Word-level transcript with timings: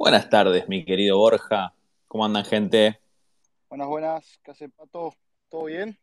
Buenas 0.00 0.30
tardes, 0.30 0.66
mi 0.66 0.82
querido 0.82 1.18
Borja. 1.18 1.74
¿Cómo 2.08 2.24
andan, 2.24 2.42
gente? 2.42 2.98
Buenas, 3.68 3.86
buenas. 3.86 4.40
¿Qué 4.42 4.50
hace, 4.50 4.70
Pato? 4.70 5.12
¿Todo 5.50 5.64
bien? 5.64 5.94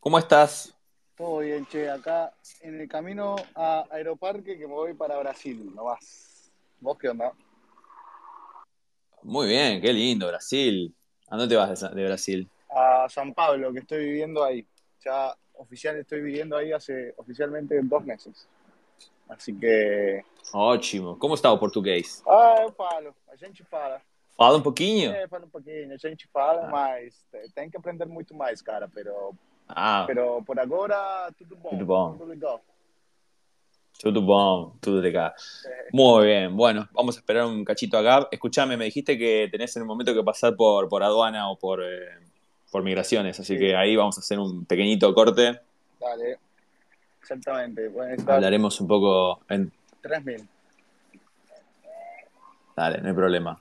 ¿Cómo 0.00 0.18
estás? 0.18 0.74
Todo 1.14 1.40
bien, 1.40 1.66
che. 1.66 1.90
Acá 1.90 2.32
en 2.62 2.80
el 2.80 2.88
camino 2.88 3.36
a 3.54 3.84
Aeroparque 3.90 4.56
que 4.56 4.66
me 4.66 4.72
voy 4.72 4.94
para 4.94 5.18
Brasil, 5.18 5.70
no 5.74 5.84
vas. 5.84 6.50
¿Vos 6.80 6.96
qué 6.96 7.10
onda? 7.10 7.34
Muy 9.24 9.48
bien, 9.48 9.82
qué 9.82 9.92
lindo, 9.92 10.28
Brasil. 10.28 10.94
¿A 11.28 11.36
dónde 11.36 11.54
te 11.54 11.58
vas 11.58 11.78
de, 11.78 11.88
de 11.90 12.06
Brasil? 12.06 12.48
A 12.70 13.06
San 13.10 13.34
Pablo, 13.34 13.74
que 13.74 13.80
estoy 13.80 14.06
viviendo 14.06 14.42
ahí. 14.42 14.66
Ya 15.04 15.36
oficial 15.52 15.96
estoy 15.96 16.22
viviendo 16.22 16.56
ahí 16.56 16.72
hace 16.72 17.12
oficialmente 17.18 17.78
dos 17.82 18.06
meses. 18.06 18.48
Así 19.30 19.52
que. 19.54 20.22
Ótimo. 20.52 21.16
Como 21.18 21.34
está 21.34 21.50
o 21.52 21.58
português? 21.58 22.22
Ah, 22.26 22.56
eu 22.62 22.72
falo. 22.72 23.14
A 23.32 23.36
gente 23.36 23.62
fala. 23.64 24.00
Fala 24.36 24.58
um 24.58 24.62
pouquinho? 24.62 25.12
É, 25.12 25.28
fala 25.28 25.44
um 25.46 25.50
pouquinho. 25.50 25.92
A 25.94 25.96
gente 25.96 26.26
fala, 26.32 26.66
Ah. 26.66 26.70
mas 26.70 27.14
tem 27.54 27.70
que 27.70 27.76
aprender 27.76 28.06
muito 28.06 28.34
mais, 28.34 28.60
cara. 28.62 28.88
Pero, 28.92 29.34
Ah, 29.68 30.04
pero 30.06 30.42
por 30.44 30.58
agora, 30.58 31.30
tudo 31.38 31.54
bom. 31.56 31.70
Tudo 31.70 31.86
bom. 31.86 32.12
Tudo 32.14 32.24
legal. 32.26 32.60
tudo 34.02 34.22
bom, 34.22 34.72
tudo 34.80 35.00
legal. 35.00 35.34
Muy 35.92 36.24
bien, 36.24 36.56
bueno, 36.56 36.88
vamos 36.92 37.16
a 37.16 37.20
esperar 37.20 37.44
un 37.44 37.62
cachito 37.66 37.98
a 37.98 38.02
Gab. 38.02 38.28
Escuchame, 38.32 38.74
me 38.78 38.86
dijiste 38.86 39.18
que 39.18 39.46
tenés 39.52 39.76
en 39.76 39.82
un 39.82 39.88
momento 39.88 40.14
que 40.14 40.22
pasar 40.24 40.56
por, 40.56 40.88
por 40.88 41.02
aduana 41.02 41.50
o 41.50 41.56
por, 41.58 41.82
eh, 41.84 42.08
por 42.72 42.82
migraciones, 42.82 43.38
así 43.38 43.52
Sí. 43.54 43.58
que 43.58 43.76
ahí 43.76 43.94
vamos 43.96 44.16
a 44.16 44.20
hacer 44.20 44.38
un 44.38 44.64
pequeñito 44.64 45.12
corte. 45.12 45.60
Dale. 46.00 46.38
Exactamente. 47.30 47.88
Pueden 47.90 48.18
estar 48.18 48.34
Hablaremos 48.34 48.80
un 48.80 48.88
poco 48.88 49.40
en... 49.48 49.72
3.000. 50.02 50.48
Dale, 52.74 53.00
no 53.00 53.08
hay 53.08 53.14
problema. 53.14 53.60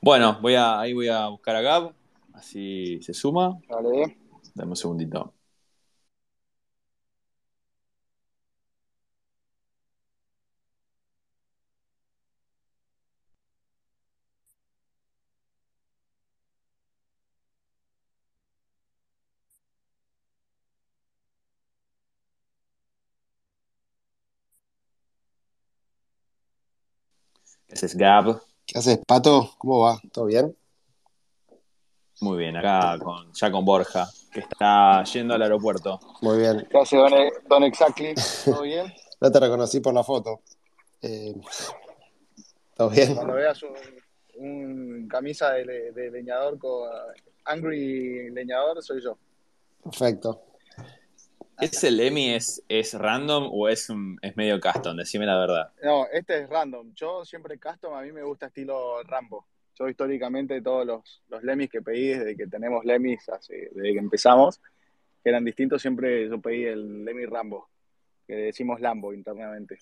Bueno, 0.00 0.38
voy 0.42 0.54
a, 0.54 0.78
ahí 0.80 0.92
voy 0.92 1.08
a 1.08 1.28
buscar 1.28 1.56
a 1.56 1.62
Gab, 1.62 1.94
así 2.34 3.00
se 3.00 3.14
suma. 3.14 3.58
Dale. 3.66 4.18
Dame 4.54 4.70
un 4.70 4.76
segundito. 4.76 5.32
Es 27.82 27.96
Gab. 27.96 28.40
¿Qué 28.66 28.78
haces, 28.78 28.98
Pato? 29.06 29.50
¿Cómo 29.58 29.80
va? 29.80 30.00
¿Todo 30.12 30.26
bien? 30.26 30.56
Muy 32.20 32.38
bien, 32.38 32.56
acá 32.56 32.98
con, 33.02 33.32
ya 33.32 33.50
con 33.50 33.64
Borja, 33.64 34.08
que 34.32 34.40
está 34.40 35.02
yendo 35.04 35.34
al 35.34 35.42
aeropuerto. 35.42 35.98
Muy 36.20 36.38
bien. 36.38 36.66
¿Qué 36.70 36.78
hace 36.78 36.96
Don, 36.96 37.12
Don 37.48 37.64
Exactly? 37.64 38.14
¿Todo 38.44 38.62
bien? 38.62 38.92
No 39.20 39.32
te 39.32 39.40
reconocí 39.40 39.80
por 39.80 39.92
la 39.92 40.04
foto. 40.04 40.40
Eh, 41.02 41.34
¿Todo 42.76 42.90
bien? 42.90 43.16
Cuando 43.16 43.34
veas 43.34 43.60
un, 43.62 43.74
un 44.36 45.08
camisa 45.08 45.50
de, 45.52 45.90
de 45.92 46.10
leñador 46.10 46.58
con 46.58 46.88
Angry 47.44 48.30
Leñador, 48.30 48.80
soy 48.82 49.02
yo. 49.02 49.18
Perfecto. 49.82 50.51
¿Ese 51.62 51.92
Lemmy 51.92 52.30
es, 52.34 52.60
es 52.68 52.92
random 52.94 53.48
o 53.52 53.68
es, 53.68 53.88
un- 53.88 54.18
es 54.20 54.36
medio 54.36 54.58
custom? 54.60 54.96
Decime 54.96 55.26
la 55.26 55.38
verdad. 55.38 55.72
No, 55.82 56.06
este 56.12 56.40
es 56.40 56.48
random. 56.48 56.92
Yo 56.94 57.24
siempre 57.24 57.56
custom, 57.60 57.94
a 57.94 58.02
mí 58.02 58.10
me 58.10 58.24
gusta 58.24 58.46
estilo 58.46 59.00
Rambo. 59.04 59.46
Yo 59.78 59.88
históricamente 59.88 60.60
todos 60.60 60.84
los, 60.84 61.22
los 61.28 61.42
Lemis 61.44 61.70
que 61.70 61.80
pedí 61.80 62.08
desde 62.08 62.36
que 62.36 62.48
tenemos 62.48 62.84
hace- 62.84 63.70
desde 63.72 63.92
que 63.92 63.98
empezamos, 64.00 64.60
que 65.22 65.30
eran 65.30 65.44
distintos, 65.44 65.80
siempre 65.80 66.28
yo 66.28 66.40
pedí 66.40 66.64
el 66.64 67.04
Lemmy 67.04 67.26
Rambo, 67.26 67.68
que 68.26 68.34
decimos 68.34 68.80
Lambo 68.80 69.14
internamente. 69.14 69.78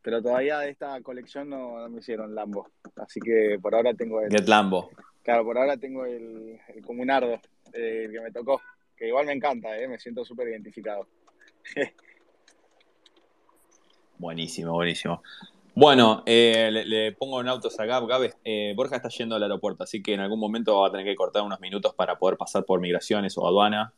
Pero 0.00 0.22
todavía 0.22 0.60
de 0.60 0.70
esta 0.70 1.00
colección 1.02 1.50
no, 1.50 1.76
no 1.80 1.88
me 1.90 1.98
hicieron 1.98 2.36
Lambo. 2.36 2.70
Así 2.96 3.18
que 3.18 3.58
por 3.60 3.74
ahora 3.74 3.94
tengo 3.94 4.20
el, 4.20 4.30
Get 4.30 4.46
Lambo. 4.46 4.90
Claro, 5.24 5.44
por 5.44 5.58
ahora 5.58 5.76
tengo 5.76 6.04
el, 6.06 6.58
el 6.68 6.82
comunardo, 6.84 7.34
eh, 7.72 8.04
el 8.06 8.12
que 8.12 8.20
me 8.20 8.30
tocó, 8.30 8.62
que 8.96 9.08
igual 9.08 9.26
me 9.26 9.32
encanta, 9.32 9.76
eh, 9.78 9.88
me 9.88 9.98
siento 9.98 10.24
súper 10.24 10.48
identificado. 10.48 11.06
Buenísimo, 14.18 14.72
buenísimo. 14.72 15.22
Bueno, 15.74 16.22
eh, 16.24 16.70
le, 16.70 16.84
le 16.84 17.12
pongo 17.12 17.40
en 17.40 17.48
autos 17.48 17.78
a 17.80 17.84
Gab. 17.84 18.06
Gab, 18.06 18.32
eh, 18.44 18.72
Borja 18.76 18.96
está 18.96 19.08
yendo 19.08 19.34
al 19.34 19.42
aeropuerto, 19.42 19.82
así 19.82 20.02
que 20.02 20.14
en 20.14 20.20
algún 20.20 20.38
momento 20.38 20.80
va 20.80 20.88
a 20.88 20.90
tener 20.90 21.04
que 21.04 21.16
cortar 21.16 21.42
unos 21.42 21.58
minutos 21.60 21.94
para 21.94 22.16
poder 22.16 22.36
pasar 22.36 22.64
por 22.64 22.80
migraciones 22.80 23.36
o 23.36 23.46
aduana. 23.46 23.92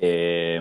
Eh, 0.00 0.60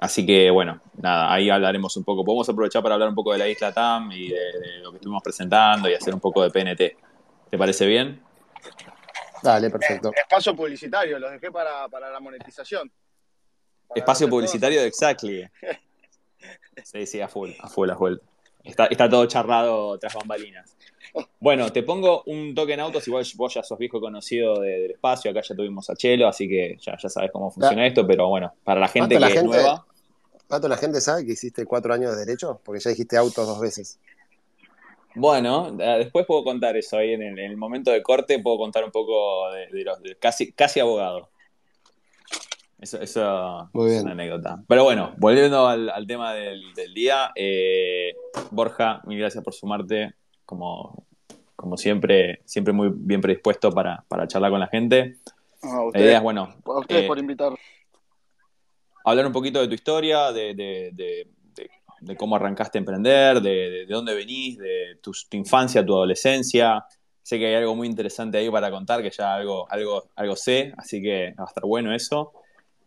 así 0.00 0.26
que, 0.26 0.50
bueno, 0.50 0.80
nada, 1.00 1.32
ahí 1.32 1.50
hablaremos 1.50 1.96
un 1.96 2.02
poco. 2.02 2.24
Podemos 2.24 2.48
aprovechar 2.48 2.82
para 2.82 2.94
hablar 2.96 3.10
un 3.10 3.14
poco 3.14 3.32
de 3.32 3.38
la 3.38 3.48
isla 3.48 3.72
TAM 3.72 4.10
y 4.10 4.28
de, 4.28 4.34
de 4.34 4.78
lo 4.82 4.90
que 4.90 4.96
estuvimos 4.96 5.22
presentando 5.22 5.88
y 5.88 5.94
hacer 5.94 6.12
un 6.12 6.20
poco 6.20 6.42
de 6.42 6.50
PNT. 6.50 6.96
¿Te 7.50 7.56
parece 7.56 7.86
bien? 7.86 8.20
Dale, 9.40 9.70
perfecto. 9.70 10.10
Espacio 10.12 10.54
publicitario, 10.56 11.18
los 11.20 11.30
dejé 11.30 11.52
para, 11.52 11.88
para 11.88 12.10
la 12.10 12.18
monetización. 12.18 12.90
Espacio 13.94 14.28
publicitario 14.28 14.80
de 14.80 14.86
Exactly. 14.86 15.44
Sí, 16.84 17.06
sí, 17.06 17.20
a 17.20 17.26
full, 17.28 17.50
a 17.60 17.68
full, 17.68 17.90
a 17.90 17.96
full. 17.96 18.14
Está, 18.62 18.86
está 18.86 19.08
todo 19.08 19.26
charlado 19.26 19.98
tras 19.98 20.14
bambalinas. 20.14 20.76
Bueno, 21.40 21.72
te 21.72 21.82
pongo 21.82 22.22
un 22.26 22.54
toque 22.54 22.74
en 22.74 22.80
autos, 22.80 23.06
igual 23.08 23.24
vos 23.36 23.52
ya 23.54 23.62
sos 23.64 23.76
viejo 23.78 24.00
conocido 24.00 24.60
de- 24.60 24.80
del 24.82 24.90
espacio, 24.92 25.30
acá 25.30 25.40
ya 25.42 25.56
tuvimos 25.56 25.90
a 25.90 25.96
Chelo, 25.96 26.28
así 26.28 26.48
que 26.48 26.76
ya, 26.80 26.96
ya 26.96 27.08
sabes 27.08 27.30
cómo 27.32 27.50
funciona 27.50 27.84
esto, 27.86 28.06
pero 28.06 28.28
bueno, 28.28 28.52
para 28.62 28.78
la 28.78 28.86
gente 28.88 29.14
Pato, 29.14 29.14
que 29.16 29.20
la 29.20 29.26
es 29.28 29.32
gente- 29.34 29.48
nueva, 29.48 29.86
Pato, 30.46 30.68
¿la 30.68 30.76
gente 30.76 31.00
sabe 31.00 31.26
que 31.26 31.32
hiciste 31.32 31.64
cuatro 31.66 31.92
años 31.92 32.12
de 32.12 32.24
derecho? 32.24 32.60
Porque 32.64 32.80
ya 32.80 32.90
dijiste 32.90 33.16
autos 33.16 33.46
dos 33.46 33.60
veces. 33.60 33.98
bueno, 35.14 35.76
eh, 35.80 35.98
después 35.98 36.26
puedo 36.26 36.44
contar 36.44 36.76
eso 36.76 36.96
ahí 36.98 37.12
en 37.14 37.22
el, 37.22 37.38
en 37.38 37.50
el 37.50 37.56
momento 37.56 37.90
de 37.90 38.02
corte, 38.02 38.38
puedo 38.38 38.56
contar 38.58 38.84
un 38.84 38.92
poco 38.92 39.50
de, 39.50 39.66
de 39.68 39.82
los 39.84 40.00
de 40.02 40.14
casi, 40.16 40.52
casi 40.52 40.78
abogado. 40.78 41.28
Eso, 42.80 43.00
eso 43.00 43.70
Muy 43.72 43.90
es 43.90 44.02
una 44.02 44.12
anécdota. 44.12 44.62
Pero 44.68 44.84
bueno, 44.84 45.12
volviendo 45.18 45.66
al, 45.66 45.90
al 45.90 46.06
tema 46.06 46.32
del, 46.34 46.72
del 46.74 46.94
día, 46.94 47.32
eh, 47.34 48.14
Borja, 48.52 49.00
mil 49.04 49.18
gracias 49.18 49.42
por 49.42 49.52
sumarte, 49.52 50.14
como, 50.46 51.04
como 51.56 51.76
siempre, 51.76 52.40
siempre 52.44 52.72
muy 52.72 52.90
bien 52.94 53.20
predispuesto 53.20 53.72
para, 53.72 54.04
para 54.06 54.28
charlar 54.28 54.52
con 54.52 54.60
la 54.60 54.68
gente. 54.68 55.16
A 55.62 55.66
La 55.76 55.82
ustedes, 55.84 56.06
idea 56.06 56.16
es, 56.18 56.22
bueno, 56.22 56.54
a 56.64 56.78
ustedes 56.78 57.02
eh, 57.02 57.06
por 57.08 57.18
invitar. 57.18 57.52
hablar 59.04 59.26
un 59.26 59.32
poquito 59.32 59.60
de 59.60 59.66
tu 59.68 59.74
historia, 59.74 60.30
de, 60.32 60.54
de- 60.54 60.90
de- 60.92 61.26
de- 61.56 61.70
de 62.00 62.16
cómo 62.16 62.36
arrancaste 62.36 62.78
a 62.78 62.80
emprender, 62.80 63.40
de, 63.40 63.50
de- 63.50 63.86
de 63.86 63.92
dónde 63.92 64.14
venís, 64.14 64.56
de 64.56 64.98
tu, 65.02 65.10
tu 65.28 65.36
infancia, 65.36 65.84
tu 65.84 65.94
adolescencia. 65.94 66.84
Sé 67.22 67.38
que 67.40 67.46
hay 67.46 67.54
algo 67.56 67.74
muy 67.74 67.88
interesante 67.88 68.38
ahí 68.38 68.48
para 68.48 68.70
contar, 68.70 69.02
que 69.02 69.10
ya 69.10 69.34
algo, 69.34 69.66
algo, 69.70 70.04
algo 70.14 70.36
sé, 70.36 70.72
así 70.78 71.02
que 71.02 71.34
va 71.38 71.44
a 71.44 71.48
estar 71.48 71.64
bueno 71.64 71.92
eso. 71.92 72.32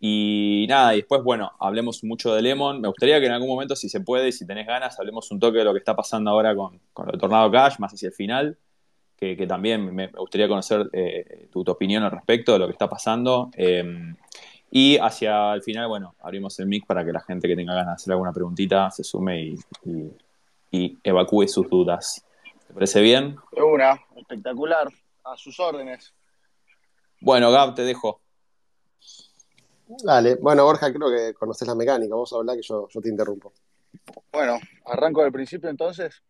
Y 0.03 0.65
nada, 0.67 0.95
y 0.95 0.97
después, 0.97 1.21
bueno, 1.23 1.51
hablemos 1.59 2.03
mucho 2.03 2.33
de 2.33 2.41
Lemon. 2.41 2.81
Me 2.81 2.87
gustaría 2.87 3.19
que 3.19 3.27
en 3.27 3.33
algún 3.33 3.49
momento, 3.49 3.75
si 3.75 3.87
se 3.87 4.01
puede, 4.01 4.29
y 4.29 4.31
si 4.31 4.47
tenés 4.47 4.65
ganas, 4.65 4.99
hablemos 4.99 5.29
un 5.29 5.39
toque 5.39 5.59
de 5.59 5.63
lo 5.63 5.73
que 5.73 5.77
está 5.77 5.95
pasando 5.95 6.31
ahora 6.31 6.55
con, 6.55 6.79
con 6.91 7.07
el 7.13 7.19
Tornado 7.19 7.51
Cash, 7.51 7.75
más 7.77 7.93
hacia 7.93 8.07
el 8.07 8.13
final, 8.13 8.57
que, 9.15 9.37
que 9.37 9.45
también 9.45 9.93
me, 9.93 10.07
gustaría 10.07 10.47
conocer 10.47 10.89
eh, 10.91 11.47
tu, 11.51 11.63
tu 11.63 11.71
opinión 11.71 12.01
al 12.01 12.09
respecto 12.09 12.53
de 12.53 12.59
lo 12.59 12.65
que 12.65 12.71
está 12.71 12.89
pasando. 12.89 13.51
Eh, 13.55 14.15
y 14.71 14.97
hacia 14.97 15.53
el 15.53 15.61
final, 15.61 15.87
bueno, 15.87 16.15
abrimos 16.21 16.57
el 16.59 16.65
mic 16.65 16.87
para 16.87 17.05
que 17.05 17.11
la 17.11 17.19
gente 17.19 17.47
que 17.47 17.55
tenga 17.55 17.73
ganas 17.75 17.89
de 17.89 17.93
hacer 18.01 18.13
alguna 18.13 18.33
preguntita 18.33 18.89
se 18.89 19.03
sume 19.03 19.39
y, 19.43 19.55
y- 19.85 20.11
y 20.71 20.97
evacúe 21.03 21.47
sus 21.47 21.69
dudas. 21.69 22.25
¿Te 22.67 22.73
parece 22.73 23.01
bien? 23.01 23.35
De 23.51 23.61
una, 23.61 23.99
espectacular, 24.15 24.87
a 25.25 25.37
sus 25.37 25.59
órdenes. 25.59 26.13
Bueno, 27.19 27.51
Gab, 27.51 27.75
te 27.75 27.83
dejo. 27.83 28.21
Dale. 30.03 30.35
Bueno, 30.35 30.63
Borja, 30.63 30.91
creo 30.93 31.09
que 31.09 31.33
conoces 31.33 31.67
la 31.67 31.75
mecánica. 31.75 32.13
Vamos 32.13 32.31
a 32.31 32.37
hablar 32.37 32.55
que 32.55 32.61
yo, 32.61 32.87
yo 32.87 33.01
te 33.01 33.09
interrumpo. 33.09 33.51
Bueno, 34.31 34.57
arranco 34.85 35.21
del 35.21 35.31
principio 35.31 35.69
entonces. 35.69 36.21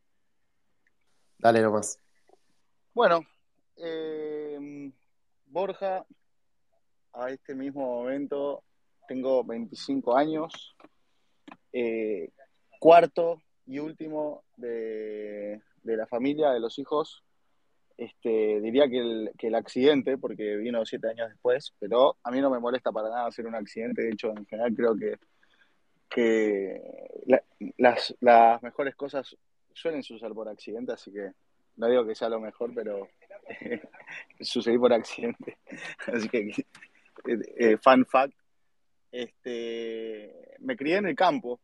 Dale 1.38 1.62
nomás. 1.62 2.00
Bueno, 2.94 3.22
eh, 3.78 4.92
Borja, 5.46 6.06
a 7.14 7.30
este 7.30 7.54
mismo 7.54 7.82
momento 7.82 8.64
tengo 9.08 9.44
25 9.44 10.16
años, 10.16 10.76
eh, 11.72 12.32
cuarto 12.80 13.42
y 13.66 13.80
último 13.80 14.44
de, 14.56 15.62
de 15.84 15.98
la 15.98 16.08
familia, 16.08 16.52
de 16.52 16.60
los 16.60 16.80
hijos. 16.80 17.24
Este, 18.02 18.60
diría 18.62 18.90
que 18.90 19.30
el, 19.48 19.54
accidente, 19.56 20.18
porque 20.18 20.56
vino 20.58 20.84
siete 20.88 21.10
años 21.10 21.30
después, 21.30 21.72
pero 21.78 22.18
a 22.24 22.32
mí 22.32 22.42
no 22.42 22.50
me 22.50 22.58
molesta 22.58 22.92
para 22.92 23.10
nada 23.10 23.28
hacer 23.28 23.46
un 23.46 23.54
accidente. 23.54 24.02
De 24.02 24.10
hecho, 24.10 24.32
en 24.32 24.44
general 24.48 24.74
creo 24.76 24.96
que, 24.98 25.20
que 26.10 26.82
la- 27.28 27.44
las, 27.78 28.16
las 28.20 28.64
mejores 28.64 28.96
cosas 28.96 29.38
suelen 29.72 30.02
suceder 30.02 30.34
por 30.34 30.50
accidente, 30.50 30.94
así 30.94 31.12
que 31.12 31.30
no 31.76 31.88
digo 31.90 32.04
que 32.04 32.16
sea 32.16 32.28
lo 32.28 32.40
mejor, 32.40 32.72
pero 32.74 33.08
sucedí 34.40 34.80
por 34.80 34.94
accidente. 34.94 35.60
Así 36.12 36.28
que, 36.28 36.40
eh, 36.40 37.40
eh, 37.56 37.78
fun 37.78 38.04
fact, 38.08 38.34
este, 39.12 40.56
me 40.58 40.76
crié 40.76 40.98
en 40.98 41.06
el 41.06 41.16
campo 41.16 41.60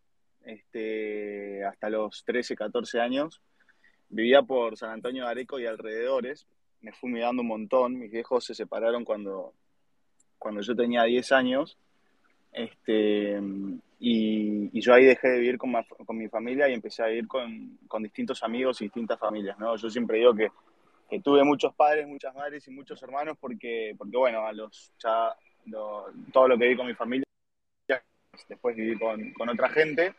este, 0.46 1.66
hasta 1.66 1.90
los 1.90 2.24
13, 2.24 2.56
14 2.56 3.00
años. 3.00 3.42
Vivía 4.10 4.42
por 4.42 4.78
San 4.78 4.92
Antonio 4.92 5.26
de 5.26 5.32
Areco 5.32 5.60
y 5.60 5.66
alrededores. 5.66 6.48
Me 6.82 6.92
fui 6.94 7.12
mirando 7.12 7.42
un 7.42 7.48
montón. 7.48 7.98
Mis 7.98 8.12
viejos 8.12 8.46
se 8.46 8.56
separaron 8.56 9.04
cuando, 9.04 9.54
cuando 10.38 10.62
yo 10.62 10.76
tenía 10.76 11.04
10 11.04 11.32
años. 11.32 11.78
Este, 12.52 13.40
y, 14.00 14.80
yo 14.80 14.94
ahí 14.94 15.06
dejé 15.06 15.28
de 15.30 15.40
vivir 15.40 15.58
con, 15.58 15.74
con, 16.06 16.18
mi 16.18 16.28
familia 16.28 16.70
y 16.70 16.74
empecé 16.74 17.04
a 17.04 17.08
vivir 17.08 17.28
con, 17.28 17.78
con, 17.88 18.04
distintos 18.04 18.44
amigos 18.44 18.82
y 18.82 18.86
distintas 18.86 19.20
familias. 19.20 19.58
¿no? 19.60 19.76
Yo 19.76 19.90
siempre 19.90 20.20
digo 20.20 20.34
que, 20.34 20.50
que, 21.10 21.20
tuve 21.20 21.44
muchos 21.44 21.74
padres, 21.76 22.08
muchas 22.08 22.34
madres 22.36 22.68
y 22.68 22.72
muchos 22.72 23.02
hermanos 23.04 23.38
porque, 23.40 23.94
porque 23.98 24.18
bueno, 24.18 24.46
a 24.46 24.54
los, 24.54 24.94
ya 25.00 25.36
todo 26.32 26.48
lo 26.48 26.58
que 26.58 26.68
vi 26.68 26.78
con 26.78 26.88
mi 26.88 26.94
familia, 26.94 27.26
después 28.48 28.76
viví 28.76 28.98
con, 28.98 29.34
con 29.34 29.50
otra 29.50 29.70
gente. 29.70 30.14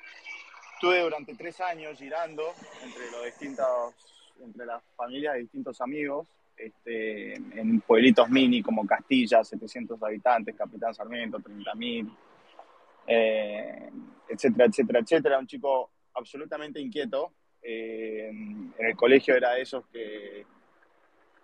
Estuve 0.78 1.00
durante 1.00 1.34
tres 1.34 1.60
años 1.60 1.98
girando 1.98 2.54
entre 2.84 3.10
los 3.10 3.24
distintos, 3.24 3.96
entre 4.40 4.64
las 4.64 4.80
familias 4.94 5.34
de 5.34 5.40
distintos 5.40 5.80
amigos, 5.80 6.28
este, 6.56 7.34
en 7.34 7.80
pueblitos 7.80 8.30
mini 8.30 8.62
como 8.62 8.86
Castilla, 8.86 9.42
700 9.42 10.00
habitantes, 10.00 10.54
Capitán 10.54 10.94
Sarmiento, 10.94 11.40
30.000, 11.40 12.16
eh, 13.08 13.90
etcétera, 14.28 14.66
etcétera, 14.66 15.00
etcétera. 15.00 15.38
Un 15.40 15.48
chico 15.48 15.90
absolutamente 16.14 16.78
inquieto. 16.78 17.32
Eh, 17.60 18.28
en 18.28 18.72
el 18.78 18.94
colegio 18.94 19.34
era 19.34 19.54
de 19.54 19.62
esos 19.62 19.84
que, 19.88 20.46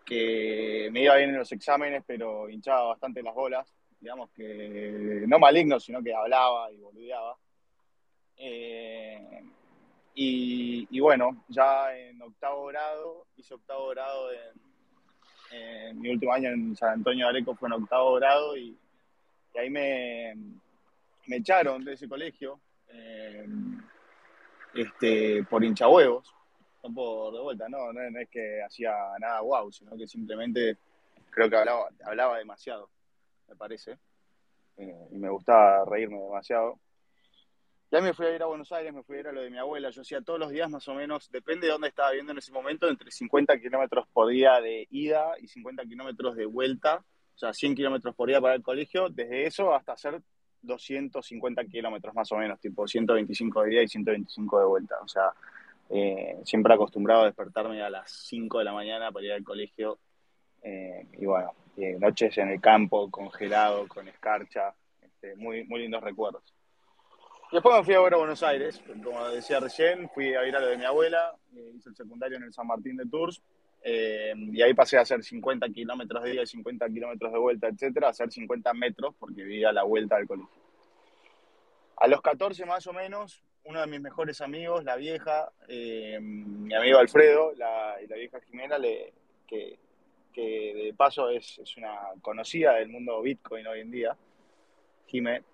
que 0.07 0.91
me 0.93 1.03
iba 1.03 1.17
bien 1.17 1.31
en 1.31 1.39
los 1.39 1.51
exámenes, 1.51 2.05
pero 2.07 2.49
hinchaba 2.49 2.85
bastante 2.85 3.21
las 3.21 3.35
bolas. 3.35 3.67
Digamos 3.99 4.31
que 4.31 5.25
no 5.27 5.41
maligno, 5.41 5.81
sino 5.81 6.01
que 6.05 6.15
hablaba 6.15 6.71
y 6.71 6.77
boludeaba. 6.77 7.37
Eh, 8.37 9.43
y, 10.17 11.01
bueno, 11.01 11.45
ya 11.49 11.97
en 11.97 12.23
octavo 12.23 12.67
grado, 12.67 13.27
hice 13.37 13.55
octavo 13.55 13.89
grado 13.89 14.31
en, 14.33 16.01
mi 16.01 16.11
último 16.11 16.33
año 16.33 16.51
en 16.51 16.77
San 16.77 16.95
Antonio 16.95 17.27
de 17.27 17.31
Areco 17.31 17.55
fue 17.55 17.69
en 17.69 17.75
octavo 17.75 18.15
grado 18.15 18.57
y 18.57 18.77
ahí 19.57 19.71
me, 19.71 20.35
me 21.27 21.37
echaron 21.37 21.85
de 21.85 21.93
ese 21.93 22.09
colegio 22.09 22.61
eh, 22.89 23.47
este, 24.75 25.45
por 25.45 25.65
hinchahuevos, 25.65 26.35
no 26.83 26.95
por 26.95 27.35
de 27.35 27.41
vuelta, 27.41 27.69
no, 27.69 27.93
no, 27.93 28.01
es 28.19 28.29
que 28.29 28.63
hacía 28.63 28.93
nada 29.21 29.41
guau, 29.41 29.71
sino 29.73 29.97
que 29.97 30.07
simplemente 30.07 30.77
creo 31.31 31.49
que 31.49 31.57
hablaba, 31.57 31.89
hablaba 32.05 32.39
demasiado, 32.39 32.91
me 33.49 33.57
parece, 33.57 33.99
eh, 34.77 35.09
y 35.11 35.19
me 35.19 35.29
gustaba 35.29 35.85
reírme 35.85 36.19
demasiado. 36.19 36.79
Y 37.95 37.97
ahí 37.97 38.03
me 38.03 38.13
fui 38.13 38.27
a 38.27 38.35
ir 38.35 38.43
a 38.43 38.47
Buenos 38.47 38.73
Aires, 38.73 38.93
me 38.93 39.05
fui 39.05 39.19
a 39.19 39.21
ir 39.21 39.29
a 39.29 39.33
lo 39.33 39.41
de 39.41 39.51
mi 39.51 39.57
abuela. 39.57 39.89
Yo 39.91 40.03
hacía 40.03 40.21
todos 40.21 40.41
los 40.41 40.51
días 40.51 40.69
más 40.69 40.89
o 40.89 40.95
menos, 40.95 41.31
depende 41.31 41.69
de 41.69 41.75
dónde 41.75 41.87
estaba 41.87 42.11
viviendo 42.11 42.33
en 42.33 42.39
ese 42.39 42.51
momento, 42.51 42.89
entre 42.89 43.09
50 43.09 43.57
kilómetros 43.61 44.09
por 44.13 44.31
día 44.31 44.61
de 44.61 44.89
ida 44.91 45.35
y 45.41 45.47
50 45.47 45.85
kilómetros 45.85 46.35
de 46.35 46.45
vuelta, 46.45 46.97
o 46.97 47.39
sea, 47.39 47.53
100 47.53 47.77
kilómetros 47.77 48.13
por 48.17 48.29
día 48.29 48.41
para 48.41 48.57
el 48.57 48.65
colegio, 48.65 49.11
desde 49.11 49.47
eso 49.47 49.73
hasta 49.73 49.93
hacer 49.93 50.21
250 50.63 51.65
kilómetros 51.67 52.13
más 52.17 52.33
o 52.33 52.37
menos, 52.37 52.59
tipo 52.59 52.85
125 52.85 53.63
de 53.63 53.71
día 53.71 53.83
y 53.85 53.87
125 53.87 54.59
de 54.59 54.67
vuelta. 54.67 54.97
O 55.01 55.07
sea, 55.07 55.33
eh, 55.91 56.41
siempre 56.43 56.75
acostumbrado 56.75 57.23
a 57.23 57.27
despertarme 57.27 57.81
a 57.81 57.91
las 57.91 58.11
5 58.11 58.59
de 58.59 58.65
la 58.65 58.73
mañana 58.73 59.13
para 59.13 59.25
ir 59.25 59.33
al 59.35 59.45
colegio. 59.45 60.01
Eh, 60.65 61.07
y 61.13 61.27
bueno, 61.27 61.53
noches 62.01 62.37
en 62.39 62.49
el 62.49 62.61
campo, 62.61 63.09
congelado, 63.09 63.87
con 63.87 64.09
escarcha, 64.09 64.75
este, 65.01 65.37
muy, 65.37 65.63
muy 65.69 65.83
lindos 65.83 66.03
recuerdos. 66.03 66.43
Y 67.55 67.57
después 67.57 67.77
me 67.77 67.85
fui 67.85 67.95
a 67.95 68.01
ver 68.01 68.15
a 68.15 68.17
Buenos 68.17 68.43
Aires, 68.43 68.83
como 69.05 69.29
decía 69.29 69.61
recién, 69.61 70.11
fui 70.11 70.35
a 70.35 70.45
ir 70.45 70.57
a 70.57 70.59
lo 70.59 70.67
de 70.67 70.77
mi 70.77 70.85
abuela, 70.85 71.37
eh, 71.55 71.71
hice 71.77 71.91
el 71.91 71.95
secundario 71.95 72.37
en 72.37 72.43
el 72.43 72.53
San 72.53 72.67
Martín 72.67 72.97
de 72.97 73.07
Tours, 73.07 73.41
eh, 73.81 74.35
y 74.37 74.61
ahí 74.61 74.75
pasé 74.75 74.99
a 74.99 75.03
hacer 75.03 75.23
50 75.23 75.69
kilómetros 75.69 76.25
de 76.25 76.33
día, 76.33 76.45
50 76.45 76.89
kilómetros 76.89 77.33
de 77.33 77.39
vuelta, 77.39 77.69
etcétera, 77.69 78.09
a 78.09 78.11
hacer 78.11 78.33
50 78.33 78.75
metros 78.75 79.15
porque 79.21 79.45
vivía 79.45 79.71
la 79.71 79.85
vuelta 79.85 80.17
del 80.17 80.27
colegio. 80.27 80.51
A 81.99 82.09
los 82.09 82.21
14 82.23 82.67
más 82.67 82.89
o 82.89 82.93
menos, 82.93 83.41
uno 83.63 83.81
de 83.81 83.87
mis 83.87 84.01
mejores 84.01 84.41
amigos, 84.41 84.83
la 84.83 84.97
vieja, 84.97 85.53
eh, 85.69 86.19
mi 86.21 86.75
amigo 86.75 86.99
Alfredo 86.99 87.53
y 87.53 87.57
la 87.59 88.17
vieja 88.17 88.41
Jimena, 88.41 88.79
que, 89.47 89.79
de 90.35 90.93
paso 90.97 91.31
es, 91.31 91.61
una 91.77 92.01
conocida 92.21 92.75
del 92.75 92.89
mundo 92.89 93.23
Bitcoin 93.23 93.65
hoy 93.69 93.79
en 93.79 93.93
día, 93.93 94.17
Jimé, 95.07 95.45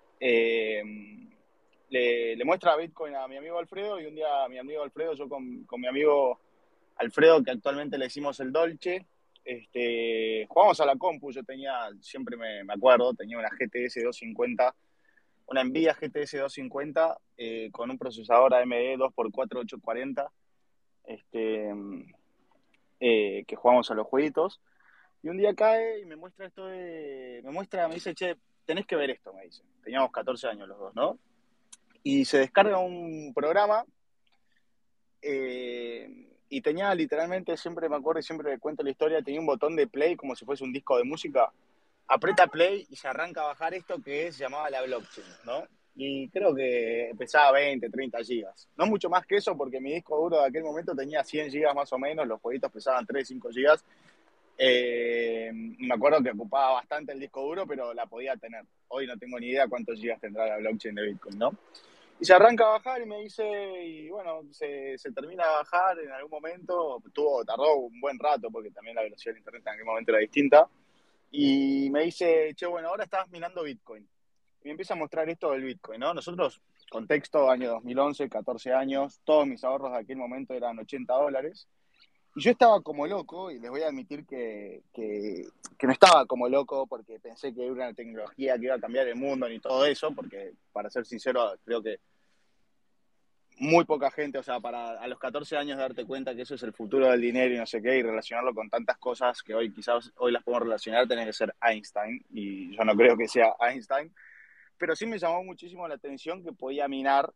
le, 1.91 2.43
muestra 2.45 2.77
Bitcoin 2.77 3.15
a 3.15 3.27
mi 3.27 3.37
amigo 3.37 3.59
Alfredo 3.59 3.99
y 3.99 4.05
un 4.05 4.15
día 4.15 4.47
mi 4.49 4.57
amigo 4.57 4.81
Alfredo, 4.83 5.13
yo 5.13 5.27
con, 5.27 5.63
con 5.65 5.81
mi 5.81 5.87
amigo 5.87 6.39
Alfredo, 6.95 7.43
que 7.43 7.51
actualmente 7.51 7.97
le 7.97 8.05
hicimos 8.05 8.39
el 8.39 8.51
Dolce. 8.51 9.05
Este, 9.43 10.45
jugamos 10.47 10.79
a 10.79 10.85
la 10.85 10.95
compu, 10.95 11.31
yo 11.31 11.43
tenía, 11.43 11.89
siempre 11.99 12.37
me, 12.37 12.61
acuerdo, 12.71 13.13
tenía 13.13 13.37
una 13.39 13.49
GTS 13.49 14.03
250, 14.03 14.75
una 15.47 15.63
Nvidia 15.63 15.93
GTS 15.93 16.37
250 16.37 17.17
eh, 17.37 17.69
con 17.71 17.89
un 17.89 17.97
procesador 17.97 18.53
AMD 18.53 18.71
2x4 18.97 20.29
este, 21.05 21.73
eh, 22.99 23.43
que 23.45 23.55
jugamos 23.55 23.89
a 23.91 23.95
los 23.95 24.07
jueguitos. 24.07 24.61
Y 25.23 25.29
un 25.29 25.37
día 25.37 25.53
cae 25.55 25.99
y 25.99 26.05
me 26.05 26.15
muestra 26.15 26.47
esto 26.47 26.67
de, 26.67 27.41
me 27.43 27.51
muestra, 27.51 27.87
me 27.87 27.95
dice, 27.95 28.15
che, 28.15 28.37
tenés 28.65 28.85
que 28.85 28.95
ver 28.95 29.09
esto, 29.09 29.33
me 29.33 29.43
dice. 29.43 29.63
Teníamos 29.83 30.11
14 30.11 30.47
años 30.47 30.67
los 30.67 30.79
dos, 30.79 30.95
¿no? 30.95 31.19
Y 32.03 32.25
se 32.25 32.39
descarga 32.39 32.79
un 32.79 33.31
programa 33.33 33.85
eh, 35.21 36.09
y 36.49 36.61
tenía 36.61 36.93
literalmente, 36.95 37.55
siempre 37.55 37.87
me 37.87 37.95
acuerdo 37.95 38.19
y 38.19 38.23
siempre 38.23 38.51
me 38.51 38.59
cuento 38.59 38.83
la 38.83 38.89
historia, 38.89 39.21
tenía 39.21 39.39
un 39.39 39.45
botón 39.45 39.75
de 39.75 39.87
play 39.87 40.15
como 40.15 40.35
si 40.35 40.45
fuese 40.45 40.63
un 40.63 40.73
disco 40.73 40.97
de 40.97 41.03
música. 41.03 41.51
Aprieta 42.07 42.47
play 42.47 42.85
y 42.89 42.95
se 42.95 43.07
arranca 43.07 43.41
a 43.41 43.47
bajar 43.47 43.73
esto 43.73 44.01
que 44.01 44.27
es 44.27 44.37
llamaba 44.37 44.69
la 44.69 44.81
blockchain, 44.81 45.27
¿no? 45.45 45.63
Y 45.95 46.29
creo 46.29 46.55
que 46.55 47.13
pesaba 47.17 47.51
20, 47.53 47.89
30 47.89 48.23
gigas. 48.23 48.67
No 48.75 48.85
mucho 48.85 49.09
más 49.09 49.25
que 49.25 49.37
eso 49.37 49.55
porque 49.55 49.79
mi 49.79 49.93
disco 49.93 50.17
duro 50.17 50.41
de 50.41 50.47
aquel 50.47 50.63
momento 50.63 50.95
tenía 50.95 51.23
100 51.23 51.51
gigas 51.51 51.75
más 51.75 51.91
o 51.93 51.97
menos, 51.97 52.27
los 52.27 52.41
jueguitos 52.41 52.71
pesaban 52.71 53.05
3, 53.05 53.27
5 53.27 53.49
gigas. 53.51 53.85
Eh, 54.57 55.51
me 55.53 55.93
acuerdo 55.93 56.21
que 56.21 56.31
ocupaba 56.31 56.73
bastante 56.73 57.13
el 57.13 57.19
disco 57.19 57.43
duro, 57.43 57.65
pero 57.65 57.93
la 57.93 58.05
podía 58.07 58.35
tener. 58.35 58.63
Hoy 58.89 59.07
no 59.07 59.17
tengo 59.17 59.39
ni 59.39 59.47
idea 59.47 59.67
cuántos 59.67 59.99
gigas 59.99 60.19
tendrá 60.19 60.47
la 60.47 60.57
blockchain 60.57 60.95
de 60.95 61.03
Bitcoin, 61.03 61.37
¿no? 61.39 61.57
Y 62.21 62.25
se 62.25 62.35
arranca 62.35 62.65
a 62.65 62.73
bajar 62.73 63.01
y 63.01 63.07
me 63.07 63.17
dice, 63.23 63.43
y 63.83 64.07
bueno, 64.11 64.41
se, 64.51 64.95
termina 65.15 65.43
de 65.43 65.53
bajar 65.53 65.97
en 65.97 66.11
algún 66.11 66.29
momento, 66.29 67.01
tuvo, 67.11 67.43
tardó 67.43 67.77
un 67.77 67.99
buen 67.99 68.19
rato 68.19 68.51
porque 68.51 68.69
también 68.69 68.95
la 68.95 69.01
velocidad 69.01 69.33
del 69.33 69.39
internet 69.39 69.63
en 69.65 69.73
aquel 69.73 69.85
momento 69.85 70.11
era 70.11 70.19
distinta. 70.19 70.69
Y 71.31 71.89
me 71.89 72.03
dice, 72.03 72.53
che, 72.53 72.67
bueno, 72.67 72.89
ahora 72.89 73.05
estás 73.05 73.27
minando 73.31 73.63
Bitcoin. 73.63 74.07
Y 74.61 74.65
me 74.65 74.71
empieza 74.71 74.93
a 74.93 74.97
mostrar 74.97 75.27
esto 75.29 75.49
del 75.49 75.63
Bitcoin, 75.63 75.99
¿no? 75.99 76.13
Nosotros, 76.13 76.61
contexto, 76.91 77.49
año 77.49 77.71
2011, 77.71 78.29
14 78.29 78.71
años, 78.71 79.19
todos 79.23 79.47
mis 79.47 79.63
ahorros 79.63 79.91
de 79.91 79.97
aquel 79.97 80.17
momento 80.17 80.53
eran 80.53 80.77
80 80.77 81.11
dólares. 81.11 81.67
Y 82.35 82.41
yo 82.43 82.51
estaba 82.51 82.81
como 82.81 83.07
loco, 83.07 83.49
y 83.49 83.59
les 83.59 83.71
voy 83.71 83.81
a 83.81 83.87
admitir 83.87 84.27
que, 84.27 84.83
que, 84.93 85.47
que, 85.75 85.87
no 85.87 85.93
estaba 85.93 86.27
como 86.27 86.47
loco 86.47 86.85
porque 86.85 87.19
pensé 87.19 87.51
que 87.51 87.63
era 87.63 87.73
una 87.73 87.93
tecnología 87.95 88.59
que 88.59 88.65
iba 88.65 88.75
a 88.75 88.79
cambiar 88.79 89.07
el 89.07 89.15
mundo 89.15 89.49
ni 89.49 89.59
todo 89.59 89.87
eso, 89.87 90.11
porque 90.11 90.53
para 90.71 90.91
ser 90.91 91.03
sincero, 91.07 91.57
creo 91.65 91.81
que 91.81 91.99
muy 93.61 93.85
poca 93.85 94.09
gente, 94.09 94.39
o 94.39 94.43
sea, 94.43 94.59
para 94.59 94.99
a 94.99 95.07
los 95.07 95.19
14 95.19 95.55
años 95.55 95.77
darte 95.77 96.03
cuenta 96.03 96.33
que 96.33 96.41
eso 96.41 96.55
es 96.55 96.63
el 96.63 96.73
futuro 96.73 97.11
del 97.11 97.21
dinero 97.21 97.53
y 97.53 97.59
no 97.59 97.67
sé 97.67 97.79
qué, 97.79 97.99
y 97.99 98.01
relacionarlo 98.01 98.55
con 98.55 98.67
tantas 98.71 98.97
cosas 98.97 99.43
que 99.43 99.53
hoy 99.53 99.71
quizás 99.71 100.11
hoy 100.17 100.31
las 100.31 100.41
podemos 100.41 100.63
relacionar, 100.63 101.07
tenés 101.07 101.27
que 101.27 101.33
ser 101.33 101.55
Einstein, 101.61 102.25
y 102.31 102.75
yo 102.75 102.83
no 102.83 102.95
creo 102.95 103.15
que 103.15 103.27
sea 103.27 103.53
Einstein, 103.59 104.11
pero 104.79 104.95
sí 104.95 105.05
me 105.05 105.19
llamó 105.19 105.43
muchísimo 105.43 105.87
la 105.87 105.93
atención 105.93 106.43
que 106.43 106.53
podía 106.53 106.87
minar 106.87 107.31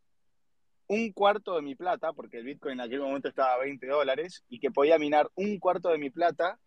un 0.88 1.12
cuarto 1.12 1.58
de 1.58 1.62
mi 1.62 1.75
plata, 1.75 2.12
porque 2.12 2.38
el 2.38 2.46
Bitcoin 2.46 2.79
en 2.79 2.88
aquel 2.88 3.01
momento 3.01 3.27
estaba 3.27 3.53
a 3.53 3.60
20 3.60 3.86
dólares, 3.86 4.44
y 4.50 4.60
que 4.60 4.72
podía 4.72 4.98
minar 4.98 5.29
un 5.36 5.60
cuarto 5.60 5.89
de 5.89 6.00
mi 6.00 6.10
plata 6.10 6.58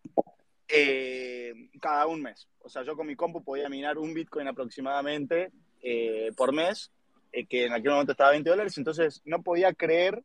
eh, 0.69 1.53
cada 1.81 2.07
un 2.07 2.23
mes. 2.23 2.49
O 2.61 2.69
sea, 2.69 2.85
yo 2.85 2.95
con 2.95 3.09
mi 3.09 3.17
compu 3.17 3.43
podía 3.43 3.69
minar 3.69 3.99
un 3.99 4.15
Bitcoin 4.15 4.47
aproximadamente 4.47 5.51
eh, 5.83 6.31
por 6.37 6.53
mes 6.53 6.93
eh, 7.33 7.47
que 7.47 7.67
en 7.67 7.73
aquel 7.73 7.91
momento 7.91 8.13
estaba 8.13 8.31
a 8.31 8.33
20 8.33 8.51
dólares, 8.51 8.79
entonces 8.79 9.23
no 9.25 9.43
podía 9.43 9.73
creer 9.75 10.23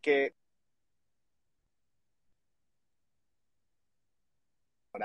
que... 0.00 0.34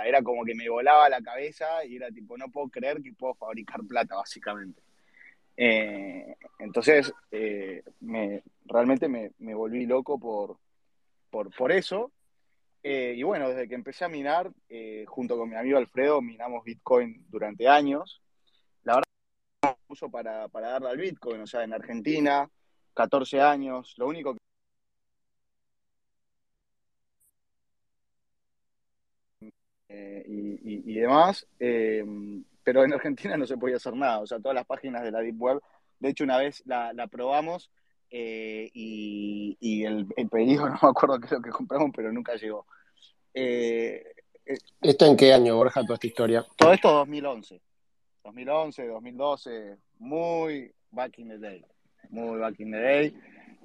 Era 0.05 0.23
como 0.23 0.45
que 0.45 0.55
me 0.55 0.69
volaba 0.69 1.09
la 1.09 1.21
cabeza 1.21 1.83
y 1.83 1.97
era 1.97 2.09
tipo, 2.09 2.37
no 2.37 2.49
puedo 2.49 2.69
creer 2.69 3.01
que 3.03 3.11
puedo 3.11 3.35
fabricar 3.35 3.81
plata, 3.85 4.15
básicamente. 4.15 4.81
Eh, 5.57 6.37
entonces, 6.59 7.13
eh, 7.29 7.83
me, 7.99 8.41
realmente 8.63 9.09
me, 9.09 9.31
me, 9.39 9.53
volví 9.53 9.85
loco 9.85 10.17
por, 10.17 10.57
por, 11.29 11.53
por 11.53 11.73
eso. 11.73 12.13
Y 12.81 13.21
bueno, 13.23 13.49
desde 13.49 13.67
que 13.67 13.75
empecé 13.75 14.05
a 14.05 14.09
minar, 14.09 14.49
junto 15.07 15.37
con 15.37 15.49
mi 15.49 15.57
amigo 15.57 15.77
Alfredo, 15.77 16.21
minamos 16.21 16.63
Bitcoin 16.63 17.25
durante 17.29 17.67
años. 17.67 18.21
Puso 19.91 20.09
para, 20.09 20.47
para 20.47 20.69
darle 20.69 20.87
al 20.87 20.97
Bitcoin, 20.97 21.41
o 21.41 21.45
sea, 21.45 21.65
en 21.65 21.73
Argentina, 21.73 22.49
14 22.93 23.41
años. 23.41 23.93
Lo 23.97 24.07
único 24.07 24.33
que 24.33 24.39
eh, 29.89 30.23
y, 30.25 30.75
y, 30.75 30.93
y, 30.93 30.93
demás, 30.93 31.45
eh, 31.59 32.05
pero 32.63 32.85
en 32.85 32.93
Argentina 32.93 33.35
no 33.35 33.45
se 33.45 33.57
podía 33.57 33.75
hacer 33.75 33.93
nada, 33.93 34.19
o 34.19 34.25
sea, 34.25 34.39
todas 34.39 34.55
las 34.55 34.65
páginas 34.65 35.03
de 35.03 35.11
la 35.11 35.19
Deep 35.19 35.35
Web, 35.37 35.59
de 35.99 36.07
hecho 36.07 36.23
una 36.23 36.37
vez 36.37 36.63
la, 36.65 36.93
la 36.93 37.07
probamos 37.07 37.69
eh, 38.11 38.71
y, 38.73 39.57
y 39.59 39.83
el, 39.83 40.07
el, 40.15 40.29
pedido, 40.29 40.69
no 40.69 40.79
me 40.81 40.89
acuerdo 40.89 41.19
qué 41.19 41.25
es 41.25 41.31
lo 41.33 41.41
que 41.41 41.49
compramos, 41.49 41.91
pero 41.93 42.13
nunca 42.13 42.35
llegó. 42.35 42.65
¿Esto 43.33 45.05
en 45.05 45.17
qué 45.17 45.33
año, 45.33 45.57
Borja, 45.57 45.81
toda 45.81 45.95
esta 45.95 46.07
historia? 46.07 46.45
Todo 46.55 46.71
esto 46.71 46.93
2011. 46.93 47.61
2011, 48.23 48.87
2012, 48.87 49.77
muy 49.99 50.71
back 50.91 51.17
in 51.19 51.29
the 51.29 51.37
day. 51.37 51.65
Muy 52.09 52.39
back 52.39 52.59
in 52.59 52.71
the 52.71 52.77
day. 52.77 53.15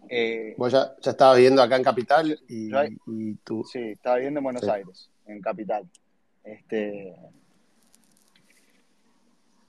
Eh, 0.08 0.54
Vos 0.56 0.72
ya, 0.72 0.94
ya 1.00 1.10
estabas 1.10 1.36
viviendo 1.36 1.62
acá 1.62 1.76
en 1.76 1.82
Capital 1.82 2.38
y, 2.48 2.70
yo, 2.70 2.78
y 3.06 3.34
tú. 3.44 3.64
Sí, 3.64 3.80
estaba 3.80 4.16
viviendo 4.16 4.38
en 4.38 4.44
Buenos 4.44 4.62
sí. 4.62 4.70
Aires, 4.70 5.10
en 5.26 5.40
Capital. 5.40 5.88
Este... 6.44 7.14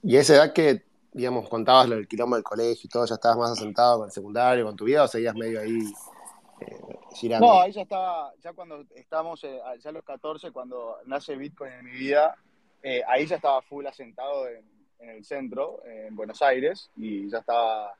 Y 0.02 0.16
esa 0.16 0.36
edad 0.36 0.52
que, 0.52 0.84
digamos, 1.12 1.48
contabas 1.48 1.88
lo 1.88 1.96
del 1.96 2.06
quilombo 2.06 2.36
del 2.36 2.44
colegio 2.44 2.82
y 2.86 2.88
todo, 2.88 3.04
ya 3.04 3.16
estabas 3.16 3.38
más 3.38 3.50
asentado 3.50 3.98
con 3.98 4.06
el 4.06 4.12
secundario, 4.12 4.64
con 4.64 4.76
tu 4.76 4.84
vida, 4.84 5.02
o 5.02 5.08
seguías 5.08 5.34
medio 5.34 5.60
ahí 5.60 5.92
eh, 6.60 6.98
girando? 7.14 7.46
No, 7.46 7.60
ahí 7.60 7.72
ya 7.72 7.82
estaba, 7.82 8.32
ya 8.40 8.52
cuando 8.52 8.84
estábamos, 8.94 9.42
eh, 9.42 9.60
ya 9.80 9.90
a 9.90 9.92
los 9.92 10.04
14, 10.04 10.52
cuando 10.52 10.96
nace 11.06 11.34
Bitcoin 11.34 11.72
en 11.72 11.84
mi 11.84 11.92
vida, 11.92 12.36
eh, 12.82 13.02
ahí 13.08 13.26
ya 13.26 13.36
estaba 13.36 13.60
full 13.62 13.86
asentado 13.86 14.48
en, 14.48 14.64
en, 14.98 15.10
el 15.10 15.24
centro, 15.24 15.82
en 15.84 16.14
Buenos 16.14 16.40
Aires, 16.42 16.90
y 16.96 17.28
ya 17.28 17.38
estaba 17.38 17.92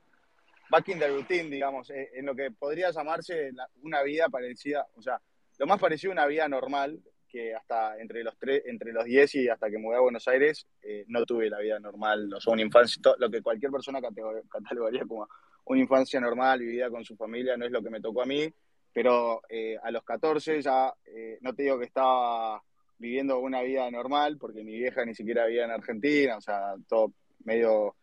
back 0.69 0.89
in 0.89 0.99
the 0.99 1.07
routine, 1.07 1.49
digamos, 1.49 1.89
eh, 1.89 2.09
en 2.13 2.25
lo 2.25 2.35
que 2.35 2.51
podría 2.51 2.91
llamarse 2.91 3.51
la, 3.51 3.67
una 3.81 4.03
vida 4.03 4.29
parecida, 4.29 4.87
o 4.95 5.01
sea, 5.01 5.19
lo 5.57 5.67
más 5.67 5.79
parecido 5.79 6.11
a 6.11 6.13
una 6.13 6.25
vida 6.25 6.47
normal, 6.47 6.99
que 7.29 7.53
hasta 7.53 7.97
entre 7.99 8.23
los 8.23 8.37
tres, 8.37 8.63
entre 8.65 8.91
los 8.91 9.05
10 9.05 9.35
y 9.35 9.49
hasta 9.49 9.69
que 9.69 9.77
mudé 9.77 9.97
a 9.97 10.01
Buenos 10.01 10.27
Aires, 10.27 10.67
eh, 10.81 11.05
no 11.07 11.25
tuve 11.25 11.49
la 11.49 11.59
vida 11.59 11.79
normal, 11.79 12.33
o 12.33 12.41
sea, 12.41 12.53
una 12.53 12.63
infancia, 12.63 13.01
lo 13.17 13.29
que 13.29 13.41
cualquier 13.41 13.71
persona 13.71 14.01
catalogaría 14.01 15.05
como 15.05 15.27
una 15.65 15.79
infancia 15.79 16.19
normal, 16.19 16.59
vivida 16.59 16.89
con 16.89 17.05
su 17.05 17.15
familia, 17.15 17.55
no 17.55 17.65
es 17.65 17.71
lo 17.71 17.83
que 17.83 17.91
me 17.91 18.01
tocó 18.01 18.23
a 18.23 18.25
mí, 18.25 18.51
pero 18.91 19.41
eh, 19.47 19.77
a 19.81 19.91
los 19.91 20.03
14 20.03 20.61
ya, 20.61 20.93
eh, 21.05 21.37
no 21.41 21.53
te 21.53 21.63
digo 21.63 21.77
que 21.77 21.85
estaba 21.85 22.61
viviendo 22.99 23.39
una 23.39 23.61
vida 23.61 23.89
normal, 23.89 24.37
porque 24.37 24.63
mi 24.63 24.77
vieja 24.77 25.03
ni 25.05 25.15
siquiera 25.15 25.45
vivía 25.45 25.65
en 25.65 25.71
Argentina, 25.71 26.37
o 26.37 26.41
sea, 26.41 26.75
todo 26.87 27.13
medio... 27.43 27.95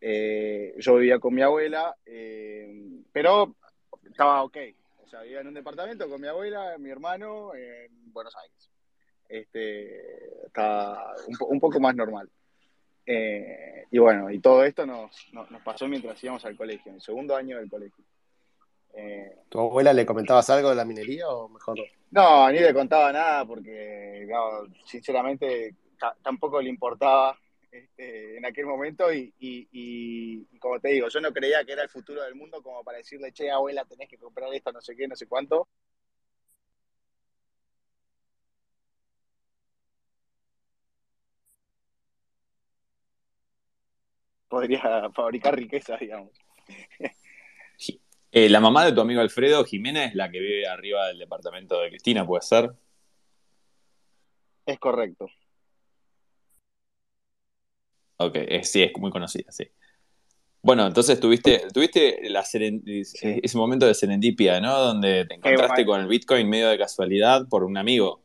Eh, 0.00 0.74
yo 0.78 0.94
vivía 0.94 1.18
con 1.18 1.34
mi 1.34 1.42
abuela, 1.42 1.96
pero 3.12 3.56
estaba 4.04 4.44
ok, 4.44 4.56
o 5.04 5.08
sea, 5.08 5.22
vivía 5.22 5.40
en 5.40 5.48
un 5.48 5.54
departamento 5.54 6.08
con 6.08 6.20
mi 6.20 6.28
abuela, 6.28 6.76
mi 6.78 6.90
hermano, 6.90 7.54
en 7.54 8.12
Buenos 8.12 8.34
Aires. 8.36 8.70
Este, 9.28 10.46
está 10.46 11.14
un, 11.26 11.36
po 11.36 11.46
un 11.46 11.60
poco 11.60 11.80
más 11.80 11.94
normal. 11.94 12.30
Eh, 13.04 13.86
y 13.90 13.98
bueno, 13.98 14.30
y 14.30 14.38
todo 14.38 14.64
esto 14.64 14.86
nos, 14.86 15.10
nos, 15.32 15.50
nos, 15.50 15.62
pasó 15.62 15.88
mientras 15.88 16.22
íbamos 16.22 16.44
al 16.44 16.56
colegio, 16.56 16.90
en 16.90 16.96
el 16.96 17.02
segundo 17.02 17.34
año 17.34 17.58
del 17.58 17.70
colegio. 17.70 18.04
Eh, 18.94 19.38
¿Tu 19.48 19.58
abuela 19.58 19.92
le 19.92 20.04
comentabas 20.04 20.50
algo 20.50 20.70
de 20.70 20.74
la 20.74 20.84
minería 20.84 21.28
o 21.28 21.48
mejor? 21.48 21.78
Ni 22.10 22.58
le 22.60 22.72
contaba 22.74 23.12
nada 23.12 23.44
porque, 23.44 24.26
no, 24.28 24.66
sinceramente, 24.84 25.74
tampoco 26.22 26.60
le 26.62 26.70
importaba 26.70 27.36
este, 27.70 28.36
en 28.38 28.46
aquel 28.46 28.66
momento 28.66 29.12
y, 29.12 30.46
como 30.58 30.80
te 30.80 30.88
digo, 30.90 31.08
yo 31.08 31.20
no 31.20 31.32
creía 31.32 31.64
que 31.64 31.72
era 31.72 31.82
el 31.82 31.88
futuro 31.90 32.22
del 32.22 32.34
mundo 32.34 32.62
como 32.62 32.82
para 32.84 32.98
decirle, 32.98 33.32
che, 33.32 33.50
abuela, 33.50 33.84
tenés 33.84 34.08
que 34.08 34.18
comprar 34.18 34.52
esto, 34.54 34.72
no 34.72 34.80
sé 34.80 34.96
qué, 34.96 35.06
no 35.08 35.16
sé 35.16 35.26
cuánto. 35.26 35.68
Podría 44.46 45.08
fabricar 45.14 45.56
riqueza, 45.56 45.96
digamos. 45.96 46.32
Eh, 48.30 48.48
la 48.48 48.60
mamá 48.60 48.84
de 48.84 48.92
tu 48.92 49.00
amigo 49.00 49.20
Alfredo 49.20 49.64
Jiménez, 49.64 50.14
la 50.14 50.30
que 50.30 50.38
vive 50.38 50.66
arriba 50.66 51.06
del 51.08 51.18
departamento 51.18 51.80
de 51.80 51.88
Cristina, 51.88 52.26
¿puede 52.26 52.42
ser? 52.42 52.70
Es 54.66 54.78
correcto. 54.78 55.26
Ok, 58.18 58.36
sí, 58.62 58.82
es 58.82 58.92
muy 58.98 59.10
conocida, 59.10 59.50
sí. 59.50 59.64
Bueno, 60.60 60.86
entonces 60.86 61.18
tuviste, 61.20 61.68
tuviste 61.72 62.28
la 62.28 62.40
ese 62.40 63.56
momento 63.56 63.86
de 63.86 63.94
serendipia, 63.94 64.60
¿no? 64.60 64.76
Donde 64.78 65.24
te 65.24 65.34
encontraste 65.34 65.86
con 65.86 66.00
el 66.00 66.08
Bitcoin 66.08 66.48
medio 66.48 66.68
de 66.68 66.76
casualidad 66.76 67.48
por 67.48 67.64
un 67.64 67.78
amigo. 67.78 68.24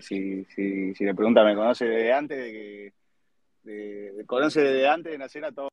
Si, 0.00 0.44
si, 0.44 0.94
si, 0.94 1.04
le 1.04 1.14
pregunta, 1.14 1.44
¿me 1.44 1.54
conoce 1.54 1.84
desde 1.86 2.12
antes 2.12 2.38
de 2.38 2.52
que... 2.52 2.92
De, 3.62 4.12
de, 4.12 4.26
conoce 4.26 4.60
desde 4.60 4.88
antes 4.88 5.12
de 5.12 5.18
nacer 5.18 5.44
a 5.44 5.52
todos 5.52 5.70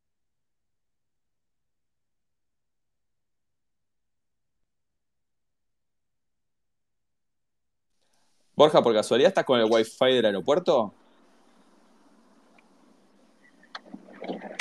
Borja, 8.61 8.81
por 8.83 8.93
casualidad, 8.93 9.29
¿estás 9.29 9.43
con 9.43 9.59
el 9.59 9.65
wifi 9.67 10.13
del 10.13 10.25
aeropuerto? 10.25 10.93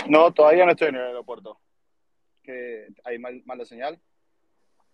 No, 0.08 0.32
todavía 0.32 0.64
no 0.64 0.72
estoy 0.72 0.88
en 0.88 0.96
el 0.96 1.02
aeropuerto. 1.02 1.58
¿Que 2.42 2.88
¿Hay 3.04 3.18
mal, 3.18 3.42
mala 3.44 3.64
señal? 3.64 4.00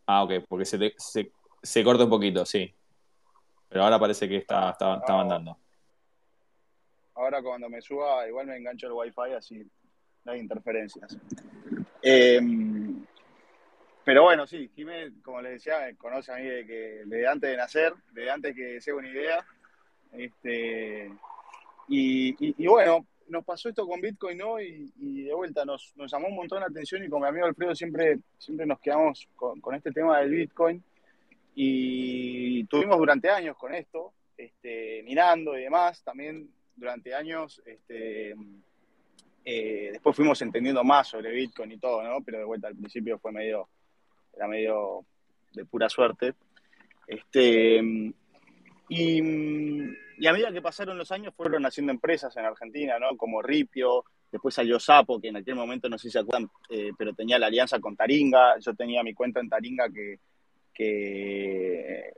Ah, 0.06 0.24
ok, 0.24 0.44
porque 0.48 0.64
se, 0.64 0.78
te, 0.78 0.94
se, 0.98 1.30
se, 1.62 1.84
corta 1.84 2.04
un 2.04 2.10
poquito, 2.10 2.44
sí. 2.44 2.74
Pero 3.68 3.84
ahora 3.84 3.98
parece 3.98 4.28
que 4.28 4.36
está, 4.36 4.70
está, 4.70 4.96
está 4.96 5.20
andando. 5.20 5.56
Ahora 7.14 7.42
cuando 7.42 7.68
me 7.68 7.80
suba, 7.80 8.28
igual 8.28 8.46
me 8.46 8.56
engancho 8.56 8.86
el 8.86 8.92
wifi, 8.92 9.32
así 9.36 9.66
no 10.24 10.32
hay 10.32 10.40
interferencias. 10.40 11.16
Eh, 12.02 12.40
pero 14.04 14.22
bueno, 14.22 14.46
sí, 14.46 14.70
Jiménez, 14.74 15.14
como 15.24 15.40
les 15.40 15.54
decía, 15.54 15.80
me 15.80 15.96
conoce 15.96 16.32
a 16.32 16.36
mí 16.36 16.44
de 16.44 16.64
que, 16.64 17.02
desde 17.06 17.26
antes 17.26 17.50
de 17.50 17.56
nacer, 17.56 17.92
desde 18.12 18.30
antes 18.30 18.54
que 18.54 18.80
sea 18.80 18.94
una 18.94 19.08
idea. 19.08 19.44
Este, 20.12 21.10
y, 21.88 22.28
y, 22.38 22.54
y, 22.56 22.66
bueno, 22.68 23.04
nos 23.28 23.44
pasó 23.44 23.68
esto 23.68 23.86
con 23.86 24.00
Bitcoin, 24.00 24.38
¿no? 24.38 24.60
Y, 24.60 24.92
y, 24.96 25.22
de 25.22 25.34
vuelta 25.34 25.64
nos, 25.64 25.92
nos 25.96 26.10
llamó 26.10 26.28
un 26.28 26.36
montón 26.36 26.60
la 26.60 26.66
atención 26.66 27.02
y 27.02 27.08
con 27.08 27.20
mi 27.20 27.26
amigo 27.26 27.46
Alfredo 27.46 27.74
siempre, 27.74 28.18
siempre 28.38 28.64
nos 28.64 28.78
quedamos 28.78 29.28
con, 29.34 29.60
con 29.60 29.74
este 29.74 29.90
tema 29.90 30.20
del 30.20 30.30
Bitcoin. 30.30 30.82
Y 31.58 32.64
tuvimos 32.64 32.98
durante 32.98 33.30
años 33.30 33.56
con 33.56 33.74
esto, 33.74 34.12
este, 34.36 35.02
mirando 35.04 35.56
y 35.56 35.62
demás, 35.62 36.04
también 36.04 36.50
durante 36.76 37.14
años, 37.14 37.62
este, 37.64 38.36
eh, 39.42 39.88
después 39.92 40.14
fuimos 40.14 40.40
entendiendo 40.42 40.84
más 40.84 41.08
sobre 41.08 41.32
Bitcoin 41.32 41.72
y 41.72 41.78
todo, 41.78 42.02
¿no? 42.02 42.22
Pero 42.22 42.38
de 42.38 42.44
vuelta 42.44 42.68
al 42.68 42.76
principio 42.76 43.18
fue 43.18 43.32
medio 43.32 43.70
era 44.34 44.46
medio 44.46 45.06
de 45.54 45.64
pura 45.64 45.88
suerte. 45.88 46.34
Este, 47.06 47.80
y, 48.90 49.20
a 49.20 50.32
medida 50.32 50.52
que 50.52 50.60
pasaron 50.60 50.98
los 50.98 51.10
años 51.10 51.32
fueron 51.34 51.64
haciendo 51.64 51.90
empresas 51.90 52.36
en 52.36 52.44
Argentina, 52.44 52.98
¿no? 52.98 53.16
Como 53.16 53.40
Ripio, 53.40 54.04
después 54.30 54.54
salió 54.54 54.78
Sapo, 54.78 55.18
que 55.18 55.28
en 55.28 55.36
aquel 55.36 55.54
momento 55.54 55.88
no 55.88 55.96
sé 55.96 56.08
si 56.08 56.12
se 56.12 56.18
acuerdan, 56.18 56.50
eh, 56.68 56.90
pero 56.98 57.14
tenía 57.14 57.38
la 57.38 57.46
alianza 57.46 57.80
con 57.80 57.96
Taringa, 57.96 58.58
yo 58.58 58.74
tenía 58.74 59.02
mi 59.02 59.14
cuenta 59.14 59.40
en 59.40 59.48
Taringa 59.48 59.88
que, 59.88 60.18
que, 60.76 62.12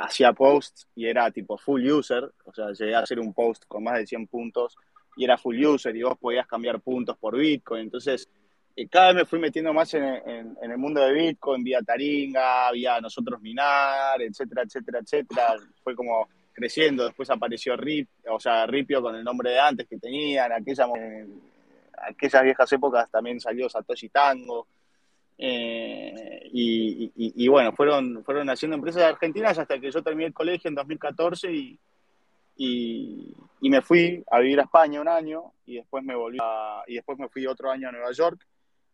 hacía 0.00 0.32
posts 0.32 0.88
y 0.96 1.06
era 1.06 1.30
tipo 1.30 1.56
full 1.56 1.88
user, 1.88 2.30
o 2.44 2.52
sea, 2.52 2.72
llegué 2.72 2.94
a 2.94 3.00
hacer 3.00 3.20
un 3.20 3.32
post 3.32 3.64
con 3.68 3.84
más 3.84 3.98
de 3.98 4.06
100 4.06 4.26
puntos 4.26 4.76
y 5.16 5.24
era 5.24 5.38
full 5.38 5.64
user 5.64 5.94
y 5.94 6.02
vos 6.02 6.18
podías 6.18 6.46
cambiar 6.46 6.80
puntos 6.80 7.16
por 7.16 7.36
Bitcoin, 7.36 7.82
entonces 7.82 8.28
cada 8.86 9.08
vez 9.08 9.16
me 9.16 9.24
fui 9.24 9.38
metiendo 9.40 9.72
más 9.72 9.92
en, 9.94 10.56
el 10.62 10.78
mundo 10.78 11.00
de 11.00 11.12
Bitcoin, 11.12 11.64
vía 11.64 11.80
Taringa, 11.82 12.70
vía 12.70 13.00
nosotros 13.00 13.40
minar, 13.40 14.22
etcétera, 14.22 14.62
etcétera, 14.62 15.00
etcétera. 15.00 15.56
Fue 15.82 15.96
como 15.96 16.28
creciendo, 16.52 17.04
después 17.04 17.28
apareció 17.30 17.76
Rip, 17.76 18.08
o 18.30 18.38
sea, 18.38 18.66
Ripio 18.66 19.02
con 19.02 19.16
el 19.16 19.24
nombre 19.24 19.50
de 19.50 19.58
antes 19.58 19.88
que 19.88 19.96
aquella, 19.96 20.46
en 20.46 21.40
aquellas 22.08 22.42
viejas 22.42 22.72
épocas 22.72 23.10
también 23.10 23.40
salió 23.40 23.68
Satoshi 23.68 24.08
Tango. 24.10 24.68
Eh, 25.40 26.48
y, 26.52 27.04
y, 27.16 27.44
y, 27.44 27.48
bueno, 27.48 27.72
fueron, 27.72 28.24
fueron 28.24 28.50
haciendo 28.50 28.74
empresas 28.76 29.04
argentinas 29.04 29.56
hasta 29.58 29.78
que 29.78 29.90
yo 29.90 30.02
terminé 30.02 30.26
el 30.26 30.34
colegio 30.34 30.68
en 30.68 30.74
2014 30.74 31.52
y, 31.52 31.78
y, 32.56 33.32
y 33.60 33.70
me 33.70 33.80
fui 33.82 34.24
a 34.30 34.40
vivir 34.40 34.58
a 34.58 34.64
España 34.64 35.00
un 35.00 35.08
año 35.08 35.52
y 35.64 35.76
después 35.76 36.02
me 36.02 36.16
volví 36.16 36.38
a- 36.42 36.82
y 36.88 36.94
después 36.96 37.18
me 37.18 37.28
fui 37.28 37.46
otro 37.46 37.70
año 37.70 37.88
a 37.88 37.92
Nueva 37.92 38.10
York, 38.12 38.44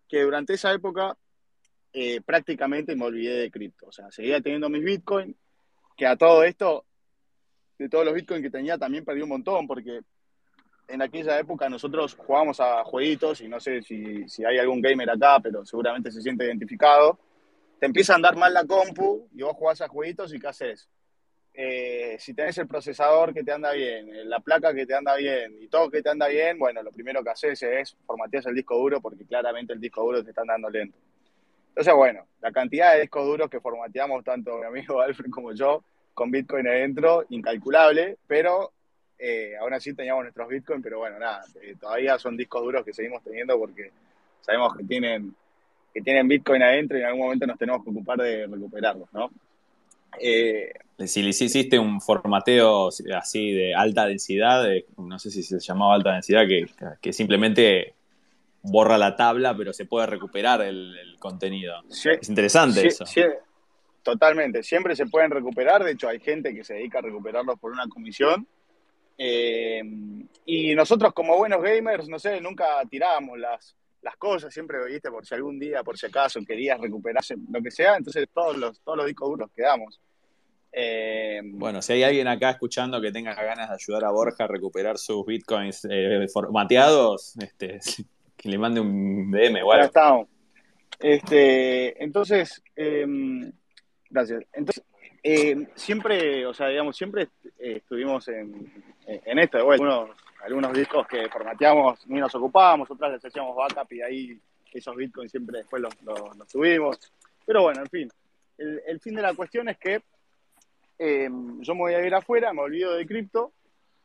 que 0.07 0.21
durante 0.23 0.53
esa 0.53 0.73
época 0.73 1.17
eh, 1.95 2.21
prácticamente 2.21 2.95
me 2.95 3.07
olvidé 3.07 3.37
de 3.39 3.51
cripto. 3.51 3.87
O 3.87 3.93
sea, 3.93 4.11
seguía 4.11 4.41
teniendo 4.41 4.69
mis 4.69 4.85
Bitcoin, 4.85 5.35
que 5.97 6.07
a 6.07 6.17
todo 6.17 6.45
esto, 6.45 6.85
de 7.79 7.89
todos 7.89 8.05
los 8.05 8.15
Bitcoin 8.15 8.43
que 8.43 8.51
tenía, 8.51 8.77
también 8.77 9.05
perdí 9.05 9.23
un 9.23 9.29
montón, 9.31 9.67
porque 9.67 10.01
en 10.89 11.03
aquella 11.03 11.39
época 11.39 11.69
nosotros 11.69 12.15
jugábamos 12.15 12.61
a 12.61 12.85
jueguitos, 12.85 13.41
y 13.41 13.49
no 13.49 13.61
sé 13.61 13.83
si, 13.83 14.29
si 14.29 14.45
hay 14.45 14.59
algún 14.59 14.81
gamer 14.81 15.11
acá, 15.11 15.41
pero 15.43 15.65
seguramente 15.65 16.11
se 16.11 16.21
siente 16.21 16.45
identificado. 16.45 17.19
Te 17.81 17.87
empieza 17.87 18.13
a 18.13 18.17
andar 18.17 18.37
mal 18.37 18.53
la 18.53 18.65
compu 18.65 19.29
y 19.35 19.43
vos 19.43 19.55
jugás 19.57 19.81
a 19.81 19.89
jueguitos 19.89 20.33
y 20.33 20.39
¿qué 20.39 20.47
haces? 20.49 20.89
Eh, 21.57 22.17
si 22.19 22.35
tenés 22.35 22.59
el 22.59 22.67
procesador 22.67 23.33
que 23.33 23.45
te 23.45 23.53
anda 23.53 23.71
bien, 23.73 24.09
eh, 24.13 24.25
la 24.25 24.41
placa 24.41 24.75
que 24.75 24.87
te 24.87 24.95
anda 24.95 25.15
bien 25.15 25.55
y 25.61 25.69
todo 25.69 25.89
que 25.89 26.03
te 26.03 26.11
anda 26.11 26.27
bien, 26.27 26.59
bueno, 26.59 26.83
lo 26.83 26.91
primero 26.91 27.23
que 27.23 27.31
haces 27.31 27.63
es 27.63 27.97
formatear 28.05 28.49
el 28.49 28.57
disco 28.57 28.77
duro 28.77 29.01
porque 29.01 29.25
claramente 29.25 29.73
el 29.73 29.81
disco 29.81 30.03
duro 30.03 30.25
te 30.25 30.31
está 30.31 30.43
andando 30.43 30.69
lento. 30.69 30.99
Entonces, 31.69 31.95
bueno, 31.95 32.27
la 32.41 32.51
cantidad 32.51 32.95
de 32.95 33.03
discos 33.03 33.25
duros 33.25 33.49
que 33.49 33.61
formateamos 33.61 34.25
tanto 34.25 34.59
mi 34.59 34.65
amigo 34.65 35.01
Alfred 35.03 35.31
como 35.31 35.53
yo 35.53 35.85
con 36.13 36.31
Bitcoin 36.31 36.67
adentro, 36.69 37.25
incalculable, 37.31 38.19
pero 38.27 38.74
eh, 39.27 39.57
aún 39.59 39.73
así 39.73 39.95
teníamos 39.95 40.25
nuestros 40.25 40.49
Bitcoin, 40.49 40.83
pero 40.83 40.99
bueno, 40.99 41.19
nada, 41.19 41.43
eh, 41.63 41.75
todavía 41.81 42.19
son 42.19 42.37
discos 42.37 42.63
duros 42.63 42.85
que 42.85 42.93
seguimos 42.93 43.23
teniendo 43.23 43.59
porque 43.59 43.91
sabemos 44.43 44.77
que 44.77 44.85
tienen, 44.85 45.35
que 45.95 46.03
tienen 46.03 46.29
Bitcoin 46.29 46.63
adentro 46.63 46.99
y 46.99 47.01
en 47.01 47.07
algún 47.07 47.23
momento 47.23 47.47
nos 47.47 47.59
tenemos 47.59 47.83
que 47.83 47.91
ocupar 47.91 48.19
de 48.19 48.47
recuperarlos, 48.47 49.11
¿no? 49.13 49.31
Eh, 50.21 50.73
Si 50.99 51.23
le 51.23 51.31
hiciste 51.31 51.79
un 51.79 52.01
formateo 52.01 52.89
así 53.17 53.53
de 53.53 53.75
alta 53.75 54.07
densidad, 54.07 54.63
de- 54.63 54.85
no 54.99 55.19
sé 55.19 55.31
si 55.31 55.43
se 55.43 55.59
llamaba 55.59 55.95
alta 55.95 56.13
densidad, 56.13 56.47
que, 56.47 56.67
que 57.01 57.13
simplemente 57.13 57.95
borra 58.63 58.97
la 58.97 59.17
tabla, 59.17 59.57
pero 59.57 59.73
se 59.73 59.87
puede 59.87 60.07
recuperar 60.07 60.61
el, 60.63 60.97
el 60.99 61.19
contenido. 61.19 61.83
sí- 61.89 62.11
Es 62.21 62.29
interesante 62.29 62.81
Sí, 62.83 62.87
eso. 62.89 63.07
sí, 63.07 63.23
totalmente. 64.03 64.63
Siempre 64.63 64.95
se 64.95 65.07
pueden 65.07 65.31
recuperar. 65.31 65.83
De 65.83 65.93
hecho, 65.93 66.09
hay 66.09 66.21
gente 66.21 66.55
que 66.55 66.63
se 66.65 66.75
dedica 66.75 66.99
a 67.01 67.03
recuperarlos 67.03 67.59
por 67.59 67.73
una 67.73 67.89
comisión. 67.89 68.47
Eh, 69.17 69.83
y 70.47 70.75
nosotros, 70.75 71.13
como 71.13 71.37
buenos 71.37 71.63
gamers, 71.63 72.09
no 72.09 72.19
sé, 72.19 72.41
nunca 72.41 72.83
tirábamos 72.91 73.39
las, 73.39 73.77
las 74.03 74.17
cosas. 74.17 74.53
Siempre, 74.53 74.79
viste, 74.87 75.11
por 75.11 75.25
si 75.27 75.35
algún 75.35 75.59
día, 75.59 75.83
por 75.83 75.97
si 75.97 76.07
acaso, 76.07 76.41
querías 76.47 76.81
recuperarse, 76.81 77.37
lo 77.51 77.63
que 77.63 77.71
sea. 77.71 77.97
Entonces, 77.97 78.27
todos 78.33 78.57
los, 78.57 78.81
todos 78.81 78.99
los 78.99 79.07
discos 79.07 79.29
duros 79.31 79.51
quedamos. 79.55 80.01
Eh, 80.73 81.41
Bueno, 81.45 81.81
si 81.81 81.93
hay 81.93 82.03
alguien 82.03 82.27
acá 82.27 82.51
escuchando 82.51 83.01
que 83.01 83.13
tenga 83.13 83.33
ganas 83.35 83.69
de 83.69 83.75
ayudar 83.77 84.05
a 84.05 84.11
Borja 84.11 84.45
a 84.45 84.49
recuperar 84.49 84.99
sus 84.99 85.25
bitcoins 85.25 85.87
eh, 85.89 86.27
formateados, 86.33 87.37
este, 87.39 87.79
que 88.37 88.49
le 88.49 88.59
mande 88.59 88.81
un 88.81 89.31
DM 89.31 89.63
o 89.63 89.69
Ya 89.69 89.75
algo. 89.75 89.87
estamos. 89.87 90.29
Este, 90.99 92.03
entonces, 92.03 92.63
eh, 92.77 93.07
gracias. 94.11 94.43
Entonces, 94.53 94.85
eh, 95.25 95.69
siempre, 95.75 96.47
o 96.47 96.55
sea, 96.55 96.69
digamos, 96.69 96.97
siempre 96.97 97.29
eh, 97.59 97.79
estuvimos 97.79 98.29
en, 98.29 98.73
en 99.07 99.39
esto. 99.39 99.65
vuelta. 99.65 99.85
Algunos, 99.85 100.17
algunos 100.45 100.73
discos 100.75 101.07
que 101.09 101.29
formateamos 101.29 102.07
ni 102.07 102.21
nos 102.21 102.35
ocupábamos, 102.35 102.91
otras 102.91 103.13
les 103.13 103.25
hacíamos 103.25 103.57
backup 103.57 103.91
y 103.93 104.03
ahí 104.03 104.41
esos 104.73 104.95
bitcoins 104.95 105.31
siempre 105.31 105.59
después 105.59 105.81
los, 105.81 105.95
los, 106.03 106.37
los 106.37 106.49
tuvimos. 106.49 106.99
Pero 107.47 107.63
bueno, 107.63 107.81
en 107.81 107.89
fin. 107.89 108.09
El, 108.59 108.83
el 108.87 109.01
fin 109.01 109.15
de 109.15 109.23
la 109.23 109.35
cuestión 109.35 109.69
es 109.69 109.79
que 109.79 110.03
eh, 110.99 111.29
yo 111.61 111.75
me 111.75 111.81
voy 111.81 111.95
a 111.95 112.07
ir 112.07 112.15
afuera, 112.15 112.53
me 112.53 112.63
olvido 112.63 112.95
de 112.95 113.07
cripto 113.07 113.53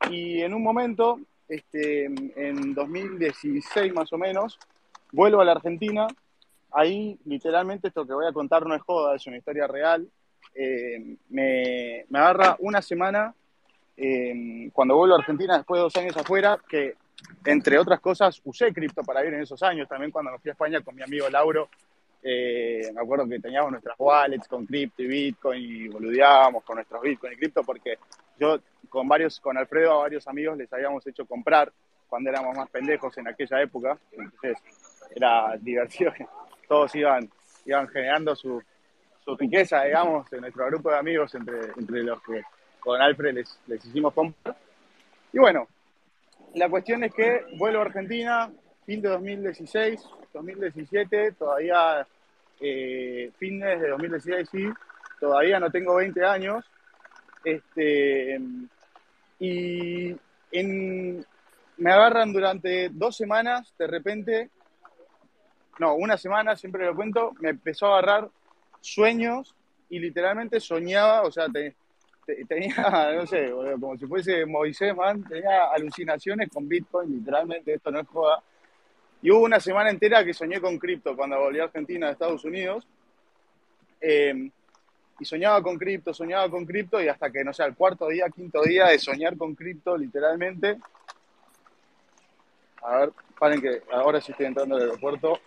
y 0.10 0.42
en 0.42 0.54
un 0.54 0.64
momento, 0.64 1.20
este, 1.48 2.06
en 2.06 2.74
2016 2.74 3.94
más 3.94 4.12
o 4.14 4.18
menos, 4.18 4.58
vuelvo 5.12 5.42
a 5.42 5.46
la 5.46 5.52
Argentina. 5.54 6.08
Ahí, 6.72 7.20
literalmente, 7.26 7.88
esto 7.90 8.06
que 8.06 8.14
voy 8.14 8.28
a 8.28 8.34
contar 8.34 8.66
no 8.66 8.76
es 8.76 8.82
joda, 8.82 9.16
es 9.16 9.26
una 9.28 9.38
historia 9.38 9.68
real. 9.68 10.08
Eh, 10.54 11.16
me, 11.30 12.06
me 12.10 12.20
agarra 12.20 12.56
una 12.60 12.82
semana 12.82 13.34
eh, 14.02 14.70
cuando 14.72 14.96
vuelvo 14.96 15.16
a 15.16 15.20
Argentina 15.20 15.58
después 15.58 15.78
de 15.78 15.84
dos 15.84 15.96
años 15.98 16.16
afuera, 16.16 16.58
que 16.70 16.96
entre 17.46 17.78
otras 17.78 18.00
cosas 18.00 18.40
usé 18.46 18.72
cripto 18.72 19.04
para 19.04 19.26
ir 19.26 19.34
en 19.34 19.42
esos 19.42 19.62
años. 19.62 19.90
También 19.90 20.12
cuando 20.12 20.32
me 20.32 20.40
fui 20.40 20.50
a 20.50 20.54
España 20.54 20.82
con 20.82 20.96
mi 20.96 21.04
amigo 21.04 21.30
Lauro, 21.30 21.70
eh, 22.24 22.92
me 22.94 23.02
acuerdo 23.02 23.28
que 23.28 23.40
teníamos 23.40 23.72
nuestras 23.72 23.96
wallets 24.00 24.48
con 24.48 24.66
cripto 24.66 25.04
y 25.04 25.08
bitcoin 25.08 25.64
y 25.64 25.88
boludeábamos 25.90 26.64
con 26.64 26.76
nuestros 26.76 27.02
bitcoin 27.02 27.34
y 27.34 27.36
cripto 27.36 27.64
porque 27.64 27.98
yo 28.38 28.60
con 28.88 29.08
varios, 29.08 29.40
con 29.40 29.58
Alfredo 29.58 29.92
a 29.94 29.98
varios 30.04 30.28
amigos 30.28 30.58
les 30.58 30.72
habíamos 30.72 31.06
hecho 31.06 31.26
comprar 31.26 31.72
cuando 32.08 32.30
éramos 32.30 32.56
más 32.56 32.70
pendejos 32.70 33.18
en 33.18 33.28
aquella 33.28 33.62
época. 33.62 33.98
Entonces 34.12 34.58
era 35.14 35.58
divertido. 35.58 36.14
Todos 36.70 36.96
iban, 36.96 37.30
iban 37.66 37.88
generando 37.90 38.36
su, 38.36 38.64
su 39.30 39.38
riqueza, 39.38 39.84
digamos, 39.84 40.32
en 40.34 40.42
nuestro 40.42 40.66
grupo 40.66 40.90
de 40.90 40.98
amigos 40.98 41.36
entre, 41.36 41.72
entre 41.78 42.04
los 42.04 42.22
que 42.24 42.42
con 42.80 43.00
Alfred 43.00 43.36
les, 43.36 43.60
les 43.68 43.86
hicimos 43.86 44.12
comprar. 44.14 44.56
Y 45.32 45.38
bueno, 45.38 45.68
la 46.56 46.68
cuestión 46.68 47.04
es 47.04 47.14
que 47.14 47.46
vuelvo 47.58 47.80
a 47.80 47.86
Argentina, 47.86 48.52
fin 48.86 49.02
de 49.02 49.10
2016, 49.10 50.02
2017, 50.34 51.34
todavía 51.34 52.08
eh, 52.60 53.32
fines 53.38 53.80
de 53.80 53.90
2016, 53.90 54.50
sí, 54.50 54.68
todavía 55.20 55.60
no 55.60 55.70
tengo 55.70 55.96
20 55.96 56.26
años. 56.26 56.66
Este, 57.44 58.40
y 59.40 60.16
en, 60.52 61.24
me 61.78 61.92
agarran 61.92 62.34
durante 62.34 62.90
dos 62.90 63.16
semanas, 63.16 63.72
de 63.78 63.86
repente, 63.86 64.50
no, 65.78 65.94
una 65.94 66.18
semana, 66.18 66.56
siempre 66.56 66.86
lo 66.86 66.96
cuento, 66.96 67.34
me 67.40 67.50
empezó 67.50 67.88
a 67.94 68.00
agarrar 68.00 68.30
sueños 68.82 69.56
y 69.90 70.00
literalmente 70.00 70.60
soñaba, 70.60 71.24
o 71.24 71.32
sea, 71.32 71.48
te, 71.50 71.76
te, 72.26 72.46
tenía, 72.46 72.76
no 73.16 73.26
sé, 73.26 73.52
como 73.80 73.98
si 73.98 74.06
fuese 74.06 74.46
Moisés, 74.46 74.96
man, 74.96 75.24
tenía 75.24 75.66
alucinaciones 75.72 76.50
con 76.50 76.68
Bitcoin, 76.68 77.12
literalmente, 77.12 77.74
esto 77.74 77.92
no 77.92 78.00
es 78.00 78.08
joda. 78.08 78.42
Y 79.22 79.32
hubo 79.32 79.44
una 79.44 79.60
semana 79.60 79.90
entera 79.90 80.24
que 80.24 80.34
soñé 80.34 80.62
con 80.62 80.78
cripto 80.78 81.16
cuando 81.16 81.40
volví 81.40 81.60
a 81.60 81.66
Argentina 81.66 82.08
de 82.08 82.14
Estados 82.14 82.46
Unidos. 82.46 82.88
Eh, 84.00 84.50
y 85.20 85.26
soñaba 85.26 85.62
con 85.62 85.78
cripto, 85.78 86.14
soñaba 86.14 86.50
con 86.50 86.66
cripto, 86.66 87.02
y 87.02 87.10
hasta 87.10 87.30
que, 87.30 87.44
no 87.44 87.54
sé, 87.54 87.64
el 87.64 87.76
cuarto 87.76 88.08
día, 88.08 88.30
quinto 88.30 88.62
día 88.64 88.88
de 88.88 88.98
soñar 88.98 89.36
con 89.38 89.54
cripto, 89.54 89.98
literalmente. 89.98 90.78
A 92.82 93.00
ver, 93.00 93.12
paren 93.38 93.62
que 93.62 93.82
ahora 93.92 94.22
sí 94.22 94.32
estoy 94.32 94.46
entrando 94.46 94.76
al 94.76 94.84
aeropuerto. 94.84 95.40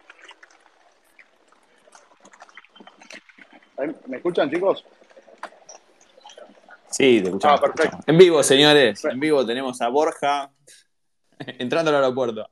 ¿Me 4.07 4.17
escuchan, 4.17 4.51
chicos? 4.51 4.85
Sí, 6.91 7.21
te 7.21 7.29
escuchamos. 7.29 7.61
Ah, 7.61 7.63
perfecto. 7.63 7.99
En 8.07 8.19
vivo, 8.19 8.43
señores. 8.43 9.05
En 9.05 9.19
vivo 9.19 9.45
tenemos 9.47 9.81
a 9.81 9.89
Borja 9.89 10.53
entrando 11.39 11.91
al 11.91 11.97
aeropuerto. 11.97 12.49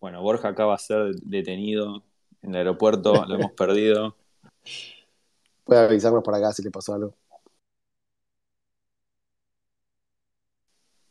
Bueno, 0.00 0.22
Borja 0.22 0.48
acaba 0.48 0.74
de 0.74 0.78
ser 0.78 1.14
detenido 1.22 2.04
en 2.42 2.50
el 2.50 2.56
aeropuerto, 2.58 3.24
lo 3.26 3.34
hemos 3.34 3.52
perdido. 3.52 4.16
Puede 5.64 5.80
avisarnos 5.80 6.22
por 6.22 6.34
acá 6.34 6.52
si 6.52 6.62
le 6.62 6.70
pasó 6.70 6.94
algo. 6.94 7.14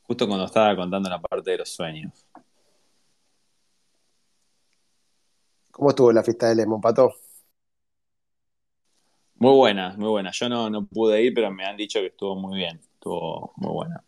Justo 0.04 0.26
cuando 0.26 0.46
estaba 0.46 0.76
contando 0.76 1.10
la 1.10 1.20
parte 1.20 1.52
de 1.52 1.58
los 1.58 1.70
sueños. 1.70 2.26
¿Cómo 5.78 5.92
estuvo 5.92 6.12
la 6.12 6.24
fiesta 6.24 6.50
de 6.50 6.56
Lemon, 6.56 6.82
Pato? 6.82 7.14
Muy 9.36 9.54
buena, 9.56 9.96
muy 9.98 10.10
buena. 10.10 10.32
Yo 10.32 10.50
no, 10.50 10.70
no 10.70 10.86
pude 10.88 11.24
ir, 11.24 11.34
pero 11.34 11.52
me 11.52 11.66
han 11.66 11.78
dicho 11.78 12.00
que 12.02 12.08
estuvo 12.08 12.36
muy 12.36 12.58
bien. 12.58 12.80
Estuvo 12.96 13.54
muy 13.58 13.72
buena. 13.72 14.04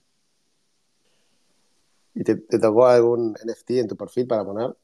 ¿Y 2.14 2.24
te, 2.24 2.36
te 2.36 2.60
tocó 2.60 2.86
algún 2.88 3.36
NFT 3.44 3.80
en 3.80 3.88
tu 3.88 3.96
perfil 3.98 4.28
para 4.28 4.46
poner? 4.46 4.76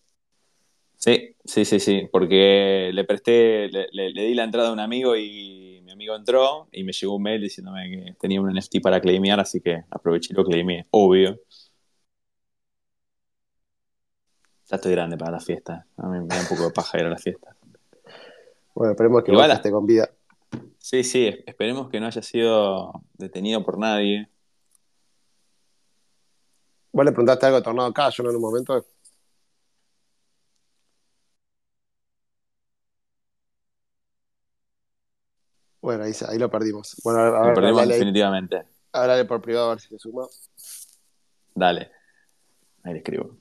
Sí, 0.98 1.36
sí, 1.44 1.66
sí, 1.66 1.80
sí, 1.80 2.08
porque 2.12 2.90
le 2.94 3.04
presté, 3.04 3.68
le, 3.70 3.88
le- 3.92 4.12
le 4.12 4.24
di 4.24 4.34
la 4.34 4.44
entrada 4.46 4.70
a 4.70 4.74
un 4.74 4.80
amigo 4.80 5.16
y 5.16 5.82
mi 5.84 5.92
amigo 5.92 6.16
entró 6.16 6.68
y 6.72 6.84
me 6.84 6.94
llegó 6.94 7.16
un 7.16 7.24
mail 7.24 7.42
diciéndome 7.42 7.90
que 7.92 8.14
tenía 8.20 8.42
un 8.42 8.50
NFT 8.50 8.82
para 8.82 9.00
claimear, 9.02 9.40
así 9.40 9.62
que 9.62 9.84
aproveché 9.92 10.34
y 10.34 10.36
lo 10.36 10.44
claimé, 10.46 10.88
obvio. 10.92 11.40
Ya 14.68 14.76
estoy 14.78 14.92
grande 14.94 15.18
para 15.18 15.32
la 15.32 15.40
fiesta, 15.40 15.86
a 15.98 16.08
mí 16.08 16.20
me 16.22 16.28
da 16.28 16.40
un 16.42 16.48
poco 16.48 16.64
de 16.64 16.72
paja 16.72 16.98
ir 17.00 17.06
a 17.06 17.10
la 17.10 17.18
fiesta. 17.18 17.56
Bueno, 18.74 18.92
esperemos 18.94 19.24
que 19.24 19.32
Igual- 19.32 19.52
esté 19.52 19.72
con 19.72 19.86
vida. 19.86 20.10
Sí, 20.80 21.04
sí, 21.04 21.28
es- 21.28 21.40
esperemos 21.46 21.90
que 21.90 22.00
no 22.00 22.08
haya 22.08 22.22
sido 22.22 22.92
detenido 23.14 23.64
por 23.64 23.78
nadie. 23.78 24.30
Vos 26.92 27.06
le 27.06 27.12
preguntaste 27.12 27.46
algo 27.46 27.58
a 27.58 27.62
Tornado 27.64 27.94
Cash, 27.94 28.22
¿no? 28.22 28.30
En 28.30 28.36
un 28.38 28.42
momento. 28.42 28.86
Bueno, 35.82 36.04
ahí, 36.06 36.14
ahí 36.28 36.40
lo 36.40 36.50
perdimos. 36.50 36.96
Bueno, 37.04 37.20
a 37.20 37.24
ver, 37.24 37.50
Lo 37.50 37.54
perdimos 37.54 37.82
hablale 37.82 37.94
definitivamente. 37.94 38.64
hablale 38.92 39.26
por 39.26 39.42
privado 39.42 39.68
a 39.68 39.70
ver 39.76 39.82
si 39.82 39.90
se 39.90 40.00
suma. 40.00 40.26
Dale. 41.54 41.92
Ahí 42.84 42.94
le 42.94 43.00
escribo. 43.00 43.38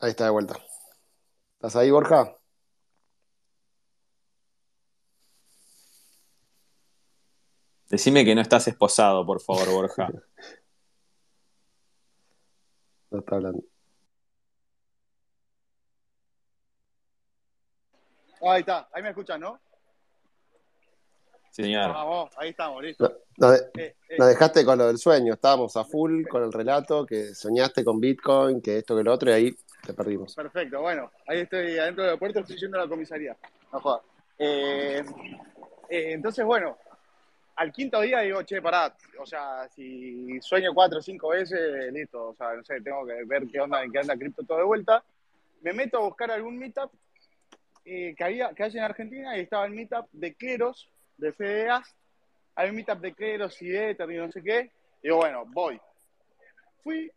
Ahí 0.00 0.10
está 0.10 0.24
de 0.24 0.30
vuelta. 0.30 0.56
¿Estás 1.54 1.76
ahí, 1.76 1.90
Borja? 1.90 2.36
Decime 7.90 8.24
que 8.24 8.34
no 8.34 8.40
estás 8.42 8.68
esposado, 8.68 9.24
por 9.24 9.40
favor, 9.40 9.68
Borja. 9.70 10.08
No 13.10 13.20
está 13.20 13.36
hablando. 13.36 13.62
Ah, 18.42 18.52
ahí 18.52 18.60
está, 18.60 18.86
ahí 18.92 19.02
me 19.02 19.08
escuchan, 19.08 19.40
¿no? 19.40 19.58
Sí, 21.50 21.62
señor. 21.62 21.88
Vamos, 21.90 22.30
ahí 22.36 22.50
estamos, 22.50 22.82
listo. 22.82 23.08
No, 23.38 23.48
nos, 23.48 23.58
de- 23.58 23.82
Eh, 23.82 23.96
eh, 24.10 24.16
nos 24.18 24.28
dejaste 24.28 24.62
con 24.66 24.76
lo 24.76 24.88
del 24.88 24.98
sueño. 24.98 25.32
Estábamos 25.32 25.74
a 25.78 25.84
full 25.86 26.26
con 26.28 26.42
el 26.42 26.52
relato, 26.52 27.06
que 27.06 27.34
soñaste 27.34 27.82
con 27.82 27.98
Bitcoin, 27.98 28.60
que 28.60 28.76
esto, 28.76 28.94
que 28.94 29.02
lo 29.04 29.14
otro, 29.14 29.30
y 29.30 29.32
ahí 29.32 29.56
perdimos. 29.92 30.34
Perfecto, 30.34 30.80
bueno, 30.80 31.10
ahí 31.26 31.40
estoy 31.40 31.78
adentro 31.78 32.02
del 32.02 32.10
aeropuerto, 32.10 32.40
estoy 32.40 32.56
yendo 32.56 32.78
a 32.78 32.84
la 32.84 32.88
comisaría. 32.88 33.36
No 33.72 33.80
jodas. 33.80 34.02
Eh, 34.38 35.02
eh, 35.88 36.12
entonces, 36.12 36.44
bueno, 36.44 36.76
al 37.56 37.72
quinto 37.72 38.00
día 38.00 38.20
digo, 38.20 38.42
che, 38.44 38.62
pará, 38.62 38.94
o 39.18 39.26
sea, 39.26 39.68
si 39.68 40.40
sueño 40.40 40.72
cuatro 40.72 40.98
o 40.98 41.02
cinco 41.02 41.30
veces, 41.30 41.92
listo, 41.92 42.28
o 42.28 42.34
sea, 42.34 42.54
no 42.54 42.62
sé, 42.62 42.80
tengo 42.80 43.04
que 43.04 43.24
ver 43.24 43.48
qué 43.48 43.60
onda, 43.60 43.82
en 43.82 43.90
qué 43.90 43.98
anda 43.98 44.16
cripto 44.16 44.44
todo 44.44 44.58
de 44.58 44.64
vuelta. 44.64 45.02
Me 45.62 45.72
meto 45.72 45.98
a 45.98 46.02
buscar 46.02 46.30
algún 46.30 46.56
meetup 46.56 46.92
eh, 47.84 48.14
que 48.16 48.24
había, 48.24 48.54
que 48.54 48.62
hay 48.62 48.76
en 48.76 48.84
Argentina 48.84 49.36
y 49.36 49.40
estaba 49.40 49.66
el 49.66 49.72
meetup 49.72 50.06
de 50.12 50.34
Cleros, 50.34 50.88
de 51.16 51.32
FDAs, 51.32 51.96
hay 52.54 52.70
un 52.70 52.76
meetup 52.76 53.00
de 53.00 53.12
Cleros 53.12 53.60
y 53.62 53.68
de 53.68 53.96
y 53.98 54.16
no 54.16 54.30
sé 54.30 54.42
qué. 54.42 54.70
Digo, 55.02 55.16
bueno, 55.16 55.44
voy. 55.46 55.80
Fui, 56.84 57.10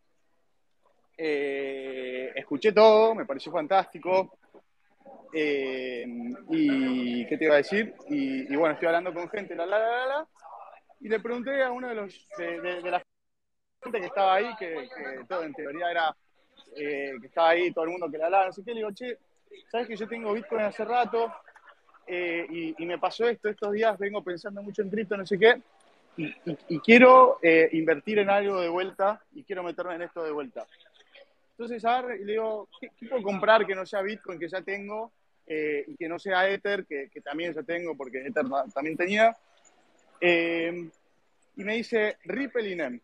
eh, 1.16 2.32
escuché 2.34 2.72
todo, 2.72 3.14
me 3.14 3.26
pareció 3.26 3.52
fantástico. 3.52 4.36
Eh, 5.34 6.04
y, 6.50 7.26
¿qué 7.26 7.38
te 7.38 7.44
iba 7.46 7.54
a 7.54 7.58
decir? 7.58 7.94
Y, 8.08 8.54
bueno, 8.54 8.74
estoy 8.74 8.88
hablando 8.88 9.14
con 9.14 9.28
gente, 9.30 9.54
la, 9.54 9.64
la, 9.66 9.78
la, 9.78 9.88
la, 9.88 10.06
la, 10.06 10.28
y 11.00 11.08
le 11.08 11.20
pregunté 11.20 11.62
a 11.62 11.70
uno 11.72 11.88
de 11.88 11.94
los, 11.94 12.28
de, 12.36 12.60
de- 12.60 12.82
de 12.82 12.90
la 12.90 13.02
gente 13.82 14.00
que 14.00 14.06
estaba 14.06 14.34
ahí, 14.34 14.54
que, 14.58 14.88
todo 15.28 15.42
en 15.42 15.54
teoría 15.54 15.90
era, 15.90 16.16
eh, 16.76 17.12
que 17.20 17.26
estaba 17.26 17.50
ahí, 17.50 17.72
todo 17.72 17.84
el 17.84 17.90
mundo 17.90 18.10
que 18.10 18.18
la 18.18 18.26
hablaba, 18.26 18.46
no 18.46 18.52
sé 18.52 18.62
qué, 18.64 18.72
le 18.72 18.78
digo, 18.80 18.92
che, 18.92 19.18
¿sabes 19.70 19.88
que 19.88 19.96
yo 19.96 20.06
tengo 20.06 20.32
Bitcoin 20.32 20.62
hace 20.62 20.84
rato? 20.84 21.32
Y, 22.06 22.74
me 22.84 22.98
pasó 22.98 23.26
esto, 23.26 23.48
estos 23.48 23.72
días 23.72 23.98
vengo 23.98 24.22
pensando 24.22 24.62
mucho 24.62 24.82
en 24.82 24.90
cripto, 24.90 25.16
no 25.16 25.24
sé 25.24 25.38
qué, 25.38 25.62
y, 26.16 26.26
y- 26.68 26.78
quiero 26.80 27.38
invertir 27.72 28.18
en 28.18 28.28
algo 28.28 28.60
de 28.60 28.68
vuelta, 28.68 29.22
y 29.32 29.44
quiero 29.44 29.62
meterme 29.62 29.94
en 29.94 30.02
esto 30.02 30.22
de 30.22 30.30
vuelta. 30.30 30.66
Entonces 31.52 31.84
agarro 31.84 32.14
y 32.14 32.24
le 32.24 32.32
digo, 32.32 32.68
¿qué, 32.80 32.90
qué 32.98 33.06
puedo 33.06 33.22
comprar 33.22 33.66
que 33.66 33.74
no 33.74 33.84
sea 33.86 34.02
Bitcoin, 34.02 34.38
que 34.38 34.48
ya 34.48 34.62
tengo, 34.62 35.12
eh, 35.46 35.84
y 35.86 35.96
que 35.96 36.08
no 36.08 36.18
sea 36.18 36.48
Ether, 36.48 36.84
que, 36.86 37.08
que 37.12 37.20
también 37.20 37.52
ya 37.54 37.62
tengo, 37.62 37.96
porque 37.96 38.26
Ether 38.26 38.48
ta- 38.48 38.64
también 38.74 38.96
tenía? 38.96 39.36
Eh, 40.20 40.88
y 41.56 41.64
me 41.64 41.74
dice 41.74 42.16
Ripple 42.24 42.68
y 42.70 42.76
NEM. 42.76 43.00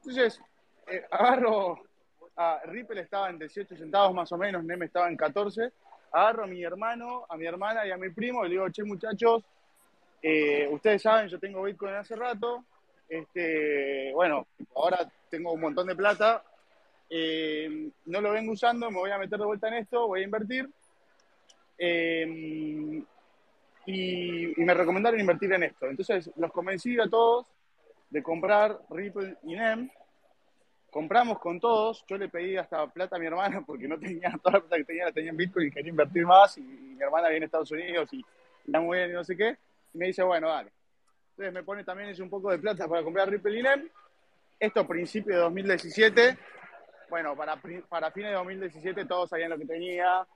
Entonces, 0.00 0.40
eh, 0.86 1.04
agarro, 1.10 1.82
a 2.36 2.60
Ripple 2.66 3.00
estaba 3.00 3.30
en 3.30 3.38
18 3.38 3.76
centavos 3.76 4.14
más 4.14 4.30
o 4.32 4.38
menos, 4.38 4.62
NEM 4.64 4.82
estaba 4.84 5.08
en 5.08 5.16
14. 5.16 5.72
Agarro 6.12 6.44
a 6.44 6.46
mi 6.46 6.62
hermano, 6.62 7.26
a 7.28 7.36
mi 7.36 7.46
hermana 7.46 7.86
y 7.86 7.90
a 7.90 7.96
mi 7.96 8.10
primo 8.10 8.44
y 8.44 8.48
le 8.48 8.54
digo, 8.54 8.68
che 8.70 8.84
muchachos, 8.84 9.42
eh, 10.22 10.68
ustedes 10.70 11.02
saben, 11.02 11.28
yo 11.28 11.38
tengo 11.38 11.62
Bitcoin 11.62 11.94
hace 11.94 12.14
rato. 12.14 12.64
Este, 13.08 14.12
bueno, 14.12 14.46
ahora 14.76 15.10
tengo 15.28 15.52
un 15.52 15.60
montón 15.60 15.86
de 15.88 15.96
plata. 15.96 16.42
Eh, 17.10 17.90
no 18.06 18.20
lo 18.20 18.32
vengo 18.32 18.52
usando, 18.52 18.90
me 18.90 18.98
voy 18.98 19.10
a 19.10 19.18
meter 19.18 19.38
de 19.38 19.44
vuelta 19.44 19.68
en 19.68 19.74
esto, 19.74 20.08
voy 20.08 20.20
a 20.20 20.24
invertir. 20.24 20.68
Eh, 21.78 23.02
y, 23.86 24.60
y 24.60 24.64
me 24.64 24.74
recomendaron 24.74 25.20
invertir 25.20 25.52
en 25.52 25.64
esto. 25.64 25.86
Entonces 25.86 26.30
los 26.36 26.50
convencí 26.52 26.98
a 26.98 27.08
todos 27.08 27.46
de 28.14 28.22
comprar 28.22 28.78
Ripple 28.90 29.36
y 29.42 29.54
NEM. 29.56 29.90
Compramos 30.90 31.40
con 31.40 31.58
todos. 31.58 32.04
Yo 32.06 32.16
le 32.16 32.28
pedí 32.28 32.56
hasta 32.56 32.86
plata 32.86 33.16
a 33.16 33.18
mi 33.18 33.26
hermana 33.26 33.62
porque 33.66 33.88
no 33.88 33.98
tenía 33.98 34.32
toda 34.42 34.58
la 34.58 34.60
plata 34.60 34.76
que 34.76 34.84
tenía, 34.84 35.06
la 35.06 35.12
tenía 35.12 35.30
en 35.30 35.36
Bitcoin 35.36 35.68
y 35.68 35.70
quería 35.72 35.90
invertir 35.90 36.24
más. 36.24 36.56
Y, 36.58 36.62
mi 36.62 37.02
hermana 37.02 37.28
viene 37.28 37.44
a 37.44 37.46
Estados 37.46 37.72
Unidos 37.72 38.08
y 38.12 38.24
está 38.64 38.80
muy 38.80 38.98
bien 38.98 39.10
y 39.10 39.14
no 39.14 39.24
sé 39.24 39.36
qué. 39.36 39.56
Y 39.92 39.98
me 39.98 40.06
dice, 40.06 40.22
bueno, 40.22 40.48
dale. 40.48 40.70
Entonces 41.30 41.52
me 41.52 41.64
pone 41.64 41.82
también 41.82 42.14
un 42.22 42.30
poco 42.30 42.52
de 42.52 42.58
plata 42.58 42.86
para 42.86 43.02
comprar 43.02 43.28
Ripple 43.28 43.58
y 43.58 43.62
NEM. 43.62 43.88
Esto 44.60 44.80
a 44.80 44.86
principios 44.86 45.36
de 45.36 45.42
2017. 45.42 46.38
Bueno, 47.14 47.36
para, 47.36 47.54
para 47.88 48.10
fines 48.10 48.30
de 48.30 48.36
2017 48.38 49.04
todos 49.04 49.30
sabían 49.30 49.50
lo 49.50 49.56
que 49.56 49.66
tenía. 49.66 50.26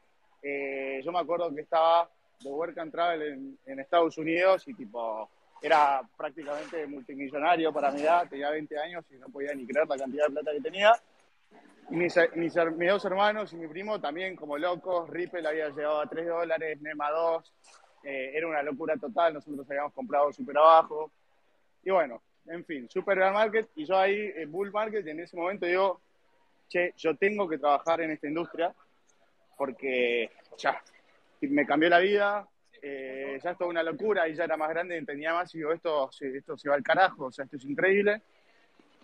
Eh, 0.41 1.01
yo 1.05 1.11
me 1.11 1.19
acuerdo 1.19 1.53
que 1.53 1.63
estaba 1.63 2.09
de 2.39 2.51
Work 2.51 2.79
and 2.79 2.93
Travel 2.93 3.21
en, 3.21 3.59
en 3.67 3.81
Estados 3.81 4.17
Unidos 4.17 4.63
y 4.69 4.75
tipo 4.75 5.29
era 5.61 6.01
prácticamente 6.17 6.87
multimillonario 6.87 7.73
para 7.73 7.91
mi 7.91 8.03
edad, 8.03 8.29
tenía 8.29 8.51
20 8.51 8.79
años 8.79 9.05
y 9.11 9.17
no 9.17 9.27
podía 9.27 9.53
ni 9.55 9.67
creer 9.67 9.89
la 9.89 9.97
cantidad 9.97 10.27
de 10.29 10.33
plata 10.35 10.53
que 10.53 10.61
tenía. 10.61 10.93
Y 11.91 11.97
mis, 11.97 12.17
mis, 12.37 12.55
mis 12.77 12.89
dos 12.89 13.05
hermanos 13.05 13.53
y 13.53 13.57
mi 13.57 13.67
primo 13.67 14.01
también 14.01 14.37
como 14.37 14.57
locos, 14.57 15.11
Ripple 15.11 15.49
había 15.49 15.71
llegado 15.71 16.03
a 16.03 16.07
3 16.07 16.29
dólares, 16.29 16.81
Nema 16.81 17.11
2, 17.11 17.55
eh, 18.05 18.31
era 18.35 18.47
una 18.47 18.63
locura 18.63 18.97
total, 18.97 19.35
nosotros 19.35 19.69
habíamos 19.69 19.93
comprado 19.95 20.33
súper 20.33 20.57
abajo. 20.57 21.11
Y 21.83 21.91
bueno, 21.91 22.23
en 22.47 22.65
fin, 22.65 22.89
super 22.89 23.19
bear 23.19 23.33
market 23.33 23.69
y 23.75 23.85
yo 23.85 23.99
ahí, 23.99 24.15
eh, 24.15 24.47
bull 24.47 24.71
market, 24.71 25.05
y 25.05 25.11
en 25.11 25.19
ese 25.19 25.37
momento 25.37 25.67
digo, 25.67 26.01
che, 26.69 26.93
yo 26.97 27.17
tengo 27.17 27.49
que 27.49 27.59
trabajar 27.59 28.01
en 28.01 28.11
esta 28.11 28.29
industria 28.29 28.75
porque 29.57 30.31
ya 30.57 30.81
me 31.41 31.67
cambió 31.67 31.89
la 31.89 31.99
vida, 31.99 32.49
eh, 32.81 33.39
ya 33.43 33.51
es 33.51 33.59
toda 33.59 33.71
una 33.71 33.83
locura 33.83 34.29
y 34.29 34.35
ya 34.35 34.45
era 34.45 34.57
más 34.57 34.69
grande, 34.71 34.97
entendía 34.97 35.35
más 35.35 35.53
y 35.55 35.59
digo, 35.59 35.73
esto, 35.73 36.11
esto 36.21 36.57
se 36.57 36.69
va 36.69 36.77
al 36.77 36.83
carajo, 36.83 37.27
o 37.27 37.33
sea, 37.33 37.45
esto 37.45 37.57
es 37.57 37.65
increíble. 37.65 38.23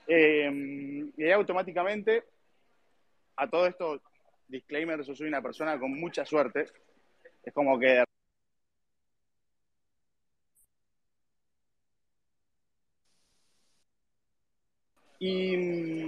Eh, 0.06 1.10
y 1.16 1.24
ahí 1.24 1.32
automáticamente, 1.32 2.24
a 3.36 3.48
todo 3.48 3.66
esto, 3.66 4.00
disclaimer, 4.46 5.02
yo 5.02 5.14
soy 5.14 5.28
una 5.28 5.42
persona 5.42 5.78
con 5.78 5.98
mucha 5.98 6.24
suerte, 6.24 6.66
es 7.42 7.52
como 7.52 7.78
que 7.78 8.04
y 15.18 16.03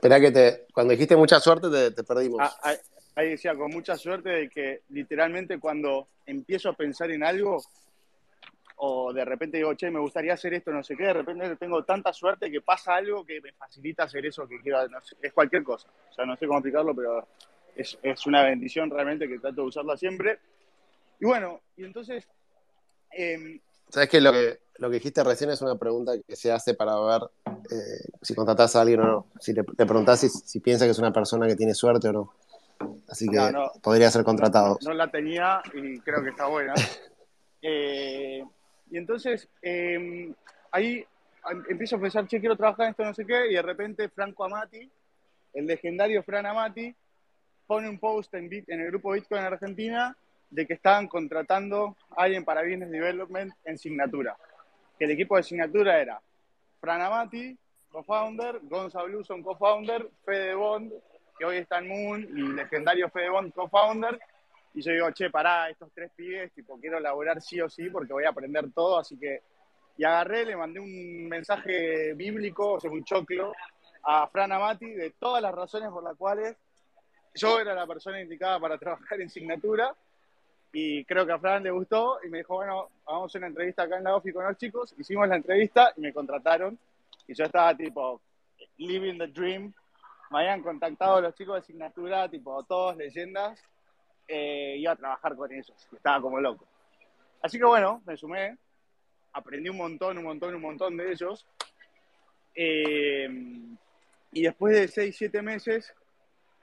Esperá 0.00 0.18
que 0.18 0.30
te. 0.30 0.66
Cuando 0.72 0.92
dijiste 0.92 1.14
mucha 1.14 1.38
suerte, 1.40 1.68
te, 1.68 1.90
te 1.90 2.04
perdimos. 2.04 2.40
Ah, 2.40 2.56
ahí, 2.62 2.76
ahí 3.16 3.28
decía, 3.32 3.54
con 3.54 3.70
mucha 3.70 3.98
suerte 3.98 4.30
de 4.30 4.48
que 4.48 4.80
literalmente 4.88 5.60
cuando 5.60 6.08
empiezo 6.24 6.70
a 6.70 6.72
pensar 6.72 7.10
en 7.10 7.22
algo, 7.22 7.62
o 8.76 9.12
de 9.12 9.22
repente 9.26 9.58
digo, 9.58 9.74
che, 9.74 9.90
me 9.90 10.00
gustaría 10.00 10.32
hacer 10.32 10.54
esto, 10.54 10.70
no 10.70 10.82
sé 10.82 10.96
qué, 10.96 11.04
de 11.04 11.12
repente 11.12 11.54
tengo 11.56 11.84
tanta 11.84 12.14
suerte 12.14 12.50
que 12.50 12.62
pasa 12.62 12.94
algo 12.94 13.26
que 13.26 13.42
me 13.42 13.52
facilita 13.52 14.04
hacer 14.04 14.24
eso 14.24 14.48
que 14.48 14.58
quiero, 14.62 14.88
no 14.88 15.02
sé, 15.02 15.16
es 15.20 15.34
cualquier 15.34 15.62
cosa. 15.62 15.90
O 16.10 16.14
sea, 16.14 16.24
no 16.24 16.34
sé 16.38 16.46
cómo 16.46 16.60
explicarlo, 16.60 16.94
pero 16.94 17.28
es, 17.76 17.98
es 18.02 18.26
una 18.26 18.42
bendición 18.42 18.88
realmente 18.88 19.28
que 19.28 19.38
trato 19.38 19.60
de 19.60 19.68
usarla 19.68 19.98
siempre. 19.98 20.38
Y 21.20 21.26
bueno, 21.26 21.60
y 21.76 21.84
entonces, 21.84 22.26
eh, 23.12 23.60
¿Sabes 23.90 24.08
que 24.08 24.20
lo, 24.20 24.32
que 24.32 24.60
lo 24.78 24.88
que 24.88 24.94
dijiste 24.94 25.22
recién 25.24 25.50
es 25.50 25.60
una 25.62 25.76
pregunta 25.76 26.12
que 26.26 26.36
se 26.36 26.50
hace 26.52 26.74
para 26.74 26.98
ver 27.00 27.28
eh, 27.70 28.08
si 28.22 28.34
contratás 28.34 28.74
a 28.76 28.80
alguien 28.82 29.00
o 29.00 29.04
no? 29.04 29.26
Si 29.40 29.52
le, 29.52 29.62
le 29.62 29.86
preguntás 29.86 30.20
si, 30.20 30.28
si 30.28 30.60
piensa 30.60 30.84
que 30.84 30.90
es 30.92 30.98
una 30.98 31.12
persona 31.12 31.46
que 31.46 31.56
tiene 31.56 31.74
suerte 31.74 32.08
o 32.08 32.12
no. 32.12 32.34
Así 33.08 33.28
que 33.28 33.36
No, 33.36 33.50
no. 33.50 33.72
podría 33.82 34.10
ser 34.10 34.24
contratado. 34.24 34.78
no 34.84 34.92
la 34.94 35.10
tenía 35.10 35.60
y 35.74 35.98
creo 36.00 36.22
que 36.22 36.30
está 36.30 36.46
buena. 36.46 36.74
Eh, 37.62 38.42
y 38.90 38.96
entonces 38.96 39.46
eh, 39.62 40.32
ahí 40.72 41.04
em- 41.50 41.64
empiezo 41.68 41.96
a 41.96 42.00
pensar, 42.00 42.26
che, 42.26 42.40
quiero 42.40 42.56
trabajar 42.56 42.86
en 42.86 42.90
esto, 42.92 43.04
no 43.04 43.12
sé 43.14 43.26
qué, 43.26 43.50
y 43.50 43.54
de 43.54 43.60
repente 43.62 44.08
Franco 44.08 44.44
Amati, 44.44 44.90
el 45.52 45.66
legendario 45.66 46.22
Fran 46.22 46.46
Amati, 46.46 46.94
pone 47.66 47.88
un 47.88 47.98
post 47.98 48.32
en, 48.34 48.48
Bit- 48.48 48.68
en 48.68 48.80
el 48.80 48.86
grupo 48.86 49.12
Bitcoin 49.12 49.42
Argentina 49.44 50.16
de 50.48 50.66
que 50.66 50.72
estaban 50.72 51.06
contratando 51.06 51.96
a 52.16 52.22
alguien 52.22 52.44
para 52.44 52.62
Business 52.62 52.90
Development 52.90 53.52
en 53.64 53.78
Signatura. 53.78 54.36
Que 54.98 55.04
el 55.04 55.10
equipo 55.12 55.36
de 55.36 55.42
Signatura 55.42 56.00
era 56.00 56.20
Fran 56.80 57.02
Amati, 57.02 57.56
co-founder, 57.90 58.60
Gonzalo 58.62 59.06
Bluson, 59.06 59.42
co-founder, 59.42 60.08
Fede 60.24 60.54
Bond, 60.54 60.92
que 61.38 61.44
hoy 61.44 61.56
está 61.58 61.78
en 61.78 61.88
Moon, 61.88 62.22
y 62.22 62.42
legendario 62.52 63.08
Fede 63.10 63.30
Bond, 63.30 63.52
co-founder, 63.52 64.18
y 64.74 64.82
yo 64.82 64.92
digo, 64.92 65.10
che, 65.10 65.30
pará, 65.30 65.68
estos 65.68 65.90
tres 65.92 66.10
pibes, 66.14 66.52
tipo, 66.52 66.78
quiero 66.78 67.00
laburar 67.00 67.40
sí 67.40 67.60
o 67.60 67.68
sí 67.68 67.90
porque 67.90 68.12
voy 68.12 68.24
a 68.24 68.30
aprender 68.30 68.72
todo, 68.72 68.98
así 68.98 69.18
que... 69.18 69.42
Y 69.96 70.04
agarré, 70.04 70.46
le 70.46 70.56
mandé 70.56 70.80
un 70.80 71.28
mensaje 71.28 72.14
bíblico, 72.14 72.74
o 72.74 72.80
sea, 72.80 72.90
un 72.90 73.04
choclo, 73.04 73.52
a 74.02 74.26
Fran 74.28 74.52
Amati 74.52 74.90
de 74.90 75.10
todas 75.10 75.42
las 75.42 75.54
razones 75.54 75.90
por 75.90 76.02
las 76.02 76.16
cuales 76.16 76.56
yo 77.34 77.60
era 77.60 77.74
la 77.74 77.86
persona 77.86 78.20
indicada 78.20 78.58
para 78.58 78.78
trabajar 78.78 79.20
en 79.20 79.28
Signatura 79.28 79.94
y 80.72 81.04
creo 81.04 81.26
que 81.26 81.32
a 81.32 81.38
Fran 81.38 81.62
le 81.62 81.70
gustó 81.70 82.18
y 82.24 82.28
me 82.28 82.38
dijo, 82.38 82.54
bueno, 82.54 82.88
hacer 83.06 83.40
una 83.40 83.48
entrevista 83.48 83.82
acá 83.82 83.98
en 83.98 84.04
la 84.04 84.16
OFI 84.16 84.32
con 84.32 84.44
los 84.44 84.56
chicos. 84.56 84.94
Hicimos 84.98 85.28
la 85.28 85.36
entrevista 85.36 85.92
y 85.96 86.00
me 86.00 86.12
contrataron 86.12 86.78
y 87.26 87.34
yo 87.34 87.44
estaba 87.44 87.76
tipo 87.76 88.22
living 88.78 89.18
the 89.18 89.28
dream. 89.28 89.72
Me 90.30 90.40
habían 90.40 90.62
contactado 90.62 91.20
los 91.20 91.34
chicos 91.34 91.56
de 91.56 91.62
Signatura, 91.62 92.28
tipo 92.28 92.62
todos 92.64 92.96
leyendas, 92.96 93.60
eh, 94.28 94.76
iba 94.78 94.92
a 94.92 94.96
trabajar 94.96 95.34
con 95.34 95.52
ellos. 95.52 95.74
Estaba 95.92 96.20
como 96.20 96.40
loco. 96.40 96.66
Así 97.42 97.58
que 97.58 97.64
bueno, 97.64 98.02
me 98.06 98.16
sumé, 98.16 98.56
aprendí 99.32 99.68
un 99.68 99.76
montón, 99.76 100.18
un 100.18 100.24
montón, 100.24 100.54
un 100.54 100.62
montón 100.62 100.96
de 100.96 101.12
ellos. 101.12 101.46
Eh, 102.54 103.28
y 104.32 104.42
después 104.42 104.74
de 104.74 104.88
6, 104.88 105.16
7 105.16 105.42
meses 105.42 105.92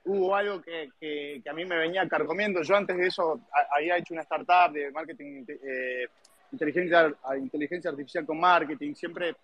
hubo 0.06 0.36
algo 0.36 0.62
que, 0.62 0.90
que, 1.00 1.42
a 1.50 1.54
mí 1.54 1.66
me 1.66 1.78
venía 1.78 2.08
carcomiendo. 2.08 2.62
Yo 2.62 2.76
antes 2.76 2.96
de 2.96 3.08
eso 3.08 3.42
había 3.76 3.98
hecho 3.98 4.14
una 4.14 4.24
startup 4.24 4.72
de 4.72 4.92
marketing, 4.92 5.44
eh, 5.48 6.08
inteligencia, 6.54 7.14
inteligencia 7.38 7.90
artificial 7.92 8.26
con 8.26 8.40
marketing. 8.40 8.94
Siempre 8.94 9.36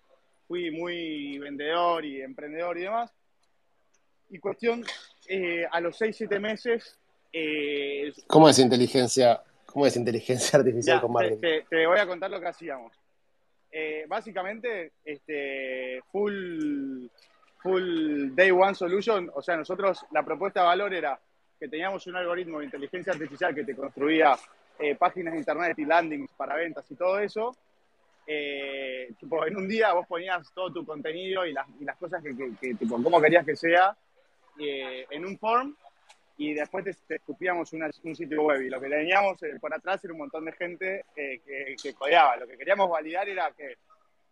fui 0.46 0.70
muy 0.70 1.38
vendedor 1.38 2.04
y 2.04 2.22
emprendedor 2.22 2.78
y 2.78 2.82
demás. 2.82 3.12
Y 4.30 4.38
cuestión, 4.38 4.84
eh, 5.28 5.66
a 5.70 5.80
los 5.80 5.96
6, 5.96 6.16
7 6.16 6.38
meses... 6.38 6.98
Eh, 7.32 8.12
¿Cómo 8.26 8.48
es 8.48 8.58
inteligencia? 8.58 9.42
¿Cómo 9.66 9.86
es 9.86 9.96
inteligencia 9.96 10.58
artificial 10.60 11.00
con 11.00 11.12
marketing? 11.12 11.62
Te, 11.68 11.86
voy 11.86 11.98
a 11.98 12.06
contar 12.06 12.30
lo 12.30 12.40
que 12.40 12.48
hacíamos. 12.48 12.92
Eh, 13.70 14.04
básicamente, 14.08 14.92
este, 15.04 16.00
full 16.12 17.08
full 17.64 18.34
day 18.34 18.50
one 18.50 18.74
solution, 18.74 19.30
o 19.34 19.40
sea, 19.40 19.56
nosotros 19.56 20.04
la 20.10 20.22
propuesta 20.22 20.60
de 20.60 20.66
valor 20.66 20.92
era 20.92 21.18
que 21.58 21.66
teníamos 21.66 22.06
un 22.06 22.14
algoritmo 22.14 22.58
de 22.58 22.66
inteligencia 22.66 23.14
artificial 23.14 23.54
que 23.54 23.64
te 23.64 23.74
construía 23.74 24.36
eh, 24.78 24.94
páginas 24.96 25.32
de 25.32 25.38
internet 25.38 25.78
y 25.78 25.86
landings 25.86 26.30
para 26.36 26.56
ventas 26.56 26.84
y 26.90 26.94
todo 26.94 27.18
eso. 27.18 27.56
Eh, 28.26 29.12
tipo, 29.18 29.44
en 29.46 29.56
un 29.56 29.68
día 29.68 29.92
vos 29.92 30.06
ponías 30.06 30.50
todo 30.54 30.72
tu 30.72 30.86
contenido 30.86 31.44
y 31.44 31.52
las, 31.52 31.66
y 31.78 31.84
las 31.84 31.96
cosas 31.96 32.22
que, 32.22 32.34
que, 32.60 32.76
cómo 32.88 33.20
querías 33.20 33.44
que 33.44 33.54
sea 33.54 33.96
eh, 34.58 35.06
en 35.10 35.26
un 35.26 35.38
form 35.38 35.76
y 36.38 36.54
después 36.54 36.84
te, 36.84 37.14
escupíamos 37.14 37.72
un 37.72 38.16
sitio 38.16 38.42
web 38.42 38.62
y 38.62 38.70
lo 38.70 38.80
que 38.80 38.88
teníamos 38.88 39.38
por 39.60 39.74
atrás 39.74 40.02
era 40.04 40.12
un 40.12 40.20
montón 40.20 40.44
de 40.46 40.52
gente 40.52 41.04
que, 41.14 41.76
que 41.80 41.94
codeaba. 41.94 42.36
Lo 42.36 42.46
que 42.46 42.56
queríamos 42.56 42.88
validar 42.90 43.28
era 43.28 43.52
que 43.52 43.76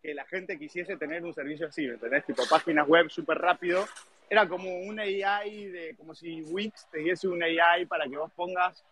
que 0.02 0.14
la 0.14 0.24
gente 0.24 0.58
quisiese 0.58 0.96
tener 0.96 1.24
un 1.24 1.32
servicio 1.32 1.68
así, 1.68 1.86
¿me 1.86 1.94
entendés? 1.94 2.26
Tipo 2.26 2.42
páginas 2.50 2.88
web 2.88 3.08
súper 3.08 3.38
rápido. 3.38 3.86
Era 4.28 4.48
como 4.48 4.80
un 4.80 4.98
AI, 4.98 5.66
de, 5.66 5.94
como 5.96 6.14
si 6.14 6.42
Wix 6.42 6.88
te 6.90 6.98
diese 6.98 7.28
un 7.28 7.42
AI 7.42 7.86
para 7.86 8.08
que 8.08 8.16
vos 8.16 8.32
pongas 8.34 8.82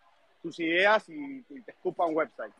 tus 0.41 0.59
ideas 0.59 1.07
y, 1.09 1.41
te 1.41 1.71
escupa 1.71 2.05
un 2.05 2.15
website. 2.15 2.53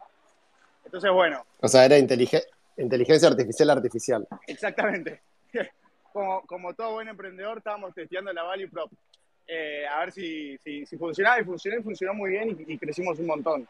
Entonces, 0.86 1.12
bueno. 1.12 1.46
O 1.60 1.68
sea, 1.68 1.86
era 1.86 1.98
inteligencia 1.98 3.30
artificial 3.30 3.70
artificial. 3.70 4.28
Exactamente. 4.48 5.22
Como, 6.14 6.42
como 6.42 6.74
todo 6.74 6.92
buen 6.92 7.08
emprendedor, 7.08 7.60
estábamos 7.60 7.94
testeando 7.94 8.34
la 8.34 8.44
value 8.44 8.68
prop. 8.70 8.92
Eh, 9.48 9.88
a 9.88 10.00
ver 10.02 10.12
si, 10.12 10.58
si, 10.58 10.86
funcionaba 10.98 11.40
y 11.40 11.46
funcionó 11.46 11.80
y 11.80 11.84
funcionó 11.84 12.14
muy 12.14 12.32
bien 12.32 12.66
y, 12.68 12.78
crecimos 12.78 13.18
un 13.20 13.28
montón. 13.28 13.68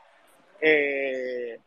Eh, 0.60 1.60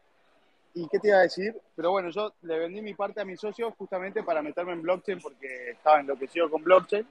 ¿Y 0.74 0.88
qué 0.88 0.98
te 0.98 1.08
iba 1.08 1.18
a 1.18 1.22
decir? 1.22 1.56
Pero 1.76 1.92
bueno, 1.92 2.10
yo 2.10 2.34
le 2.42 2.58
vendí 2.58 2.82
mi 2.82 2.94
parte 2.94 3.20
a 3.20 3.24
mis 3.24 3.38
socios 3.38 3.72
justamente 3.78 4.24
para 4.24 4.42
meterme 4.42 4.72
en 4.72 4.82
blockchain 4.82 5.20
porque 5.20 5.70
estaba 5.70 6.00
enloquecido 6.00 6.50
con 6.50 6.64
blockchain 6.64 7.06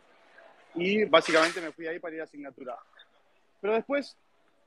y 0.76 1.06
básicamente 1.06 1.62
me 1.62 1.72
fui 1.72 1.88
ahí 1.88 2.00
para 2.00 2.16
ir 2.16 2.22
a 2.22 2.28
Signatura. 2.28 2.78
Pero 3.62 3.76
después 3.76 4.18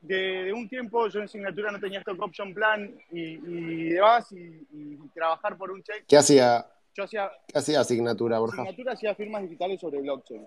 de, 0.06 0.52
un 0.52 0.68
tiempo 0.68 1.08
yo 1.08 1.20
en 1.20 1.28
Signatura 1.28 1.70
no 1.70 1.80
tenía 1.80 2.00
stock 2.00 2.20
option 2.22 2.54
plan 2.54 2.94
y, 3.10 3.34
y 3.34 3.88
demás 3.90 4.30
y, 4.32 4.96
trabajar 5.14 5.56
por 5.56 5.70
un 5.70 5.82
check. 5.82 6.04
¿Qué 6.06 6.16
hacía? 6.16 6.66
Yo 6.94 7.04
hacía, 7.04 7.30
¿Qué 7.46 7.58
hacía 7.58 7.84
Signatura, 7.84 8.38
Borja? 8.38 8.62
Signatura 8.62 8.92
hacía 8.92 9.14
firmas 9.14 9.42
digitales 9.42 9.80
sobre 9.80 10.00
blockchain 10.00 10.46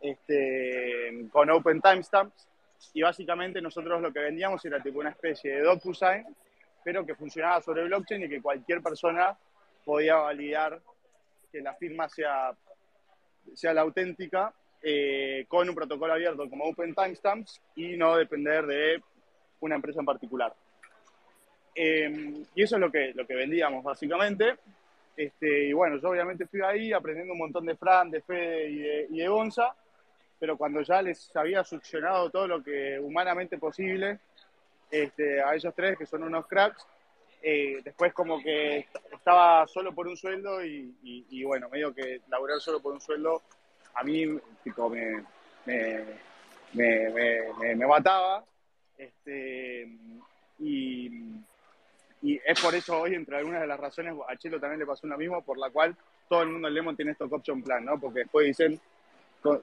este, 0.00 1.28
con 1.30 1.50
open 1.50 1.80
timestamps 1.80 2.48
y 2.94 3.02
básicamente 3.02 3.62
nosotros 3.62 4.00
lo 4.00 4.12
que 4.12 4.20
vendíamos 4.20 4.64
era 4.64 4.82
tipo 4.82 4.98
una 4.98 5.10
especie 5.10 5.52
de 5.52 5.62
DocuSign 5.62 6.26
pero 6.84 7.06
que 7.06 7.14
funcionaba 7.14 7.60
sobre 7.60 7.84
blockchain 7.84 8.24
y 8.24 8.28
que 8.28 8.42
cualquier 8.42 8.82
persona 8.82 9.36
podía 9.84 10.16
validar 10.16 10.80
que 11.50 11.60
la 11.60 11.74
firma 11.74 12.08
sea, 12.08 12.52
sea 13.54 13.72
la 13.72 13.82
auténtica 13.82 14.52
eh, 14.82 15.44
con 15.48 15.68
un 15.68 15.74
protocolo 15.74 16.12
abierto 16.12 16.48
como 16.48 16.64
Open 16.64 16.94
Timestamps 16.94 17.60
y 17.76 17.96
no 17.96 18.16
depender 18.16 18.66
de 18.66 19.02
una 19.60 19.76
empresa 19.76 20.00
en 20.00 20.06
particular. 20.06 20.54
Em, 21.74 22.44
y 22.54 22.62
eso 22.62 22.76
es 22.76 22.80
lo 22.80 22.90
que, 22.90 23.12
lo 23.14 23.26
que 23.26 23.34
vendíamos 23.34 23.82
básicamente. 23.84 24.56
Este, 25.16 25.68
y 25.68 25.72
bueno, 25.72 25.98
yo 25.98 26.10
obviamente 26.10 26.46
fui 26.46 26.60
ahí 26.62 26.92
aprendiendo 26.92 27.32
un 27.32 27.38
montón 27.38 27.66
de 27.66 27.76
Fran, 27.76 28.10
de 28.10 28.22
Fede 28.22 28.70
y 28.70 28.78
de, 28.78 29.06
y 29.10 29.18
de 29.18 29.28
Gonza, 29.28 29.74
pero 30.38 30.56
cuando 30.56 30.80
ya 30.82 31.02
les 31.02 31.34
había 31.36 31.62
succionado 31.62 32.30
todo 32.30 32.48
lo 32.48 32.62
que 32.62 32.98
humanamente 32.98 33.58
posible, 33.58 34.18
este, 34.92 35.42
a 35.42 35.54
ellos 35.54 35.72
tres, 35.74 35.98
que 35.98 36.06
son 36.06 36.22
unos 36.22 36.46
cracks. 36.46 36.86
Eh, 37.44 37.80
después 37.82 38.12
como 38.12 38.40
que 38.40 38.86
estaba 39.10 39.66
solo 39.66 39.92
por 39.92 40.06
un 40.06 40.16
sueldo 40.16 40.64
y, 40.64 41.42
bueno, 41.44 41.68
medio 41.68 41.92
que 41.92 42.20
laburar 42.28 42.60
solo 42.60 42.80
por 42.80 42.92
un 42.92 43.00
sueldo 43.00 43.42
a 43.94 44.04
mí 44.04 44.38
tipo, 44.62 44.88
me, 44.88 45.24
me, 46.74 47.86
mataba. 47.86 48.44
Este, 48.96 49.88
y, 50.58 51.40
es 52.22 52.60
por 52.60 52.74
eso 52.74 53.00
hoy, 53.00 53.14
entre 53.14 53.36
algunas 53.36 53.60
de 53.60 53.66
las 53.66 53.80
razones, 53.80 54.14
a 54.28 54.36
Chelo 54.36 54.60
también 54.60 54.80
le 54.80 54.86
pasó 54.86 55.06
lo 55.06 55.18
mismo, 55.18 55.42
por 55.42 55.58
la 55.58 55.70
cual 55.70 55.96
todo 56.28 56.42
el 56.42 56.50
mundo 56.50 56.68
en 56.68 56.74
Lemon 56.74 56.96
tiene 56.96 57.12
stock 57.12 57.32
option 57.32 57.62
plan, 57.62 57.84
¿no? 57.84 57.98
Porque 57.98 58.20
después 58.20 58.46
dicen, 58.46 58.80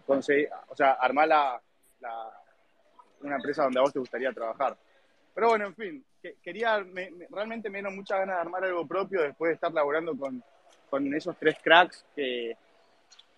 conseguir, 0.05 0.49
o 0.67 0.75
sea, 0.75 0.91
armar 0.93 1.27
la, 1.29 1.61
una 3.21 3.35
empresa 3.35 3.63
donde 3.63 3.79
a 3.79 3.83
vos 3.83 3.93
te 3.93 3.99
gustaría 3.99 4.33
trabajar. 4.33 4.77
Pero 5.33 5.47
bueno, 5.47 5.67
en 5.67 5.75
fin, 5.75 6.05
quería, 6.43 6.85
realmente 7.29 7.69
me 7.69 7.77
dieron 7.77 7.95
muchas 7.95 8.19
ganas 8.19 8.35
de 8.35 8.41
armar 8.41 8.65
algo 8.65 8.85
propio 8.85 9.21
después 9.21 9.49
de 9.49 9.53
estar 9.55 9.71
laborando 9.71 10.17
con, 10.17 10.43
con 10.89 11.13
esos 11.13 11.37
tres 11.37 11.55
cracks 11.63 12.05
que, 12.13 12.57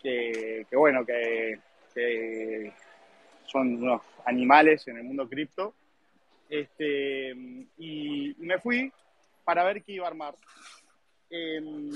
que, 0.02 0.66
bueno, 0.74 1.06
que, 1.06 1.60
son 3.46 3.76
unos 3.76 4.02
animales 4.26 4.88
en 4.88 4.98
el 4.98 5.04
mundo 5.04 5.28
cripto. 5.28 5.74
Este, 6.50 7.32
y, 7.78 8.36
me 8.40 8.60
fui 8.60 8.92
para 9.44 9.64
ver 9.64 9.84
qué 9.84 9.94
iba 9.94 10.06
a 10.06 10.10
armar. 10.10 10.36
Em, 11.30 11.92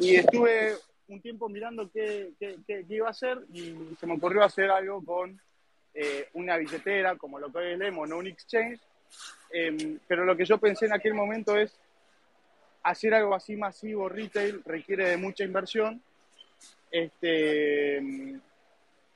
y 0.00 0.16
estuve 0.16 0.76
un 1.08 1.20
tiempo 1.20 1.48
mirando 1.48 1.90
qué, 1.90 2.30
qué, 2.38 2.56
qué, 2.66 2.84
iba 2.88 3.08
a 3.08 3.10
hacer 3.10 3.38
y 3.52 3.74
se 3.98 4.06
me 4.06 4.14
ocurrió 4.14 4.42
hacer 4.42 4.70
algo 4.70 5.04
con 5.04 5.38
eh, 5.92 6.28
una 6.34 6.56
billetera 6.56 7.16
como 7.16 7.40
lo 7.40 7.52
que 7.52 7.72
es 7.72 7.78
Lemon 7.78 8.12
o 8.12 8.18
un 8.18 8.28
exchange, 8.28 8.80
em, 9.50 9.98
pero 10.06 10.24
lo 10.24 10.36
que 10.36 10.44
yo 10.44 10.58
pensé 10.58 10.86
en 10.86 10.92
aquel 10.92 11.14
momento 11.14 11.56
es 11.56 11.76
hacer 12.84 13.12
algo 13.12 13.34
así 13.34 13.56
masivo, 13.56 14.08
retail, 14.08 14.62
requiere 14.64 15.08
de 15.08 15.16
mucha 15.16 15.42
inversión, 15.42 16.00
este, 16.90 18.02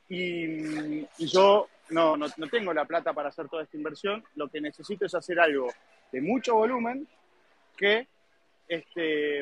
y, 0.09 1.07
yo 1.27 1.69
no, 1.91 2.17
no, 2.17 2.27
no, 2.37 2.49
tengo 2.49 2.73
la 2.73 2.85
plata 2.85 3.13
para 3.13 3.29
hacer 3.29 3.49
toda 3.49 3.65
esta 3.65 3.77
inversión, 3.77 4.25
lo 4.37 4.49
que 4.49 4.61
necesito 4.61 5.07
es 5.07 5.15
hacer 5.15 5.41
algo 5.41 5.69
de 6.13 6.21
mucho 6.21 6.55
volumen 6.55 7.07
que 7.77 8.07
este, 8.69 9.41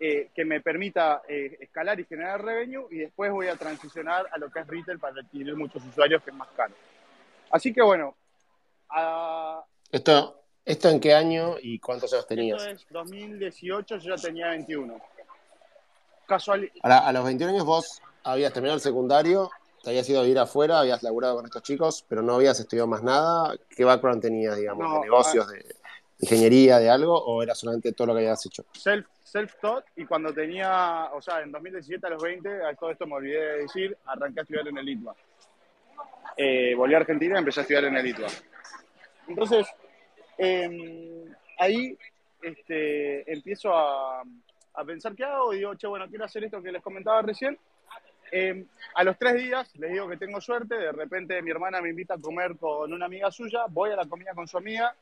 eh, 0.00 0.30
que 0.32 0.44
me 0.44 0.60
permita 0.60 1.22
eh, 1.28 1.56
escalar 1.60 1.98
y 1.98 2.04
generar 2.04 2.44
revenue 2.44 2.86
y 2.90 2.98
después 2.98 3.32
voy 3.32 3.48
a 3.48 3.56
transicionar 3.56 4.26
a 4.30 4.38
lo 4.38 4.48
que 4.48 4.60
es 4.60 4.66
retail 4.68 4.98
para 4.98 5.20
adquirir 5.20 5.56
muchos 5.56 5.84
usuarios 5.84 6.22
que 6.22 6.30
es 6.30 6.36
más 6.36 6.48
caro. 6.56 6.74
Así 7.50 7.72
que 7.72 7.82
bueno. 7.82 8.14
¿Esto, 9.90 10.44
¿Esto 10.64 10.88
en 10.88 11.00
qué 11.00 11.14
año 11.14 11.56
y 11.60 11.80
cuántos 11.80 12.12
años 12.12 12.26
tenías? 12.26 12.62
Esto 12.64 12.70
es 12.70 12.86
2018, 12.90 13.98
yo 13.98 14.14
ya 14.14 14.22
tenía 14.22 14.50
21. 14.50 15.00
Casual... 16.28 16.70
a 16.82 17.12
los 17.12 17.24
21 17.24 17.54
años 17.54 17.64
vos 17.64 18.02
habías 18.22 18.52
terminado 18.52 18.76
el 18.76 18.82
secundario, 18.82 19.50
te 19.82 19.90
habías 19.90 20.08
ido 20.10 20.20
a 20.20 20.22
vivir 20.22 20.38
afuera, 20.38 20.80
habías 20.80 21.02
laburado 21.02 21.36
con 21.36 21.46
estos 21.46 21.62
chicos, 21.62 22.04
pero 22.06 22.20
no 22.20 22.34
habías 22.34 22.60
estudiado 22.60 22.86
más 22.86 23.02
nada. 23.02 23.56
¿Qué 23.70 23.84
background 23.84 24.20
tenías, 24.20 24.56
digamos, 24.56 24.92
de 24.92 25.00
negocios, 25.00 25.48
de 25.48 25.64
ingeniería, 26.20 26.78
de 26.78 26.90
algo, 26.90 27.16
o 27.18 27.42
era 27.42 27.54
solamente 27.54 27.92
todo 27.92 28.08
lo 28.08 28.12
que 28.12 28.20
habías 28.20 28.44
hecho? 28.44 28.66
Self 28.74 29.06
self-taught 29.24 29.84
y 29.96 30.04
cuando 30.04 30.32
tenía, 30.32 31.10
o 31.12 31.20
sea, 31.20 31.40
en 31.40 31.52
2017 31.52 32.06
a 32.06 32.10
los 32.10 32.22
20, 32.22 32.64
a 32.64 32.74
todo 32.74 32.90
esto 32.90 33.06
me 33.06 33.14
olvidé 33.14 33.40
de 33.40 33.58
decir, 33.62 33.96
arranqué 34.06 34.40
a 34.40 34.42
estudiar 34.42 34.68
en 34.68 34.78
el 34.78 34.88
ITBA. 34.88 35.14
Eh, 36.36 36.74
volví 36.74 36.94
a 36.94 36.98
Argentina 36.98 37.36
y 37.36 37.38
empecé 37.38 37.60
a 37.60 37.62
estudiar 37.62 37.84
en 37.84 37.96
el 37.96 38.06
ITBA. 38.06 38.28
Entonces, 39.28 39.66
em, 40.36 41.34
ahí 41.58 41.96
este, 42.42 43.30
empiezo 43.30 43.74
a, 43.74 44.22
a, 44.78 44.84
pensar 44.84 45.14
qué 45.14 45.24
hago 45.24 45.52
y 45.52 45.58
digo, 45.58 45.74
che, 45.74 45.86
bueno, 45.86 46.08
quiero 46.08 46.24
hacer 46.24 46.44
esto 46.44 46.62
que 46.62 46.72
les 46.72 46.82
comentaba 46.82 47.22
recién. 47.22 47.58
Eh, 48.30 48.64
a 48.94 49.04
los 49.04 49.18
tres 49.18 49.34
días 49.34 49.74
les 49.76 49.92
digo 49.92 50.08
que 50.08 50.18
tengo 50.18 50.40
suerte, 50.40 50.74
de 50.76 50.92
repente 50.92 51.40
mi 51.40 51.50
hermana 51.50 51.80
me 51.80 51.88
invita 51.88 52.14
a 52.14 52.18
comer 52.18 52.56
con 52.56 52.92
una 52.92 53.06
amiga 53.06 53.30
suya, 53.30 53.64
voy 53.68 53.90
a 53.90 53.96
la 53.96 54.06
comida 54.06 54.34
con 54.34 54.46
su 54.46 54.58
amiga, 54.58 54.94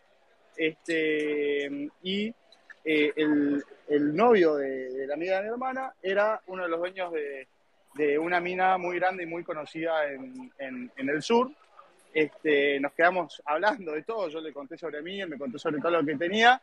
este, 0.57 1.91
y 2.03 2.33
eh, 2.85 3.13
el, 3.17 3.65
el, 3.89 4.15
novio 4.15 4.55
de, 4.55 5.07
la 5.09 5.15
amiga 5.15 5.39
de 5.39 5.43
mi 5.43 5.49
hermana 5.49 5.93
era 6.01 6.41
uno 6.47 6.63
de 6.63 6.69
los 6.69 6.79
dueños 6.79 7.13
de, 7.13 7.49
de 7.95 8.19
una 8.19 8.41
mina 8.41 8.79
muy 8.79 8.99
grande 8.99 9.25
y 9.25 9.27
muy 9.27 9.43
conocida 9.43 10.11
en, 10.11 10.53
en, 10.59 10.93
en 10.97 11.09
el 11.09 11.23
sur. 11.23 11.51
Este, 12.15 12.81
nos 12.81 12.93
quedamos 12.93 13.43
hablando 13.45 13.93
de 13.93 14.03
todo, 14.03 14.29
yo 14.29 14.41
le 14.41 14.53
conté 14.53 14.79
sobre 14.79 15.03
mí, 15.03 15.21
él 15.21 15.29
me 15.29 15.37
contó 15.37 15.59
sobre 15.59 15.81
todo 15.81 15.91
lo 15.91 16.07
que 16.07 16.17
tenía, 16.17 16.61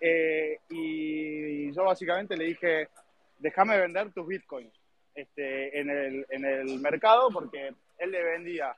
eh, 0.00 0.58
y 0.70 1.72
yo 1.72 1.84
básicamente 1.84 2.36
le 2.36 2.44
dije, 2.44 2.88
déjame 3.38 3.78
vender 3.78 4.12
tus 4.12 4.26
bitcoins 4.26 4.72
este, 5.14 5.80
en, 5.80 5.90
el, 5.90 6.26
en, 6.30 6.44
el, 6.44 6.78
mercado, 6.80 7.30
porque 7.30 7.72
él 7.98 8.10
le 8.10 8.22
vendía 8.22 8.74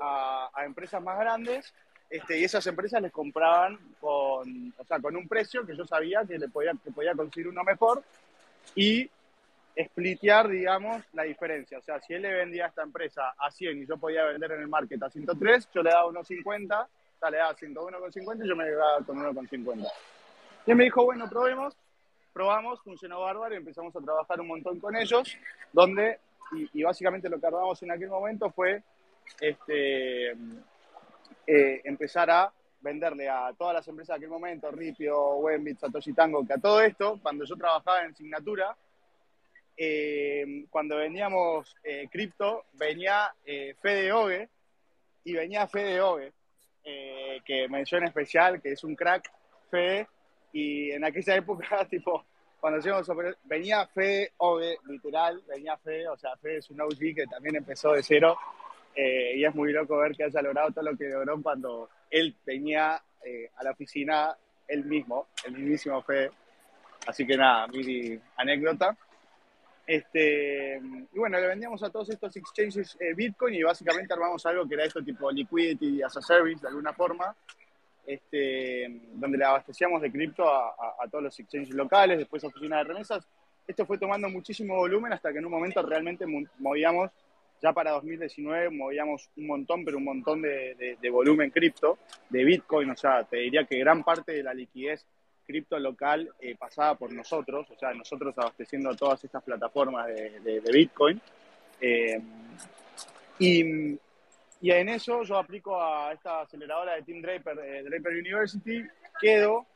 a, 0.00 0.50
a 0.52 0.64
empresas 0.64 1.02
más 1.02 1.18
grandes 1.18 1.72
este, 2.10 2.38
y 2.38 2.44
esas 2.44 2.66
empresas 2.66 3.02
les 3.02 3.10
compraban 3.10 3.78
con, 4.00 4.72
o 4.78 4.84
sea, 4.84 5.00
con 5.00 5.16
un 5.16 5.26
precio 5.26 5.66
que 5.66 5.76
yo 5.76 5.84
sabía 5.84 6.24
que 6.24 6.38
le 6.38 6.48
podía, 6.48 6.72
que 6.82 6.92
podía 6.92 7.14
conseguir 7.14 7.48
uno 7.48 7.64
mejor 7.64 8.04
y 8.74 9.10
splitear, 9.76 10.48
digamos, 10.48 11.02
la 11.12 11.24
diferencia. 11.24 11.78
O 11.78 11.82
sea, 11.82 12.00
si 12.00 12.14
él 12.14 12.22
le 12.22 12.32
vendía 12.32 12.66
a 12.66 12.68
esta 12.68 12.82
empresa 12.82 13.34
a 13.36 13.50
100 13.50 13.82
y 13.82 13.86
yo 13.86 13.96
podía 13.96 14.24
vender 14.26 14.52
en 14.52 14.60
el 14.60 14.68
market 14.68 15.02
a 15.02 15.10
103, 15.10 15.68
yo 15.74 15.82
le 15.82 15.90
daba 15.90 16.06
unos 16.06 16.26
50, 16.28 16.82
o 16.82 17.18
sea, 17.18 17.30
le 17.30 17.38
daba 17.38 17.56
101,50 17.56 18.44
y 18.44 18.48
yo 18.48 18.56
me 18.56 18.64
quedaba 18.64 19.04
con 19.04 19.18
1,50. 19.18 19.90
Y 20.66 20.70
él 20.70 20.76
me 20.76 20.84
dijo, 20.84 21.04
bueno, 21.04 21.28
probemos. 21.28 21.76
Probamos, 22.32 22.82
funcionó 22.82 23.20
bárbaro 23.20 23.54
y 23.54 23.58
empezamos 23.58 23.94
a 23.94 24.00
trabajar 24.00 24.40
un 24.40 24.48
montón 24.48 24.80
con 24.80 24.96
ellos, 24.96 25.38
donde, 25.72 26.18
y, 26.72 26.82
básicamente 26.82 27.28
lo 27.28 27.38
que 27.38 27.46
hablamos 27.46 27.80
en 27.84 27.92
aquel 27.92 28.08
momento 28.08 28.50
fue 28.50 28.82
este, 29.40 30.32
eh, 31.46 31.80
empezar 31.84 32.28
a 32.30 32.52
venderle 32.80 33.28
a 33.28 33.52
todas 33.56 33.74
las 33.74 33.86
empresas 33.86 34.14
de 34.14 34.18
aquel 34.18 34.30
momento, 34.30 34.68
Ripio, 34.72 35.36
Wembit, 35.36 35.78
Satoshi 35.78 36.12
Tango, 36.12 36.44
que 36.44 36.54
a 36.54 36.58
todo 36.58 36.80
esto, 36.80 37.20
cuando 37.22 37.44
yo 37.44 37.56
trabajaba 37.56 38.02
en 38.02 38.16
Signatura, 38.16 38.76
eh, 39.76 40.66
cuando 40.70 40.96
vendíamos 40.96 41.76
eh, 41.84 42.08
cripto, 42.10 42.64
venía 42.72 43.32
Fede 43.80 44.12
Ogue 44.12 44.48
y 45.22 45.34
venía 45.34 45.68
Fede 45.68 46.00
Ogue, 46.00 46.32
que 46.82 47.68
mención 47.68 48.02
especial, 48.02 48.60
que 48.60 48.72
es 48.72 48.82
un 48.82 48.96
crack, 48.96 49.30
Fede, 49.70 50.08
y 50.54 50.92
en 50.92 51.04
aquella 51.04 51.34
época, 51.34 51.84
tipo, 51.90 52.24
cuando 52.60 52.78
hacíamos 52.78 53.06
venía 53.44 53.86
Fede 53.88 54.32
Ogue, 54.38 54.78
literal, 54.88 55.42
venía 55.48 55.76
Fede, 55.76 56.08
o 56.08 56.16
sea, 56.16 56.36
Fede 56.36 56.58
es 56.58 56.70
un 56.70 56.80
OG 56.80 56.98
que 57.14 57.26
también 57.28 57.56
empezó 57.56 57.92
de 57.92 58.02
cero, 58.02 58.38
eh, 58.94 59.32
y 59.36 59.44
es 59.44 59.52
muy 59.54 59.72
loco 59.72 59.98
ver 59.98 60.12
que 60.12 60.24
haya 60.24 60.40
logrado 60.40 60.70
todo 60.70 60.92
lo 60.92 60.96
que 60.96 61.08
logró 61.08 61.42
cuando 61.42 61.90
él 62.08 62.36
venía 62.46 63.02
eh, 63.24 63.50
a 63.56 63.64
la 63.64 63.72
oficina 63.72 64.36
él 64.68 64.84
mismo, 64.84 65.26
el 65.44 65.54
mismísimo 65.54 66.00
Fede. 66.02 66.30
Así 67.06 67.26
que 67.26 67.36
nada, 67.36 67.66
mi 67.66 68.18
anécdota. 68.36 68.96
Este, 69.86 70.80
y 71.12 71.18
bueno, 71.18 71.38
le 71.38 71.48
vendíamos 71.48 71.82
a 71.82 71.90
todos 71.90 72.08
estos 72.10 72.34
exchanges 72.36 72.96
eh, 73.00 73.12
Bitcoin 73.14 73.54
y 73.54 73.62
básicamente 73.64 74.14
armamos 74.14 74.46
algo 74.46 74.66
que 74.66 74.74
era 74.76 74.84
esto 74.84 75.02
tipo 75.02 75.30
liquidity 75.30 76.00
as 76.02 76.16
a 76.16 76.22
service 76.22 76.62
de 76.62 76.68
alguna 76.68 76.94
forma, 76.94 77.36
este, 78.06 79.00
donde 79.14 79.38
le 79.38 79.44
abastecíamos 79.44 80.02
de 80.02 80.10
cripto 80.10 80.48
a, 80.48 80.74
todos 81.10 81.24
los 81.24 81.38
exchanges 81.38 81.74
locales, 81.74 82.18
después 82.18 82.44
oficina 82.44 82.78
de 82.78 82.84
remesas. 82.84 83.26
Esto 83.66 83.86
fue 83.86 83.98
tomando 83.98 84.28
muchísimo 84.28 84.76
volumen 84.76 85.12
hasta 85.12 85.32
que 85.32 85.38
en 85.38 85.46
un 85.46 85.52
momento 85.52 85.82
realmente 85.82 86.26
movíamos, 86.58 87.10
ya 87.62 87.72
para 87.72 87.92
2019 87.92 88.70
movíamos 88.70 89.30
un 89.36 89.46
montón, 89.46 89.84
pero 89.84 89.98
un 89.98 90.04
montón 90.04 90.42
de, 90.42 90.98
volumen 91.10 91.50
cripto, 91.50 91.98
de 92.28 92.44
Bitcoin, 92.44 92.90
o 92.90 92.96
sea, 92.96 93.24
te 93.24 93.38
diría 93.38 93.64
que 93.64 93.78
gran 93.78 94.02
parte 94.02 94.32
de 94.32 94.42
la 94.42 94.52
liquidez 94.52 95.06
cripto 95.46 95.78
local 95.78 96.30
eh, 96.40 96.56
pasada 96.56 96.94
por 96.94 97.12
nosotros, 97.12 97.70
o 97.70 97.78
sea, 97.78 97.92
nosotros 97.92 98.34
abasteciendo 98.38 98.94
todas 98.94 99.22
estas 99.24 99.42
plataformas 99.42 100.06
de 100.06 100.62
Bitcoin. 100.72 101.20
Eh, 101.80 102.20
y, 103.38 103.98
y, 104.66 104.70
en 104.70 104.88
eso 104.88 105.22
yo 105.22 105.38
aplico 105.38 105.80
a 105.80 106.12
esta 106.12 106.42
aceleradora 106.42 106.94
de 106.94 107.02
Team 107.02 107.20
Draper, 107.20 107.58
eh, 107.58 107.82
Draper 107.82 108.12
University, 108.14 108.84
quedo 109.20 109.66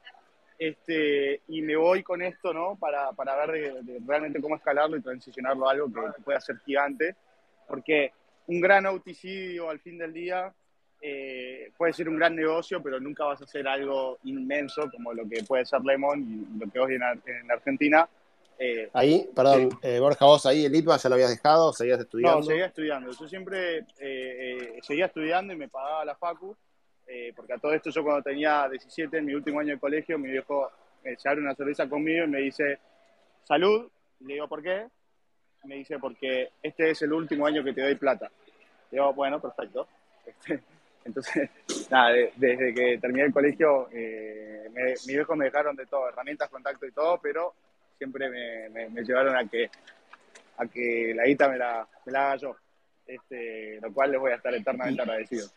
este, 0.58 1.42
y 1.48 1.62
me 1.62 1.76
voy 1.76 2.02
con 2.02 2.20
esto, 2.20 2.52
¿no? 2.52 2.76
Para, 2.76 3.12
para 3.12 3.46
ver 3.46 3.84
de, 3.84 4.00
realmente 4.06 4.40
cómo 4.40 4.56
escalarlo 4.56 4.96
y 4.96 5.02
transicionarlo 5.02 5.68
a 5.68 5.72
algo 5.72 5.86
que, 5.86 6.00
que 6.16 6.22
pueda 6.22 6.40
ser 6.40 6.58
gigante, 6.66 7.14
porque 7.68 8.12
un 8.48 8.60
gran 8.60 8.86
OTC 8.86 9.60
al 9.68 9.78
fin 9.78 9.98
del 9.98 10.12
día 10.12 10.52
eh, 11.00 11.70
puede 11.76 11.92
ser 11.92 12.08
un 12.08 12.16
gran 12.16 12.34
negocio, 12.34 12.82
pero 12.82 12.98
nunca 12.98 13.24
vas 13.24 13.40
a 13.40 13.44
hacer 13.44 13.68
algo 13.68 14.18
inmenso 14.24 14.90
como 14.90 15.12
lo 15.12 15.28
que 15.28 15.44
puede 15.44 15.64
ser 15.64 15.80
Lemon 15.82 16.20
y 16.20 16.58
lo 16.58 16.70
que 16.70 16.80
hoy 16.80 16.94
en, 16.94 17.02
en 17.02 17.50
Argentina. 17.50 18.08
Eh, 18.60 18.90
ahí, 18.92 19.30
perdón, 19.34 19.70
sí. 19.70 19.78
eh, 19.82 20.00
Borja, 20.00 20.24
vos 20.24 20.44
ahí 20.46 20.64
el 20.64 20.74
ITBA 20.74 20.96
ya 20.96 21.08
lo 21.08 21.14
habías 21.14 21.30
dejado, 21.30 21.72
seguías 21.72 22.00
estudiando. 22.00 22.38
No, 22.38 22.42
seguía 22.42 22.66
estudiando. 22.66 23.12
Yo 23.12 23.28
siempre 23.28 23.86
eh, 24.00 24.78
seguía 24.82 25.06
estudiando 25.06 25.52
y 25.52 25.56
me 25.56 25.68
pagaba 25.68 26.04
la 26.04 26.16
Facu, 26.16 26.56
eh, 27.06 27.32
porque 27.36 27.52
a 27.52 27.58
todo 27.58 27.72
esto 27.72 27.90
yo 27.90 28.02
cuando 28.02 28.22
tenía 28.22 28.68
17, 28.68 29.16
en 29.16 29.26
mi 29.26 29.34
último 29.34 29.60
año 29.60 29.74
de 29.74 29.80
colegio, 29.80 30.18
mi 30.18 30.30
viejo 30.30 30.70
se 31.16 31.28
abre 31.28 31.40
una 31.40 31.54
cerveza 31.54 31.88
conmigo 31.88 32.24
y 32.24 32.28
me 32.28 32.40
dice, 32.40 32.80
salud, 33.44 33.88
le 34.20 34.34
digo, 34.34 34.48
¿por 34.48 34.62
qué? 34.62 34.86
Me 35.64 35.76
dice, 35.76 35.98
porque 35.98 36.50
este 36.62 36.90
es 36.90 37.02
el 37.02 37.12
último 37.12 37.46
año 37.46 37.62
que 37.62 37.72
te 37.72 37.82
doy 37.82 37.94
plata. 37.94 38.30
Le 38.90 38.98
digo, 38.98 39.12
bueno, 39.14 39.40
perfecto. 39.40 39.86
Este, 40.26 40.60
entonces, 41.04 41.48
nada, 41.90 42.10
de, 42.10 42.32
desde 42.36 42.74
que 42.74 42.98
terminé 42.98 43.26
el 43.26 43.32
colegio, 43.32 43.88
eh, 43.92 44.68
me, 44.72 44.90
mis 44.90 45.06
viejos 45.06 45.36
me 45.36 45.44
dejaron 45.46 45.76
de 45.76 45.86
todo, 45.86 46.08
herramientas, 46.08 46.50
contacto 46.50 46.84
y 46.86 46.92
todo, 46.92 47.18
pero 47.22 47.54
siempre 47.98 48.30
me, 48.30 48.68
me, 48.70 48.88
me, 48.88 49.02
llevaron 49.02 49.36
a 49.36 49.46
que, 49.46 49.70
a 50.56 50.66
que 50.66 51.12
la 51.14 51.26
guita 51.26 51.48
me 51.48 51.58
la, 51.58 51.86
me 52.06 52.12
la 52.12 52.28
haga 52.28 52.36
yo, 52.36 52.56
este, 53.06 53.80
lo 53.80 53.92
cual 53.92 54.12
les 54.12 54.20
voy 54.20 54.32
a 54.32 54.36
estar 54.36 54.54
eternamente 54.54 55.02
agradecido. 55.02 55.48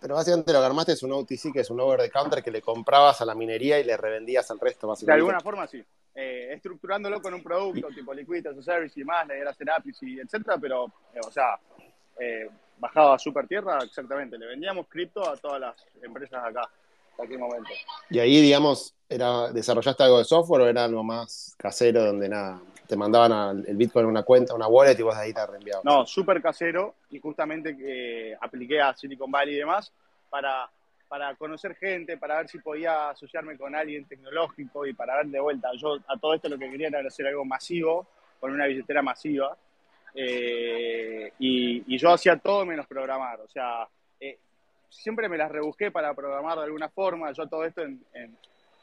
Pero 0.00 0.14
básicamente 0.14 0.52
lo 0.52 0.60
que 0.60 0.66
armaste 0.66 0.92
es 0.92 1.02
un 1.02 1.12
OTC, 1.12 1.52
que 1.52 1.60
es 1.60 1.70
un 1.70 1.80
over 1.80 2.00
the 2.00 2.10
counter 2.10 2.42
que 2.42 2.52
le 2.52 2.62
comprabas 2.62 3.20
a 3.20 3.24
la 3.24 3.34
minería 3.34 3.80
y 3.80 3.84
le 3.84 3.96
revendías 3.96 4.48
al 4.50 4.60
resto, 4.60 4.86
básicamente. 4.86 5.16
De 5.16 5.20
alguna 5.20 5.40
forma, 5.40 5.66
sí. 5.66 5.84
Eh, 6.14 6.52
estructurándolo 6.52 7.20
con 7.20 7.34
un 7.34 7.42
producto 7.42 7.88
tipo 7.88 8.14
Liquidity 8.14 8.48
as 8.48 8.58
a 8.58 8.62
Service 8.62 9.00
y 9.00 9.04
más, 9.04 9.26
le 9.26 9.38
era 9.38 9.50
hacer 9.50 9.70
APIs 9.70 10.02
y 10.02 10.20
etcétera, 10.20 10.56
pero, 10.58 10.86
eh, 11.14 11.20
o 11.24 11.30
sea, 11.30 11.58
eh, 12.18 12.48
bajaba 12.78 13.14
a 13.14 13.18
super 13.18 13.46
tierra, 13.46 13.78
exactamente. 13.82 14.38
Le 14.38 14.46
vendíamos 14.46 14.86
cripto 14.88 15.28
a 15.28 15.36
todas 15.36 15.60
las 15.60 15.76
empresas 16.02 16.44
acá, 16.44 16.68
en 17.18 17.24
aquel 17.24 17.38
momento. 17.38 17.70
Y 18.10 18.18
ahí, 18.18 18.40
digamos, 18.40 18.94
era 19.08 19.52
¿desarrollaste 19.52 20.02
algo 20.02 20.18
de 20.18 20.24
software 20.24 20.62
o 20.62 20.66
era 20.68 20.84
algo 20.84 21.02
más 21.02 21.54
casero 21.58 22.04
donde 22.04 22.28
nada, 22.28 22.60
te 22.86 22.96
mandaban 22.96 23.32
al, 23.32 23.64
el 23.66 23.76
Bitcoin 23.76 24.04
en 24.04 24.10
una 24.10 24.22
cuenta, 24.22 24.54
una 24.54 24.68
wallet 24.68 24.98
y 24.98 25.02
vos 25.02 25.16
de 25.16 25.22
ahí 25.22 25.32
te 25.32 25.46
reenviabas? 25.46 25.84
No, 25.84 26.06
súper 26.06 26.40
casero 26.40 26.94
y 27.10 27.18
justamente 27.18 27.76
que 27.76 28.36
apliqué 28.40 28.80
a 28.80 28.94
Silicon 28.94 29.30
Valley 29.30 29.54
y 29.54 29.58
demás 29.58 29.92
para, 30.30 30.70
para 31.08 31.34
conocer 31.36 31.74
gente, 31.76 32.16
para 32.16 32.38
ver 32.38 32.48
si 32.48 32.58
podía 32.58 33.10
asociarme 33.10 33.56
con 33.56 33.74
alguien 33.74 34.06
tecnológico 34.06 34.86
y 34.86 34.92
para 34.92 35.16
ver 35.16 35.26
de 35.26 35.40
vuelta. 35.40 35.70
Yo 35.76 35.98
a 36.06 36.16
todo 36.18 36.34
esto 36.34 36.48
lo 36.48 36.58
que 36.58 36.70
quería 36.70 36.88
era 36.88 37.00
hacer 37.06 37.26
algo 37.26 37.44
masivo, 37.44 38.06
con 38.40 38.52
una 38.52 38.66
billetera 38.66 39.02
masiva 39.02 39.56
eh, 40.14 41.32
y, 41.38 41.94
y, 41.94 41.98
yo 41.98 42.12
hacía 42.12 42.36
todo 42.36 42.64
menos 42.64 42.86
programar, 42.86 43.40
o 43.40 43.48
sea, 43.48 43.86
siempre 44.88 45.28
me 45.28 45.38
las 45.38 45.50
rebusqué 45.50 45.90
para 45.90 46.14
programar 46.14 46.58
de 46.58 46.64
alguna 46.64 46.88
forma, 46.88 47.32
yo 47.32 47.46
todo 47.46 47.64
esto 47.64 47.82
en, 47.82 48.00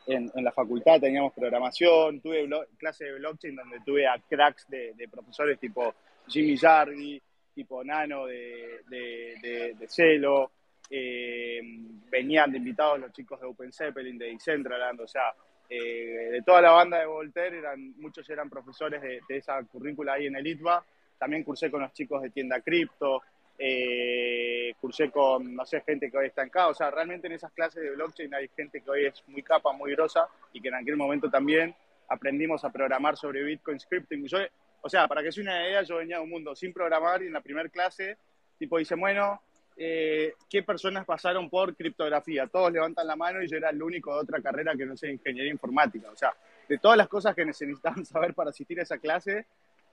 en, 0.07 0.43
la 0.43 0.51
facultad 0.51 0.99
teníamos 0.99 1.33
programación, 1.33 2.21
tuve 2.21 2.47
clase 2.77 3.05
de 3.05 3.19
blockchain 3.19 3.55
donde 3.55 3.79
tuve 3.85 4.07
a 4.07 4.19
cracks 4.19 4.67
de, 4.69 5.07
profesores 5.09 5.59
tipo 5.59 5.93
Jimmy 6.27 6.57
Jardi, 6.57 7.21
tipo 7.53 7.83
Nano 7.83 8.25
de, 8.25 8.81
de 8.87 9.87
Celo, 9.87 10.51
eh, 10.89 11.61
venían 12.09 12.51
de 12.51 12.57
invitados 12.57 12.99
los 12.99 13.11
chicos 13.11 13.39
de 13.39 13.47
Open 13.47 13.71
Zeppelin, 13.71 14.17
de 14.17 14.27
Decentraland, 14.27 15.01
o 15.01 15.07
sea, 15.07 15.33
eh, 15.69 16.29
de 16.31 16.41
toda 16.43 16.61
la 16.61 16.71
banda 16.71 16.99
de 16.99 17.05
Voltaire, 17.07 17.57
eran, 17.57 17.99
muchos 17.99 18.29
eran 18.29 18.49
profesores 18.49 19.01
de, 19.01 19.21
de 19.27 19.37
esa 19.37 19.61
currícula 19.63 20.13
ahí 20.13 20.27
en 20.27 20.35
el 20.35 20.45
ITBA, 20.45 20.85
también 21.17 21.43
cursé 21.43 21.71
con 21.71 21.81
los 21.81 21.93
chicos 21.93 22.21
de 22.21 22.29
tienda 22.29 22.61
cripto, 22.61 23.23
eh, 23.57 24.73
cursé 24.79 25.09
con, 25.11 25.55
no 25.55 25.65
sé, 25.65 25.81
gente 25.81 26.11
que 26.11 26.17
hoy 26.17 26.27
está 26.27 26.41
en 26.43 26.49
acá. 26.49 26.67
O 26.67 26.73
sea, 26.73 26.91
realmente 26.91 27.27
en 27.27 27.33
esas 27.33 27.51
clases 27.51 27.81
de 27.83 27.91
blockchain 27.91 28.33
hay 28.33 28.49
gente 28.55 28.81
que 28.81 28.89
hoy 28.89 29.05
es 29.05 29.23
muy 29.27 29.41
capa, 29.41 29.71
muy 29.71 29.91
grosa 29.91 30.27
y 30.53 30.61
que 30.61 30.67
en 30.67 30.75
aquel 30.75 30.97
momento 30.97 31.29
también 31.29 31.75
aprendimos 32.07 32.63
a 32.63 32.71
programar 32.71 33.17
sobre 33.17 33.43
Bitcoin 33.43 33.79
scripting. 33.79 34.25
Yo, 34.27 34.39
o 34.81 34.89
sea, 34.89 35.07
para 35.07 35.23
que 35.23 35.31
sea 35.31 35.43
una 35.43 35.67
idea, 35.67 35.81
yo 35.83 35.97
venía 35.97 36.17
de 36.17 36.23
un 36.23 36.29
mundo 36.29 36.55
sin 36.55 36.73
programar 36.73 37.23
y 37.23 37.27
en 37.27 37.33
la 37.33 37.41
primera 37.41 37.69
clase, 37.69 38.17
tipo, 38.59 38.77
dice, 38.77 38.95
bueno, 38.95 39.41
eh, 39.77 40.33
¿qué 40.49 40.63
personas 40.63 41.05
pasaron 41.05 41.49
por 41.49 41.75
criptografía? 41.75 42.47
Todos 42.47 42.71
levantan 42.71 43.07
la 43.07 43.15
mano 43.15 43.41
y 43.41 43.47
yo 43.47 43.57
era 43.57 43.69
el 43.71 43.81
único 43.81 44.13
de 44.13 44.21
otra 44.21 44.41
carrera 44.41 44.75
que 44.75 44.85
no 44.85 44.95
sé, 44.95 45.11
ingeniería 45.11 45.51
informática. 45.51 46.09
O 46.11 46.15
sea, 46.15 46.33
de 46.67 46.77
todas 46.77 46.97
las 46.97 47.07
cosas 47.07 47.35
que 47.35 47.45
necesitaban 47.45 48.05
saber 48.05 48.33
para 48.33 48.49
asistir 48.51 48.79
a 48.79 48.83
esa 48.83 48.97
clase, 48.97 49.45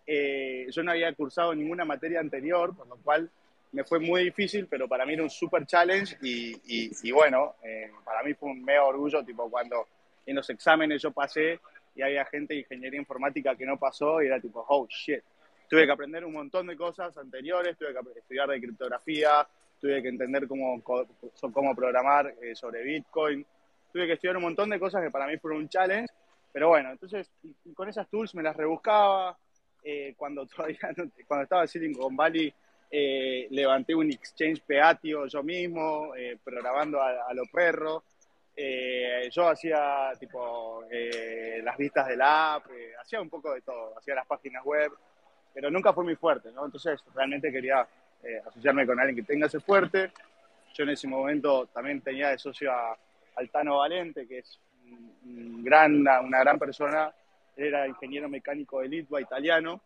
Eh, 0.04 0.66
yo 0.70 0.82
no 0.82 0.90
había 0.90 1.14
cursado 1.14 1.54
ninguna 1.54 1.84
materia 1.84 2.18
anterior, 2.18 2.74
por 2.74 2.88
lo 2.88 2.96
cual 2.96 3.30
me 3.72 3.84
fue 3.84 3.98
muy 3.98 4.24
difícil, 4.24 4.66
pero 4.66 4.86
para 4.86 5.06
mí 5.06 5.14
era 5.14 5.22
un 5.22 5.30
super 5.30 5.66
challenge 5.66 6.18
y, 6.22 6.60
y, 7.02 7.10
bueno, 7.10 7.56
eh, 7.62 7.90
para 8.04 8.22
mí 8.22 8.34
fue 8.34 8.50
un 8.50 8.62
mega 8.62 8.84
orgullo, 8.84 9.24
tipo 9.24 9.50
cuando 9.50 9.86
en 10.26 10.36
los 10.36 10.48
exámenes 10.50 11.00
yo 11.02 11.10
pasé 11.10 11.58
y 11.94 12.02
había 12.02 12.24
gente 12.26 12.54
de 12.54 12.60
ingeniería 12.60 13.00
informática 13.00 13.56
que 13.56 13.66
no 13.66 13.78
pasó 13.78 14.22
y 14.22 14.26
era 14.26 14.40
tipo, 14.40 14.64
oh 14.68 14.86
shit. 14.88 15.22
Tuve 15.68 15.86
que 15.86 15.92
aprender 15.92 16.22
un 16.24 16.34
montón 16.34 16.66
de 16.66 16.76
cosas 16.76 17.16
anteriores, 17.16 17.78
tuve 17.78 17.94
que 17.94 18.18
estudiar 18.18 18.48
de 18.50 18.60
criptografía, 18.60 19.46
tuve 19.80 20.02
que 20.02 20.08
entender 20.08 20.46
cómo, 20.46 20.82
cómo 20.82 21.74
programar 21.74 22.34
eh, 22.42 22.54
sobre 22.54 22.82
Bitcoin, 22.82 23.44
tuve 23.90 24.06
que 24.06 24.12
estudiar 24.12 24.36
un 24.36 24.42
montón 24.42 24.68
de 24.68 24.78
cosas 24.78 25.02
que 25.02 25.10
para 25.10 25.26
mí 25.26 25.38
fueron 25.38 25.60
un 25.60 25.68
challenge, 25.70 26.12
pero 26.52 26.68
bueno, 26.68 26.90
entonces 26.90 27.30
con 27.74 27.88
esas 27.88 28.06
tools 28.10 28.34
me 28.34 28.42
las 28.42 28.54
rebuscaba, 28.54 29.38
eh, 29.82 30.12
cuando 30.16 30.46
todavía 30.56 30.78
cuando 31.26 31.44
estaba 31.44 31.62
en 31.62 31.68
Silicon 31.68 32.14
Valley 32.14 32.52
eh, 32.94 33.48
levanté 33.50 33.94
un 33.94 34.10
exchange 34.12 34.60
peatio 34.60 35.26
yo 35.26 35.42
mismo, 35.42 36.14
eh, 36.14 36.36
programando 36.44 37.00
a, 37.02 37.32
los 37.32 37.48
perros. 37.48 38.02
yo 39.34 39.48
hacía 39.48 40.12
tipo 40.20 40.84
las 41.62 41.76
vistas 41.78 42.06
de 42.08 42.16
la 42.16 42.54
app, 42.54 42.66
hacía 43.00 43.20
un 43.20 43.30
poco 43.30 43.54
de 43.54 43.62
todo, 43.62 43.96
hacía 43.96 44.14
las 44.14 44.26
páginas 44.26 44.62
web, 44.64 44.92
pero 45.54 45.70
nunca 45.70 45.92
fue 45.94 46.04
muy 46.04 46.16
fuerte, 46.16 46.52
¿no? 46.52 46.66
Entonces 46.66 47.00
realmente 47.14 47.50
quería 47.50 47.86
asociarme 48.46 48.86
con 48.86 49.00
alguien 49.00 49.16
que 49.16 49.32
tenga 49.32 49.46
ese 49.46 49.60
fuerte. 49.60 50.12
Yo 50.74 50.84
en 50.84 50.90
ese 50.90 51.08
momento 51.08 51.66
también 51.68 52.02
tenía 52.02 52.28
de 52.28 52.38
socio 52.38 52.70
a 52.70 52.96
Altano 53.36 53.78
Valente, 53.78 54.26
que 54.28 54.38
es 54.38 54.60
un 55.24 55.64
gran, 55.64 56.00
una 56.00 56.40
gran 56.40 56.58
persona 56.58 57.12
era 57.56 57.86
ingeniero 57.86 58.28
mecánico 58.28 58.80
de 58.80 58.88
Litva, 58.88 59.20
italiano, 59.20 59.80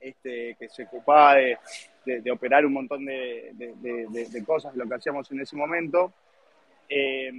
este, 0.00 0.56
que 0.58 0.68
se 0.68 0.84
ocupaba 0.84 1.36
de, 1.36 1.58
de, 2.04 2.30
operar 2.30 2.64
un 2.64 2.72
montón 2.72 3.04
de, 3.04 3.52
de, 3.54 4.44
cosas, 4.44 4.74
lo 4.74 4.88
que 4.88 4.94
hacíamos 4.94 5.30
en 5.30 5.40
ese 5.40 5.54
momento. 5.56 6.12
Eh, 6.88 7.30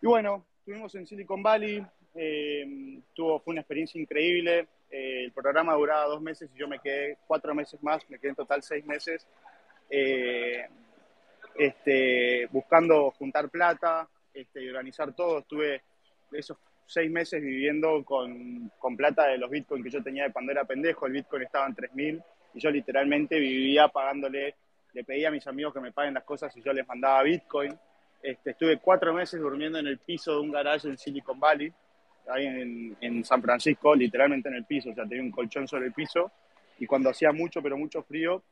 y 0.00 0.06
bueno, 0.06 0.44
estuvimos 0.58 0.94
en 0.94 1.06
Silicon 1.06 1.42
Valley, 1.42 1.84
eh, 2.14 3.00
tuvo, 3.12 3.40
fue 3.40 3.52
una 3.52 3.62
experiencia 3.62 4.00
increíble. 4.00 4.68
Eh, 4.90 5.24
el 5.24 5.32
programa 5.32 5.74
duraba 5.74 6.04
dos 6.04 6.22
meses 6.22 6.48
y 6.54 6.58
yo 6.58 6.68
me 6.68 6.78
quedé 6.78 7.18
cuatro 7.26 7.54
meses 7.54 7.82
más, 7.82 8.08
me 8.08 8.18
quedé 8.18 8.30
en 8.30 8.36
total 8.36 8.62
seis 8.62 8.86
meses, 8.86 9.26
este, 11.56 12.46
buscando 12.50 13.10
juntar 13.12 13.48
plata 13.48 14.08
este, 14.32 14.62
y 14.62 14.68
organizar 14.68 15.12
todo. 15.14 15.40
Estuve 15.40 15.82
esos 16.32 16.56
seis 16.86 17.10
meses 17.10 17.42
viviendo 17.42 18.04
con, 18.04 18.70
con 18.78 18.96
plata 18.96 19.26
de 19.26 19.38
los 19.38 19.50
bitcoins 19.50 19.84
que 19.84 19.90
yo 19.90 20.02
tenía 20.02 20.32
cuando 20.32 20.52
era 20.52 20.64
pendejo. 20.64 21.06
El 21.06 21.12
bitcoin 21.12 21.42
estaba 21.42 21.66
en 21.66 21.74
3.000 21.74 22.22
y 22.54 22.60
yo 22.60 22.70
literalmente 22.70 23.38
vivía 23.38 23.88
pagándole, 23.88 24.54
le 24.92 25.04
pedía 25.04 25.28
a 25.28 25.32
mis 25.32 25.46
amigos 25.46 25.74
que 25.74 25.80
me 25.80 25.92
paguen 25.92 26.14
las 26.14 26.24
cosas 26.24 26.56
y 26.56 26.62
yo 26.62 26.72
les 26.72 26.86
mandaba 26.86 27.22
bitcoin. 27.22 27.76
Este, 28.22 28.50
estuve 28.50 28.78
cuatro 28.78 29.12
meses 29.12 29.40
durmiendo 29.40 29.78
en 29.78 29.86
el 29.86 29.98
piso 29.98 30.32
de 30.32 30.40
un 30.40 30.50
garage 30.50 30.88
en 30.88 30.96
Silicon 30.96 31.38
Valley, 31.38 31.70
ahí 32.28 32.46
en, 32.46 32.96
en, 33.00 33.24
San 33.24 33.42
Francisco, 33.42 33.94
literalmente 33.94 34.48
en 34.48 34.54
el 34.54 34.64
piso, 34.64 34.90
o 34.90 34.94
sea, 34.94 35.04
tenía 35.04 35.22
un 35.22 35.30
colchón 35.30 35.68
sobre 35.68 35.86
el 35.86 35.92
piso. 35.92 36.30
Y 36.78 36.86
cuando 36.86 37.10
hacía 37.10 37.32
mucho, 37.32 37.62
pero 37.62 37.76
mucho 37.76 38.02
frío, 38.02 38.42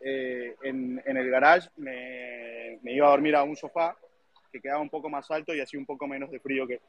eh, 0.00 0.56
en, 0.62 1.00
en, 1.06 1.16
el 1.16 1.30
garage 1.30 1.70
me, 1.76 2.78
me, 2.82 2.92
iba 2.92 3.06
a 3.06 3.10
dormir 3.10 3.36
a 3.36 3.44
un 3.44 3.56
sofá 3.56 3.96
que 4.52 4.60
quedaba 4.60 4.80
un 4.80 4.90
poco 4.90 5.08
más 5.08 5.30
alto 5.30 5.54
y 5.54 5.60
hacía 5.60 5.78
un 5.78 5.86
poco 5.86 6.06
menos 6.08 6.30
de 6.30 6.40
frío 6.40 6.66
que, 6.66 6.80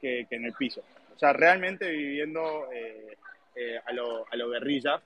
que, 0.00 0.26
en 0.30 0.44
el 0.44 0.54
piso. 0.54 0.82
O 1.14 1.18
sea, 1.18 1.32
realmente 1.32 1.90
viviendo 1.90 2.68
eh, 2.72 3.16
eh, 3.54 3.80
a, 3.84 3.92
lo, 3.92 4.26
a, 4.30 4.36
lo, 4.36 4.48
guerrilla. 4.48 5.00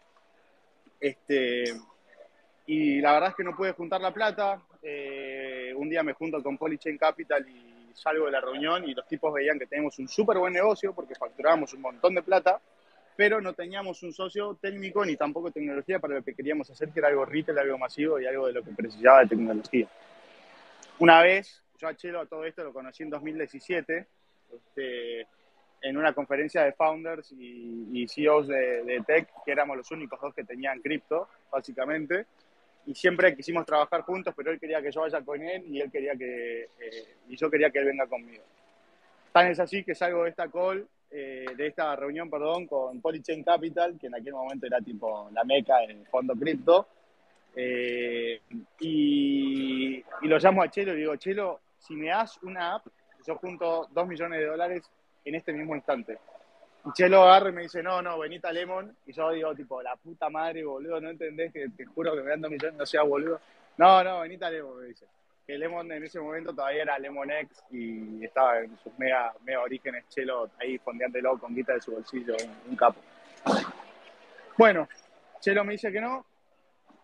Este, 1.01 1.65
y 2.67 3.01
la 3.01 3.13
verdad 3.13 3.31
es 3.31 3.35
que 3.37 3.45
no 3.45 3.57
pude 3.57 3.73
juntar 3.73 4.01
la 4.01 4.13
plata. 4.13 4.63
Eh, 4.83 5.73
un 5.77 5.89
día 5.89 6.03
me 6.03 6.13
junto 6.13 6.43
con 6.43 6.57
Polychain 6.57 6.99
Capital 6.99 7.47
y 7.49 7.93
salgo 7.95 8.27
de 8.27 8.33
la 8.33 8.41
reunión 8.41 8.89
y 8.89 8.95
los 8.95 9.07
tipos 9.07 9.33
veían 9.33 9.59
que 9.59 9.67
tenemos 9.67 9.99
un 9.99 10.09
súper 10.09 10.39
buen 10.39 10.53
negocio 10.53 10.95
porque 10.95 11.15
facturábamos 11.15 11.73
un 11.75 11.81
montón 11.81 12.15
de 12.15 12.23
plata, 12.23 12.61
pero 13.17 13.41
no 13.41 13.53
teníamos 13.53 14.03
un 14.03 14.13
socio 14.13 14.59
técnico 14.61 15.05
ni 15.05 15.17
tampoco 15.17 15.51
tecnología 15.51 16.01
para 16.01 16.17
lo 16.17 16.25
que 16.25 16.35
queríamos 16.35 16.69
hacer, 16.71 16.91
que 16.91 16.99
era 16.99 17.09
algo 17.09 17.25
retail, 17.25 17.59
algo 17.59 17.79
masivo 17.79 18.21
y 18.21 18.27
algo 18.27 18.47
de 18.47 18.53
lo 18.53 18.63
que 18.63 18.73
precisaba 18.73 19.21
de 19.21 19.29
tecnología. 19.29 19.89
Una 20.99 21.23
vez, 21.23 21.63
yo 21.79 21.89
a 21.89 21.95
Chelo 21.95 22.21
a 22.21 22.27
todo 22.27 22.45
esto 22.45 22.63
lo 22.65 22.73
conocí 22.73 23.03
en 23.03 23.11
2017, 23.11 24.07
este, 24.57 25.27
en 25.85 25.97
una 25.99 26.15
conferencia 26.15 26.63
de 26.63 26.73
founders 26.73 27.31
y, 27.33 28.07
CEOs 28.09 28.49
de, 28.49 29.03
tech, 29.07 29.29
que 29.45 29.53
éramos 29.53 29.77
los 29.77 29.91
únicos 29.91 30.19
dos 30.21 30.35
que 30.35 30.43
tenían 30.43 30.81
cripto, 30.81 31.29
básicamente. 31.53 32.27
Y 32.87 32.95
siempre 32.95 33.37
quisimos 33.37 33.67
trabajar 33.67 34.01
juntos, 34.01 34.35
pero 34.37 34.51
él 34.51 34.59
quería 34.59 34.81
que 34.81 34.91
yo 34.91 35.03
vaya 35.03 35.21
con 35.23 35.43
él 35.43 35.65
y 35.69 35.81
él 35.81 35.91
quería 35.91 36.15
que, 36.17 36.63
eh, 36.63 37.17
y 37.29 37.37
yo 37.37 37.51
quería 37.51 37.71
que 37.71 37.81
él 37.81 37.87
venga 37.87 38.07
conmigo. 38.07 38.43
Tan 39.33 39.49
es 39.49 39.61
así 39.61 39.85
que 39.85 39.95
salgo 39.95 40.25
de 40.25 40.31
esta 40.31 40.49
call, 40.49 40.87
eh, 41.11 41.47
de 41.55 41.67
esta 41.67 41.95
reunión, 41.97 42.31
perdón, 42.31 42.67
con 42.67 43.01
Polychain 43.03 43.45
Capital, 43.45 43.99
que 44.01 44.07
en 44.07 44.15
aquel 44.15 44.33
momento 44.33 44.67
era 44.67 44.81
tipo 44.81 45.29
la 45.33 45.45
meca 45.45 45.79
del 45.81 46.07
fondo 46.07 46.35
cripto. 46.35 46.89
Eh, 47.55 48.41
y, 48.81 49.97
y, 49.97 50.29
lo 50.29 50.39
llamo 50.39 50.63
a 50.63 50.71
Chelo 50.71 50.95
y 50.95 50.99
digo, 50.99 51.17
Chelo, 51.17 51.61
si 51.79 51.95
me 51.95 52.09
das 52.09 52.39
una 52.43 52.77
app 52.77 52.87
yo 53.27 53.37
junto 53.37 53.89
dos 53.91 54.07
millones 54.07 54.41
de 54.41 54.47
dólares 54.47 54.83
en 55.25 55.35
este 55.35 55.53
mismo 55.53 55.75
instante. 55.75 56.19
Y 56.87 56.93
Chelo 56.93 57.23
agarra 57.23 57.49
y 57.49 57.53
me 57.53 57.63
dice, 57.63 57.83
no, 57.83 58.03
no, 58.03 58.19
venita 58.19 58.53
Lemon. 58.53 58.95
Y 59.07 59.13
yo 59.13 59.31
digo, 59.31 59.55
tipo, 59.55 59.83
la 59.83 59.97
puta 59.97 60.29
madre, 60.29 60.65
boludo, 60.65 61.01
¿no 61.01 61.11
entendés 61.11 61.53
que 61.53 61.69
te 61.71 61.87
juro 61.87 62.15
que 62.15 62.23
me 62.23 62.31
dan 62.31 62.43
dos 62.43 62.51
millones, 62.51 62.79
no 62.79 62.87
sea 62.87 63.03
boludo? 63.03 63.41
No, 63.79 64.05
no, 64.05 64.21
venita 64.21 64.51
Lemon, 64.51 64.81
me 64.81 64.87
dice. 64.89 65.07
Que 65.47 65.59
Lemon 65.59 65.91
en 65.93 66.05
ese 66.05 66.21
momento 66.21 66.55
todavía 66.55 66.83
era 66.83 66.99
Lemon 66.99 67.31
X 67.31 67.65
y 67.71 68.25
estaba 68.25 68.61
en 68.61 68.77
sus 68.79 68.99
mega, 68.99 69.35
mega 69.45 69.61
orígenes, 69.61 70.09
Chelo 70.09 70.51
ahí 70.59 70.79
fondeándolo 70.79 71.39
con 71.39 71.55
guita 71.55 71.75
de 71.75 71.81
su 71.83 71.93
bolsillo, 71.93 72.35
un, 72.67 72.77
capo. 72.77 73.01
Bueno, 74.57 74.89
Chelo 75.41 75.65
me 75.65 75.73
dice 75.73 75.93
que 75.93 76.01
no, 76.01 76.25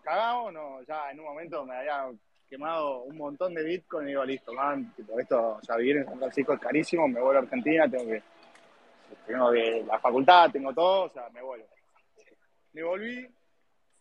cagado, 0.01 0.51
no, 0.51 0.81
ya 0.83 1.11
en 1.11 1.19
un 1.19 1.25
momento 1.25 1.63
me 1.65 1.75
había 1.75 2.09
quemado 2.51 3.03
un 3.03 3.15
montón 3.15 3.53
de 3.53 3.63
Bitcoin 3.63 4.07
y 4.07 4.09
digo, 4.09 4.25
listo, 4.25 4.51
man, 4.51 4.93
esto, 5.17 5.51
o 5.51 5.63
sea, 5.63 5.77
vivir 5.77 5.99
en 5.99 6.05
San 6.05 6.17
Francisco 6.17 6.51
es 6.51 6.59
carísimo, 6.59 7.07
me 7.07 7.21
vuelvo 7.21 7.39
a 7.39 7.43
Argentina, 7.43 7.89
tengo 7.89 8.11
que, 8.11 8.21
tengo 9.25 9.51
que, 9.53 9.85
la 9.87 9.97
facultad, 9.99 10.51
tengo 10.51 10.73
todo, 10.73 11.05
o 11.05 11.09
sea, 11.09 11.29
me 11.29 11.41
vuelvo. 11.41 11.65
Me 12.73 12.83
volví, 12.83 13.25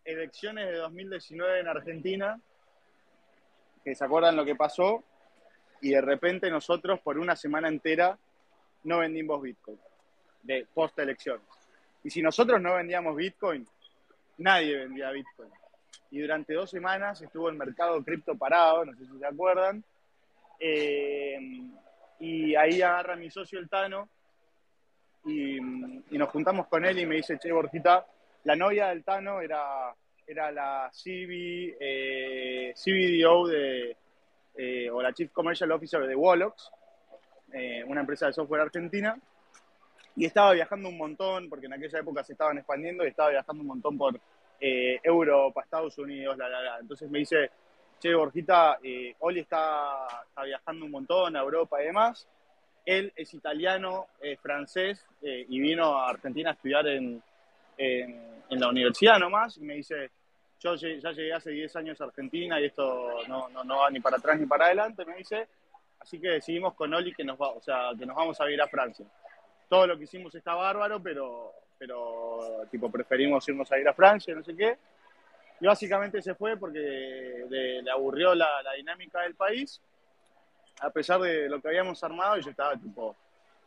elecciones 0.04 0.66
de 0.66 0.78
2019 0.78 1.60
en 1.60 1.68
Argentina, 1.68 2.40
que 3.84 3.94
se 3.94 4.04
acuerdan 4.04 4.34
lo 4.34 4.44
que 4.44 4.56
pasó, 4.56 5.04
y 5.80 5.90
de 5.90 6.00
repente 6.00 6.50
nosotros 6.50 6.98
por 6.98 7.18
una 7.20 7.36
semana 7.36 7.68
entera 7.68 8.18
no 8.82 8.98
vendimos 8.98 9.40
Bitcoin, 9.40 9.78
de 10.42 10.66
post 10.74 10.98
elecciones. 10.98 11.46
Y 12.02 12.10
si 12.10 12.20
nosotros 12.20 12.60
no 12.60 12.74
vendíamos 12.74 13.14
Bitcoin, 13.14 13.64
nadie 14.38 14.76
vendía 14.76 15.12
Bitcoin 15.12 15.52
y 16.10 16.20
durante 16.20 16.54
dos 16.54 16.70
semanas 16.70 17.22
estuvo 17.22 17.48
el 17.48 17.56
mercado 17.56 18.02
cripto 18.02 18.36
parado, 18.36 18.84
no 18.84 18.94
sé 18.94 19.06
si 19.06 19.18
se 19.18 19.26
acuerdan. 19.26 19.84
Eh, 20.58 21.38
y 22.18 22.54
ahí 22.54 22.82
agarra 22.82 23.16
mi 23.16 23.30
socio 23.30 23.58
el 23.58 23.68
Tano 23.68 24.08
y, 25.24 25.58
nos 25.60 26.28
juntamos 26.30 26.66
con 26.66 26.84
él 26.84 26.98
y 26.98 27.06
me 27.06 27.16
dice, 27.16 27.38
che, 27.38 27.52
Borjita, 27.52 28.04
la 28.44 28.56
novia 28.56 28.88
del 28.88 29.04
Tano 29.04 29.40
era, 29.40 29.94
era 30.26 30.50
la 30.50 30.90
CB, 30.92 31.76
eh, 31.80 32.74
CBDO 32.74 33.46
de, 33.46 33.96
eh, 34.56 34.90
o 34.90 35.00
la 35.00 35.12
Chief 35.12 35.30
Commercial 35.30 35.70
Officer 35.72 36.06
de 36.06 36.16
Wallox, 36.16 36.70
una 37.86 38.00
empresa 38.00 38.26
de 38.26 38.32
software 38.32 38.62
argentina. 38.62 39.16
Y 40.16 40.24
estaba 40.24 40.52
viajando 40.52 40.88
un 40.88 40.98
montón, 40.98 41.48
porque 41.48 41.66
en 41.66 41.72
aquella 41.72 42.00
época 42.00 42.24
se 42.24 42.32
estaban 42.32 42.58
expandiendo 42.58 43.04
y 43.04 43.08
estaba 43.08 43.30
viajando 43.30 43.62
un 43.62 43.68
montón 43.68 43.96
por, 43.96 44.20
eh, 44.60 45.00
Europa, 45.02 45.62
Estados 45.62 45.96
Unidos, 45.98 46.36
la, 46.36 46.48
la, 46.48 46.62
la. 46.62 46.78
Entonces 46.78 47.10
me 47.10 47.20
dice, 47.20 47.50
che, 47.98 48.14
Borjita, 48.14 48.78
eh, 48.82 49.14
Oli 49.20 49.40
está, 49.40 50.06
viajando 50.44 50.84
un 50.84 50.90
montón 50.90 51.36
a 51.36 51.40
Europa 51.40 51.82
y 51.82 51.86
demás. 51.86 52.28
Él 52.84 53.12
es 53.14 53.34
italiano, 53.34 54.06
francés 54.40 55.04
y 55.22 55.60
vino 55.60 55.98
a 55.98 56.08
Argentina 56.08 56.50
a 56.50 56.52
estudiar 56.54 56.88
en, 56.88 57.22
en, 57.76 58.60
la 58.60 58.68
universidad 58.68 59.18
nomás. 59.18 59.56
Y 59.58 59.60
me 59.60 59.74
dice, 59.74 60.10
yo 60.58 60.74
ya 60.74 61.12
llegué 61.12 61.32
hace 61.32 61.50
10 61.50 61.76
años 61.76 62.00
a 62.00 62.04
Argentina 62.04 62.60
y 62.60 62.66
esto 62.66 63.22
no, 63.28 63.48
no, 63.48 63.64
no, 63.64 63.78
va 63.78 63.90
ni 63.90 64.00
para 64.00 64.16
atrás 64.16 64.40
ni 64.40 64.46
para 64.46 64.66
adelante, 64.66 65.04
me 65.04 65.16
dice. 65.16 65.48
Así 66.00 66.18
que 66.18 66.28
decidimos 66.28 66.74
con 66.74 66.92
Oli 66.92 67.12
que 67.12 67.24
nos, 67.24 67.38
va, 67.38 67.50
o 67.50 67.60
sea, 67.60 67.90
que 67.98 68.06
nos 68.06 68.16
vamos 68.16 68.40
a 68.40 68.50
ir 68.50 68.60
a 68.60 68.68
Francia. 68.68 69.06
Todo 69.68 69.86
lo 69.86 69.98
que 69.98 70.04
hicimos 70.04 70.34
está 70.34 70.54
bárbaro, 70.54 71.00
pero 71.02 71.52
pero 71.80 72.66
tipo 72.70 72.90
preferimos 72.90 73.48
irnos 73.48 73.72
a 73.72 73.78
ir 73.78 73.88
a 73.88 73.94
Francia, 73.94 74.34
no 74.34 74.44
sé 74.44 74.54
qué. 74.54 74.76
Y 75.60 75.66
básicamente 75.66 76.20
se 76.20 76.34
fue 76.34 76.58
porque 76.58 77.46
le 77.48 77.90
aburrió 77.90 78.34
la, 78.34 78.62
dinámica 78.76 79.22
del 79.22 79.34
país, 79.34 79.80
a 80.80 80.90
pesar 80.90 81.20
de 81.22 81.48
lo 81.48 81.58
que 81.60 81.68
habíamos 81.68 82.04
armado, 82.04 82.36
y 82.36 82.42
yo 82.42 82.50
estaba 82.50 82.76
tipo, 82.76 83.16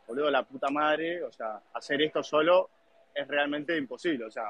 boludo, 0.06 0.30
la 0.30 0.44
puta 0.44 0.70
madre, 0.70 1.24
o 1.24 1.32
sea, 1.32 1.60
hacer 1.72 2.02
esto 2.02 2.22
solo 2.22 2.70
es 3.12 3.26
realmente 3.26 3.76
imposible. 3.76 4.26
O 4.26 4.30
sea, 4.30 4.44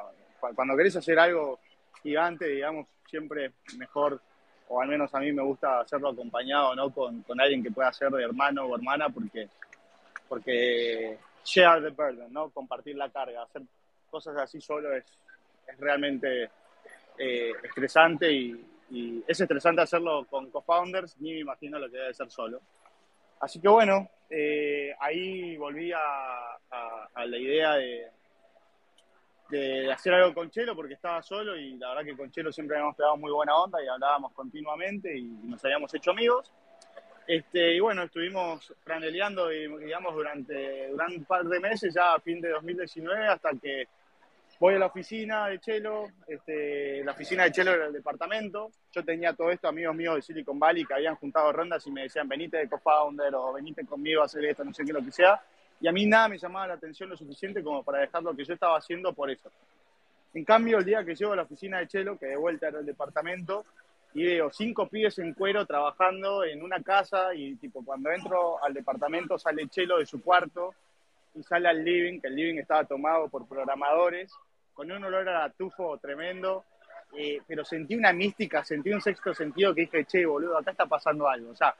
cuando 0.54 0.76
querés 0.76 0.96
hacer 0.96 1.18
algo 1.18 1.58
gigante, 2.02 2.46
digamos, 2.46 2.86
siempre 3.08 3.52
mejor, 3.78 4.20
o 4.68 4.80
al 4.80 4.88
menos 4.88 5.14
a 5.14 5.20
mí 5.20 5.32
me 5.32 5.42
gusta 5.42 5.80
hacerlo 5.80 6.10
acompañado, 6.10 6.74
¿no? 6.74 6.90
Con, 6.90 7.24
alguien 7.38 7.62
que 7.62 7.70
pueda 7.70 7.90
ser 7.94 8.10
de 8.10 8.24
hermano 8.24 8.66
o 8.66 8.74
hermana, 8.74 9.08
porque, 9.08 9.48
porque 10.28 11.18
share 11.44 11.82
the 11.82 11.90
burden, 11.90 12.32
¿no? 12.32 12.50
Compartir 12.50 12.96
la 12.96 13.10
carga, 13.10 13.42
hacer 13.42 13.62
cosas 14.10 14.36
así 14.36 14.60
solo 14.60 14.94
es, 14.94 15.04
realmente 15.78 16.50
eh, 17.18 17.52
estresante 17.62 18.32
y, 18.32 18.70
es 19.26 19.40
estresante 19.40 19.82
hacerlo 19.82 20.24
con 20.30 20.50
co-founders, 20.50 21.18
ni 21.18 21.32
me 21.32 21.40
imagino 21.40 21.80
lo 21.80 21.90
que 21.90 21.96
debe 21.96 22.14
ser 22.14 22.30
solo. 22.30 22.60
Así 23.40 23.60
que 23.60 23.66
bueno, 23.66 24.08
eh, 24.30 24.94
ahí 25.00 25.56
volví 25.56 25.90
a, 25.90 26.54
a, 27.12 27.26
la 27.26 27.36
idea 27.36 27.72
de, 27.74 28.06
de, 29.48 29.92
hacer 29.92 30.14
algo 30.14 30.32
con 30.32 30.50
Chelo 30.50 30.76
porque 30.76 30.94
estaba 30.94 31.22
solo 31.22 31.56
y 31.56 31.76
la 31.76 31.88
verdad 31.88 32.04
que 32.04 32.16
con 32.16 32.30
Chelo 32.30 32.52
siempre 32.52 32.76
habíamos 32.76 32.94
pegado 32.94 33.16
muy 33.16 33.32
buena 33.32 33.56
onda 33.56 33.82
y 33.82 33.88
hablábamos 33.88 34.32
continuamente 34.32 35.16
y 35.16 35.24
nos 35.24 35.64
habíamos 35.64 35.92
hecho 35.92 36.12
amigos. 36.12 36.52
Este, 37.26 37.74
y 37.74 37.80
bueno, 37.80 38.02
estuvimos 38.02 38.74
franeleando, 38.82 39.48
digamos, 39.48 40.14
durante, 40.14 40.88
durante 40.88 41.16
un 41.16 41.24
par 41.24 41.44
de 41.44 41.58
meses, 41.58 41.94
ya 41.94 42.14
a 42.14 42.20
fin 42.20 42.40
de 42.40 42.50
2019, 42.50 43.26
hasta 43.28 43.50
que 43.60 43.88
voy 44.60 44.74
a 44.74 44.78
la 44.78 44.86
oficina 44.86 45.48
de 45.48 45.58
Chelo, 45.58 46.06
este, 46.26 47.02
la 47.02 47.12
oficina 47.12 47.44
de 47.44 47.52
Chelo 47.52 47.72
era 47.72 47.86
el 47.86 47.92
departamento, 47.92 48.70
yo 48.92 49.02
tenía 49.04 49.32
todo 49.32 49.50
esto, 49.50 49.68
amigos 49.68 49.96
míos 49.96 50.16
de 50.16 50.22
Silicon 50.22 50.58
Valley 50.58 50.84
que 50.84 50.94
habían 50.94 51.16
juntado 51.16 51.50
rondas 51.52 51.86
y 51.86 51.90
me 51.90 52.02
decían, 52.02 52.28
venite 52.28 52.58
de 52.58 52.68
co-founder 52.68 53.34
o 53.34 53.54
venite 53.54 53.84
conmigo 53.86 54.22
a 54.22 54.26
hacer 54.26 54.44
esto, 54.44 54.62
no 54.62 54.74
sé 54.74 54.84
qué, 54.84 54.92
lo 54.92 55.04
que 55.04 55.10
sea, 55.10 55.40
y 55.80 55.88
a 55.88 55.92
mí 55.92 56.06
nada 56.06 56.28
me 56.28 56.38
llamaba 56.38 56.68
la 56.68 56.74
atención 56.74 57.08
lo 57.08 57.16
suficiente 57.16 57.62
como 57.62 57.82
para 57.82 58.00
dejar 58.00 58.22
lo 58.22 58.34
que 58.36 58.44
yo 58.44 58.54
estaba 58.54 58.76
haciendo 58.76 59.12
por 59.12 59.30
eso. 59.30 59.50
En 60.34 60.44
cambio, 60.44 60.78
el 60.78 60.84
día 60.84 61.04
que 61.04 61.14
llego 61.14 61.32
a 61.32 61.36
la 61.36 61.42
oficina 61.42 61.78
de 61.78 61.86
Chelo, 61.86 62.18
que 62.18 62.26
de 62.26 62.36
vuelta 62.36 62.68
era 62.68 62.80
el 62.80 62.86
departamento, 62.86 63.64
y 64.14 64.24
veo 64.24 64.50
cinco 64.50 64.88
pibes 64.88 65.18
en 65.18 65.34
cuero 65.34 65.66
trabajando 65.66 66.44
en 66.44 66.62
una 66.62 66.80
casa 66.82 67.34
y 67.34 67.56
tipo 67.56 67.84
cuando 67.84 68.10
entro 68.10 68.62
al 68.62 68.72
departamento 68.72 69.38
sale 69.38 69.68
Chelo 69.68 69.98
de 69.98 70.06
su 70.06 70.22
cuarto 70.22 70.72
y 71.34 71.42
sale 71.42 71.68
al 71.68 71.84
living, 71.84 72.20
que 72.20 72.28
el 72.28 72.36
living 72.36 72.58
estaba 72.58 72.84
tomado 72.84 73.28
por 73.28 73.48
programadores, 73.48 74.32
con 74.72 74.90
un 74.90 75.02
olor 75.02 75.28
a 75.28 75.50
tufo 75.50 75.98
tremendo, 75.98 76.64
eh, 77.12 77.40
pero 77.46 77.64
sentí 77.64 77.96
una 77.96 78.12
mística, 78.12 78.64
sentí 78.64 78.92
un 78.92 79.00
sexto 79.00 79.34
sentido 79.34 79.74
que 79.74 79.82
dije, 79.82 80.04
che, 80.04 80.24
boludo, 80.24 80.58
acá 80.58 80.70
está 80.70 80.86
pasando 80.86 81.28
algo. 81.28 81.50
O 81.50 81.56
sea, 81.56 81.74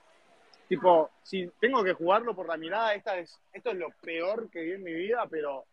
tipo, 0.68 1.10
si 1.22 1.48
tengo 1.60 1.84
que 1.84 1.92
jugarlo 1.92 2.34
por 2.34 2.48
la 2.48 2.56
mirada, 2.56 2.94
esta 2.94 3.16
es, 3.16 3.40
esto 3.52 3.70
es 3.70 3.76
lo 3.76 3.90
peor 4.02 4.50
que 4.50 4.60
vi 4.60 4.72
en 4.72 4.82
mi 4.82 4.92
vida, 4.92 5.24
pero 5.30 5.64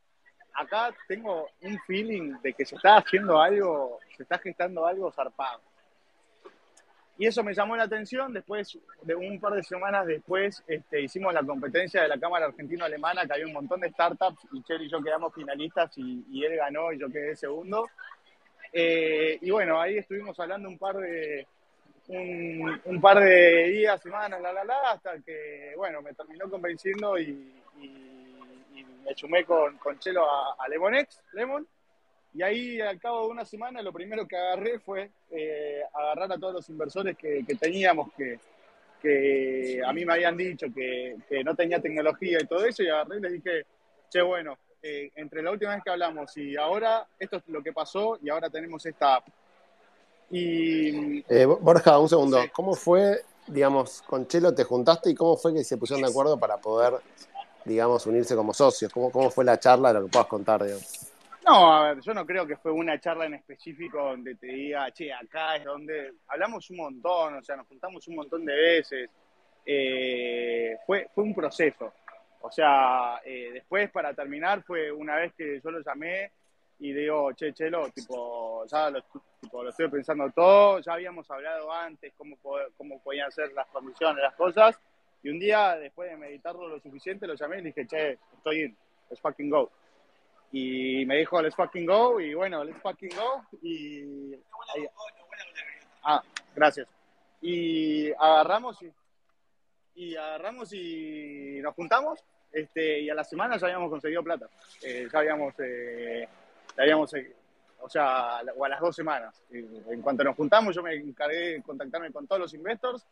acá 0.53 0.93
tengo 1.07 1.49
un 1.61 1.79
feeling 1.87 2.39
de 2.43 2.53
que 2.53 2.65
se 2.65 2.75
está 2.75 2.97
haciendo 2.97 3.41
algo, 3.41 3.99
se 4.15 4.23
está 4.23 4.37
gestando 4.37 4.85
algo 4.85 5.11
zarpado. 5.11 5.61
Y 7.21 7.27
eso 7.27 7.43
me 7.43 7.53
llamó 7.53 7.75
la 7.75 7.83
atención. 7.83 8.33
Después, 8.33 8.79
de 9.03 9.13
un 9.13 9.39
par 9.39 9.53
de 9.53 9.61
semanas 9.61 10.07
después, 10.07 10.63
este, 10.65 11.01
hicimos 11.01 11.31
la 11.31 11.43
competencia 11.43 12.01
de 12.01 12.07
la 12.07 12.19
Cámara 12.19 12.47
Argentino-Alemana, 12.47 13.27
que 13.27 13.33
había 13.33 13.45
un 13.45 13.53
montón 13.53 13.79
de 13.79 13.91
startups, 13.91 14.47
y 14.51 14.63
Cher 14.63 14.81
y 14.81 14.89
yo 14.89 15.03
quedamos 15.03 15.31
finalistas, 15.31 15.95
y, 15.99 16.43
él 16.43 16.55
ganó 16.55 16.91
y 16.91 16.97
yo 16.97 17.11
quedé 17.11 17.35
segundo. 17.35 17.87
Eh, 18.73 19.37
y 19.39 19.51
bueno, 19.51 19.79
ahí 19.79 19.99
estuvimos 19.99 20.39
hablando 20.39 20.67
un 20.67 20.79
par 20.79 20.97
de, 20.97 21.45
un, 22.07 22.99
par 22.99 23.19
de 23.19 23.67
días, 23.67 24.01
semanas, 24.01 24.41
la, 24.41 24.51
la, 24.51 24.63
la, 24.63 24.91
hasta 24.91 25.19
que, 25.19 25.73
bueno, 25.77 26.01
me 26.01 26.15
terminó 26.15 26.49
convenciendo 26.49 27.19
y, 27.19 27.53
me 29.05 29.13
chumé 29.13 29.45
con, 29.45 29.77
con 29.77 29.99
Chelo 29.99 30.25
a, 30.25 30.55
a 30.57 30.67
Lemonex, 30.67 31.21
Lemon. 31.33 31.67
Y 32.33 32.41
ahí, 32.41 32.79
al 32.79 32.99
cabo 32.99 33.23
de 33.23 33.27
una 33.27 33.45
semana, 33.45 33.81
lo 33.81 33.91
primero 33.91 34.25
que 34.27 34.37
agarré 34.37 34.79
fue 34.79 35.11
eh, 35.31 35.81
agarrar 35.93 36.31
a 36.31 36.37
todos 36.37 36.53
los 36.53 36.69
inversores 36.69 37.17
que, 37.17 37.43
teníamos, 37.59 38.13
que, 38.13 38.39
que, 39.01 39.81
a 39.85 39.91
mí 39.91 40.05
me 40.05 40.13
habían 40.13 40.37
dicho 40.37 40.67
que, 40.73 41.17
no 41.43 41.55
tenía 41.55 41.81
tecnología 41.81 42.37
y 42.41 42.47
todo 42.47 42.65
eso, 42.65 42.83
y 42.83 42.87
agarré 42.87 43.17
y 43.17 43.21
les 43.21 43.33
dije, 43.33 43.65
che, 44.09 44.21
bueno, 44.21 44.57
eh, 44.81 45.11
entre 45.15 45.43
la 45.43 45.51
última 45.51 45.75
vez 45.75 45.83
que 45.83 45.91
hablamos 45.91 46.35
y 46.37 46.55
ahora, 46.55 47.05
esto 47.19 47.37
es 47.37 47.43
lo 47.47 47.61
que 47.61 47.73
pasó 47.73 48.17
y 48.21 48.29
ahora 48.29 48.49
tenemos 48.49 48.85
esta 48.85 49.15
app. 49.15 49.27
Y... 50.29 51.19
Eh, 51.27 51.45
Borja, 51.45 51.99
un 51.99 52.07
segundo, 52.07 52.39
¿cómo 52.53 52.75
fue, 52.75 53.25
digamos, 53.47 54.01
con 54.03 54.25
Chelo 54.25 54.55
te 54.55 54.63
juntaste 54.63 55.09
y 55.09 55.15
cómo 55.15 55.35
fue 55.35 55.53
que 55.53 55.65
se 55.65 55.75
pusieron 55.75 56.01
de 56.03 56.09
acuerdo 56.09 56.39
para 56.39 56.55
poder, 56.55 56.93
digamos, 57.65 58.05
unirse 58.05 58.37
como 58.37 58.53
socios? 58.53 58.89
¿Cómo, 58.93 59.11
cómo 59.11 59.29
fue 59.29 59.43
la 59.43 59.59
charla, 59.59 59.91
lo 59.91 60.05
que 60.05 60.11
puedas 60.11 60.27
contar, 60.27 60.63
digamos? 60.63 61.00
No, 61.45 61.73
a 61.73 61.93
ver, 61.93 62.03
yo 62.03 62.13
no 62.13 62.25
creo 62.25 62.45
que 62.45 62.57
fue 62.57 62.71
una 62.71 62.99
charla 62.99 63.25
en 63.25 63.33
específico 63.33 63.97
donde 63.97 64.35
te 64.35 64.47
diga, 64.47 64.91
che, 64.91 65.11
acá 65.11 65.55
es 65.55 65.63
donde 65.63 66.13
hablamos 66.27 66.69
un 66.69 66.77
montón, 66.77 67.35
o 67.35 67.43
sea, 67.43 67.55
nos 67.55 67.67
juntamos 67.67 68.07
un 68.07 68.15
montón 68.15 68.45
de 68.45 68.55
veces. 68.55 69.09
Eh, 69.65 70.77
fue, 70.85 71.09
fue 71.13 71.23
un 71.23 71.33
proceso. 71.33 71.93
O 72.41 72.51
sea, 72.51 73.21
eh, 73.25 73.49
después 73.53 73.89
para 73.91 74.13
terminar 74.13 74.63
fue 74.63 74.91
una 74.91 75.15
vez 75.15 75.33
que 75.33 75.59
yo 75.63 75.71
lo 75.71 75.81
llamé 75.81 76.31
y 76.79 76.93
digo, 76.93 77.31
che, 77.33 77.53
chelo, 77.53 77.89
tipo, 77.89 78.65
ya 78.67 78.89
lo, 78.89 79.03
tipo, 79.39 79.63
lo 79.63 79.69
estoy 79.69 79.87
pensando 79.89 80.29
todo, 80.31 80.79
ya 80.79 80.93
habíamos 80.93 81.29
hablado 81.29 81.71
antes 81.71 82.13
cómo, 82.17 82.37
cómo 82.77 82.99
podían 83.03 83.31
ser 83.31 83.51
las 83.53 83.67
condiciones, 83.67 84.23
las 84.23 84.35
cosas, 84.35 84.79
y 85.23 85.29
un 85.29 85.39
día, 85.39 85.75
después 85.75 86.09
de 86.09 86.17
meditarlo 86.17 86.67
lo 86.67 86.79
suficiente, 86.79 87.27
lo 87.27 87.35
llamé 87.35 87.59
y 87.59 87.63
dije, 87.63 87.85
che, 87.85 88.17
estoy 88.35 88.63
in, 88.63 88.77
let's 89.09 89.21
fucking 89.21 89.49
go. 89.49 89.69
Y 90.51 91.05
me 91.05 91.17
dijo, 91.17 91.41
let's 91.41 91.55
fucking 91.55 91.85
go. 91.85 92.19
Y 92.19 92.33
bueno, 92.33 92.63
let's 92.63 92.81
fucking 92.81 93.11
go. 93.15 93.43
Y. 93.61 94.35
Ah, 96.03 96.21
gracias. 96.55 96.89
Y 97.41 98.11
agarramos 98.11 98.77
y, 99.95 100.15
agarramos 100.15 100.73
y 100.73 101.59
nos 101.61 101.73
juntamos. 101.73 102.19
Este, 102.51 102.99
y 102.99 103.09
a 103.09 103.15
la 103.15 103.23
semana 103.23 103.57
ya 103.57 103.67
habíamos 103.67 103.89
conseguido 103.89 104.23
plata. 104.23 104.49
Eh, 104.83 105.07
ya 105.11 105.19
habíamos, 105.19 105.53
eh, 105.59 106.27
habíamos 106.77 107.13
eh, 107.13 107.33
o 107.79 107.89
sea, 107.89 108.39
a 108.39 108.43
las 108.43 108.79
dos 108.81 108.95
semanas. 108.95 109.41
En 109.51 110.01
cuanto 110.01 110.23
nos 110.23 110.35
juntamos, 110.35 110.75
yo 110.75 110.83
me 110.83 110.95
encargué 110.95 111.53
de 111.53 111.61
contactarme 111.61 112.11
con 112.11 112.27
todos 112.27 112.41
los 112.41 112.53
investors. 112.53 113.05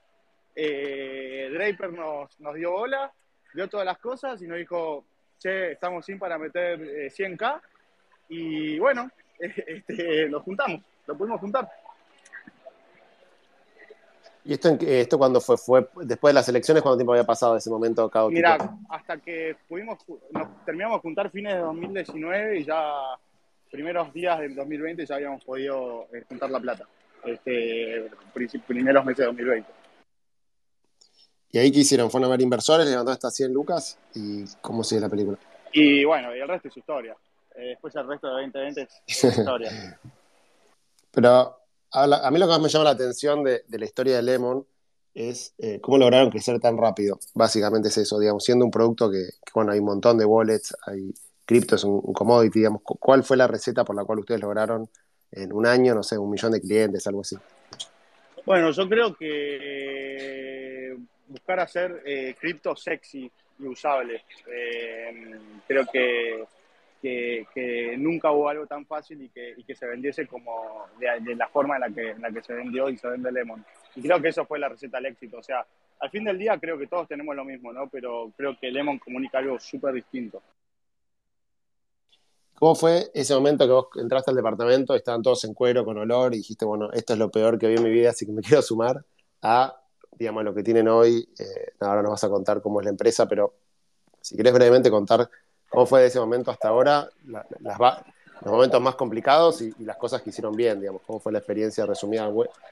Draper 0.54 1.94
nos, 1.94 2.38
nos 2.42 2.56
dio 2.56 2.72
bola, 2.72 3.12
dio 3.54 3.70
todas 3.70 3.86
las 3.86 3.98
cosas 3.98 4.42
y 4.42 4.48
nos 4.48 4.58
dijo, 4.58 5.06
che, 5.40 5.72
estamos 5.72 6.06
sin 6.06 6.20
para 6.20 6.38
meter 6.38 6.80
100k. 6.80 7.56
Eh, 7.56 7.60
y 8.30 8.80
bueno, 8.80 9.10
este, 9.40 10.30
lo 10.30 10.42
juntamos, 10.42 10.82
lo 11.08 11.18
pudimos 11.18 11.40
juntar. 11.40 11.70
¿Y 14.46 14.54
esto, 14.54 14.78
esto 14.82 15.18
cuándo 15.18 15.42
fue? 15.42 15.58
¿Fue 15.58 15.88
después 16.02 16.32
de 16.32 16.36
las 16.36 16.50
elecciones? 16.50 16.82
¿Cuánto 16.82 16.98
tiempo 16.98 17.14
había 17.14 17.26
pasado 17.26 17.58
ese 17.58 17.70
momento 17.70 18.10
caótico? 18.10 18.36
Mira, 18.36 18.58
hasta 18.90 19.18
que 19.18 19.56
pudimos, 19.68 20.00
nos 20.32 20.66
terminamos 20.66 20.98
de 20.98 21.02
juntar 21.02 21.30
fines 21.30 21.54
de 21.54 21.60
2019 21.60 22.60
y 22.60 22.64
ya 22.64 22.94
primeros 23.70 24.12
días 24.14 24.40
del 24.40 24.56
2020 24.56 25.06
ya 25.06 25.16
habíamos 25.16 25.44
podido 25.44 26.08
eh, 26.14 26.24
juntar 26.28 26.50
la 26.50 26.60
plata. 26.60 26.88
Este, 27.26 28.10
primeros 28.66 29.04
meses 29.06 29.18
de 29.18 29.26
2020. 29.26 29.79
¿Y 31.52 31.58
ahí 31.58 31.72
qué 31.72 31.80
hicieron? 31.80 32.12
¿Fueron 32.12 32.30
a 32.30 32.32
ver 32.32 32.42
inversores, 32.42 32.88
levantó 32.88 33.12
hasta 33.12 33.32
100 33.32 33.54
lucas? 33.54 33.98
¿Y 34.14 34.46
cómo 34.62 34.84
sigue 34.84 35.02
la 35.02 35.10
película? 35.10 35.38
Y 35.74 36.04
bueno, 36.04 36.36
y 36.36 36.40
el 36.40 36.48
resto 36.48 36.68
es 36.68 36.78
historia. 36.78 37.16
Eh, 37.56 37.70
después 37.70 37.96
el 37.96 38.08
resto 38.08 38.28
de 38.28 38.34
2020 38.34 38.88
es 39.08 39.24
historia. 39.38 40.00
Pero 41.12 41.58
a, 41.92 42.32
mí 42.32 42.40
lo 42.40 42.46
que 42.46 42.52
más 42.52 42.62
me 42.62 42.70
llama 42.70 42.86
la 42.86 42.92
atención 42.92 43.44
de, 43.44 43.64
la 43.68 43.86
historia 43.86 44.16
de 44.18 44.22
Lemon 44.22 44.66
es 45.14 45.56
eh, 45.58 45.80
cómo 45.82 45.98
lograron 45.98 46.30
crecer 46.30 46.60
tan 46.60 46.78
rápido. 46.78 47.20
Básicamente 47.34 47.90
es 47.90 47.98
eso, 47.98 48.20
digamos, 48.20 48.44
siendo 48.44 48.64
un 48.64 48.72
producto 48.72 49.10
que, 49.10 49.30
bueno, 49.56 49.72
hay 49.72 49.80
un 49.80 49.86
montón 49.86 50.18
de 50.20 50.26
wallets, 50.26 50.76
hay 50.86 51.14
cripto, 51.46 51.76
es 51.76 51.84
un, 51.84 52.02
commodity, 52.14 52.60
digamos. 52.60 52.82
¿Cuál 52.84 53.24
fue 53.24 53.38
la 53.38 53.48
receta 53.48 53.84
por 53.84 53.96
la 53.96 54.06
cual 54.06 54.20
ustedes 54.20 54.40
lograron 54.40 54.88
en 55.32 55.52
un 55.52 55.66
año, 55.66 55.96
no 55.96 56.04
sé, 56.04 56.18
un 56.18 56.30
millón 56.30 56.52
de 56.52 56.62
clientes, 56.62 57.08
algo 57.08 57.22
así? 57.22 57.36
Bueno, 58.46 58.72
yo 58.72 58.88
creo 58.88 59.16
que 59.16 60.59
buscar 61.30 61.60
hacer 61.60 62.02
eh, 62.06 62.36
cripto 62.40 62.76
sexy 62.76 63.32
y 63.60 63.68
usable. 63.68 64.24
Eh, 64.48 65.40
creo 65.68 65.86
que, 65.86 66.44
que, 67.02 67.96
nunca 67.98 68.32
hubo 68.32 68.50
algo 68.50 68.66
tan 68.68 68.86
fácil 68.86 69.22
y 69.22 69.30
que, 69.30 69.56
que 69.66 69.76
se 69.76 69.88
vendiese 69.88 70.28
como 70.28 70.88
de, 71.00 71.36
la 71.36 71.48
forma 71.48 71.76
en 71.76 71.82
la, 71.82 71.90
que, 71.90 72.10
en 72.12 72.22
la 72.22 72.32
que 72.32 72.42
se 72.42 72.54
vendió 72.54 72.90
y 72.90 72.98
se 72.98 73.08
vende 73.08 73.32
Lemon. 73.32 73.64
Y 73.96 74.02
creo 74.02 74.22
que 74.22 74.30
eso 74.30 74.46
fue 74.46 74.60
la 74.60 74.70
receta 74.70 74.98
al 74.98 75.06
éxito. 75.06 75.38
O 75.38 75.44
sea, 75.44 75.66
al 76.00 76.10
fin 76.10 76.24
del 76.24 76.38
día 76.38 76.58
creo 76.60 76.78
que 76.78 76.88
todos 76.88 77.08
tenemos 77.08 77.36
lo 77.36 77.46
mismo, 77.46 77.72
¿no? 77.72 77.88
Pero 77.90 78.32
creo 78.36 78.58
que 78.60 78.72
Lemon 78.72 79.00
comunica 79.00 79.38
algo 79.38 79.60
súper 79.60 79.94
distinto. 79.94 80.42
¿Cómo 82.56 82.76
fue 82.76 83.10
ese 83.14 83.34
momento 83.36 83.66
que 83.66 83.72
vos 83.72 83.88
entraste 83.96 84.32
al 84.32 84.36
departamento, 84.36 84.94
estaban 84.94 85.22
todos 85.22 85.46
en 85.46 85.54
cuero, 85.54 85.86
con 85.86 85.98
olor, 85.98 86.34
y 86.34 86.40
dijiste, 86.40 86.66
bueno, 86.66 86.92
esto 86.92 87.14
es 87.14 87.20
lo 87.20 87.32
peor 87.32 87.58
que 87.58 87.68
vi 87.68 87.76
en 87.76 87.84
mi 87.84 87.90
vida, 87.90 88.10
así 88.10 88.26
que 88.26 88.34
me 88.34 88.42
quiero 88.44 88.62
sumar 88.62 89.06
a 89.42 89.79
digamos, 90.20 90.44
lo 90.44 90.54
que 90.54 90.62
tienen 90.62 90.88
hoy. 90.88 91.28
Eh, 91.40 91.74
ahora 91.80 92.04
nos 92.04 92.12
vas 92.12 92.24
a 92.26 92.30
contar 92.30 92.62
cómo 92.62 92.82
es 92.82 92.86
la 92.86 92.92
empresa, 92.92 93.28
pero 93.28 93.56
si 94.22 94.36
querés 94.36 94.54
brevemente 94.54 94.92
contar 94.92 95.30
¿Cómo 95.70 95.86
fue 95.86 96.02
de 96.02 96.08
ese 96.08 96.20
momento 96.20 96.52
hasta 96.52 96.68
ahora? 96.68 97.08
los 98.42 98.54
momentos 98.54 98.82
más 98.82 98.96
complicados 98.96 99.62
y, 99.62 99.74
las 99.84 99.98
cosas 99.98 100.22
que 100.22 100.30
hicieron 100.30 100.56
bien, 100.56 100.80
digamos. 100.80 101.02
¿Cómo 101.06 101.20
fue 101.20 101.32
la 101.32 101.40
experiencia 101.40 101.86
resumida? 101.86 102.30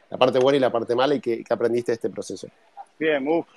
La 0.10 0.18
parte 0.18 0.40
buena 0.40 0.58
y 0.58 0.60
la 0.60 0.72
parte 0.72 0.96
mala 0.96 1.14
y 1.14 1.20
qué, 1.20 1.44
aprendiste 1.50 1.92
de 1.92 1.96
este 1.96 2.10
proceso. 2.10 2.48
Bien, 2.98 3.28
uff. 3.28 3.48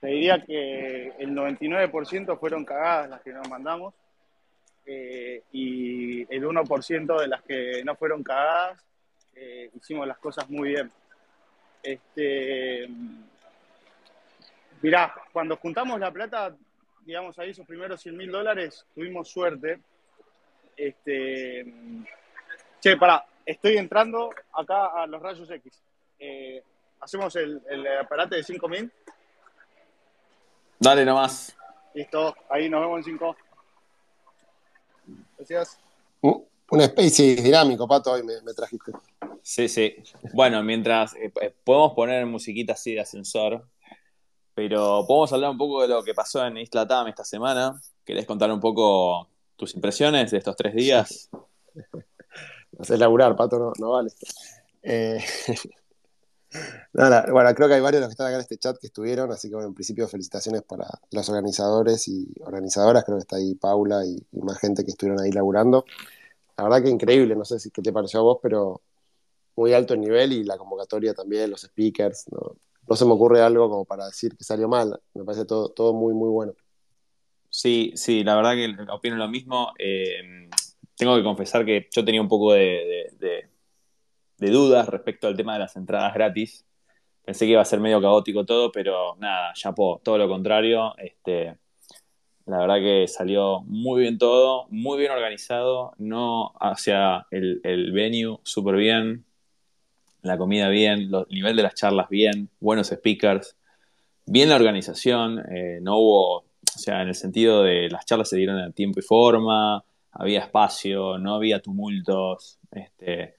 Te 0.00 0.08
diría 0.08 0.42
que 0.44 1.12
el 1.18 1.30
99% 1.30 2.38
fueron 2.38 2.64
cagadas 2.64 3.08
las 3.08 3.20
que 3.20 3.32
nos 3.32 3.48
mandamos 3.48 3.94
eh, 4.84 5.42
y 5.52 6.22
el 6.34 6.44
1% 6.44 7.20
de 7.20 7.28
las 7.28 7.42
que 7.42 7.84
no 7.84 7.94
fueron 7.94 8.24
cagadas 8.24 8.80
eh, 9.34 9.70
hicimos 9.76 10.08
las 10.08 10.18
cosas 10.18 10.50
muy 10.50 10.70
bien. 10.70 10.90
Este, 11.82 12.88
mirá, 14.80 15.14
cuando 15.32 15.56
juntamos 15.56 15.98
la 15.98 16.12
plata, 16.12 16.54
digamos 17.04 17.38
ahí 17.38 17.50
esos 17.50 17.66
primeros 17.66 18.00
100 18.00 18.16
mil 18.16 18.30
dólares, 18.30 18.86
tuvimos 18.94 19.28
suerte. 19.28 19.80
Este, 20.76 21.64
che, 22.80 22.96
pará, 22.96 23.24
estoy 23.44 23.76
entrando 23.76 24.30
acá 24.52 25.02
a 25.02 25.06
los 25.06 25.20
rayos 25.20 25.50
X. 25.50 25.82
Eh, 26.18 26.62
¿Hacemos 27.00 27.34
el, 27.36 27.60
el 27.68 27.98
aparato 27.98 28.36
de 28.36 28.44
5 28.44 28.68
mil? 28.68 28.92
Dale 30.78 31.04
nomás. 31.04 31.56
Listo, 31.94 32.34
ahí 32.48 32.68
nos 32.68 32.80
vemos 32.80 32.98
en 32.98 33.04
5. 33.04 33.36
Gracias. 35.36 35.78
Un 36.72 36.80
space 36.80 37.36
dinámico, 37.36 37.86
Pato, 37.86 38.12
hoy 38.12 38.22
me, 38.22 38.54
trajiste. 38.54 38.92
Sí, 39.42 39.68
sí. 39.68 39.96
Bueno, 40.34 40.62
mientras 40.62 41.14
eh, 41.14 41.32
eh, 41.40 41.54
podemos 41.64 41.92
poner 41.94 42.24
musiquita 42.26 42.74
así 42.74 42.94
de 42.94 43.00
ascensor, 43.00 43.66
pero 44.54 45.04
podemos 45.06 45.32
hablar 45.32 45.50
un 45.50 45.58
poco 45.58 45.82
de 45.82 45.88
lo 45.88 46.02
que 46.02 46.14
pasó 46.14 46.46
en 46.46 46.58
Isla 46.58 46.86
Tam 46.86 47.08
esta 47.08 47.24
semana. 47.24 47.80
¿Querés 48.04 48.26
contar 48.26 48.50
un 48.52 48.60
poco 48.60 49.28
tus 49.56 49.74
impresiones 49.74 50.30
de 50.30 50.38
estos 50.38 50.56
tres 50.56 50.74
días? 50.74 51.28
No 52.72 52.84
sé 52.84 52.96
laburar, 52.98 53.34
Pato, 53.34 53.72
no, 53.78 53.90
vale. 53.90 54.10
Eh, 54.82 55.18
bueno, 56.92 57.54
creo 57.54 57.68
que 57.68 57.74
hay 57.74 57.80
varios 57.80 58.00
de 58.00 58.06
los 58.06 58.08
que 58.08 58.12
están 58.12 58.26
acá 58.28 58.36
en 58.36 58.42
este 58.42 58.58
chat 58.58 58.78
que 58.78 58.86
estuvieron, 58.86 59.32
así 59.32 59.48
que 59.48 59.54
bueno, 59.54 59.68
en 59.68 59.74
principio 59.74 60.06
felicitaciones 60.06 60.62
para 60.62 60.86
los 61.10 61.28
organizadores 61.28 62.06
y 62.06 62.32
organizadoras, 62.40 63.04
creo 63.04 63.16
que 63.16 63.22
está 63.22 63.36
ahí 63.36 63.54
Paula 63.56 64.04
y 64.06 64.24
más 64.40 64.58
gente 64.58 64.84
que 64.84 64.92
estuvieron 64.92 65.20
ahí 65.20 65.32
laburando 65.32 65.84
la 66.56 66.64
verdad 66.64 66.82
que 66.82 66.90
increíble, 66.90 67.34
no 67.34 67.44
sé 67.44 67.58
si 67.58 67.70
qué 67.70 67.82
te 67.82 67.92
pareció 67.92 68.20
a 68.20 68.22
vos, 68.22 68.38
pero 68.42 68.82
muy 69.56 69.72
alto 69.72 69.94
el 69.94 70.00
nivel 70.00 70.32
y 70.32 70.44
la 70.44 70.56
convocatoria 70.56 71.14
también, 71.14 71.50
los 71.50 71.62
speakers, 71.62 72.26
no, 72.30 72.96
se 72.96 73.04
me 73.04 73.12
ocurre 73.12 73.40
algo 73.40 73.68
como 73.70 73.84
para 73.84 74.06
decir 74.06 74.36
que 74.36 74.44
salió 74.44 74.68
mal, 74.68 75.00
me 75.14 75.24
parece 75.24 75.44
todo, 75.44 75.70
todo 75.70 75.92
muy, 75.94 76.14
muy 76.14 76.28
bueno. 76.28 76.54
Sí, 77.50 77.92
sí, 77.96 78.24
la 78.24 78.34
verdad 78.36 78.54
que 78.54 78.74
opino 78.90 79.16
lo 79.16 79.28
mismo. 79.28 79.72
Eh, 79.78 80.48
tengo 80.96 81.16
que 81.16 81.22
confesar 81.22 81.64
que 81.66 81.88
yo 81.90 82.04
tenía 82.04 82.22
un 82.22 82.28
poco 82.28 82.54
de, 82.54 83.10
dudas 84.38 84.88
respecto 84.88 85.28
al 85.28 85.36
tema 85.36 85.54
de 85.54 85.60
las 85.60 85.76
entradas 85.76 86.14
gratis. 86.14 86.66
Pensé 87.24 87.46
que 87.46 87.52
iba 87.52 87.62
a 87.62 87.64
ser 87.64 87.80
medio 87.80 88.00
caótico 88.00 88.44
todo, 88.44 88.72
pero 88.72 89.16
nada, 89.18 89.52
ya 89.54 89.74
todo 89.74 90.18
lo 90.18 90.28
contrario. 90.28 90.94
Este, 90.98 91.56
la 92.46 92.58
verdad 92.58 92.76
que 92.76 93.06
salió 93.08 93.60
muy 93.62 94.02
bien 94.02 94.18
todo, 94.18 94.66
muy 94.70 94.98
bien 94.98 95.12
organizado, 95.12 95.92
no 95.98 96.52
hacia 96.60 97.26
el, 97.30 97.60
el 97.64 97.92
venue 97.92 98.38
súper 98.42 98.76
bien, 98.76 99.24
la 100.22 100.38
comida 100.38 100.68
bien, 100.68 101.10
el 101.12 101.26
nivel 101.30 101.56
de 101.56 101.62
las 101.62 101.74
charlas 101.74 102.08
bien, 102.08 102.48
buenos 102.60 102.88
speakers, 102.88 103.56
bien 104.26 104.48
la 104.48 104.56
organización, 104.56 105.40
eh, 105.54 105.78
no 105.82 105.98
hubo, 105.98 106.36
o 106.38 106.44
sea, 106.78 107.02
en 107.02 107.08
el 107.08 107.14
sentido 107.14 107.62
de 107.62 107.88
las 107.90 108.06
charlas 108.06 108.28
se 108.28 108.36
dieron 108.36 108.58
en 108.58 108.72
tiempo 108.72 109.00
y 109.00 109.02
forma, 109.02 109.84
había 110.12 110.40
espacio, 110.40 111.18
no 111.18 111.34
había 111.34 111.60
tumultos, 111.60 112.58
este, 112.70 113.34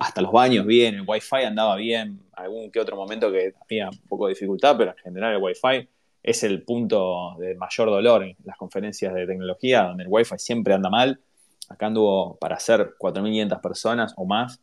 hasta 0.00 0.22
los 0.22 0.32
baños 0.32 0.66
bien, 0.66 0.94
el 0.94 1.04
wifi 1.06 1.44
andaba 1.44 1.76
bien, 1.76 2.20
algún 2.32 2.70
que 2.70 2.80
otro 2.80 2.96
momento 2.96 3.30
que 3.30 3.52
había 3.62 3.90
un 3.90 4.08
poco 4.08 4.26
de 4.26 4.34
dificultad, 4.34 4.76
pero 4.78 4.92
en 4.92 4.98
general 4.98 5.34
el 5.34 5.42
wifi 5.42 5.88
es 6.24 6.42
el 6.42 6.62
punto 6.62 7.36
de 7.38 7.54
mayor 7.54 7.90
dolor 7.90 8.24
en 8.24 8.34
las 8.44 8.56
conferencias 8.56 9.12
de 9.14 9.26
tecnología, 9.26 9.82
donde 9.82 10.04
el 10.04 10.08
Wi-Fi 10.10 10.38
siempre 10.38 10.72
anda 10.72 10.88
mal. 10.88 11.20
Acá 11.68 11.86
anduvo 11.86 12.36
para 12.36 12.56
hacer 12.56 12.94
4.500 12.98 13.60
personas 13.60 14.14
o 14.16 14.24
más, 14.24 14.58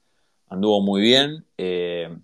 anduvo 0.52 0.82
muy 0.82 1.02
bien. 1.02 1.46
Eh, 1.58 2.16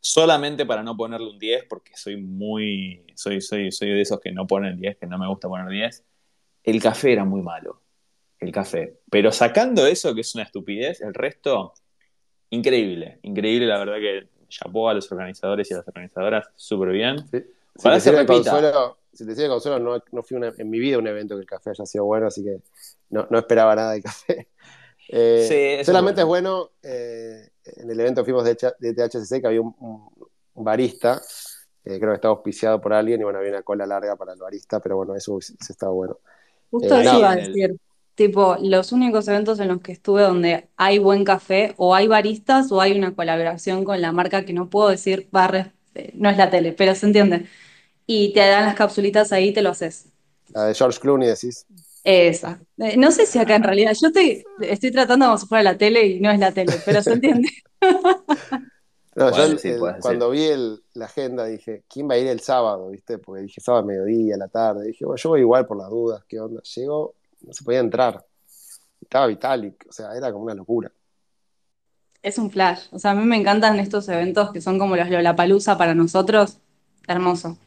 solamente 0.00 0.64
para 0.64 0.82
no 0.82 0.96
ponerle 0.96 1.28
un 1.28 1.38
10, 1.38 1.64
porque 1.68 1.92
soy 1.96 2.16
muy, 2.16 3.04
soy, 3.14 3.40
soy, 3.40 3.70
soy 3.70 3.90
de 3.90 4.00
esos 4.00 4.20
que 4.20 4.32
no 4.32 4.46
ponen 4.46 4.80
10, 4.80 4.96
que 4.96 5.06
no 5.06 5.18
me 5.18 5.28
gusta 5.28 5.48
poner 5.48 5.68
10. 5.68 6.04
El 6.64 6.80
café 6.80 7.12
era 7.12 7.24
muy 7.24 7.42
malo, 7.42 7.82
el 8.38 8.52
café. 8.52 9.00
Pero 9.10 9.32
sacando 9.32 9.86
eso, 9.86 10.14
que 10.14 10.20
es 10.22 10.34
una 10.34 10.44
estupidez, 10.44 11.00
el 11.00 11.12
resto, 11.12 11.74
increíble, 12.50 13.18
increíble, 13.22 13.66
la 13.66 13.78
verdad 13.78 13.96
que 13.96 14.28
llamó 14.48 14.88
a 14.88 14.94
los 14.94 15.10
organizadores 15.10 15.70
y 15.70 15.74
a 15.74 15.78
las 15.78 15.88
organizadoras 15.88 16.48
súper 16.54 16.90
bien. 16.90 17.18
Si 17.18 17.88
te, 17.88 18.00
sirve 18.00 18.26
consuelo, 18.26 18.98
si 19.12 19.26
te 19.26 19.48
consuelo, 19.48 19.78
no, 19.80 20.04
no 20.12 20.22
fui 20.22 20.36
en 20.36 20.70
mi 20.70 20.78
vida 20.78 20.98
un 20.98 21.06
evento 21.08 21.34
que 21.34 21.40
el 21.40 21.46
café 21.46 21.70
haya 21.70 21.86
sido 21.86 22.04
bueno, 22.04 22.28
así 22.28 22.44
que 22.44 22.58
no, 23.10 23.26
no 23.28 23.38
esperaba 23.38 23.74
nada 23.74 23.92
de 23.92 24.02
café. 24.02 24.48
Eh, 25.14 25.82
solamente 25.84 26.22
es 26.22 26.26
bueno, 26.26 26.70
eh, 26.82 27.50
en 27.64 27.90
el 27.90 28.00
evento 28.00 28.24
fuimos 28.24 28.44
de, 28.44 28.56
de 28.78 28.94
THCC 28.94 29.42
que 29.42 29.46
había 29.46 29.60
un, 29.60 30.10
barista, 30.54 31.20
eh, 31.84 31.98
creo 31.98 32.12
que 32.12 32.14
estaba 32.14 32.34
auspiciado 32.34 32.80
por 32.80 32.94
alguien 32.94 33.20
y 33.20 33.24
bueno, 33.24 33.38
había 33.38 33.50
una 33.50 33.62
cola 33.62 33.84
larga 33.84 34.16
para 34.16 34.32
el 34.32 34.38
barista, 34.38 34.80
pero 34.80 34.96
bueno, 34.96 35.14
eso, 35.14 35.38
eso 35.38 35.54
estaba 35.68 35.92
bueno. 35.92 36.18
Justo 36.70 36.96
eso 36.96 37.18
iba 37.18 37.30
a 37.30 37.36
decir, 37.36 37.76
tipo, 38.14 38.56
los 38.62 38.92
únicos 38.92 39.28
eventos 39.28 39.60
en 39.60 39.68
los 39.68 39.82
que 39.82 39.92
estuve 39.92 40.22
donde 40.22 40.68
hay 40.76 40.98
buen 40.98 41.24
café, 41.24 41.74
o 41.76 41.94
hay 41.94 42.08
baristas, 42.08 42.72
o 42.72 42.80
hay 42.80 42.96
una 42.98 43.14
colaboración 43.14 43.84
con 43.84 44.00
la 44.00 44.12
marca 44.12 44.46
que 44.46 44.54
no 44.54 44.70
puedo 44.70 44.88
decir, 44.88 45.28
barres, 45.30 45.66
no 46.14 46.30
es 46.30 46.38
la 46.38 46.48
tele, 46.48 46.72
pero 46.72 46.94
se 46.94 47.04
entiende 47.04 47.46
y 48.06 48.32
te 48.32 48.40
dan 48.40 48.64
las 48.64 48.74
capsulitas 48.74 49.32
ahí 49.32 49.48
y 49.48 49.52
te 49.52 49.62
lo 49.62 49.70
haces. 49.70 50.06
La 50.54 50.64
de 50.64 50.74
George 50.74 51.00
Clooney 51.00 51.28
decís. 51.28 51.66
Esa. 52.04 52.60
Eh, 52.78 52.96
no 52.96 53.10
sé 53.12 53.26
si 53.26 53.38
acá 53.38 53.54
en 53.56 53.62
realidad, 53.62 53.92
yo 54.00 54.08
estoy, 54.08 54.44
estoy 54.60 54.90
tratando 54.90 55.26
como 55.26 55.38
si 55.38 55.46
fuera 55.46 55.62
la 55.62 55.78
tele 55.78 56.06
y 56.06 56.20
no 56.20 56.30
es 56.30 56.38
la 56.38 56.52
tele, 56.52 56.74
pero 56.84 57.02
se 57.02 57.12
entiende. 57.12 57.48
cuando 60.00 60.30
vi 60.30 60.48
la 60.94 61.04
agenda 61.04 61.44
dije, 61.44 61.84
¿quién 61.88 62.08
va 62.08 62.14
a 62.14 62.18
ir 62.18 62.26
el 62.26 62.40
sábado? 62.40 62.90
¿Viste? 62.90 63.18
Porque 63.18 63.42
dije, 63.42 63.60
sábado 63.60 63.84
mediodía, 63.84 64.36
la 64.36 64.48
tarde. 64.48 64.86
Dije, 64.86 65.04
bueno, 65.04 65.16
yo 65.16 65.28
voy 65.28 65.40
igual 65.40 65.66
por 65.66 65.76
las 65.76 65.90
dudas, 65.90 66.24
¿qué 66.26 66.40
onda? 66.40 66.62
Llego, 66.62 67.14
no 67.42 67.52
se 67.52 67.64
podía 67.64 67.80
entrar. 67.80 68.24
Estaba 69.00 69.26
Vitalik, 69.26 69.86
o 69.88 69.92
sea, 69.92 70.16
era 70.16 70.32
como 70.32 70.44
una 70.44 70.54
locura. 70.54 70.90
Es 72.22 72.38
un 72.38 72.50
flash. 72.50 72.86
O 72.92 72.98
sea, 72.98 73.10
a 73.10 73.14
mí 73.14 73.24
me 73.24 73.36
encantan 73.36 73.78
estos 73.80 74.08
eventos 74.08 74.52
que 74.52 74.60
son 74.60 74.78
como 74.78 74.96
los 74.96 75.10
Lollapalooza 75.10 75.76
para 75.76 75.94
nosotros. 75.94 76.58
Hermoso. 77.06 77.58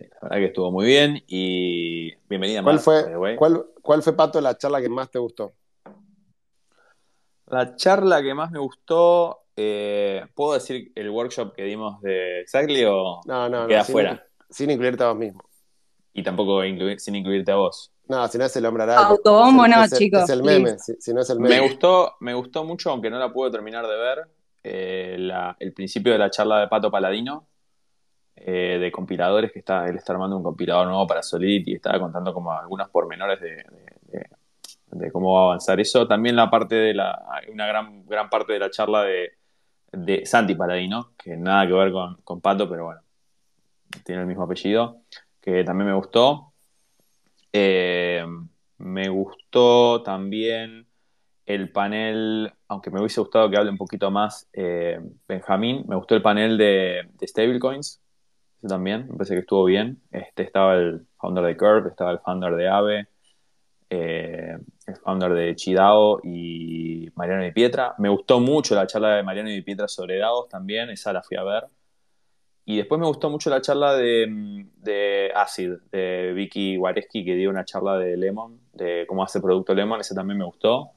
La 0.00 0.28
verdad 0.28 0.36
que 0.36 0.44
estuvo 0.46 0.70
muy 0.70 0.86
bien 0.86 1.22
y 1.26 2.14
bienvenida 2.28 2.62
¿Cuál 2.62 2.78
fue, 2.78 3.36
¿cuál, 3.36 3.66
¿Cuál 3.82 4.02
fue, 4.02 4.16
Pato, 4.16 4.40
la 4.40 4.56
charla 4.56 4.80
que 4.80 4.88
más 4.88 5.10
te 5.10 5.18
gustó? 5.18 5.52
La 7.46 7.74
charla 7.74 8.22
que 8.22 8.32
más 8.32 8.50
me 8.50 8.58
gustó, 8.58 9.44
eh, 9.56 10.24
¿puedo 10.34 10.54
decir 10.54 10.92
el 10.94 11.10
workshop 11.10 11.54
que 11.54 11.64
dimos 11.64 12.00
de 12.00 12.40
Exactly 12.40 12.84
o 12.84 13.20
no, 13.26 13.48
no, 13.48 13.66
queda 13.66 13.84
fuera? 13.84 14.26
Sin, 14.48 14.70
incluirte 14.70 15.02
a 15.02 15.08
vos 15.08 15.16
mismo. 15.16 15.42
Y 16.12 16.22
tampoco 16.22 16.62
sin 16.98 17.16
incluirte 17.16 17.52
a 17.52 17.56
vos. 17.56 17.92
No, 18.08 18.26
si 18.28 18.38
no 18.38 18.44
es 18.44 18.56
el 18.56 18.66
hombre 18.66 18.84
araña. 18.84 19.06
Autobombo 19.06 19.68
no, 19.68 19.86
chicos. 19.88 20.22
Es 20.24 20.30
el 20.30 20.42
meme, 20.42 20.78
si, 20.78 21.12
no 21.12 21.20
es 21.20 21.30
el 21.30 21.40
meme. 21.40 21.56
Me 21.56 21.60
gustó, 21.60 22.16
me 22.20 22.34
gustó 22.34 22.64
mucho, 22.64 22.90
aunque 22.90 23.10
no 23.10 23.18
la 23.18 23.32
pude 23.32 23.50
terminar 23.50 23.86
de 23.86 23.96
ver, 23.96 24.28
eh, 24.62 25.30
el 25.58 25.72
principio 25.72 26.12
de 26.12 26.18
la 26.18 26.30
charla 26.30 26.60
de 26.60 26.68
Pato 26.68 26.90
Paladino, 26.90 27.46
eh, 28.42 28.78
de 28.80 28.90
compiladores 28.90 29.52
que 29.52 29.58
está, 29.58 29.86
él 29.86 29.96
está 29.96 30.14
armando 30.14 30.36
un 30.36 30.42
compilador 30.42 30.86
nuevo 30.86 31.06
para 31.06 31.22
Solidity 31.22 31.72
y 31.72 31.74
estaba 31.74 31.98
contando 31.98 32.32
como 32.32 32.52
algunos 32.52 32.88
pormenores 32.88 33.38
de, 33.40 35.10
cómo 35.12 35.34
va 35.34 35.40
a 35.40 35.44
avanzar 35.44 35.78
eso. 35.78 36.08
También 36.08 36.36
la 36.36 36.50
parte 36.50 36.74
de 36.74 36.94
la, 36.94 37.22
una 37.52 37.66
gran, 37.66 38.06
gran 38.06 38.30
parte 38.30 38.54
de 38.54 38.58
la 38.58 38.70
charla 38.70 39.04
de, 39.04 39.32
de 39.92 40.24
Santi 40.24 40.54
Paladino, 40.54 41.12
que 41.18 41.36
nada 41.36 41.66
que 41.66 41.74
ver 41.74 41.92
con, 41.92 42.16
con 42.22 42.40
Pato, 42.40 42.68
pero 42.68 42.86
bueno, 42.86 43.00
tiene 44.04 44.22
el 44.22 44.26
mismo 44.26 44.44
apellido, 44.44 45.02
que 45.40 45.62
también 45.64 45.88
me 45.88 45.94
gustó. 45.94 46.52
Eh, 47.52 48.24
me 48.78 49.08
gustó 49.08 50.02
también 50.02 50.86
el 51.44 51.70
panel, 51.72 52.52
aunque 52.68 52.90
me 52.90 53.00
hubiese 53.00 53.20
gustado 53.20 53.50
que 53.50 53.56
hable 53.56 53.70
un 53.70 53.76
poquito 53.76 54.10
más 54.10 54.48
eh, 54.52 55.00
Benjamín, 55.28 55.84
me 55.88 55.96
gustó 55.96 56.14
el 56.14 56.22
panel 56.22 56.56
de, 56.56 57.08
de 57.12 57.26
stablecoins, 57.26 58.00
también, 58.68 59.06
me 59.08 59.16
parece 59.16 59.34
que 59.34 59.40
estuvo 59.40 59.64
bien. 59.64 60.00
Este, 60.10 60.42
estaba 60.42 60.74
el 60.74 61.06
founder 61.18 61.44
de 61.44 61.56
Curve, 61.56 61.90
estaba 61.90 62.10
el 62.12 62.18
founder 62.20 62.54
de 62.56 62.68
Ave, 62.68 63.08
eh, 63.88 64.56
el 64.86 64.96
founder 64.96 65.32
de 65.32 65.56
Chidao 65.56 66.20
y 66.22 67.08
Mariano 67.14 67.42
Di 67.42 67.52
Pietra. 67.52 67.94
Me 67.98 68.08
gustó 68.08 68.40
mucho 68.40 68.74
la 68.74 68.86
charla 68.86 69.16
de 69.16 69.22
Mariano 69.22 69.48
Di 69.48 69.62
Pietra 69.62 69.88
sobre 69.88 70.18
DAOs 70.18 70.48
también, 70.48 70.90
esa 70.90 71.12
la 71.12 71.22
fui 71.22 71.36
a 71.36 71.42
ver. 71.42 71.64
y 72.64 72.76
después 72.76 73.00
me 73.00 73.06
gustó 73.06 73.30
mucho 73.30 73.50
la 73.50 73.60
charla 73.60 73.96
de, 73.96 74.64
de 74.76 75.32
Acid, 75.34 75.72
de 75.90 76.32
Vicky 76.34 76.78
Wareski, 76.78 77.24
que 77.24 77.34
dio 77.34 77.50
una 77.50 77.64
charla 77.64 77.98
de 77.98 78.16
Lemon, 78.16 78.60
de 78.72 79.06
cómo 79.08 79.24
hace 79.24 79.40
producto 79.40 79.74
Lemon, 79.74 80.00
ese 80.00 80.14
también 80.14 80.38
me 80.38 80.44
gustó. 80.44 80.90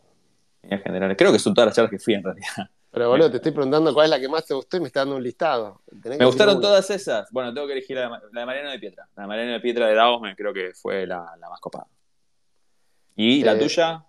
En 0.61 0.80
general, 0.82 1.16
creo 1.18 1.32
que 1.32 1.39
son 1.39 1.53
todas 1.53 1.68
las 1.68 1.76
charlas 1.76 1.91
que 1.91 1.99
fui 1.99 2.14
en 2.14 2.24
realidad. 2.24 2.70
Pero 2.94 3.10
boludo, 3.10 3.32
te 3.32 3.38
estoy 3.38 3.52
preguntando 3.52 3.91
cuál 3.91 4.06
es 4.06 4.10
la 4.12 4.20
que 4.20 4.30
más 4.30 4.46
te 4.46 4.54
gustó 4.54 4.78
y 4.78 4.82
me 4.82 4.86
está 4.86 5.00
dando 5.00 5.16
un 5.16 5.24
listado. 5.24 5.82
me 6.06 6.26
gustaron 6.26 6.62
todas 6.62 6.88
esas. 6.91 7.32
Bueno, 7.32 7.52
tengo 7.52 7.66
que 7.66 7.74
elegir 7.74 7.98
la 7.98 8.22
de, 8.32 8.46
Mariano 8.46 8.70
de 8.70 8.78
Pietra. 8.78 9.10
La 9.16 9.24
de 9.24 9.28
Mariano 9.28 9.52
de 9.54 9.60
Pietra 9.62 9.88
de 9.88 9.96
Davos 9.96 10.22
me 10.22 10.36
creo 10.36 10.54
que 10.54 10.74
fue 10.76 11.08
la, 11.08 11.36
más 11.50 11.60
copada. 11.60 11.88
¿Y 13.16 13.44
la 13.44 13.54
eh, 13.54 13.58
tuya? 13.58 14.06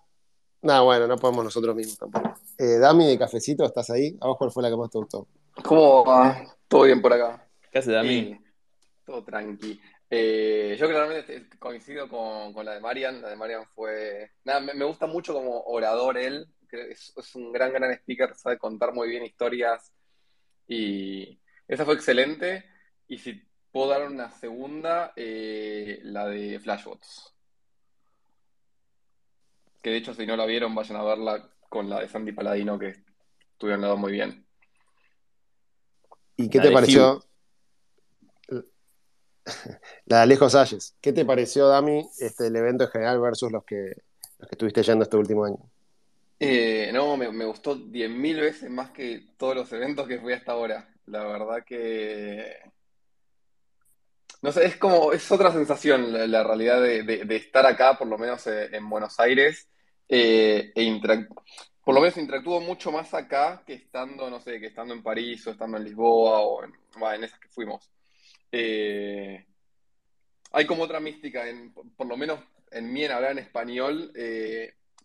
No, 0.61 0.85
bueno, 0.85 1.07
no 1.07 1.17
podemos 1.17 1.43
nosotros 1.43 1.75
mismos 1.75 1.97
tampoco. 1.97 2.35
Eh, 2.59 2.77
Dami 2.77 3.07
de 3.07 3.17
Cafecito, 3.17 3.65
¿estás 3.65 3.89
ahí? 3.89 4.15
¿A 4.21 4.27
vos 4.27 4.37
cuál 4.37 4.51
fue 4.51 4.61
la 4.61 4.69
que 4.69 4.77
más 4.77 4.91
te 4.91 4.99
gustó? 4.99 5.27
¿Cómo 5.63 6.05
va? 6.05 6.43
Todo 6.67 6.83
bien 6.83 7.01
por 7.01 7.11
acá. 7.11 7.43
¿Qué 7.71 7.79
hace 7.79 7.91
Dami? 7.91 8.39
todo 9.03 9.23
tranqui. 9.23 9.79
Eh, 10.09 10.75
yo 10.79 10.87
claramente 10.87 11.47
coincido 11.57 12.07
con, 12.07 12.53
la 12.63 12.73
de 12.73 12.79
Marian. 12.79 13.21
La 13.21 13.29
de 13.29 13.35
Marian 13.35 13.65
fue. 13.73 14.31
Nada, 14.43 14.59
me, 14.59 14.85
gusta 14.85 15.07
mucho 15.07 15.33
como 15.33 15.61
orador 15.63 16.17
él. 16.17 16.47
Es, 16.77 17.13
es, 17.15 17.35
un 17.35 17.51
gran, 17.51 17.71
gran 17.71 17.91
speaker, 17.91 18.35
sabe 18.35 18.57
contar 18.57 18.93
muy 18.93 19.09
bien 19.09 19.23
historias. 19.23 19.91
Y 20.67 21.39
esa 21.67 21.85
fue 21.85 21.95
excelente. 21.95 22.65
Y 23.07 23.17
si 23.17 23.43
puedo 23.71 23.89
dar 23.89 24.07
una 24.07 24.31
segunda, 24.31 25.13
eh, 25.15 25.99
la 26.03 26.27
de 26.27 26.59
Flashbots. 26.59 27.33
Que 29.81 29.91
de 29.91 29.97
hecho, 29.97 30.13
si 30.13 30.25
no 30.25 30.35
la 30.35 30.45
vieron, 30.45 30.73
vayan 30.73 30.97
a 30.97 31.03
verla 31.03 31.49
con 31.69 31.89
la 31.89 31.99
de 31.99 32.07
Sandy 32.07 32.31
Paladino, 32.31 32.79
que 32.79 32.95
estuvieron 33.51 33.81
lado 33.81 33.97
muy 33.97 34.11
bien. 34.11 34.45
¿Y 36.37 36.49
qué 36.49 36.59
te 36.59 36.71
pareció? 36.71 37.23
La 40.05 40.17
de 40.17 40.23
Alejo 40.23 40.49
Salles. 40.49 40.95
¿Qué 41.01 41.13
te 41.13 41.23
pareció, 41.23 41.67
Dami, 41.67 42.07
este, 42.19 42.47
el 42.47 42.55
evento 42.55 42.85
en 42.85 42.89
general 42.89 43.19
versus 43.19 43.51
los 43.51 43.63
que, 43.63 43.91
los 44.39 44.49
que 44.49 44.55
estuviste 44.55 44.83
yendo 44.83 45.03
este 45.03 45.17
último 45.17 45.45
año? 45.45 45.59
Eh, 46.39 46.91
no, 46.93 47.15
me, 47.17 47.45
gustó 47.45 47.75
10.000 47.75 48.39
veces 48.41 48.69
más 48.69 48.91
que 48.91 49.29
todos 49.37 49.55
los 49.55 49.71
eventos 49.71 50.07
que 50.07 50.19
fui 50.19 50.33
hasta 50.33 50.51
ahora. 50.51 50.93
La 51.05 51.23
verdad 51.23 51.63
que... 51.65 52.57
No 54.41 54.51
sé, 54.51 54.65
es 54.65 54.77
como, 54.77 55.11
es 55.11 55.31
otra 55.31 55.51
sensación 55.51 56.11
la, 56.31 56.43
realidad 56.43 56.81
de, 56.81 57.25
estar 57.35 57.65
acá, 57.65 57.97
por 57.97 58.07
lo 58.07 58.17
menos 58.17 58.45
eh, 58.47 58.69
en 58.73 58.87
Buenos 58.89 59.19
Aires, 59.19 59.67
eh, 60.07 60.71
e 60.75 61.01
por 61.83 61.95
lo 61.95 62.01
menos 62.01 62.17
interactúo 62.17 62.59
mucho 62.61 62.91
más 62.91 63.13
acá 63.13 63.63
que 63.65 63.73
estando, 63.73 64.29
no 64.29 64.39
sé, 64.39 64.59
que 64.59 64.67
estando 64.67 64.93
en 64.93 65.01
París 65.01 65.47
o 65.47 65.51
estando 65.51 65.77
en 65.77 65.83
Lisboa 65.83 66.41
o 66.41 66.63
en, 66.63 66.73
en 67.15 67.23
esas 67.23 67.39
que 67.39 67.49
fuimos. 67.49 67.91
Hay 70.51 70.65
como 70.67 70.83
otra 70.83 70.99
mística, 70.99 71.47
en, 71.47 71.73
por 71.73 72.07
lo 72.07 72.17
menos 72.17 72.39
en 72.71 72.91
mí 72.93 73.03
en 73.03 73.11
hablar 73.11 73.31
en 73.31 73.39
español, 73.39 74.11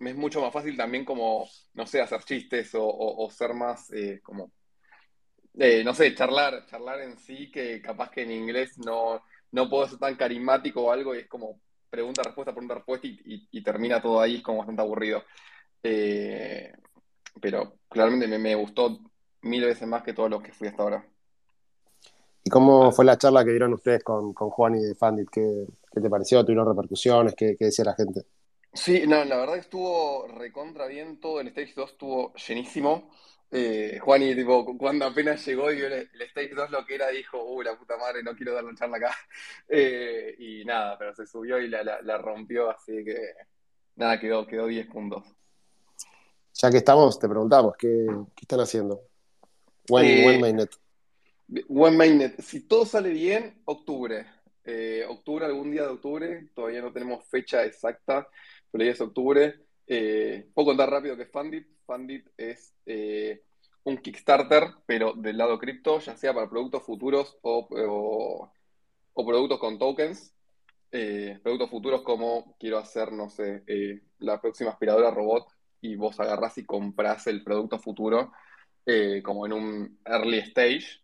me 0.00 0.10
es 0.10 0.16
mucho 0.16 0.40
más 0.40 0.52
fácil 0.52 0.76
también 0.76 1.04
como, 1.04 1.48
no 1.74 1.86
sé, 1.86 2.00
hacer 2.00 2.22
chistes 2.24 2.70
o, 2.74 3.28
ser 3.30 3.54
más 3.54 3.92
eh, 3.92 4.20
como, 4.22 4.50
no 5.54 5.94
sé, 5.94 6.14
charlar, 6.14 6.66
charlar 6.66 7.00
en 7.02 7.18
sí, 7.18 7.50
que 7.50 7.80
capaz 7.80 8.10
que 8.10 8.22
en 8.22 8.32
inglés 8.32 8.78
no, 8.78 9.22
no 9.52 9.68
puedo 9.68 9.86
ser 9.86 9.98
tan 9.98 10.16
carismático 10.16 10.82
o 10.82 10.92
algo 10.92 11.14
y 11.14 11.18
es 11.18 11.28
como 11.28 11.60
pregunta, 11.90 12.22
respuesta, 12.22 12.52
pregunta, 12.52 12.74
respuesta 12.76 13.06
y, 13.06 13.62
termina 13.62 14.00
todo 14.00 14.20
ahí, 14.20 14.36
es 14.36 14.42
como 14.42 14.58
bastante 14.58 14.82
aburrido. 14.82 15.22
pero 17.40 17.74
claramente 17.88 18.26
me, 18.38 18.54
gustó 18.54 19.00
mil 19.42 19.64
veces 19.64 19.86
más 19.86 20.02
que 20.02 20.12
todos 20.12 20.30
los 20.30 20.42
que 20.42 20.52
fui 20.52 20.68
hasta 20.68 20.82
ahora. 20.82 21.06
¿Y 22.42 22.48
cómo 22.48 22.90
fue 22.90 23.04
la 23.04 23.18
charla 23.18 23.44
que 23.44 23.50
dieron 23.50 23.74
ustedes 23.74 24.02
con, 24.02 24.32
Juan 24.32 24.76
y 24.76 24.82
de 24.82 24.94
Fandit? 24.94 25.28
¿Qué, 25.30 25.66
te 25.92 26.08
pareció? 26.08 26.42
¿Tuvieron 26.42 26.66
repercusiones? 26.66 27.34
¿Qué, 27.34 27.56
decía 27.58 27.84
la 27.84 27.94
gente? 27.94 28.24
Sí, 28.72 29.04
no, 29.06 29.24
la 29.24 29.36
verdad 29.36 29.54
que 29.54 29.60
estuvo 29.60 30.28
recontra 30.28 30.86
bien, 30.86 31.20
todo 31.20 31.40
el 31.40 31.48
Stage 31.48 31.72
2 31.74 31.90
estuvo 31.90 32.34
llenísimo. 32.34 33.10
Eh, 33.50 33.98
Juan 34.00 34.22
y 34.22 34.34
tipo, 34.34 34.78
cuando 34.78 35.06
apenas 35.06 35.44
llegó 35.44 35.72
y 35.72 35.76
vio 35.76 35.88
el, 35.88 36.08
Stage 36.12 36.54
2 36.54 36.70
lo 36.70 36.86
que 36.86 36.94
era, 36.94 37.08
dijo, 37.08 37.42
uh, 37.42 37.62
la 37.62 37.76
puta 37.76 37.96
madre, 37.96 38.22
no 38.22 38.36
quiero 38.36 38.54
dar 38.54 38.64
la 38.64 38.74
charla 38.74 38.96
acá. 38.98 39.16
Eh, 39.68 40.34
y 40.38 40.64
nada, 40.64 40.96
pero 40.98 41.14
se 41.14 41.26
subió 41.26 41.58
y 41.60 41.68
la, 41.68 42.18
rompió, 42.18 42.70
así 42.70 43.04
que 43.04 43.16
nada, 43.96 44.18
quedó, 44.18 44.46
quedó 44.46 44.66
10 44.66 44.86
puntos. 44.86 45.24
Ya 46.54 46.70
que 46.70 46.78
estamos, 46.78 47.18
te 47.18 47.28
preguntamos, 47.28 47.76
¿qué, 47.76 48.06
están 48.40 48.60
haciendo? 48.60 49.00
Buen, 49.88 50.06
eh, 50.06 50.24
buen 50.24 50.40
mainnet. 50.40 50.70
One 51.68 51.96
Mainnet, 51.96 52.40
si 52.40 52.60
todo 52.60 52.86
sale 52.86 53.10
bien, 53.10 53.62
octubre. 53.64 54.26
Eh, 54.64 55.04
octubre, 55.08 55.46
algún 55.46 55.70
día 55.70 55.82
de 55.82 55.88
octubre, 55.88 56.48
todavía 56.54 56.80
no 56.80 56.92
tenemos 56.92 57.24
fecha 57.24 57.64
exacta, 57.64 58.28
pero 58.70 58.84
ya 58.84 58.92
es 58.92 59.00
octubre. 59.00 59.60
Eh, 59.86 60.48
puedo 60.54 60.66
contar 60.66 60.90
rápido 60.90 61.16
que 61.16 61.26
Fundit. 61.26 61.66
Fundit 61.86 62.28
es 62.36 62.74
eh, 62.86 63.42
un 63.84 63.98
Kickstarter, 63.98 64.74
pero 64.86 65.14
del 65.14 65.38
lado 65.38 65.58
cripto, 65.58 65.98
ya 66.00 66.16
sea 66.16 66.34
para 66.34 66.48
productos 66.48 66.82
futuros 66.82 67.38
o, 67.42 68.50
productos 69.14 69.58
con 69.58 69.78
tokens. 69.78 70.34
productos 71.42 71.70
futuros 71.70 72.02
como 72.02 72.56
quiero 72.58 72.78
hacer, 72.78 73.12
no 73.12 73.28
sé, 73.28 73.62
la 74.18 74.40
próxima 74.40 74.70
aspiradora 74.70 75.10
robot 75.10 75.48
y 75.80 75.96
vos 75.96 76.18
agarrás 76.20 76.58
y 76.58 76.64
compras 76.64 77.26
el 77.26 77.44
producto 77.44 77.78
futuro 77.78 78.32
como 79.22 79.46
en 79.46 79.52
un 79.52 79.98
early 80.04 80.38
stage 80.38 81.00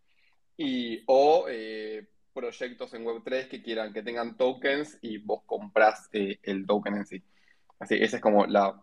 y, 0.57 1.03
o 1.07 1.47
eh, 1.49 2.09
proyectos 2.33 2.95
en 2.95 3.05
Web3 3.05 3.49
que 3.49 3.63
quieran 3.63 3.93
que 3.93 4.03
tengan 4.03 4.37
tokens 4.37 4.99
y 5.03 5.19
vos 5.19 5.43
compras 5.47 6.09
eh, 6.13 6.39
el 6.43 6.67
token 6.67 6.97
en 6.97 7.07
sí. 7.07 7.23
Así, 7.79 7.95
ese 7.95 8.17
es 8.17 8.23
como 8.23 8.47
la, 8.47 8.81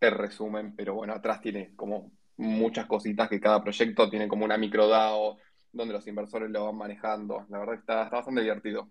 el 0.00 0.10
resumen, 0.12 0.74
pero 0.76 0.94
bueno, 0.94 1.14
atrás 1.14 1.40
tiene 1.40 1.74
como 1.74 2.12
muchas 2.36 2.86
cositas 2.86 3.28
que 3.28 3.40
cada 3.40 3.62
proyecto 3.62 4.08
tiene 4.10 4.28
como 4.28 4.44
una 4.44 4.58
micro 4.58 4.88
DAO 4.88 5.38
donde 5.72 5.94
los 5.94 6.06
inversores 6.06 6.50
lo 6.50 6.66
van 6.66 6.76
manejando. 6.76 7.46
La 7.50 7.58
verdad 7.58 7.74
que 7.74 7.80
está, 7.80 8.04
está 8.04 8.16
bastante 8.16 8.40
divertido. 8.40 8.90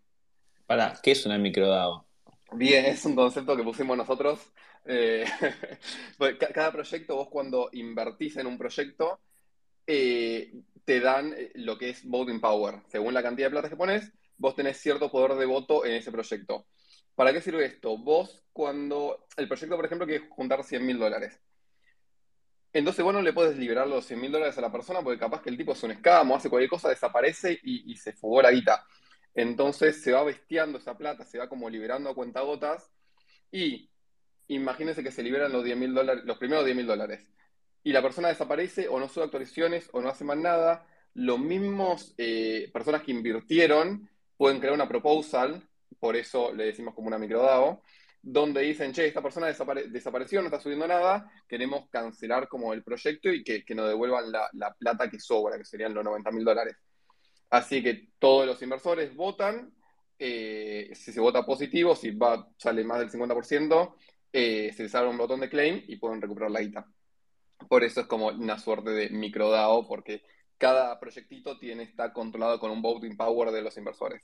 Para, 0.66 0.93
¿qué 1.01 1.11
es 1.11 1.26
una 1.26 1.38
micro 1.38 1.68
DAO? 1.68 2.05
Bien, 2.51 2.86
es 2.86 3.03
un 3.05 3.16
concepto 3.16 3.55
que 3.57 3.63
pusimos 3.63 3.97
nosotros. 3.97 4.39
Eh, 4.86 5.26
pues, 6.18 6.36
cada 6.38 6.72
proyecto, 6.72 7.16
vos 7.16 7.30
cuando 7.30 7.70
invertís 7.74 8.38
en 8.38 8.47
un 8.47 8.57
proyecto, 8.57 9.20
eh, 9.88 10.53
te 10.86 10.99
dan 10.99 11.34
eh, 11.34 11.51
lo 11.55 11.78
que 11.78 11.89
es 11.89 12.05
voting 12.05 12.39
power. 12.39 12.82
Según 12.88 13.13
la 13.13 13.24
cantidad 13.24 13.47
de 13.47 13.51
plata 13.51 13.70
que 13.70 13.76
pones, 13.76 14.11
vos 14.38 14.55
tenés 14.55 14.78
cierto 14.78 15.11
poder 15.11 15.38
de 15.38 15.45
voto 15.45 15.86
en 15.86 15.93
ese 15.93 16.11
proyecto. 16.11 16.68
¿Para 17.16 17.34
qué 17.34 17.41
sirve 17.41 17.66
esto? 17.66 17.97
Vos 17.97 18.43
cuando 18.53 19.28
el 19.38 19.47
proyecto, 19.47 19.76
por 19.76 19.86
ejemplo, 19.86 20.05
quiere 20.05 20.28
juntar 20.30 20.63
100 20.63 20.86
mil 20.86 20.99
dólares. 20.99 21.39
Entonces 22.74 23.03
vos 23.03 23.13
no 23.13 23.22
le 23.22 23.32
puedes 23.34 23.57
liberar 23.57 23.88
los 23.88 24.05
100 24.05 24.20
mil 24.20 24.32
dólares 24.32 24.57
a 24.57 24.61
la 24.61 24.72
persona 24.72 25.01
porque 25.01 25.20
capaz 25.20 25.41
que 25.41 25.49
el 25.49 25.57
tipo 25.57 25.72
es 25.72 25.84
un 25.84 25.91
escamo, 25.91 26.36
hace 26.36 26.49
cualquier 26.49 26.70
cosa, 26.70 26.89
desaparece 26.89 27.57
y, 27.63 27.95
se 27.95 28.13
fugó 28.13 28.41
la 28.41 28.51
guita. 28.51 28.86
Entonces 29.34 30.01
se 30.01 30.11
va 30.11 30.24
bestiando 30.24 30.78
esa 30.78 30.97
plata, 30.97 31.24
se 31.26 31.38
va 31.38 31.47
como 31.47 31.70
liberando 31.70 32.09
a 32.09 32.16
cuentagotas 32.16 32.91
y 33.51 33.89
imagínense 34.47 35.03
que 35.03 35.11
se 35.11 35.24
liberan 35.24 35.53
los 35.53 35.63
10 35.63 35.78
mil 35.78 35.93
dólares, 35.93 36.26
los 36.26 36.38
primeros 36.38 36.66
10 36.66 36.76
mil 36.76 36.88
dólares 36.88 37.26
y 37.86 37.93
la 37.93 38.01
persona 38.01 38.30
desaparece 38.30 38.88
o 38.88 38.99
no 38.99 39.07
sube 39.07 39.26
actualizaciones 39.26 39.89
o 39.93 40.01
no 40.01 40.09
hace 40.09 40.24
más 40.24 40.38
nada, 40.38 40.88
los 41.13 41.39
mismos 41.39 42.16
eh, 42.18 42.70
personas 42.74 43.03
que 43.03 43.11
invirtieron 43.11 44.09
pueden 44.38 44.59
crear 44.59 44.74
una 44.74 44.89
proposal, 44.89 45.61
por 46.06 46.16
eso 46.16 46.53
le 46.53 46.66
decimos 46.66 46.93
como 46.93 47.08
una 47.08 47.18
microdao, 47.18 47.82
donde 48.22 48.62
dicen, 48.62 48.93
che, 48.93 49.08
esta 49.08 49.24
persona 49.24 49.47
desapareció, 49.47 50.39
no 50.39 50.49
está 50.49 50.60
subiendo 50.60 50.88
nada, 50.88 51.28
queremos 51.47 51.89
cancelar 51.89 52.47
como 52.47 52.74
el 52.74 52.84
proyecto 52.84 53.34
y 53.34 53.43
que, 53.43 53.64
nos 53.74 53.88
devuelvan 53.88 54.32
la, 54.32 54.76
plata 54.78 55.10
que 55.10 55.20
sobra, 55.20 55.58
que 55.58 55.66
serían 55.66 55.95
los 55.95 56.03
90 56.03 56.30
mil 56.30 56.45
dólares. 56.45 56.76
Así 57.49 57.82
que 57.82 58.10
todos 58.20 58.45
los 58.45 58.62
inversores 58.62 59.16
votan, 59.16 59.74
eh, 60.20 60.91
si 60.93 61.12
se 61.12 61.20
vota 61.20 61.43
positivo, 61.43 61.95
si 61.95 62.16
sale 62.60 62.84
más 62.84 62.99
del 62.99 63.10
50%, 63.10 63.95
eh, 64.32 64.74
se 64.78 64.84
les 64.84 64.93
abre 64.93 65.10
un 65.10 65.18
botón 65.18 65.39
de 65.39 65.49
claim 65.49 65.84
y 65.88 65.95
pueden 65.95 66.22
recuperar 66.22 66.51
la 66.51 66.62
guita. 66.62 66.86
Por 67.68 67.84
eso 67.84 68.01
es 68.01 68.06
como 68.06 68.28
una 68.28 68.60
suerte 68.60 68.91
de 68.91 69.10
microdao, 69.10 69.88
porque 69.88 70.22
cada 70.60 70.99
proyectito 70.99 71.58
tiene, 71.58 71.82
está 71.82 72.14
controlado 72.14 72.60
con 72.60 72.70
un 72.70 72.84
voting 72.84 73.18
power 73.18 73.49
de 73.49 73.64
los 73.64 73.76
inversores. 73.76 74.22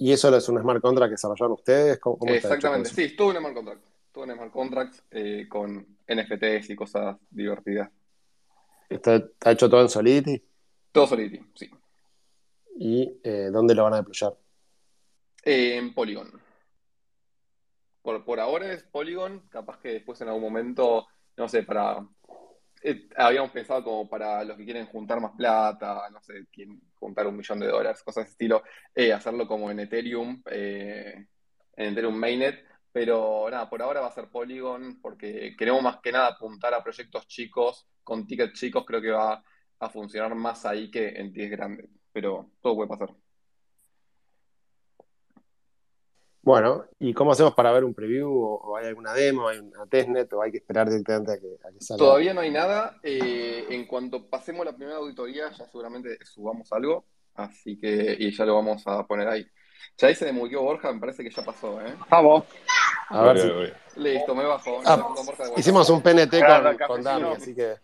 ¿Y 0.00 0.12
eso 0.12 0.34
es 0.34 0.48
un 0.48 0.58
smart 0.58 0.80
contract 0.80 1.10
que 1.10 1.14
desarrollaron 1.14 1.52
ustedes? 1.52 2.00
Exactamente, 2.28 2.88
sí, 2.88 3.02
estuvo 3.02 3.32
en 3.32 3.36
smart 3.36 3.54
contract. 3.54 3.82
Estuvo 4.06 4.24
en 4.24 4.32
smart 4.32 4.50
contract 4.50 4.94
eh, 5.10 5.46
con 5.46 5.98
NFTs 6.08 6.70
y 6.70 6.74
cosas 6.74 7.18
divertidas. 7.28 7.90
¿Está, 8.88 9.22
hecho 9.44 9.68
todo 9.68 9.82
en 9.82 9.90
Solidity? 9.90 10.42
Todo 10.90 11.06
Solidity, 11.06 11.44
sí. 11.54 11.70
¿Y 12.76 13.20
eh, 13.22 13.50
dónde 13.52 13.74
lo 13.74 13.84
van 13.84 13.92
a 13.92 13.96
deployar? 13.98 14.34
en 15.42 15.92
Polygon. 15.92 16.30
Por, 18.00 18.24
por 18.24 18.40
ahora 18.40 18.72
es 18.72 18.82
Polygon, 18.84 19.40
capaz 19.50 19.80
que 19.80 19.88
después 19.88 20.18
en 20.22 20.28
algún 20.28 20.42
momento 20.42 21.06
no 21.40 21.48
sé, 21.48 21.62
para 21.62 22.06
eh, 22.82 23.08
habíamos 23.16 23.50
pensado 23.50 23.84
como 23.84 24.08
para 24.08 24.44
los 24.44 24.56
que 24.56 24.64
quieren 24.64 24.86
juntar 24.86 25.20
más 25.20 25.32
plata, 25.36 26.08
no 26.10 26.20
sé, 26.22 26.46
quieren 26.52 26.80
juntar 26.94 27.26
un 27.26 27.36
millón 27.36 27.60
de 27.60 27.68
dólares, 27.68 28.02
cosas 28.02 28.24
de 28.24 28.30
estilo, 28.30 28.62
eh, 28.94 29.12
hacerlo 29.12 29.46
como 29.46 29.70
en 29.70 29.80
Ethereum, 29.80 30.42
en 30.46 31.28
Ethereum 31.76 32.14
Mainnet, 32.14 32.64
pero 32.92 33.48
nada, 33.50 33.68
por 33.70 33.82
ahora 33.82 34.00
va 34.00 34.08
a 34.08 34.12
ser 34.12 34.28
Polygon 34.30 35.00
porque 35.00 35.54
queremos 35.56 35.82
más 35.82 35.98
que 36.02 36.12
nada 36.12 36.28
apuntar 36.28 36.74
a 36.74 36.82
proyectos 36.82 37.26
chicos, 37.28 37.86
con 38.02 38.26
tickets 38.26 38.58
chicos, 38.58 38.84
creo 38.86 39.00
que 39.00 39.10
va 39.10 39.42
a 39.78 39.88
funcionar 39.90 40.34
más 40.34 40.66
ahí 40.66 40.90
que 40.90 41.08
en 41.08 41.32
10 41.32 41.50
grandes, 41.50 41.88
pero 42.12 42.50
todo 42.60 42.76
puede 42.76 42.88
pasar. 42.88 43.10
Bueno, 46.50 46.84
¿y 46.98 47.14
cómo 47.14 47.30
hacemos 47.30 47.54
para 47.54 47.70
ver 47.70 47.84
un 47.84 47.94
preview? 47.94 48.28
¿O, 48.28 48.76
hay 48.76 48.88
alguna 48.88 49.12
demo, 49.12 49.46
hay 49.46 49.58
una 49.58 49.86
testnet 49.86 50.32
o 50.32 50.42
hay 50.42 50.50
que 50.50 50.56
esperar 50.56 50.90
directamente 50.90 51.30
a 51.30 51.38
que, 51.38 51.46
salga? 51.78 52.04
Todavía 52.04 52.34
no 52.34 52.40
hay 52.40 52.50
nada. 52.50 52.96
Eh, 53.04 53.66
en 53.70 53.86
cuanto 53.86 54.28
pasemos 54.28 54.66
la 54.66 54.74
primera 54.74 54.96
auditoría, 54.96 55.52
ya 55.52 55.68
seguramente 55.68 56.18
subamos 56.24 56.72
algo, 56.72 57.04
así 57.36 57.78
que 57.78 58.16
y 58.18 58.36
ya 58.36 58.44
lo 58.44 58.56
vamos 58.56 58.82
a 58.88 59.06
poner 59.06 59.28
ahí. 59.28 59.46
Ya 59.96 60.08
ahí 60.08 60.16
se 60.16 60.24
demulqueó 60.24 60.62
Borja, 60.62 60.92
me 60.92 60.98
parece 60.98 61.22
que 61.22 61.30
ya 61.30 61.44
pasó, 61.44 61.80
¿eh? 61.82 61.94
Vamos. 62.10 62.42
A 63.10 63.22
ver 63.22 63.38
si... 63.38 64.00
Listo, 64.00 64.34
me 64.34 64.42
bajo. 64.42 64.82
Ah, 64.84 65.06
hicimos 65.56 65.88
un 65.88 66.02
PNT 66.02 66.34
con, 66.84 67.00
Dami, 67.04 67.28
así 67.28 67.54
que... 67.54 67.76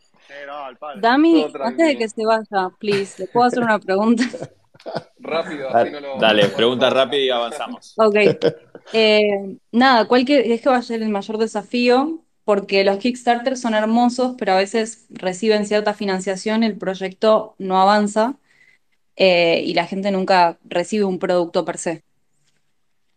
Dami, 1.00 1.44
antes 1.60 1.86
de 1.86 1.96
que 1.96 2.08
se 2.08 2.26
vaya, 2.26 2.68
please, 2.80 3.22
¿le 3.22 3.28
puedo 3.28 3.46
hacer 3.46 3.62
una 3.62 3.78
pregunta? 3.78 4.24
Rápido, 5.18 5.74
así 5.74 5.90
no 5.90 6.00
lo. 6.00 6.18
Dale, 6.18 6.48
pregunta 6.48 6.90
rápida 6.90 7.20
y 7.20 7.30
avanzamos. 7.30 7.94
Ok. 7.96 8.16
Eh, 8.92 9.56
nada, 9.72 10.06
¿cuál 10.06 10.24
que, 10.24 10.54
es 10.54 10.60
que 10.60 10.68
va 10.68 10.76
a 10.76 10.82
ser 10.82 11.02
el 11.02 11.08
mayor 11.08 11.38
desafío? 11.38 12.22
Porque 12.44 12.84
los 12.84 12.98
Kickstarter 12.98 13.56
son 13.56 13.74
hermosos, 13.74 14.36
pero 14.38 14.52
a 14.52 14.58
veces 14.58 15.06
reciben 15.10 15.66
cierta 15.66 15.94
financiación, 15.94 16.62
el 16.62 16.78
proyecto 16.78 17.56
no 17.58 17.80
avanza 17.80 18.36
eh, 19.16 19.62
y 19.64 19.74
la 19.74 19.86
gente 19.86 20.12
nunca 20.12 20.58
recibe 20.64 21.04
un 21.04 21.18
producto 21.18 21.64
per 21.64 21.78
se. 21.78 22.04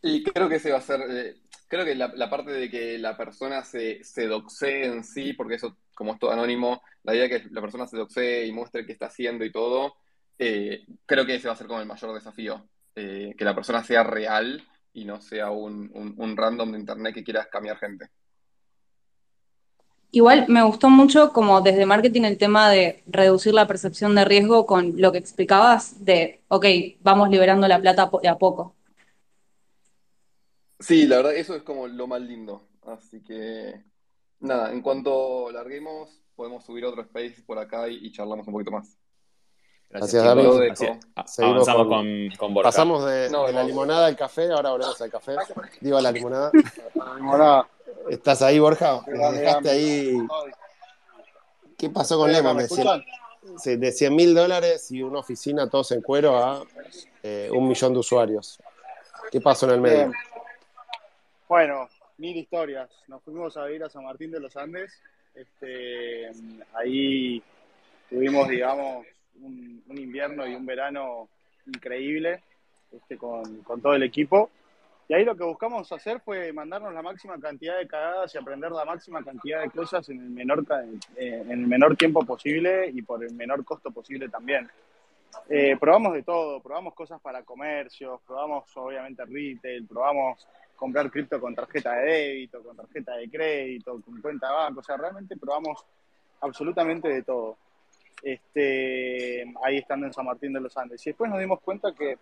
Y 0.02 0.24
creo 0.24 0.50
que 0.50 0.56
ese 0.56 0.72
va 0.72 0.80
a 0.80 0.82
ser, 0.82 1.02
eh, 1.10 1.36
creo 1.68 1.86
que 1.86 1.94
la, 1.94 2.30
parte 2.30 2.52
de 2.52 2.70
que 2.70 2.98
la 2.98 3.18
persona 3.18 3.64
se, 3.64 4.04
se 4.04 4.26
doxee 4.28 4.86
en 4.86 5.04
sí, 5.04 5.34
porque 5.34 5.56
eso, 5.56 5.78
como 5.94 6.14
es 6.14 6.20
todo 6.20 6.32
anónimo, 6.32 6.82
la 7.04 7.14
idea 7.14 7.28
de 7.28 7.42
que 7.42 7.50
la 7.52 7.62
persona 7.62 7.86
se 7.86 7.98
doxee 7.98 8.48
y 8.48 8.52
muestre 8.52 8.86
qué 8.86 8.94
está 8.94 9.08
haciendo 9.08 9.44
y 9.46 9.52
todo, 9.52 9.96
eh, 10.40 10.86
creo 11.06 11.26
que 11.26 11.36
ese 11.36 11.50
va 11.50 11.54
a 11.54 11.58
ser 11.58 11.68
como 11.68 11.82
el 11.82 11.86
mayor 11.86 12.14
desafío, 12.14 12.66
eh, 12.96 13.36
que 13.38 13.44
la 13.44 13.54
persona 13.54 13.84
sea 13.84 14.04
real 14.04 14.66
y 14.94 15.04
no 15.04 15.20
sea 15.20 15.52
un, 15.52 16.34
random 16.36 16.72
de 16.72 16.80
internet 16.80 17.14
que 17.14 17.24
quiera 17.26 17.50
cambiar 17.50 17.78
gente. 17.78 18.10
Igual 20.12 20.46
me 20.48 20.64
gustó 20.64 20.90
mucho 20.90 21.34
como 21.34 21.62
desde 21.62 21.86
marketing 21.86 22.24
el 22.24 22.38
tema 22.38 22.70
de 22.70 23.04
reducir 23.06 23.54
la 23.54 23.68
percepción 23.68 24.16
de 24.16 24.26
riesgo 24.26 24.66
con 24.66 25.00
lo 25.00 25.12
que 25.12 25.20
explicabas 25.20 26.04
de, 26.04 26.42
ok, 26.48 26.66
vamos 27.02 27.30
liberando 27.30 27.68
la 27.68 27.80
plata 27.80 28.10
de 28.22 28.28
a 28.30 28.38
poco. 28.38 28.74
Sí, 30.80 31.06
la 31.06 31.18
verdad, 31.18 31.36
eso 31.36 31.54
es 31.56 31.64
como 31.64 31.88
lo 31.88 32.08
más 32.08 32.22
lindo. 32.22 32.70
Así 32.84 33.22
que, 33.22 33.84
nada, 34.40 34.72
en 34.72 34.82
cuanto 34.82 35.52
larguemos, 35.52 36.24
podemos 36.34 36.66
subir 36.66 36.86
otro 36.86 37.02
space 37.02 37.44
por 37.46 37.60
acá 37.60 37.88
y 37.90 38.12
charlamos 38.12 38.48
un 38.48 38.54
poquito 38.54 38.72
más. 38.72 38.98
Gracias, 39.90 40.24
David. 40.24 40.46
avanzamos 41.40 41.88
con, 41.88 42.30
con 42.38 42.54
Borja. 42.54 42.68
Pasamos 42.68 43.06
de, 43.06 43.30
la 43.30 43.64
limonada 43.64 44.06
al 44.06 44.16
café, 44.16 44.52
ahora 44.52 44.72
volvemos 44.72 45.02
al 45.02 45.10
café. 45.10 45.36
Digo 45.82 45.98
a 45.98 46.02
la 46.02 46.12
limonada. 46.12 46.52
¿Estás 48.10 48.42
ahí, 48.42 48.60
Borja? 48.60 49.02
dejaste 49.08 49.70
ahí. 49.70 50.18
¿Qué 51.78 51.90
pasó 51.90 52.18
con 52.18 52.32
Lemon? 52.32 52.58
De, 52.58 53.78
de 53.78 53.92
100 53.92 54.16
mil 54.16 54.36
dólares 54.36 54.92
y 54.92 55.02
una 55.02 55.20
oficina 55.20 55.70
todos 55.70 55.92
en 55.92 56.02
cuero 56.02 56.38
a 56.38 56.64
eh, 57.24 57.50
un 57.52 57.68
millón 57.68 57.94
de 57.94 58.00
usuarios. 58.00 58.60
¿Qué 59.32 59.42
pasó 59.42 59.66
en 59.68 59.72
el 59.74 59.82
medio? 59.82 60.12
Bueno, 61.48 61.90
mil 62.18 62.38
historias. 62.38 62.90
Nos 63.08 63.24
fuimos 63.24 63.58
a 63.58 63.72
ir 63.72 63.84
a 63.84 63.90
San 63.90 64.04
Martín 64.04 64.30
de 64.30 64.40
los 64.40 64.56
Andes. 64.56 65.02
Este, 65.34 66.30
ahí 66.74 67.42
tuvimos, 68.10 68.48
digamos, 68.50 69.06
un, 69.42 69.98
invierno 69.98 70.48
y 70.48 70.56
un 70.56 70.66
verano 70.66 71.28
increíble 71.66 72.42
este, 72.92 73.18
con, 73.18 73.64
todo 73.64 73.94
el 73.94 74.04
equipo. 74.04 74.50
Y 75.08 75.14
ahí 75.14 75.26
lo 75.26 75.36
que 75.36 75.44
buscamos 75.44 75.92
hacer 75.92 76.22
fue 76.22 76.54
mandarnos 76.54 76.94
la 76.94 77.02
máxima 77.02 77.40
cantidad 77.40 77.78
de 77.78 77.88
cagadas 77.88 78.34
y 78.34 78.38
aprender 78.38 78.72
la 78.72 78.86
máxima 78.86 79.24
cantidad 79.24 79.62
de 79.62 79.72
cosas 79.72 80.08
en 80.10 80.20
el 80.20 80.30
menor, 80.30 80.64
eh, 81.16 81.42
en 81.44 81.52
el 81.52 81.68
menor 81.68 81.96
tiempo 81.96 82.24
posible 82.24 82.90
y 82.94 83.02
por 83.02 83.24
el 83.24 83.34
menor 83.34 83.66
costo 83.66 83.90
posible 83.90 84.30
también. 84.30 84.70
Eh, 85.50 85.78
probamos 85.80 86.14
de 86.14 86.24
todo, 86.24 86.60
probamos 86.60 86.94
cosas 86.94 87.20
para 87.22 87.44
comercios, 87.44 88.20
probamos 88.26 88.66
obviamente 88.78 89.26
retail, 89.26 89.88
probamos 89.88 90.48
comprar 90.76 91.10
cripto 91.12 91.42
con 91.42 91.56
tarjeta 91.56 91.94
de 91.94 92.06
débito, 92.06 92.64
con 92.64 92.76
tarjeta 92.76 93.16
de 93.16 93.30
crédito, 93.30 94.00
con 94.02 94.22
cuenta 94.22 94.48
de 94.48 94.54
banco, 94.54 94.80
o 94.80 94.84
sea, 94.84 94.98
realmente 94.98 95.36
probamos 95.38 95.84
absolutamente 96.42 97.10
de 97.10 97.24
todo 97.24 97.58
este, 98.22 99.44
ahí 99.64 99.78
estando 99.78 100.06
en 100.06 100.14
San 100.14 100.26
Martín 100.26 100.54
de 100.54 100.62
los 100.62 100.76
Andes. 100.78 101.06
Y 101.06 101.12
después 101.12 101.30
nos 101.30 101.40
dimos 101.40 101.60
cuenta 101.62 101.94
que 101.94 102.18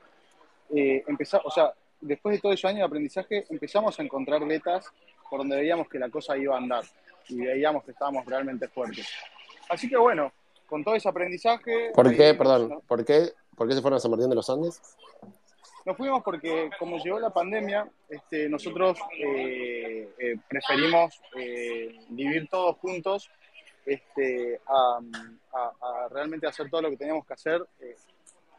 eh, 0.75 1.03
empezamos, 1.07 1.45
o 1.45 1.51
sea, 1.51 1.73
después 2.01 2.35
de 2.35 2.41
todo 2.41 2.53
ese 2.53 2.67
año 2.67 2.79
de 2.79 2.83
aprendizaje, 2.83 3.45
empezamos 3.49 3.99
a 3.99 4.03
encontrar 4.03 4.41
metas 4.45 4.85
por 5.29 5.39
donde 5.39 5.57
veíamos 5.57 5.87
que 5.89 5.99
la 5.99 6.09
cosa 6.09 6.37
iba 6.37 6.55
a 6.55 6.59
andar 6.59 6.83
y 7.29 7.37
veíamos 7.37 7.83
que 7.83 7.91
estábamos 7.91 8.25
realmente 8.25 8.67
fuertes. 8.67 9.07
Así 9.69 9.89
que 9.89 9.97
bueno, 9.97 10.31
con 10.67 10.83
todo 10.83 10.95
ese 10.95 11.09
aprendizaje... 11.09 11.91
¿Por 11.93 12.15
qué, 12.15 12.33
perdón, 12.33 12.81
¿por 12.87 13.03
qué, 13.03 13.31
¿por 13.55 13.67
qué 13.67 13.75
se 13.75 13.81
fueron 13.81 13.97
a 13.97 13.99
San 13.99 14.11
Martín 14.11 14.29
de 14.29 14.35
los 14.35 14.49
Andes? 14.49 14.81
Nos 15.85 15.95
fuimos 15.95 16.21
porque 16.21 16.69
como 16.79 16.97
llegó 16.97 17.17
la 17.19 17.29
pandemia, 17.29 17.89
este, 18.09 18.49
nosotros 18.49 18.97
eh, 19.17 20.09
eh, 20.19 20.35
preferimos 20.49 21.21
vivir 22.09 22.49
todos 22.49 22.75
juntos 22.77 23.29
este, 23.87 24.59
a, 24.67 24.99
realmente 26.11 26.45
hacer 26.45 26.69
todo 26.69 26.81
lo 26.81 26.89
que 26.89 26.97
teníamos 26.97 27.25
que 27.25 27.33
hacer 27.33 27.65
eh, 27.79 27.95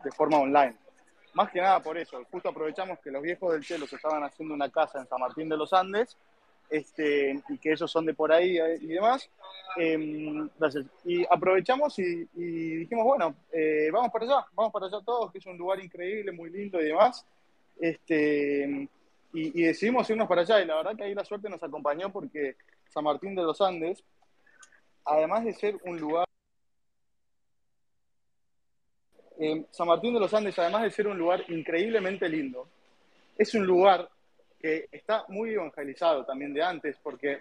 de 0.03 0.11
forma 0.11 0.39
online. 0.39 0.75
Más 1.35 1.51
que 1.51 1.61
nada 1.61 1.81
por 1.81 1.99
eso, 1.99 2.25
justo 2.31 2.49
aprovechamos 2.49 2.99
que 3.01 3.11
los 3.11 3.23
viejos 3.23 3.53
del 3.53 3.63
cielo 3.63 3.87
se 3.87 3.97
estaban 3.97 4.25
haciendo 4.25 4.55
una 4.55 4.71
casa 4.71 4.99
en 4.99 5.07
San 5.07 5.21
Martín 5.21 5.49
de 5.49 5.57
los 5.57 5.73
Andes 5.73 6.17
este, 6.71 7.43
y 7.49 7.59
que 7.59 7.73
ellos 7.73 7.91
son 7.91 8.07
de 8.07 8.15
por 8.15 8.33
ahí 8.33 8.59
eh, 8.59 8.79
y 8.81 8.87
demás. 8.87 9.29
Em. 9.77 10.49
Y 11.05 11.25
aprovechamos 11.31 11.99
y, 11.99 12.25
dijimos, 12.35 13.05
bueno, 13.05 13.35
eh, 13.53 13.91
vamos 13.93 14.11
para 14.11 14.25
allá, 14.25 14.47
vamos 14.55 14.73
para 14.73 14.87
allá 14.87 15.01
todos, 15.05 15.31
que 15.31 15.39
es 15.39 15.47
un 15.47 15.59
lugar 15.59 15.79
increíble, 15.85 16.33
muy 16.33 16.51
lindo 16.51 16.81
y 16.81 16.87
demás. 16.87 17.25
Este, 17.79 18.89
y 19.35 19.63
decidimos 19.63 20.09
irnos 20.09 20.27
para 20.27 20.41
allá 20.41 20.61
y 20.61 20.65
la 20.65 20.77
verdad 20.77 20.97
que 20.97 21.05
ahí 21.05 21.15
la 21.15 21.25
suerte 21.25 21.51
nos 21.51 21.63
acompañó 21.63 22.11
porque 22.11 22.57
San 22.89 23.05
Martín 23.05 23.35
de 23.35 23.43
los 23.43 23.61
Andes 23.61 24.03
además 25.09 25.45
de 25.45 25.55
ser 25.55 25.77
un 25.85 25.99
lugar... 25.99 26.27
Eh, 29.41 29.65
San 29.71 29.87
Martín 29.87 30.15
de 30.15 30.21
los 30.21 30.35
Andes, 30.35 30.59
además 30.59 30.83
de 30.83 30.91
ser 30.91 31.07
un 31.07 31.17
lugar 31.17 31.45
increíblemente 31.49 32.29
lindo, 32.29 32.67
es 33.37 33.55
un 33.55 33.65
lugar 33.65 34.09
que 34.61 34.89
está 34.91 35.25
muy 35.29 35.55
evangelizado 35.55 36.25
también 36.25 36.53
de 36.53 36.63
antes, 36.63 36.97
porque 37.01 37.41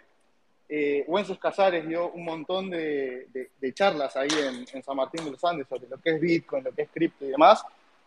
eh, 0.70 1.04
Wences 1.08 1.40
Casares 1.40 1.88
dio 1.88 2.12
un 2.12 2.24
montón 2.24 2.70
de, 2.70 3.50
charlas 3.74 4.16
ahí 4.16 4.30
en, 4.32 4.84
San 4.84 4.96
Martín 4.96 5.26
de 5.26 5.32
los 5.32 5.44
Andes 5.44 5.68
sobre 5.68 5.88
lo 5.90 5.98
que 5.98 6.12
es 6.12 6.22
Bitcoin, 6.22 6.64
lo 6.64 6.72
que 6.72 6.84
es 6.84 6.90
cripto 6.92 7.26
y 7.26 7.30
demás, 7.30 7.64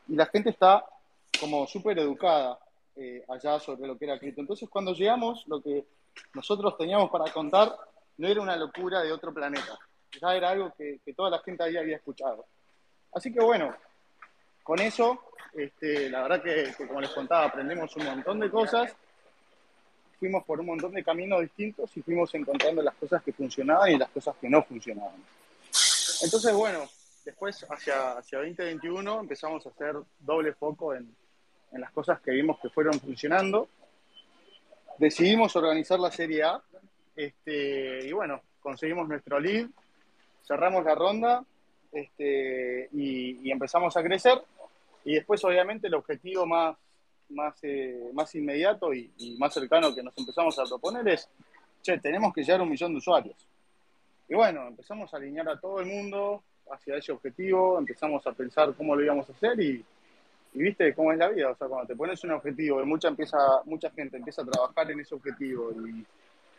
y 0.06 0.14
la 0.14 0.26
gente 0.26 0.50
está 0.50 0.84
como 1.40 1.66
súper 1.66 1.98
educada 1.98 2.60
eh, 2.96 3.24
allá 3.28 3.58
sobre 3.58 3.88
lo 3.88 3.98
que 3.98 4.04
era 4.04 4.20
cripto. 4.20 4.40
Entonces, 4.40 4.68
cuando 4.68 4.92
llegamos, 4.92 5.44
lo 5.48 5.60
que 5.60 5.84
nosotros 6.34 6.76
teníamos 6.76 7.10
para 7.10 7.32
contar 7.32 7.74
no 8.20 8.28
era 8.28 8.42
una 8.42 8.54
locura 8.54 9.02
de 9.02 9.12
otro 9.12 9.32
planeta, 9.32 9.78
ya 10.20 10.34
era 10.34 10.50
algo 10.50 10.74
que, 10.76 11.00
toda 11.16 11.30
la 11.30 11.38
gente 11.38 11.64
ahí 11.64 11.78
había 11.78 11.96
escuchado. 11.96 12.44
Así 13.14 13.32
que 13.32 13.40
bueno, 13.40 13.74
con 14.62 14.78
eso, 14.78 15.32
este, 15.54 16.10
la 16.10 16.22
verdad 16.22 16.42
que, 16.42 16.86
como 16.86 17.00
les 17.00 17.10
contaba, 17.10 17.46
aprendimos 17.46 17.96
un 17.96 18.04
montón 18.04 18.40
de 18.40 18.50
cosas, 18.50 18.94
fuimos 20.18 20.44
por 20.44 20.60
un 20.60 20.66
montón 20.66 20.92
de 20.92 21.02
caminos 21.02 21.40
distintos 21.40 21.96
y 21.96 22.02
fuimos 22.02 22.34
encontrando 22.34 22.82
las 22.82 22.94
cosas 22.96 23.22
que 23.22 23.32
funcionaban 23.32 23.90
y 23.90 23.96
las 23.96 24.10
cosas 24.10 24.36
que 24.38 24.50
no 24.50 24.62
funcionaban. 24.64 25.24
Entonces, 26.22 26.52
bueno, 26.52 26.86
después 27.24 27.66
hacia, 27.70 28.18
hacia 28.18 28.38
2021 28.40 29.20
empezamos 29.20 29.64
a 29.64 29.70
hacer 29.70 29.96
doble 30.18 30.52
foco 30.52 30.94
en, 30.94 31.10
en 31.72 31.80
las 31.80 31.90
cosas 31.90 32.20
que 32.20 32.32
vimos 32.32 32.60
que 32.60 32.68
fueron 32.68 33.00
funcionando. 33.00 33.66
Decidimos 34.98 35.56
organizar 35.56 35.98
la 35.98 36.10
Serie 36.10 36.42
A 36.42 36.62
este, 37.24 38.06
y 38.06 38.12
bueno, 38.12 38.40
conseguimos 38.60 39.08
nuestro 39.08 39.38
lead, 39.38 39.68
cerramos 40.46 40.84
la 40.84 40.94
ronda 40.94 41.44
este, 41.92 42.88
y, 42.92 43.50
empezamos 43.50 43.96
a 43.96 44.02
crecer. 44.02 44.40
Y 45.04 45.14
después, 45.14 45.42
obviamente, 45.44 45.88
el 45.88 45.94
objetivo 45.94 46.46
más, 46.46 46.76
más, 47.30 47.54
eh, 47.62 48.10
más 48.12 48.34
inmediato 48.34 48.92
y, 48.92 49.36
más 49.38 49.52
cercano 49.52 49.94
que 49.94 50.02
nos 50.02 50.16
empezamos 50.16 50.58
a 50.58 50.64
proponer 50.64 51.08
es, 51.08 51.28
che, 51.82 51.98
tenemos 51.98 52.32
que 52.32 52.42
llegar 52.42 52.60
a 52.60 52.62
un 52.62 52.70
millón 52.70 52.92
de 52.92 52.98
usuarios. 52.98 53.36
y 54.28 54.34
bueno, 54.34 54.68
empezamos 54.68 55.12
a 55.12 55.16
alinear 55.16 55.48
a 55.48 55.58
todo 55.58 55.80
el 55.80 55.86
mundo 55.86 56.42
hacia 56.70 56.96
ese 56.96 57.12
objetivo, 57.12 57.78
empezamos 57.78 58.26
a 58.26 58.32
pensar 58.32 58.72
cómo 58.74 58.94
lo 58.94 59.02
íbamos 59.02 59.28
a 59.28 59.32
hacer 59.32 59.60
y, 59.60 59.84
viste 60.52 60.94
cómo 60.94 61.12
es 61.12 61.18
la 61.18 61.28
vida, 61.28 61.50
o 61.50 61.56
sea, 61.56 61.68
cuando 61.68 61.86
te 61.86 61.94
pones 61.94 62.22
un 62.24 62.32
objetivo 62.32 62.82
y 62.82 62.84
mucha, 62.84 63.08
empieza, 63.08 63.38
mucha 63.66 63.90
gente 63.90 64.16
empieza 64.16 64.42
a 64.42 64.46
trabajar 64.46 64.90
en 64.90 65.00
ese 65.00 65.14
objetivo 65.14 65.70
y, 65.86 66.04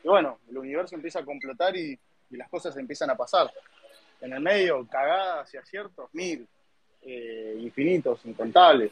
bueno, 0.03 0.39
el 0.49 0.57
universo 0.57 0.95
empieza 0.95 1.19
a 1.19 1.25
completar 1.25 1.75
y, 1.75 1.97
las 2.31 2.47
cosas 2.47 2.77
empiezan 2.77 3.09
a 3.09 3.17
pasar. 3.17 3.51
En 4.21 4.31
el 4.31 4.39
medio, 4.39 4.87
cagadas 4.87 5.53
y 5.53 5.57
aciertos, 5.57 6.09
mil, 6.13 6.47
eh, 7.01 7.57
infinitos, 7.59 8.25
incontables. 8.25 8.91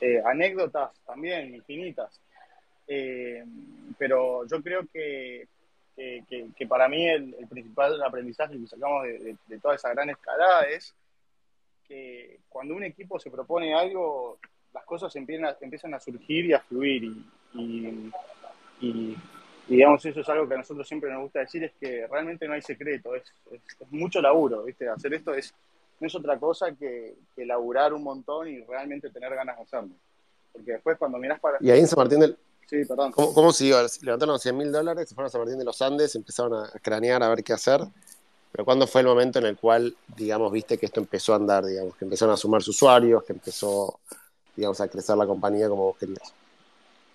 Eh, 0.00 0.20
anécdotas 0.24 0.90
también 1.06 1.54
infinitas. 1.54 2.20
Eh, 2.86 3.42
pero 3.96 4.46
yo 4.46 4.62
creo 4.62 4.86
que, 4.92 5.48
que, 5.96 6.66
para 6.66 6.88
mí 6.88 7.08
el, 7.08 7.34
principal 7.48 8.02
aprendizaje 8.02 8.58
que 8.58 8.66
sacamos 8.66 9.04
de, 9.04 9.58
toda 9.60 9.74
esa 9.74 9.90
gran 9.90 10.10
escalada 10.10 10.64
es 10.64 10.94
que 11.86 12.40
cuando 12.50 12.74
un 12.74 12.84
equipo 12.84 13.18
se 13.18 13.30
propone 13.30 13.74
algo, 13.74 14.38
las 14.74 14.84
cosas 14.84 15.14
empiezan 15.16 15.46
a, 15.46 15.56
empiezan 15.60 15.94
a 15.94 16.00
surgir 16.00 16.44
y 16.44 16.52
a 16.52 16.60
fluir. 16.60 17.04
Y, 17.54 18.12
y, 18.80 19.16
digamos, 19.68 20.04
eso 20.04 20.20
es 20.20 20.28
algo 20.28 20.48
que 20.48 20.54
a 20.54 20.58
nosotros 20.58 20.86
siempre 20.88 21.10
nos 21.10 21.22
gusta 21.22 21.40
decir, 21.40 21.64
es 21.64 21.72
que 21.78 22.06
realmente 22.06 22.48
no 22.48 22.54
hay 22.54 22.62
secreto, 22.62 23.14
es, 23.14 23.24
es, 23.52 23.60
mucho 23.90 24.20
laburo, 24.20 24.64
¿viste? 24.64 24.88
Hacer 24.88 25.14
esto 25.14 25.34
es, 25.34 25.54
no 26.00 26.06
es 26.06 26.14
otra 26.14 26.38
cosa 26.38 26.72
que, 26.72 27.14
que 27.36 27.46
laburar 27.46 27.92
un 27.92 28.02
montón 28.02 28.48
y 28.48 28.60
realmente 28.64 29.10
tener 29.10 29.34
ganas 29.34 29.56
de 29.56 29.62
hacerlo. 29.62 29.94
Porque 30.52 30.72
después 30.72 30.96
cuando 30.98 31.18
miras 31.18 31.38
para... 31.38 31.58
Y 31.60 31.70
ahí 31.70 31.80
en 31.80 31.86
San 31.86 31.98
Martín 31.98 32.20
del, 32.20 32.36
Sí, 32.68 32.84
perdón. 32.84 33.12
¿Cómo, 33.12 33.32
cómo 33.32 33.52
siguió? 33.52 33.78
Levantaron 34.02 34.38
100 34.38 34.56
mil 34.56 34.70
dólares, 34.70 35.08
se 35.08 35.14
fueron 35.14 35.28
a 35.28 35.30
San 35.30 35.40
Martín 35.40 35.58
de 35.58 35.64
los 35.64 35.80
Andes, 35.80 36.14
empezaron 36.14 36.66
a 36.66 36.70
cranear 36.82 37.22
a 37.22 37.28
ver 37.30 37.42
qué 37.42 37.54
hacer. 37.54 37.80
Pero 38.52 38.64
¿cuándo 38.64 38.86
fue 38.86 39.00
el 39.00 39.06
momento 39.06 39.38
en 39.38 39.46
el 39.46 39.56
cual, 39.56 39.96
digamos, 40.16 40.52
viste 40.52 40.76
que 40.76 40.86
esto 40.86 41.00
empezó 41.00 41.32
a 41.32 41.36
andar, 41.36 41.64
digamos, 41.64 41.96
que 41.96 42.04
empezaron 42.04 42.34
a 42.34 42.36
sumarse 42.36 42.68
usuarios, 42.68 43.24
que 43.24 43.32
empezó, 43.32 44.00
digamos, 44.54 44.80
a 44.82 44.88
crecer 44.88 45.16
la 45.16 45.26
compañía 45.26 45.68
como 45.68 45.84
vos 45.84 45.96
querías? 45.96 46.34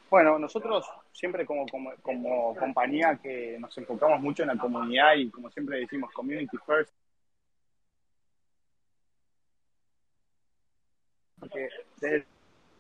Bueno, 0.10 0.40
nosotros 0.40 0.88
siempre 1.14 1.46
como, 1.46 1.66
como, 1.68 1.92
como 2.02 2.56
compañía 2.56 3.20
que 3.22 3.58
nos 3.60 3.78
enfocamos 3.78 4.20
mucho 4.20 4.44
en 4.44 4.50
la 4.50 4.58
comunidad 4.58 5.16
y 5.16 5.30
como 5.30 5.50
siempre 5.50 5.80
decimos, 5.80 6.12
community 6.12 6.58
first, 6.66 6.92
porque 11.40 11.70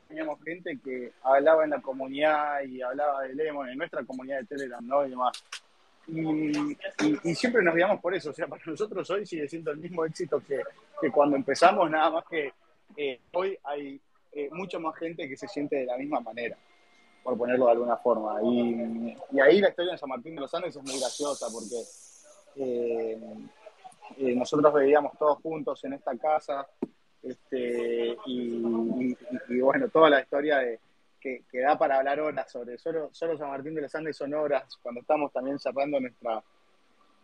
teníamos 0.07 0.41
gente 0.43 0.79
que 0.83 1.11
hablaba 1.23 1.63
en 1.63 1.69
la 1.71 1.81
comunidad 1.81 2.63
y 2.63 2.81
hablaba 2.81 3.21
de 3.23 3.35
Lemon, 3.35 3.69
en 3.69 3.77
nuestra 3.77 4.03
comunidad 4.03 4.39
de 4.39 4.45
Telegram, 4.45 4.85
¿no? 4.85 5.05
Y 5.05 5.09
demás. 5.09 5.43
Y, 6.07 7.35
siempre 7.35 7.63
nos 7.63 7.75
guiamos 7.75 8.01
por 8.01 8.13
eso, 8.13 8.31
o 8.31 8.33
sea, 8.33 8.47
para 8.47 8.61
nosotros 8.65 9.09
hoy 9.09 9.25
sigue 9.25 9.47
siendo 9.47 9.71
el 9.71 9.77
mismo 9.77 10.05
éxito 10.05 10.41
que, 10.45 10.61
que 10.99 11.09
cuando 11.09 11.37
empezamos, 11.37 11.89
nada 11.89 12.09
más 12.09 12.25
que 12.29 12.51
eh, 12.97 13.19
hoy 13.31 13.57
hay 13.63 13.99
eh, 14.33 14.49
mucha 14.51 14.79
más 14.79 14.97
gente 14.97 15.29
que 15.29 15.37
se 15.37 15.47
siente 15.47 15.77
de 15.77 15.85
la 15.85 15.97
misma 15.97 16.19
manera, 16.19 16.57
por 17.23 17.37
ponerlo 17.37 17.65
de 17.65 17.71
alguna 17.71 17.97
forma. 17.97 18.41
Y, 18.43 19.15
ahí 19.39 19.59
la 19.59 19.69
historia 19.69 19.93
de 19.93 19.97
San 19.97 20.09
Martín 20.09 20.35
de 20.35 20.41
los 20.41 20.53
Andes 20.53 20.75
es 20.75 20.83
muy 20.83 20.99
graciosa 20.99 21.47
porque 21.51 21.83
eh, 22.55 24.35
nosotros 24.35 24.73
veíamos 24.73 25.17
todos 25.17 25.39
juntos 25.39 25.83
en 25.85 25.93
esta 25.93 26.15
casa, 26.17 26.67
este, 27.21 28.17
y, 28.25 29.15
bueno, 29.61 29.87
toda 29.87 30.09
la 30.09 30.21
historia 30.21 30.59
que, 31.19 31.43
da 31.53 31.77
para 31.77 31.97
hablar 31.97 32.19
horas 32.19 32.51
sobre 32.51 32.77
solo, 32.77 33.09
solo 33.13 33.37
San 33.37 33.49
Martín 33.49 33.73
de 33.73 33.81
los 33.81 33.95
Andes 33.95 34.17
son 34.17 34.33
horas, 34.33 34.77
cuando 34.81 35.01
estamos 35.01 35.31
también 35.31 35.57
cerrando 35.57 35.99
nuestra, 35.99 36.43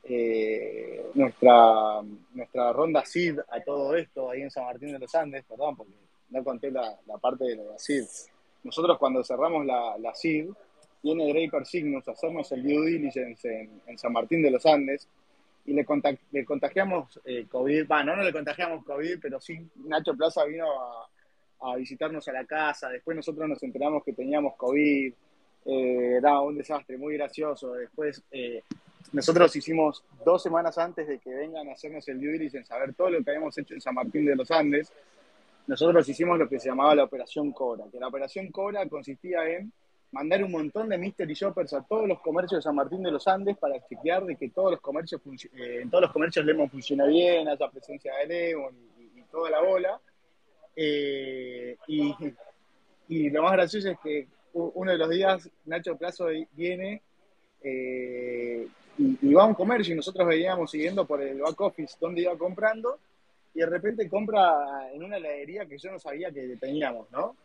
eh, 0.03 1.05
nuestra, 1.13 2.01
nuestra 2.33 2.71
ronda 2.71 3.05
SID 3.05 3.39
a 3.39 3.59
todo 3.61 3.95
esto 3.97 4.29
ahí 4.29 4.41
en 4.41 4.51
San 4.51 4.63
Martín 4.63 4.93
de 4.93 4.99
los 4.99 5.13
Andes, 5.13 5.43
perdón, 5.43 5.75
porque 5.75 5.93
no 6.29 6.43
conté 6.43 6.71
la, 6.71 6.97
parte 7.21 7.43
de 7.43 7.55
la 7.57 7.77
SID. 7.77 8.05
Nosotros 8.63 8.97
cuando 8.97 9.23
cerramos 9.23 9.65
la, 9.65 10.13
SID, 10.13 10.49
viene 11.01 11.33
Draper 11.33 11.65
Signus 11.65 12.07
a 12.07 12.11
hacernos 12.11 12.51
el 12.51 12.63
due 12.63 12.85
diligence 12.91 13.69
en, 13.85 13.97
San 13.97 14.13
Martín 14.13 14.41
de 14.41 14.51
los 14.51 14.65
Andes, 14.65 15.07
y 15.65 15.73
le, 15.73 15.85
contagiamos 16.45 17.19
eh, 17.25 17.45
COVID, 17.47 17.87
bueno, 17.87 18.15
no 18.15 18.23
le 18.23 18.33
contagiamos 18.33 18.83
COVID, 18.83 19.19
pero 19.21 19.39
sí 19.39 19.59
Nacho 19.85 20.15
Plaza 20.15 20.43
vino 20.45 20.65
a, 21.61 21.75
visitarnos 21.75 22.27
a 22.27 22.31
la 22.31 22.45
casa, 22.45 22.89
después 22.89 23.15
nosotros 23.15 23.47
nos 23.47 23.61
enteramos 23.63 24.03
que 24.03 24.13
teníamos 24.13 24.55
COVID, 24.55 25.13
eh, 25.65 26.15
era 26.17 26.39
un 26.39 26.57
desastre, 26.57 26.97
muy 26.97 27.15
gracioso, 27.15 27.73
después 27.73 28.23
eh, 28.31 28.63
nosotros 29.11 29.55
hicimos 29.55 30.03
dos 30.25 30.41
semanas 30.41 30.77
antes 30.77 31.07
de 31.07 31.19
que 31.19 31.33
vengan 31.33 31.67
a 31.67 31.73
hacernos 31.73 32.07
el 32.07 32.19
due 32.19 32.33
diligence, 32.33 32.65
saber 32.65 32.93
todo 32.93 33.09
lo 33.09 33.23
que 33.23 33.29
habíamos 33.29 33.57
hecho 33.57 33.73
en 33.73 33.81
San 33.81 33.95
Martín 33.95 34.25
de 34.25 34.35
los 34.35 34.49
Andes, 34.51 34.91
nosotros 35.69 36.09
hicimos 36.09 36.39
lo 36.39 36.49
que 36.49 36.59
se 36.59 36.69
llamaba 36.69 36.95
la 36.95 37.03
Operación 37.03 37.51
Cobra, 37.51 37.85
que 37.91 37.99
la 37.99 38.07
Operación 38.07 38.51
Cobra 38.51 38.89
consistía 38.89 39.47
en 39.47 39.71
mandar 40.11 40.43
un 40.43 40.51
montón 40.51 40.89
de 40.89 40.97
mystery 40.97 41.35
shoppers 41.35 41.73
a 41.73 41.83
todos 41.83 42.07
los 42.07 42.19
comercios 42.21 42.57
de 42.57 42.63
San 42.63 42.73
Martín 42.73 43.03
de 43.03 43.11
los 43.11 43.27
Andes 43.27 43.55
para 43.55 43.79
chequear 43.87 44.25
de 44.25 44.35
que 44.35 44.49
todos 44.49 44.71
los 44.71 44.81
comercios 44.81 45.21
eh, 45.55 45.81
en 45.83 45.91
todos 45.91 46.01
los 46.01 46.11
comercios 46.11 46.43
Lemon 46.43 46.71
funciona 46.71 47.05
bien, 47.05 47.47
haya 47.47 47.69
presencia 47.69 48.11
de 48.15 48.25
Lemon 48.25 48.75
y, 49.15 49.21
toda 49.31 49.51
la 49.51 49.61
bola. 49.61 50.01
Eh, 50.75 51.77
y, 51.87 53.29
lo 53.29 53.43
más 53.43 53.51
gracioso 53.51 53.91
es 53.91 53.99
que 53.99 54.27
uno 54.53 54.91
de 54.91 54.97
los 54.97 55.07
días 55.07 55.47
Nacho 55.65 55.95
Plazo 55.95 56.29
viene 56.53 57.03
eh, 57.61 58.67
y, 58.97 59.33
va 59.35 59.43
a 59.43 59.45
un 59.45 59.53
comercio 59.53 59.93
y 59.93 59.97
nosotros 59.97 60.27
veníamos 60.27 60.71
siguiendo 60.71 61.05
por 61.05 61.21
el 61.21 61.39
back 61.41 61.61
office 61.61 61.95
donde 62.01 62.21
iba 62.21 62.35
comprando 62.35 62.97
y 63.53 63.59
de 63.59 63.65
repente 63.65 64.09
compra 64.09 64.91
en 64.91 65.03
una 65.03 65.17
heladería 65.17 65.65
que 65.65 65.77
yo 65.77 65.91
no 65.91 65.99
sabía 65.99 66.31
que 66.31 66.57
teníamos, 66.57 67.09
¿no? 67.11 67.35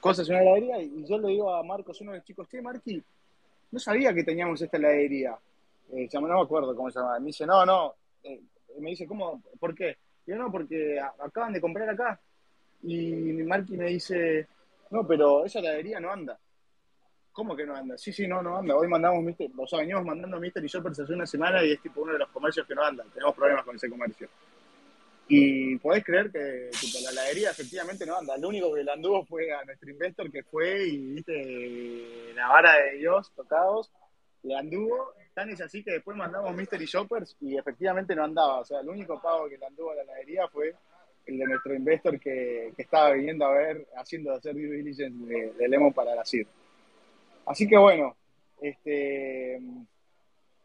cosas 0.00 0.28
en 0.28 0.36
una 0.36 0.44
heladería 0.44 0.80
y 0.82 1.04
yo 1.04 1.18
le 1.18 1.28
digo 1.28 1.52
a 1.52 1.62
Marcos, 1.62 2.00
uno 2.00 2.12
de 2.12 2.18
los 2.18 2.26
chicos, 2.26 2.48
che, 2.48 2.62
Marqui, 2.62 3.02
no 3.72 3.78
sabía 3.78 4.14
que 4.14 4.22
teníamos 4.22 4.60
esta 4.62 4.76
heladería. 4.76 5.36
Eh, 5.92 6.08
no 6.12 6.20
me 6.20 6.40
acuerdo 6.40 6.74
cómo 6.74 6.90
se 6.90 6.98
llama. 6.98 7.18
Me 7.18 7.26
dice, 7.26 7.46
no, 7.46 7.64
no. 7.64 7.94
Eh, 8.22 8.40
me 8.78 8.90
dice, 8.90 9.06
¿cómo? 9.06 9.42
¿Por 9.58 9.74
qué? 9.74 9.96
yo, 10.26 10.36
no, 10.36 10.50
porque 10.50 10.98
acaban 11.00 11.52
de 11.52 11.60
comprar 11.60 11.88
acá. 11.88 12.20
Y 12.82 13.32
Marqui 13.44 13.76
me 13.76 13.86
dice, 13.86 14.46
no, 14.90 15.06
pero 15.06 15.44
esa 15.44 15.60
heladería 15.60 16.00
no 16.00 16.10
anda. 16.10 16.38
¿Cómo 17.32 17.54
que 17.54 17.66
no 17.66 17.76
anda? 17.76 17.98
Sí, 17.98 18.12
sí, 18.12 18.26
no, 18.26 18.42
no 18.42 18.56
anda. 18.56 18.74
Hoy 18.76 18.88
mandamos, 18.88 19.34
o 19.58 19.66
sea, 19.66 19.80
venimos 19.80 20.04
mandando 20.04 20.40
Mystery 20.40 20.68
Shoppers 20.68 21.00
hace 21.00 21.12
una 21.12 21.26
semana 21.26 21.62
y 21.62 21.72
es 21.72 21.82
tipo 21.82 22.00
uno 22.00 22.12
de 22.12 22.20
los 22.20 22.28
comercios 22.30 22.66
que 22.66 22.74
no 22.74 22.82
anda. 22.82 23.04
Tenemos 23.12 23.34
problemas 23.34 23.64
con 23.64 23.76
ese 23.76 23.90
comercio. 23.90 24.28
Y 25.28 25.76
podés 25.78 26.04
creer 26.04 26.30
que 26.30 26.70
la 27.02 27.10
heladería 27.10 27.50
efectivamente 27.50 28.06
no 28.06 28.16
anda. 28.16 28.36
Lo 28.36 28.48
único 28.48 28.72
que 28.72 28.84
le 28.84 28.92
anduvo 28.92 29.24
fue 29.24 29.52
a 29.52 29.64
nuestro 29.64 29.90
investor 29.90 30.30
que 30.30 30.44
fue 30.44 30.86
y 30.86 31.14
viste 31.14 32.32
la 32.34 32.48
vara 32.48 32.74
de 32.76 32.98
Dios 32.98 33.32
tocados. 33.34 33.90
Le 34.44 34.56
anduvo. 34.56 35.12
Tan 35.34 35.50
es 35.50 35.60
así 35.60 35.82
que 35.82 35.92
después 35.92 36.16
mandamos 36.16 36.54
Mystery 36.54 36.86
Shoppers 36.86 37.36
y 37.40 37.56
efectivamente 37.56 38.14
no 38.14 38.24
andaba. 38.24 38.60
O 38.60 38.64
sea, 38.64 38.80
el 38.80 38.88
único 38.88 39.20
pago 39.20 39.48
que 39.48 39.58
le 39.58 39.66
anduvo 39.66 39.90
a 39.90 39.96
la 39.96 40.02
heladería 40.02 40.46
fue 40.48 40.74
el 41.26 41.38
de 41.38 41.44
nuestro 41.44 41.74
investor 41.74 42.20
que, 42.20 42.72
que 42.76 42.82
estaba 42.82 43.10
viniendo 43.10 43.44
a 43.46 43.52
ver, 43.52 43.86
haciendo 43.96 44.32
hacer 44.32 44.54
due 44.54 44.76
diligence 44.76 45.26
de, 45.26 45.52
de 45.68 45.92
para 45.92 46.14
la 46.14 46.24
CIR. 46.24 46.46
Así 47.46 47.66
que 47.66 47.76
bueno, 47.76 48.16
este 48.60 49.60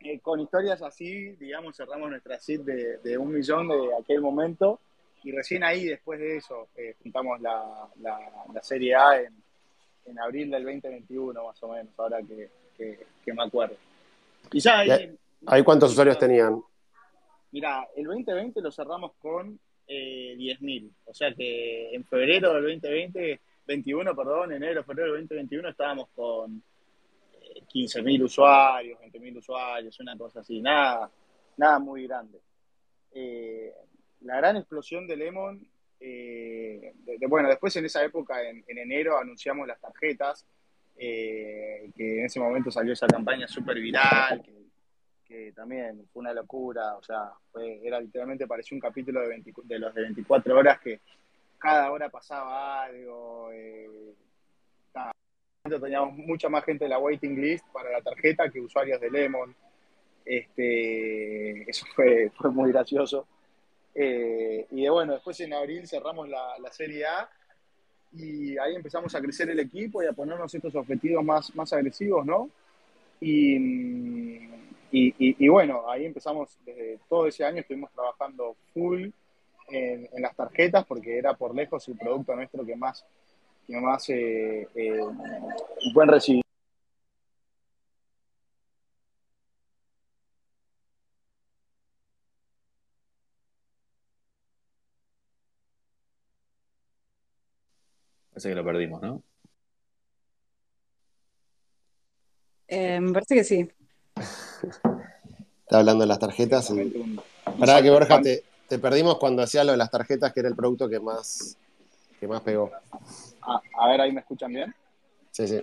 eh, 0.04 0.20
con 0.20 0.40
historias 0.40 0.82
así, 0.82 1.32
digamos, 1.34 1.76
cerramos 1.76 2.10
nuestra 2.10 2.40
seed 2.40 2.62
de, 2.62 3.18
un 3.18 3.32
millón 3.32 3.68
de 3.68 3.96
aquel 4.00 4.22
momento 4.22 4.80
y 5.24 5.32
recién 5.32 5.64
ahí, 5.64 5.86
después 5.86 6.20
de 6.20 6.38
eso, 6.38 6.68
eh, 6.76 6.96
juntamos 7.04 7.40
la, 7.42 7.88
la, 8.02 8.64
Serie 8.64 8.96
A 8.96 9.22
en, 9.22 9.34
en, 10.06 10.20
abril 10.20 10.50
del 10.50 10.64
2021, 10.64 11.44
más 11.44 11.62
o 11.62 11.68
menos, 11.68 11.94
ahora 11.98 12.20
que, 12.24 12.50
que, 13.24 13.34
me 13.34 13.44
acuerdo. 13.44 13.76
Y 14.52 14.60
ya 14.60 14.80
ahí... 14.80 15.16
¿Ahí 15.46 15.64
cuántos 15.64 15.92
usuarios 15.92 16.18
tenían? 16.18 16.62
Mira, 17.52 17.88
el 17.96 18.06
2020 18.06 18.62
lo 18.62 18.72
cerramos 18.72 19.12
con 19.22 19.60
eh, 19.88 20.36
10.000, 20.38 20.90
o 21.06 21.14
sea 21.14 21.34
que 21.34 21.94
en 21.94 22.06
febrero 22.06 22.54
del 22.54 22.64
2020, 22.64 23.40
21, 23.68 24.16
perdón, 24.16 24.54
enero, 24.54 24.84
febrero 24.84 25.14
del 25.14 25.28
2021 25.28 25.70
estábamos 25.70 26.10
con 26.16 26.64
15.000 27.72 28.24
usuarios, 28.24 29.00
20.000 29.00 29.38
usuarios, 29.38 30.00
una 30.00 30.18
cosa 30.18 30.42
así, 30.42 30.62
nada, 30.62 31.10
nada 31.58 31.80
muy 31.80 32.08
grande. 32.08 32.40
Eh, 33.14 33.74
la 34.22 34.38
gran 34.38 34.58
explosión 34.58 35.08
de 35.08 35.16
Lemon, 35.16 35.66
eh, 36.00 36.94
bueno, 37.28 37.50
después 37.50 37.76
en 37.78 37.86
esa 37.86 38.04
época, 38.04 38.42
en, 38.44 38.64
enero, 38.68 39.18
anunciamos 39.18 39.68
las 39.68 39.80
tarjetas, 39.80 40.46
eh, 40.98 41.90
que 41.96 42.20
en 42.20 42.26
ese 42.26 42.40
momento 42.40 42.70
salió 42.72 42.94
esa 42.94 43.08
campaña 43.08 43.48
súper 43.48 43.80
viral, 43.80 44.44
que, 44.44 44.62
también 45.54 46.06
fue 46.12 46.22
una 46.22 46.34
locura, 46.34 46.96
o 46.98 47.04
sea, 47.04 47.32
era 47.82 48.02
literalmente, 48.02 48.48
pareció 48.48 48.76
un 48.76 48.82
capítulo 48.82 49.22
de, 49.22 49.42
de 49.64 49.80
los 49.80 49.94
de 49.94 50.02
24 50.02 50.58
horas 50.58 50.80
que 50.82 51.00
cada 51.58 51.90
hora 51.90 52.10
pasaba 52.10 52.84
algo 52.84 53.50
teníamos 55.80 56.14
mucha 56.14 56.50
más 56.50 56.64
gente 56.66 56.86
en 56.86 56.92
la 56.92 57.00
waiting 57.00 57.40
list 57.40 57.66
para 57.72 57.92
la 57.92 58.02
tarjeta 58.02 58.50
que 58.50 58.60
usuarios 58.60 59.00
de 59.00 59.12
Lemon. 59.12 59.56
Este, 60.26 61.70
eso 61.70 61.86
fue, 61.96 62.32
fue 62.36 62.52
muy 62.52 62.72
gracioso. 62.72 63.28
Eh, 63.94 64.68
y 64.72 64.84
de, 64.84 64.90
bueno, 64.90 65.14
después 65.14 65.40
en 65.42 65.54
abril 65.54 65.88
cerramos 65.88 66.30
la, 66.30 66.58
la, 66.60 66.72
Serie 66.72 67.06
A 67.06 67.30
y 68.14 68.58
ahí 68.58 68.76
empezamos 68.76 69.14
a 69.14 69.22
crecer 69.22 69.50
el 69.50 69.60
equipo 69.60 70.02
y 70.02 70.06
a 70.06 70.14
ponernos 70.14 70.54
estos 70.54 70.74
objetivos 70.76 71.24
más, 71.24 71.54
más 71.56 71.74
agresivos, 71.74 72.26
¿no? 72.26 72.50
Y, 73.20 74.50
y, 74.92 75.48
bueno, 75.48 75.90
ahí 75.90 76.06
empezamos, 76.06 76.58
desde 76.66 77.00
todo 77.08 77.28
ese 77.28 77.46
año 77.46 77.62
estuvimos 77.62 77.92
trabajando 77.92 78.56
full 78.74 79.10
en, 79.70 80.10
las 80.22 80.36
tarjetas 80.36 80.86
porque 80.86 81.18
era 81.18 81.34
por 81.36 81.56
lejos 81.56 81.88
el 81.88 81.98
producto 81.98 82.36
nuestro 82.36 82.66
que 82.66 82.76
más, 82.76 83.06
que 83.68 83.80
más 83.80 84.10
eh, 84.10 84.68
eh, 84.76 85.00
buen 85.94 86.10
recibimiento 86.10 86.42
Parece 98.32 98.50
que 98.50 98.56
lo 98.56 98.64
perdimos, 98.64 99.02
¿no? 99.02 99.24
Eh, 102.68 103.00
me 103.02 103.12
parece 103.12 103.36
que 103.36 103.44
sí. 103.44 103.68
Está 104.16 105.80
hablando 105.80 106.04
de 106.04 106.08
las 106.08 106.20
tarjetas. 106.20 106.72
Y... 106.72 107.20
Para 107.60 107.82
que 107.82 107.90
Borja, 107.90 108.22
te, 108.22 108.44
te, 108.70 108.80
perdimos 108.80 109.18
cuando 109.18 109.44
hacía 109.44 109.66
lo 109.66 109.74
de 109.74 109.78
las 109.78 109.92
tarjetas, 109.92 110.32
que 110.32 110.40
era 110.40 110.50
el 110.50 110.56
producto 110.56 110.88
que 110.88 111.02
más, 111.02 111.58
que 112.20 112.28
más 112.28 112.42
pegó. 112.42 112.72
A, 113.42 113.62
a 113.78 113.88
ver, 113.90 114.02
ahí 114.02 114.12
me 114.12 114.22
escuchan 114.22 114.54
bien. 114.54 114.74
Sí, 115.32 115.48
sí. 115.48 115.62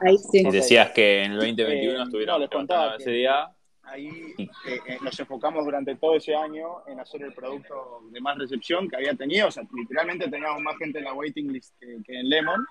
Ahí 0.00 0.16
sí. 0.18 0.46
Y 0.46 0.50
decías 0.50 0.90
que 0.92 1.24
en 1.24 1.32
el 1.32 1.38
2021 1.38 1.98
eh, 1.98 2.02
estuvieron 2.04 2.34
no, 2.34 2.38
les 2.40 2.50
contaba 2.50 2.96
ese 2.96 3.10
día. 3.10 3.50
Ahí 3.82 4.34
eh, 4.38 4.48
eh, 4.66 4.98
nos 5.00 5.18
enfocamos 5.18 5.64
durante 5.64 5.94
todo 5.96 6.14
ese 6.16 6.34
año 6.34 6.86
en 6.86 7.00
hacer 7.00 7.22
el 7.22 7.32
producto 7.32 8.02
de 8.10 8.20
más 8.20 8.36
recepción 8.38 8.88
que 8.88 8.96
había 8.96 9.14
tenido. 9.14 9.48
O 9.48 9.50
sea, 9.50 9.64
literalmente 9.72 10.28
teníamos 10.28 10.60
más 10.62 10.76
gente 10.76 10.98
en 10.98 11.04
la 11.04 11.14
waiting 11.14 11.52
list 11.52 11.74
que, 11.80 11.98
que 12.04 12.20
en 12.20 12.28
Lemon. 12.28 12.66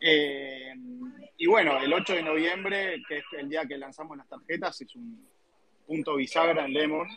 Eh, 0.00 0.74
y 1.36 1.46
bueno, 1.46 1.78
el 1.78 1.92
8 1.92 2.14
de 2.14 2.22
noviembre, 2.22 3.02
que 3.08 3.18
es 3.18 3.24
el 3.38 3.48
día 3.48 3.66
que 3.66 3.76
lanzamos 3.76 4.16
las 4.16 4.28
tarjetas, 4.28 4.80
es 4.80 4.94
un 4.94 5.26
punto 5.86 6.16
bisagra 6.16 6.64
en 6.64 6.72
Lemon. 6.72 7.08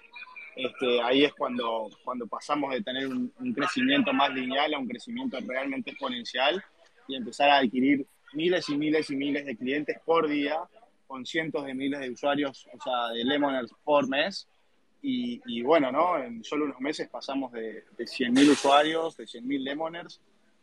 Este, 0.56 1.02
ahí 1.02 1.24
es 1.26 1.34
cuando, 1.34 1.90
cuando 2.04 2.28
pasamos 2.28 2.72
de 2.74 2.82
tener 2.82 3.08
un, 3.08 3.32
un, 3.40 3.54
crecimiento 3.54 4.14
más 4.14 4.32
lineal 4.34 4.74
a 4.74 4.80
un 4.80 4.88
crecimiento 4.88 5.38
realmente 5.40 5.92
exponencial 5.92 6.64
y 7.08 7.16
empezar 7.16 7.50
a 7.50 7.58
adquirir 7.58 8.06
miles 8.34 8.70
y 8.70 8.78
miles 8.78 9.10
y 9.10 9.16
miles 9.16 9.46
de 9.46 9.56
clientes 9.56 9.98
por 10.06 10.28
día 10.28 10.60
con 11.08 11.26
cientos 11.26 11.66
de 11.66 11.74
miles 11.74 12.00
de 12.00 12.10
usuarios, 12.10 12.68
o 12.74 12.84
sea, 12.84 13.10
de 13.10 13.24
Lemoners 13.24 13.72
por 13.84 14.08
mes. 14.08 14.48
Y, 15.02 15.42
y 15.46 15.62
bueno, 15.62 15.92
¿no? 15.92 16.18
En 16.18 16.44
solo 16.44 16.66
unos 16.66 16.80
meses 16.80 17.10
pasamos 17.10 17.52
de, 17.52 17.84
de 17.98 18.06
100.000 18.06 18.50
usuarios, 18.50 19.18
de 19.18 19.26
100.000 19.26 19.60
Lemoners, 19.60 20.22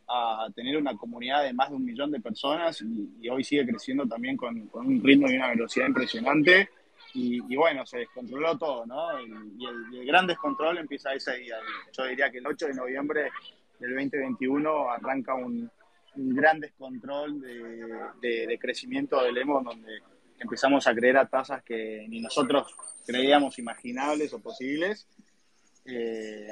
a 0.09 0.47
tener 0.53 0.75
una 0.77 0.97
comunidad 0.97 1.43
de 1.43 1.53
más 1.53 1.69
de 1.69 1.75
un 1.75 1.85
millón 1.85 2.11
de 2.11 2.19
personas 2.19 2.81
y, 2.81 3.11
y 3.21 3.29
hoy 3.29 3.43
sigue 3.43 3.65
creciendo 3.65 4.05
también 4.05 4.35
con, 4.35 4.67
con, 4.67 4.87
un 4.87 5.01
ritmo 5.01 5.29
y 5.29 5.35
una 5.35 5.49
velocidad 5.49 5.87
impresionante. 5.87 6.69
Y, 7.13 7.41
y 7.53 7.55
bueno, 7.55 7.85
se 7.85 7.99
descontroló 7.99 8.57
todo, 8.57 8.85
¿no? 8.85 9.19
Y, 9.19 9.25
y, 9.57 9.65
el, 9.65 9.93
y, 9.93 9.99
el, 9.99 10.05
gran 10.05 10.27
descontrol 10.27 10.77
empieza 10.77 11.13
ese 11.13 11.35
día. 11.37 11.57
Yo 11.97 12.05
diría 12.05 12.31
que 12.31 12.37
el 12.37 12.47
8 12.47 12.67
de 12.67 12.73
noviembre 12.73 13.31
del 13.79 13.95
2021 13.95 14.89
arranca 14.89 15.33
un, 15.33 15.69
un 16.15 16.35
gran 16.35 16.59
descontrol 16.59 17.41
de, 17.41 17.87
de, 18.21 18.47
de 18.47 18.59
crecimiento 18.59 19.21
del 19.21 19.35
Lemon, 19.35 19.63
donde 19.63 19.99
empezamos 20.39 20.87
a 20.87 20.93
creer 20.93 21.17
a 21.17 21.27
tasas 21.27 21.63
que 21.63 22.05
ni 22.09 22.19
nosotros 22.19 22.75
creíamos 23.05 23.59
imaginables 23.59 24.33
o 24.33 24.39
posibles. 24.39 25.07
Eh, 25.85 26.47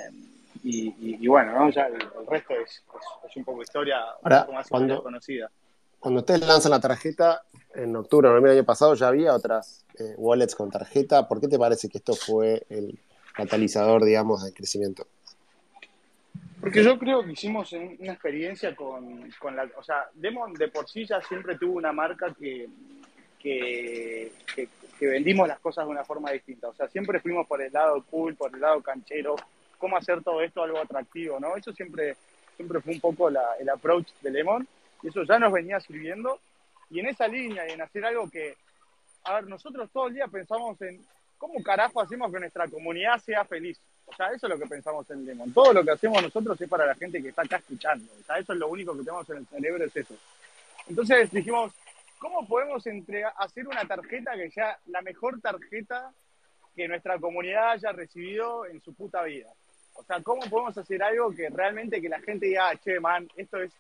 y, 0.64 1.28
bueno, 1.28 1.54
¿no? 1.54 1.70
ya 1.70 1.88
el, 1.88 1.94
el 1.94 2.28
resto 2.28 2.54
es, 2.54 2.70
es, 2.70 3.30
es, 3.30 3.38
un 3.38 3.46
poco 3.46 3.62
historia 3.62 4.00
Ahora, 4.22 4.40
un 4.40 4.46
poco 4.46 4.54
más 4.54 4.68
cuando, 4.68 5.04
conocida. 5.04 5.50
Cuando 6.00 6.20
ustedes 6.20 6.42
lanzan 6.42 6.72
la 6.72 6.80
tarjeta 6.80 7.44
en 7.76 7.96
octubre, 7.96 8.28
noviembre 8.28 8.52
del 8.52 8.60
año 8.60 8.66
pasado, 8.66 8.94
ya 8.96 9.08
había 9.08 9.34
otras 9.34 9.86
eh, 9.98 10.14
wallets 10.18 10.56
con 10.56 10.70
tarjeta. 10.70 11.28
¿Por 11.28 11.40
qué 11.40 11.48
te 11.48 11.60
parece 11.60 11.90
que 11.90 12.00
esto 12.00 12.14
fue 12.14 12.64
el 12.70 12.98
catalizador, 13.34 14.04
digamos, 14.04 14.44
del 14.44 14.54
crecimiento? 14.54 15.08
Porque 16.60 16.84
yo 16.84 17.00
creo 17.00 17.24
que 17.24 17.32
hicimos 17.32 17.72
una 17.72 18.14
experiencia 18.14 18.76
con, 18.76 19.30
con 19.40 19.56
la... 19.56 19.70
O 19.78 19.84
sea, 19.84 20.10
Demon 20.14 20.54
de 20.54 20.68
por 20.68 20.90
sí 20.90 21.06
ya 21.06 21.22
siempre 21.22 21.58
tuvo 21.58 21.78
una 21.78 21.94
marca 21.94 22.36
que, 22.38 22.68
que, 23.40 24.32
que, 24.54 24.68
que, 25.00 25.08
vendimos 25.08 25.48
las 25.48 25.60
cosas 25.60 25.86
de 25.86 25.92
una 25.92 26.04
forma 26.04 26.32
distinta. 26.32 26.68
O 26.68 26.74
sea, 26.74 26.90
siempre 26.90 27.22
fuimos 27.22 27.48
por 27.48 27.62
el 27.62 27.72
lado 27.72 28.04
cool, 28.10 28.36
por 28.36 28.54
el 28.54 28.60
lado 28.60 28.82
canchero, 28.82 29.38
cómo 29.78 29.96
hacer 29.96 30.22
todo 30.22 30.42
esto 30.42 30.62
algo 30.62 30.80
atractivo, 30.80 31.40
¿no? 31.40 31.56
Eso 31.56 31.72
siempre, 31.72 32.18
siempre 32.58 32.82
fue 32.82 32.94
un 32.94 33.00
poco 33.00 33.30
la, 33.30 33.56
el 33.60 33.70
approach 33.70 34.10
de 34.22 34.30
Lemon 34.30 34.68
y 35.02 35.08
eso 35.08 35.24
ya 35.24 35.40
nos 35.40 35.54
venía 35.54 35.80
sirviendo. 35.80 36.40
Y 36.90 37.00
en 37.00 37.08
esa 37.08 37.28
línea 37.28 37.68
y 37.68 37.72
en 37.74 37.82
hacer 37.82 38.06
algo 38.06 38.30
que, 38.30 38.56
a 39.24 39.36
ver, 39.36 39.48
nosotros 39.48 39.90
todo 39.92 40.08
el 40.08 40.16
día 40.16 40.28
pensamos 40.28 40.82
en 40.82 41.06
cómo 41.38 41.62
carajo 41.64 42.02
hacemos 42.02 42.32
que 42.32 42.40
nuestra 42.40 42.68
comunidad 42.68 43.18
sea 43.20 43.46
feliz. 43.46 43.80
O 44.06 44.16
sea, 44.16 44.28
eso 44.28 44.48
es 44.48 44.54
lo 44.54 44.60
que 44.60 44.66
pensamos 44.66 45.10
en 45.12 45.26
Lemon. 45.26 45.54
Todo 45.54 45.72
lo 45.74 45.84
que 45.84 45.92
hacemos 45.92 46.22
nosotros 46.22 46.60
es 46.60 46.68
para 46.68 46.86
la 46.86 46.96
gente 46.96 47.22
que 47.22 47.30
está 47.30 47.44
acá 47.44 47.58
escuchando. 47.58 48.12
O 48.20 48.24
sea, 48.24 48.40
eso 48.40 48.54
es 48.54 48.60
lo 48.60 48.68
único 48.68 48.94
que 48.94 49.04
tenemos 49.04 49.30
en 49.30 49.38
el 49.38 49.48
cerebro, 49.48 49.86
es 49.86 49.96
eso. 49.96 50.16
Entonces 50.88 51.32
dijimos, 51.32 51.72
¿cómo 52.18 52.48
podemos 52.48 52.86
entregar, 52.88 53.34
hacer 53.38 53.68
una 53.68 53.86
tarjeta 53.86 54.36
que 54.36 54.50
sea 54.50 54.78
la 54.88 55.02
mejor 55.02 55.40
tarjeta 55.40 56.12
que 56.76 56.88
nuestra 56.88 57.20
comunidad 57.20 57.72
haya 57.72 57.92
recibido 57.92 58.66
en 58.66 58.82
su 58.82 58.94
puta 58.94 59.24
vida? 59.24 59.50
O 59.94 60.04
sea, 60.04 60.22
¿cómo 60.22 60.42
podemos 60.50 60.78
hacer 60.78 61.04
algo 61.04 61.32
que 61.32 61.50
realmente 61.50 62.02
que 62.02 62.10
la 62.10 62.20
gente 62.20 62.48
diga, 62.48 62.76
che, 62.78 63.00
man, 63.00 63.30
esto 63.36 63.62
es 63.62 63.72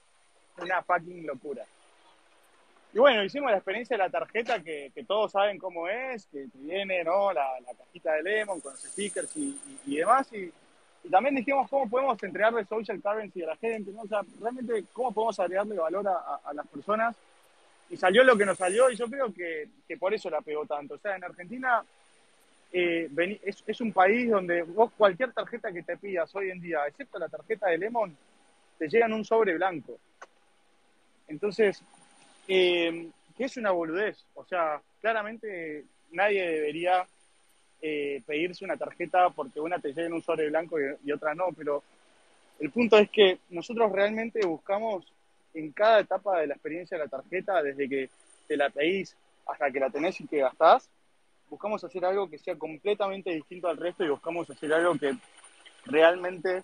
una 0.61 0.83
fucking 0.83 1.25
locura? 1.25 1.65
Y 2.93 2.97
bueno, 2.97 3.23
hicimos 3.23 3.51
la 3.51 3.57
experiencia 3.57 3.95
de 3.95 4.03
la 4.03 4.09
tarjeta 4.09 4.63
que, 4.63 4.91
todos 5.07 5.31
saben 5.31 5.57
cómo 5.59 5.87
es, 5.87 6.25
que 6.27 6.47
viene, 6.55 7.03
¿no? 7.03 7.31
La, 7.31 7.59
la 7.59 7.73
cajita 7.73 8.13
de 8.13 8.23
Lemon 8.23 8.59
con 8.61 8.73
los 8.73 8.81
stickers 8.81 9.31
y, 9.35 9.59
demás. 9.85 10.31
Y, 10.33 10.51
también 11.09 11.35
dijimos 11.35 11.69
cómo 11.69 11.89
podemos 11.89 12.21
entregarle 12.21 12.65
social 12.65 13.01
currency 13.01 13.43
a 13.43 13.47
la 13.47 13.55
gente, 13.57 13.91
¿no? 13.91 14.01
O 14.01 14.07
sea, 14.07 14.21
realmente 14.41 14.83
cómo 14.91 15.11
podemos 15.11 15.39
agregarle 15.39 15.77
valor 15.77 16.07
a, 16.07 16.53
las 16.53 16.67
personas 16.67 17.15
y 17.89 17.97
salió 17.97 18.23
lo 18.23 18.37
que 18.37 18.45
nos 18.45 18.57
salió 18.57 18.89
y 18.91 18.95
yo 18.95 19.07
creo 19.07 19.33
que, 19.33 19.69
que 19.87 19.97
por 19.97 20.13
eso 20.13 20.29
la 20.29 20.41
pegó 20.41 20.65
tanto. 20.65 20.95
O 20.95 20.97
sea, 20.97 21.15
en 21.15 21.23
Argentina 21.23 21.83
eh, 22.71 23.39
es, 23.65 23.81
un 23.81 23.91
país 23.91 24.29
donde 24.29 24.61
vos 24.61 24.91
cualquier 24.95 25.33
tarjeta 25.33 25.71
que 25.71 25.81
te 25.81 25.97
pidas 25.97 26.33
hoy 26.35 26.51
en 26.51 26.61
día, 26.61 26.85
excepto 26.87 27.17
la 27.17 27.27
tarjeta 27.27 27.67
de 27.67 27.79
Lemon, 27.79 28.15
te 28.77 28.87
llega 28.87 29.07
en 29.07 29.13
un 29.13 29.25
sobre 29.25 29.55
blanco. 29.55 29.97
Entonces, 31.27 31.83
eh, 32.49 33.07
que 33.37 33.45
es 33.45 33.55
una 33.57 33.71
boludez. 33.71 34.25
O 34.33 34.43
sea, 34.43 34.81
claramente 34.99 35.85
nadie 36.11 36.45
debería 36.49 37.07
eh, 37.81 38.21
pedirse 38.25 38.65
una 38.65 38.75
tarjeta 38.75 39.29
porque 39.29 39.59
una 39.61 39.79
te 39.79 39.89
llega 39.89 40.07
en 40.07 40.13
un 40.13 40.23
sobre 40.23 40.49
blanco 40.49 40.77
y, 40.79 41.11
otra 41.11 41.35
no, 41.35 41.45
pero 41.55 41.83
el 42.59 42.71
punto 42.71 42.97
es 42.97 43.09
que 43.09 43.37
nosotros 43.51 43.91
realmente 43.91 44.45
buscamos 44.45 45.05
en 45.53 45.71
cada 45.71 45.99
etapa 45.99 46.39
de 46.39 46.47
la 46.47 46.55
experiencia 46.55 46.97
de 46.97 47.05
la 47.05 47.09
tarjeta, 47.09 47.61
desde 47.61 47.87
que 47.87 48.09
te 48.47 48.57
la 48.57 48.69
pedís 48.69 49.15
hasta 49.45 49.71
que 49.71 49.79
la 49.79 49.89
tenés 49.89 50.19
y 50.19 50.27
que 50.27 50.39
gastás, 50.39 50.89
buscamos 51.49 51.83
hacer 51.83 52.03
algo 52.05 52.29
que 52.29 52.37
sea 52.37 52.55
completamente 52.55 53.31
distinto 53.31 53.67
al 53.67 53.77
resto 53.77 54.03
y 54.03 54.09
buscamos 54.09 54.49
hacer 54.49 54.73
algo 54.73 54.97
que 54.97 55.15
realmente 55.85 56.63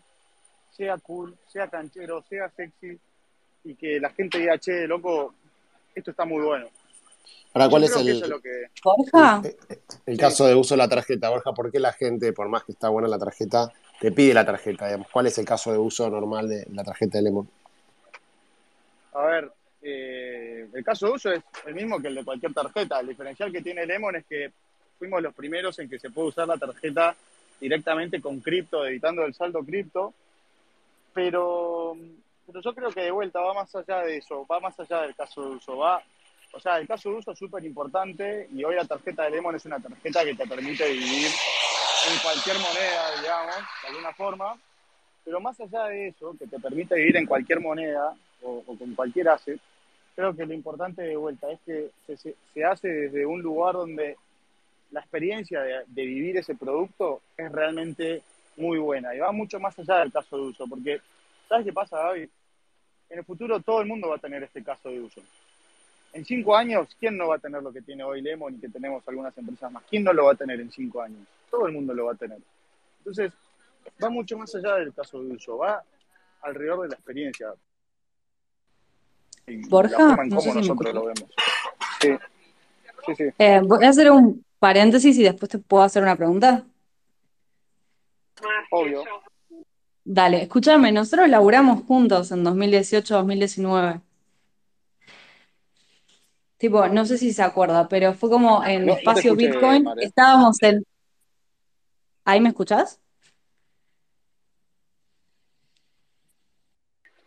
sea 0.72 0.98
cool, 0.98 1.38
sea 1.48 1.70
canchero, 1.70 2.24
sea 2.24 2.49
sexy 2.49 2.99
y 3.64 3.76
que 3.76 3.99
la 3.99 4.10
gente 4.12 4.40
diga, 4.40 4.57
che, 4.60 4.86
loco, 4.88 5.34
esto 5.95 6.11
está 6.11 6.26
muy 6.26 6.43
bueno. 6.43 6.67
Ahora, 7.53 7.69
¿cuál 7.69 7.85
es 7.85 7.95
el, 7.95 8.09
es 8.09 8.27
lo 8.27 8.41
que... 8.41 8.67
Borja? 8.84 9.41
el, 9.43 9.80
el 10.05 10.17
caso 10.17 10.45
de 10.45 10.55
uso 10.55 10.73
de 10.73 10.80
la 10.80 10.89
tarjeta? 10.89 11.30
Borja, 11.30 11.53
¿por 11.53 11.72
qué 11.72 11.80
la 11.80 11.93
gente, 11.93 12.34
por 12.34 12.49
más 12.49 12.65
que 12.65 12.73
está 12.73 12.89
buena 12.89 13.07
la 13.07 13.17
tarjeta, 13.17 13.72
te 13.99 14.11
pide 14.11 14.34
la 14.34 14.45
tarjeta? 14.45 14.88
Digamos? 14.88 15.07
¿Cuál 15.09 15.27
es 15.27 15.38
el 15.38 15.45
caso 15.45 15.72
de 15.72 15.77
uso 15.77 16.09
normal 16.09 16.49
de 16.49 16.67
la 16.73 16.84
tarjeta 16.84 17.17
de 17.17 17.23
Lemon? 17.23 17.49
A 19.13 19.26
ver, 19.26 19.51
eh, 19.81 20.67
el 20.73 20.84
caso 20.84 21.07
de 21.07 21.11
uso 21.13 21.31
es 21.31 21.41
el 21.65 21.76
mismo 21.76 22.01
que 22.01 22.09
el 22.09 22.15
de 22.15 22.26
cualquier 22.26 22.53
tarjeta. 22.53 22.99
El 22.99 23.07
diferencial 23.07 23.51
que 23.51 23.61
tiene 23.61 23.85
Lemon 23.85 24.17
es 24.17 24.26
que 24.26 24.51
fuimos 24.99 25.22
los 25.22 25.34
primeros 25.34 25.80
en 25.80 25.89
que 25.89 25.99
se 25.99 26.09
puede 26.09 26.30
usar 26.30 26.47
la 26.47 26.57
tarjeta 26.57 27.15
directamente 27.61 28.19
con 28.19 28.41
cripto, 28.41 28.85
evitando 28.85 29.23
el 29.23 29.34
saldo 29.34 29.63
cripto. 29.63 30.13
Pero, 31.13 31.95
pero 32.45 32.61
yo 32.61 32.73
creo 32.73 32.91
que 32.91 33.01
de 33.01 33.11
vuelta 33.11 33.39
va 33.39 33.53
más 33.53 33.76
allá 33.76 34.01
de 34.01 34.17
eso, 34.17 34.45
va 34.45 34.59
más 34.59 34.80
allá 34.80 35.01
del 35.01 35.15
caso 35.15 35.41
de 35.41 35.55
uso. 35.55 35.77
Va, 35.77 36.01
o 36.53 36.59
sea, 36.59 36.77
el 36.77 36.88
caso 36.88 37.09
de 37.09 37.15
uso 37.15 37.31
es 37.31 37.39
súper 37.39 37.63
importante 37.65 38.47
y 38.53 38.63
hoy 38.63 38.76
la 38.76 38.85
tarjeta 38.85 39.23
de 39.23 39.31
Lemon 39.31 39.55
es 39.55 39.65
una 39.65 39.80
tarjeta 39.80 40.23
que 40.23 40.35
te 40.35 40.47
permite 40.47 40.85
dividir 40.85 41.31
en 42.11 42.19
cualquier 42.22 42.57
moneda, 42.57 43.22
digamos, 43.22 43.55
de 43.55 43.88
alguna 43.89 44.13
forma. 44.13 44.57
Pero 45.23 45.39
más 45.39 45.59
allá 45.59 45.85
de 45.85 46.09
eso, 46.09 46.35
que 46.38 46.45
te 46.45 46.59
permite 46.59 46.95
vivir 46.95 47.17
en 47.17 47.26
cualquier 47.26 47.59
moneda, 47.59 48.15
o, 48.43 48.61
con 48.63 48.93
cualquier 48.95 49.30
asset, 49.30 49.59
creo 50.15 50.35
que 50.35 50.45
lo 50.45 50.53
importante 50.53 51.01
de 51.01 51.15
vuelta 51.15 51.51
es 51.51 51.59
que 51.65 51.89
se, 52.05 52.35
se, 52.53 52.63
hace 52.63 52.88
desde 52.88 53.26
un 53.26 53.41
lugar 53.41 53.73
donde 53.73 54.17
la 54.91 55.01
experiencia 55.01 55.61
de, 55.61 55.84
vivir 55.88 56.38
ese 56.38 56.55
producto 56.55 57.22
es 57.38 57.51
realmente 57.51 58.22
muy 58.57 58.77
buena 58.77 59.13
y 59.13 59.19
va 59.19 59.31
mucho 59.31 59.59
más 59.59 59.77
allá 59.80 59.99
del 59.99 60.11
caso 60.11 60.38
de 60.38 60.43
uso, 60.43 60.65
porque 60.67 61.01
¿sabes 61.47 61.65
qué 61.65 61.73
pasa, 61.73 61.97
Gaby? 61.97 62.30
En 63.09 63.19
el 63.19 63.26
futuro 63.26 63.59
todo 63.59 63.81
el 63.81 63.88
mundo 63.88 64.09
va 64.09 64.15
a 64.15 64.19
tener 64.19 64.43
este 64.43 64.63
caso 64.63 64.89
de 64.89 65.01
uso. 65.01 65.22
En 66.13 66.23
cinco 66.23 66.55
años, 66.55 66.88
¿quién 66.99 67.17
no 67.17 67.27
va 67.27 67.35
a 67.35 67.39
tener 67.39 67.61
lo 67.61 67.73
que 67.73 67.81
tiene 67.81 68.03
hoy 68.03 68.22
Lemon 68.22 68.55
y 68.55 68.59
que 68.59 68.69
tenemos 68.69 69.05
algunas 69.07 69.38
empresas 69.38 69.72
más? 69.72 69.84
¿Quién 69.89 70.03
no 70.03 70.13
lo 70.13 70.26
va 70.26 70.31
a 70.31 70.35
tener 70.35 70.59
en 70.59 70.72
cinco 70.72 71.01
años? 71.01 71.19
Todo 71.51 71.67
el 71.67 71.73
mundo 71.73 71.93
lo 71.93 72.05
va 72.05 72.13
a 72.13 72.15
tener. 72.15 72.39
Entonces, 72.99 73.34
va 74.01 74.09
mucho 74.09 74.38
más 74.38 74.53
allá 74.55 74.76
del 74.76 74.93
caso 74.93 75.22
de 75.22 75.34
uso, 75.34 75.57
va 75.57 75.84
alrededor 76.41 76.84
de 76.84 76.89
la 76.89 76.95
experiencia. 76.95 77.53
Borja, 79.69 80.26
no 80.26 80.39
sé 80.39 80.53
nosotros 80.53 80.93
lo 80.93 81.05
vemos. 81.05 81.30
Sí. 82.01 82.17
Sí, 83.05 83.15
sí. 83.15 83.23
Eh, 83.38 83.61
voy 83.63 83.85
a 83.85 83.89
hacer 83.89 84.09
un 84.09 84.43
paréntesis 84.57 85.17
y 85.17 85.23
después 85.23 85.49
te 85.49 85.59
puedo 85.59 85.84
hacer 85.84 86.01
una 86.01 86.15
pregunta. 86.15 86.65
Obvio. 88.72 89.03
Dale, 90.07 90.44
escúchame, 90.44 90.91
nosotros 90.91 91.27
laburamos 91.30 91.84
juntos 91.86 92.32
en 92.32 92.44
2018-2019. 92.44 94.02
Tipo, 96.57 96.88
no 96.88 97.06
sé 97.06 97.18
si 97.18 97.34
se 97.34 97.41
acuerda, 97.41 97.88
pero 97.88 98.14
fue 98.14 98.30
como 98.30 98.64
en 98.64 98.88
espacio 98.88 99.36
Bitcoin, 99.36 99.84
estábamos 99.99 100.61
en... 100.61 100.86
¿Ahí 102.23 102.40
me 102.40 102.49
escuchás? 102.49 103.02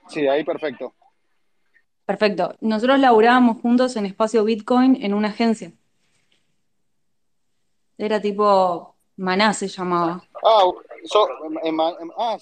Sí, 0.09 0.28
ahí 0.28 0.44
perfecto. 0.44 0.94
Perfecto. 2.06 2.55
Nosotros 2.60 3.00
laburábamos 3.00 3.60
juntos 3.60 3.96
en 3.96 4.06
espacio 4.06 4.44
Bitcoin 4.44 4.96
en 5.02 5.14
una 5.14 5.28
agencia. 5.28 5.72
Era 7.98 8.20
tipo 8.20 8.94
Maná 9.16 9.52
se 9.52 9.66
llamaba. 9.66 10.22
Ah, 10.44 10.62
ah 12.16 12.38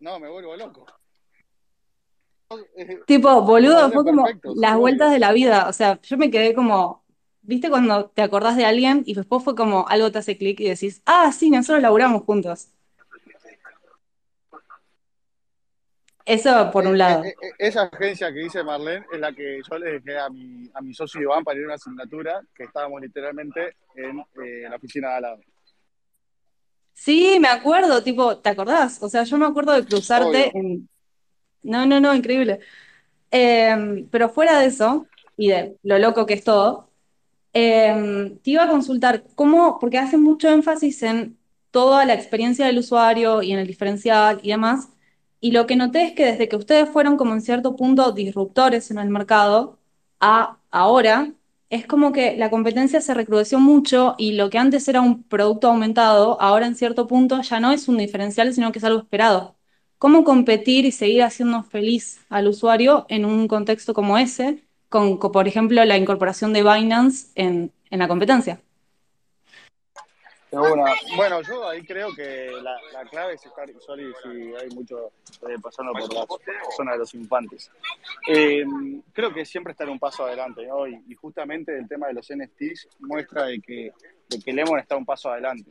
no, 0.00 0.18
me 0.18 0.28
vuelvo 0.28 0.56
loco. 0.56 0.86
Tipo, 3.06 3.42
boludo, 3.42 3.90
fue 3.90 4.04
como 4.04 4.26
las 4.54 4.76
vueltas 4.76 5.12
de 5.12 5.18
la 5.18 5.32
vida. 5.32 5.68
O 5.68 5.72
sea, 5.72 6.00
yo 6.00 6.16
me 6.16 6.30
quedé 6.30 6.54
como, 6.54 7.04
¿viste 7.42 7.68
cuando 7.68 8.06
te 8.10 8.22
acordás 8.22 8.56
de 8.56 8.64
alguien 8.64 9.02
y 9.04 9.14
después 9.14 9.44
fue 9.44 9.54
como 9.54 9.86
algo 9.88 10.10
te 10.10 10.18
hace 10.18 10.38
clic 10.38 10.60
y 10.60 10.68
decís, 10.70 11.02
ah, 11.04 11.30
sí, 11.32 11.50
nosotros 11.50 11.82
laburamos 11.82 12.22
juntos? 12.22 12.68
Eso 16.28 16.70
por 16.70 16.86
un 16.86 16.94
eh, 16.94 16.98
lado. 16.98 17.24
Eh, 17.24 17.34
eh, 17.40 17.52
esa 17.58 17.84
agencia 17.84 18.30
que 18.30 18.40
dice 18.40 18.62
Marlene 18.62 19.06
es 19.10 19.18
la 19.18 19.32
que 19.32 19.60
yo 19.68 19.78
le 19.78 19.92
dejé 19.92 20.18
a 20.18 20.28
mi, 20.28 20.70
a 20.74 20.82
mi 20.82 20.92
socio 20.92 21.22
Iván 21.22 21.42
para 21.42 21.58
ir 21.58 21.64
a 21.64 21.68
una 21.68 21.74
asignatura 21.76 22.42
que 22.54 22.64
estábamos 22.64 23.00
literalmente 23.00 23.76
en 23.94 24.22
la 24.68 24.76
oficina 24.76 25.08
de 25.08 25.14
al 25.14 25.22
lado. 25.22 25.40
Sí, 26.98 27.38
me 27.40 27.46
acuerdo, 27.46 28.02
tipo, 28.02 28.38
¿te 28.38 28.48
acordás? 28.48 29.00
O 29.02 29.08
sea, 29.08 29.22
yo 29.22 29.38
me 29.38 29.46
acuerdo 29.46 29.72
de 29.72 29.84
cruzarte 29.84 30.50
en... 30.52 30.88
No, 31.62 31.86
no, 31.86 32.00
no, 32.00 32.12
increíble. 32.12 32.58
Em, 33.30 34.08
pero 34.10 34.28
fuera 34.28 34.58
de 34.58 34.66
eso, 34.66 35.06
y 35.36 35.48
de 35.48 35.76
lo 35.84 35.98
loco 35.98 36.26
que 36.26 36.34
es 36.34 36.42
todo, 36.44 36.90
em, 37.52 38.38
te 38.40 38.50
iba 38.50 38.64
a 38.64 38.68
consultar 38.68 39.24
cómo, 39.36 39.78
porque 39.78 39.98
hace 39.98 40.16
mucho 40.18 40.48
énfasis 40.48 41.02
en 41.04 41.38
toda 41.70 42.04
la 42.04 42.14
experiencia 42.14 42.66
del 42.66 42.78
usuario 42.78 43.42
y 43.42 43.52
en 43.52 43.60
el 43.60 43.68
diferencial 43.68 44.40
y 44.42 44.50
demás, 44.50 44.88
y 45.40 45.52
lo 45.52 45.66
que 45.68 45.76
noté 45.76 46.02
es 46.02 46.12
que 46.14 46.26
desde 46.26 46.48
que 46.48 46.56
ustedes 46.56 46.88
fueron 46.88 47.16
como 47.16 47.32
en 47.32 47.42
cierto 47.42 47.76
punto 47.76 48.12
disruptores 48.12 48.90
en 48.90 48.98
el 48.98 49.08
mercado, 49.08 49.78
a 50.20 50.58
ahora, 50.70 51.32
es 51.70 51.86
como 51.86 52.12
que 52.12 52.36
la 52.36 52.50
competencia 52.50 53.00
se 53.00 53.14
recrudeció 53.14 53.58
mucho 53.60 54.14
y 54.18 54.32
lo 54.32 54.50
que 54.50 54.58
antes 54.58 54.88
era 54.88 55.00
un 55.00 55.22
producto 55.24 55.68
aumentado, 55.68 56.40
ahora 56.40 56.66
en 56.66 56.74
cierto 56.76 57.06
punto 57.06 57.42
ya 57.42 57.60
no 57.60 57.72
es 57.72 57.88
un 57.88 57.98
diferencial, 57.98 58.54
sino 58.54 58.72
que 58.72 58.78
es 58.78 58.84
algo 58.84 59.00
esperado. 59.00 59.56
¿Cómo 59.98 60.24
competir 60.24 60.84
y 60.86 60.92
seguir 60.92 61.22
haciendo 61.22 61.62
feliz 61.64 62.20
al 62.28 62.48
usuario 62.48 63.06
en 63.08 63.24
un 63.24 63.48
contexto 63.48 63.94
como 63.94 64.16
ese, 64.18 64.64
con, 64.88 65.18
por 65.18 65.48
ejemplo, 65.48 65.84
la 65.84 65.96
incorporación 65.98 66.52
de 66.52 66.62
Binance 66.62 67.28
en 67.34 67.72
la 67.90 68.08
competencia? 68.08 68.60
Bueno, 70.50 71.42
yo 71.42 71.68
ahí 71.68 71.82
creo 71.82 72.14
que 72.14 72.50
la, 72.62 73.04
clave 73.10 73.34
es 73.34 73.44
estar, 73.44 73.68
sorry 73.80 74.12
si 74.22 74.54
hay 74.54 74.68
mucho 74.74 75.12
eh, 75.46 75.56
pasando 75.62 75.92
por 75.92 76.12
la 76.12 76.26
zona 76.76 76.92
de 76.92 76.98
los 76.98 77.14
infantes. 77.14 77.70
Eh, 78.26 78.64
creo 79.12 79.32
que 79.32 79.44
siempre 79.44 79.72
estar 79.72 79.88
un 79.88 79.98
paso 79.98 80.24
adelante, 80.24 80.66
¿no? 80.66 80.86
Y, 80.86 81.14
justamente 81.14 81.76
el 81.76 81.88
tema 81.88 82.06
de 82.06 82.14
los 82.14 82.28
NFTs 82.30 82.88
muestra 83.00 83.46
de 83.46 83.60
que, 83.60 83.92
de 84.28 84.40
que 84.40 84.52
Lemon 84.52 84.78
está 84.78 84.96
un 84.96 85.04
paso 85.04 85.30
adelante. 85.30 85.70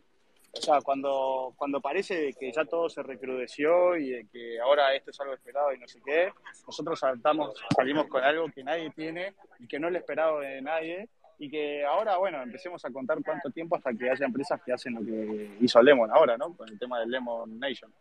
O 0.54 0.62
sea, 0.62 0.82
cuando, 0.82 1.54
cuando 1.56 1.80
parece 1.82 2.34
que 2.34 2.52
ya 2.52 2.66
todo 2.66 2.90
se 2.90 3.04
recrudeció 3.04 3.96
y 3.96 4.10
de 4.10 4.28
que 4.32 4.60
ahora 4.60 4.94
esto 4.96 5.12
es 5.12 5.20
algo 5.20 5.34
esperado 5.34 5.74
y 5.74 5.80
no 5.80 5.88
sé 5.88 6.00
qué, 6.04 6.32
nosotros 6.66 7.00
saltamos, 7.00 7.54
salimos 7.76 8.08
con 8.08 8.24
algo 8.24 8.48
que 8.50 8.64
nadie 8.64 8.90
tiene 8.92 9.36
y 9.60 9.68
que 9.68 9.80
no 9.80 9.90
le 9.90 10.00
esperado 10.00 10.40
de 10.40 10.62
nadie 10.62 11.10
y 11.40 11.50
que 11.50 11.86
ahora, 11.86 12.18
bueno, 12.18 12.42
empecemos 12.42 12.84
a 12.84 12.92
contar 12.92 13.20
cuánto 13.24 13.52
tiempo 13.52 13.76
hasta 13.76 13.94
que 13.94 14.10
haya 14.10 14.26
empresas 14.26 14.62
que 14.64 14.74
hacen 14.74 14.96
lo 14.96 15.02
que 15.02 15.58
hizo 15.60 15.82
Lemon 15.82 16.10
ahora, 16.12 16.38
¿no? 16.38 16.56
Con 16.56 16.68
el 16.70 16.80
tema 16.80 17.00
del 17.00 17.12
Lemon 17.12 17.60
Nation. 17.60 17.92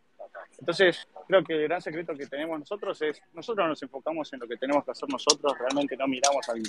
Entonces, 0.59 1.07
creo 1.29 1.45
que 1.45 1.55
el 1.55 1.63
gran 1.65 1.81
secreto 1.81 2.15
que 2.15 2.27
tenemos 2.27 2.59
nosotros 2.59 3.01
es, 3.03 3.23
nosotros 3.35 3.69
nos 3.69 3.83
enfocamos 3.83 4.33
en 4.33 4.41
lo 4.41 4.49
que 4.49 4.57
tenemos 4.57 4.85
que 4.85 4.91
hacer 4.91 5.09
nosotros, 5.09 5.59
realmente 5.59 5.97
no 5.97 6.09
miramos 6.09 6.49
al, 6.49 6.63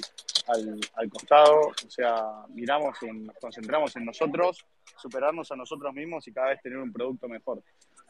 al, 0.96 1.10
costado, 1.10 1.70
o 1.70 1.90
sea, 1.90 2.46
miramos, 2.50 3.02
en, 3.04 3.28
nos 3.28 3.36
concentramos 3.38 3.96
en 3.96 4.06
nosotros, 4.06 4.66
superarnos 4.98 5.52
a 5.52 5.56
nosotros 5.56 5.94
mismos 5.94 6.28
y 6.28 6.34
cada 6.34 6.50
vez 6.50 6.62
tener 6.62 6.78
un 6.78 6.92
producto 6.92 7.28
mejor. 7.28 7.64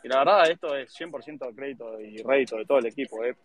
Y 0.03 0.07
la 0.07 0.19
verdad, 0.19 0.49
esto 0.49 0.75
es 0.75 0.93
100% 0.99 1.55
crédito 1.55 1.99
y 1.99 2.21
rédito 2.23 2.57
de 2.57 2.65
todo 2.65 2.79
el 2.79 2.85
equipo. 2.87 3.23
¿eh? 3.23 3.35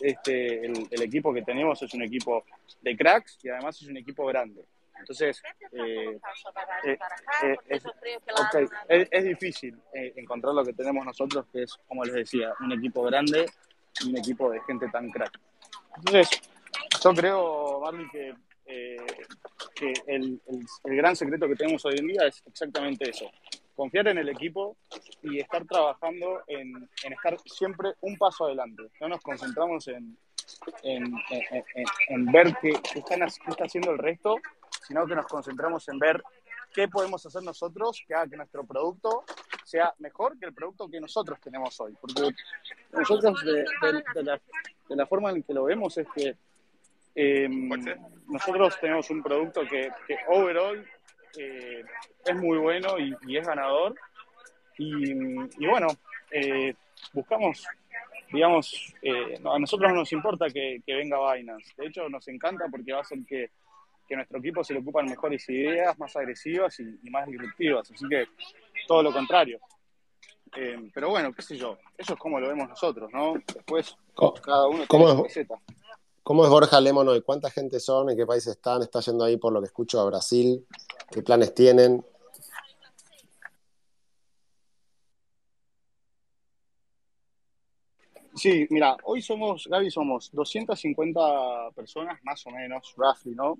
Este, 0.00 0.66
el, 0.66 1.02
equipo 1.02 1.32
que 1.32 1.42
tenemos 1.42 1.82
es 1.82 1.92
un 1.94 2.02
equipo 2.02 2.44
de 2.80 2.96
cracks 2.96 3.38
y 3.42 3.48
además 3.48 3.80
es 3.80 3.88
un 3.88 3.96
equipo 3.96 4.26
grande. 4.26 4.64
Entonces, 4.98 5.42
eh, 5.72 6.18
eh, 6.84 6.98
eh, 8.88 9.08
es, 9.10 9.24
difícil 9.24 9.76
encontrar 9.92 10.54
lo 10.54 10.64
que 10.64 10.72
tenemos 10.72 11.04
nosotros, 11.04 11.44
que 11.52 11.64
es, 11.64 11.76
como 11.88 12.04
les 12.04 12.14
decía, 12.14 12.52
un 12.60 12.72
equipo 12.72 13.02
grande 13.02 13.46
y 14.00 14.10
un 14.10 14.18
equipo 14.18 14.48
de 14.50 14.60
gente 14.60 14.88
tan 14.88 15.10
crack. 15.10 15.40
Entonces, 15.96 16.40
yo 17.02 17.14
creo, 17.14 17.80
Marley, 17.80 18.06
que, 18.10 18.34
que 19.74 19.92
el, 20.06 20.40
el 20.84 20.96
gran 20.96 21.16
secreto 21.16 21.48
que 21.48 21.56
tenemos 21.56 21.84
hoy 21.84 21.96
en 21.98 22.06
día 22.06 22.26
es 22.28 22.42
exactamente 22.46 23.10
eso 23.10 23.28
confiar 23.74 24.08
en 24.08 24.18
el 24.18 24.28
equipo 24.28 24.76
y 25.22 25.40
estar 25.40 25.64
trabajando 25.64 26.42
en, 26.46 26.88
estar 27.10 27.38
siempre 27.46 27.94
un 28.00 28.16
paso 28.16 28.44
adelante. 28.44 28.84
No 29.00 29.08
nos 29.08 29.20
concentramos 29.20 29.88
en, 29.88 30.16
en, 30.82 32.26
ver 32.26 32.54
qué, 32.60 32.70
están, 32.94 33.22
está 33.22 33.64
haciendo 33.64 33.92
el 33.92 33.98
resto, 33.98 34.36
sino 34.86 35.06
que 35.06 35.14
nos 35.14 35.26
concentramos 35.26 35.88
en 35.88 35.98
ver 35.98 36.22
qué 36.72 36.88
podemos 36.88 37.24
hacer 37.24 37.42
nosotros 37.42 38.02
que 38.06 38.14
haga 38.14 38.28
que 38.28 38.36
nuestro 38.36 38.64
producto 38.64 39.24
sea 39.64 39.94
mejor 39.98 40.38
que 40.38 40.46
el 40.46 40.54
producto 40.54 40.88
que 40.88 41.00
nosotros 41.00 41.40
tenemos 41.40 41.78
hoy. 41.80 41.94
Porque 42.00 42.30
nosotros 42.92 43.42
de, 43.44 44.94
la, 44.96 45.06
forma 45.06 45.30
en 45.30 45.42
que 45.42 45.54
lo 45.54 45.64
vemos 45.64 45.96
es 45.98 46.06
que 46.14 46.36
em, 47.14 47.68
nosotros 48.26 48.78
tenemos 48.80 49.08
un 49.10 49.22
producto 49.22 49.62
que, 49.62 49.90
que 50.06 50.16
overall 50.28 50.84
eh, 51.38 51.84
es 52.24 52.36
muy 52.36 52.58
bueno 52.58 52.98
y, 52.98 53.36
es 53.36 53.46
ganador. 53.46 53.94
Y, 54.78 55.14
bueno, 55.66 55.88
eh, 56.30 56.74
buscamos, 57.12 57.66
digamos, 58.32 58.94
eh, 59.02 59.40
a 59.44 59.58
nosotros 59.58 59.90
no 59.90 59.98
nos 59.98 60.12
importa 60.12 60.46
que, 60.50 60.82
venga 60.86 61.34
Binance. 61.34 61.72
De 61.76 61.86
hecho, 61.86 62.08
nos 62.08 62.26
encanta 62.28 62.66
porque 62.70 62.92
va 62.92 62.98
a 62.98 63.02
hacer 63.02 63.18
que, 63.26 63.50
nuestro 64.10 64.40
equipo 64.40 64.62
se 64.62 64.74
le 64.74 64.80
ocupan 64.80 65.06
mejores 65.06 65.48
ideas, 65.48 65.98
más 65.98 66.14
agresivas 66.16 66.78
y, 66.80 67.08
más 67.08 67.26
disruptivas. 67.26 67.90
Así 67.90 68.06
que 68.06 68.26
todo 68.86 69.02
lo 69.02 69.10
contrario. 69.10 69.58
pero 70.92 71.08
bueno, 71.08 71.32
qué 71.32 71.40
sé 71.40 71.56
yo, 71.56 71.78
eso 71.96 72.12
es 72.12 72.18
como 72.18 72.38
lo 72.38 72.48
vemos 72.48 72.68
nosotros, 72.68 73.10
¿no? 73.10 73.32
Después, 73.54 73.96
cada 74.44 74.66
uno 74.66 74.84
tiene 74.86 75.06
su 75.06 75.22
receta. 75.22 75.54
¿Cómo 76.24 76.44
es 76.44 76.50
Borja 76.50 76.80
Lemon 76.80 77.08
hoy? 77.08 77.20
¿Cuánta 77.20 77.50
gente 77.50 77.80
son? 77.80 78.08
¿En 78.08 78.16
qué 78.16 78.24
país 78.24 78.46
están? 78.46 78.80
¿Está 78.80 79.00
yendo 79.00 79.24
ahí 79.24 79.36
por 79.38 79.52
lo 79.52 79.60
que 79.60 79.66
escucho 79.66 80.00
a 80.00 80.04
Brasil? 80.04 80.64
¿Qué 81.10 81.20
planes 81.20 81.52
tienen? 81.52 82.04
Sí, 88.36 88.68
mira, 88.70 88.96
hoy 89.02 89.20
somos, 89.20 89.66
Gaby, 89.66 89.90
somos 89.90 90.30
250 90.32 91.70
personas, 91.74 92.18
más 92.22 92.46
o 92.46 92.50
menos, 92.50 92.94
roughly, 92.96 93.34
¿no? 93.34 93.58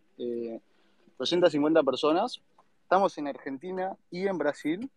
250 1.19 1.81
eh, 1.81 1.85
personas. 1.85 2.41
Estamos 2.85 3.19
en 3.19 3.27
Argentina 3.27 3.97
y 4.09 4.29
en 4.29 4.39
Brasil. 4.39 4.89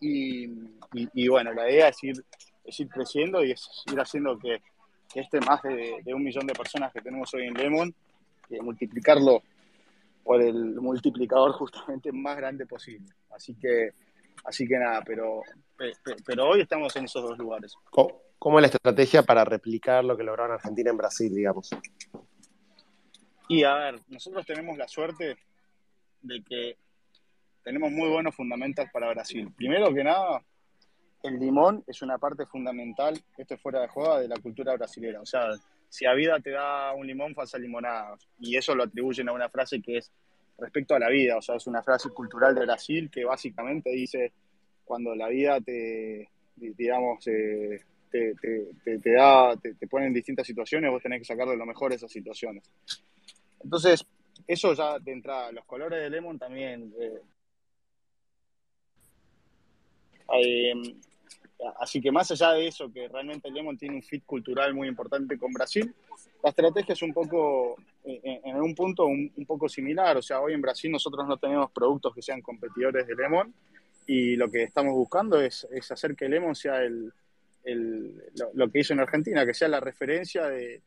Y, 0.00 1.28
bueno, 1.28 1.52
la 1.52 1.70
idea 1.70 1.88
es 1.88 2.02
ir, 2.02 2.24
ir 2.64 2.88
creciendo 2.88 3.44
y 3.44 3.52
es 3.52 3.68
ir 3.92 4.00
haciendo 4.00 4.38
que, 4.38 4.62
este 5.14 5.40
más 5.40 5.62
de, 5.62 6.02
un 6.14 6.22
millón 6.22 6.46
de 6.46 6.54
personas 6.54 6.92
que 6.92 7.00
tenemos 7.00 7.32
hoy 7.34 7.46
en 7.46 7.54
Lemon, 7.54 7.94
eh, 8.50 8.60
multiplicarlo 8.60 9.42
por 10.24 10.42
el 10.42 10.74
multiplicador 10.80 11.52
justamente 11.52 12.12
más 12.12 12.36
grande 12.36 12.66
posible. 12.66 13.08
Así 13.30 13.54
que, 13.54 13.90
así 14.44 14.66
que 14.66 14.76
nada, 14.76 15.02
pero, 15.06 15.42
pero 16.24 16.48
hoy 16.48 16.62
estamos 16.62 16.94
en 16.96 17.04
esos 17.04 17.22
dos 17.22 17.38
lugares. 17.38 17.74
¿Cómo, 17.90 18.58
es 18.58 18.62
la 18.62 18.66
estrategia 18.66 19.22
para 19.22 19.44
replicar 19.44 20.04
lo 20.04 20.16
que 20.16 20.24
lograron 20.24 20.52
Argentina 20.52 20.90
en 20.90 20.96
Brasil, 20.96 21.34
digamos? 21.34 21.70
Y 23.48 23.62
a 23.62 23.74
ver, 23.74 24.00
nosotros 24.08 24.44
tenemos 24.44 24.76
la 24.76 24.88
suerte 24.88 25.36
de 26.22 26.42
que 26.42 26.76
tenemos 27.62 27.90
muy 27.90 28.08
buenos 28.08 28.34
fundamentos 28.34 28.86
para 28.92 29.08
Brasil. 29.10 29.52
Primero 29.56 29.94
que 29.94 30.04
nada, 30.04 30.42
el 31.26 31.38
limón 31.38 31.84
es 31.86 32.02
una 32.02 32.18
parte 32.18 32.46
fundamental, 32.46 33.18
esto 33.36 33.54
es 33.54 33.60
fuera 33.60 33.80
de 33.80 33.88
juego, 33.88 34.18
de 34.18 34.28
la 34.28 34.36
cultura 34.36 34.74
brasilera. 34.74 35.20
O 35.20 35.26
sea, 35.26 35.50
si 35.88 36.06
a 36.06 36.12
vida 36.14 36.38
te 36.40 36.50
da 36.50 36.92
un 36.94 37.06
limón, 37.06 37.34
falsa 37.34 37.58
limonada. 37.58 38.16
Y 38.40 38.56
eso 38.56 38.74
lo 38.74 38.84
atribuyen 38.84 39.28
a 39.28 39.32
una 39.32 39.48
frase 39.48 39.80
que 39.80 39.98
es 39.98 40.10
respecto 40.58 40.94
a 40.94 40.98
la 40.98 41.08
vida. 41.08 41.36
O 41.36 41.42
sea, 41.42 41.56
es 41.56 41.66
una 41.66 41.82
frase 41.82 42.10
cultural 42.10 42.54
de 42.54 42.62
Brasil 42.62 43.10
que 43.10 43.24
básicamente 43.24 43.90
dice, 43.90 44.32
cuando 44.84 45.14
la 45.14 45.28
vida 45.28 45.60
te, 45.60 46.28
digamos, 46.56 47.26
eh, 47.26 47.80
te, 48.10 48.34
te, 48.34 49.12
da, 49.12 49.56
te, 49.56 49.86
pone 49.86 50.06
en 50.06 50.14
distintas 50.14 50.46
situaciones, 50.46 50.90
vos 50.90 51.02
tenés 51.02 51.20
que 51.20 51.26
sacarle 51.26 51.56
lo 51.56 51.66
mejor 51.66 51.90
de 51.90 51.96
esas 51.96 52.10
situaciones. 52.10 52.64
Entonces, 53.62 54.06
eso 54.46 54.74
ya 54.74 54.98
de 54.98 55.12
entrada, 55.12 55.52
los 55.52 55.64
colores 55.64 56.00
de 56.00 56.10
Lemon 56.10 56.38
también. 56.38 56.94
Eh, 56.98 57.20
Así 61.80 62.00
que 62.00 62.12
más 62.12 62.30
allá 62.30 62.52
de 62.52 62.66
eso, 62.66 62.92
que 62.92 63.08
realmente 63.08 63.50
Lemon 63.50 63.78
tiene 63.78 63.96
un 63.96 64.02
fit 64.02 64.24
cultural 64.26 64.74
muy 64.74 64.88
importante 64.88 65.38
con 65.38 65.52
Brasil, 65.52 65.94
la 66.42 66.50
estrategia 66.50 66.92
es 66.92 67.02
un 67.02 67.12
poco, 67.12 67.76
en 68.04 68.56
un 68.56 68.74
punto, 68.74 69.06
un, 69.06 69.32
poco 69.46 69.68
similar. 69.68 70.16
O 70.16 70.22
sea, 70.22 70.40
hoy 70.40 70.52
en 70.52 70.60
Brasil 70.60 70.90
nosotros 70.90 71.26
no 71.26 71.38
tenemos 71.38 71.70
productos 71.72 72.14
que 72.14 72.22
sean 72.22 72.42
competidores 72.42 73.06
de 73.06 73.14
Lemon 73.14 73.52
y 74.06 74.36
lo 74.36 74.50
que 74.50 74.62
estamos 74.62 74.94
buscando 74.94 75.40
es, 75.40 75.66
hacer 75.90 76.14
que 76.14 76.28
Lemon 76.28 76.54
sea 76.54 76.82
el, 76.82 77.12
lo, 78.54 78.70
que 78.70 78.80
hizo 78.80 78.92
en 78.92 79.00
Argentina, 79.00 79.44
que 79.44 79.54
sea 79.54 79.68
la 79.68 79.80
referencia 79.80 80.46
de, 80.46 80.82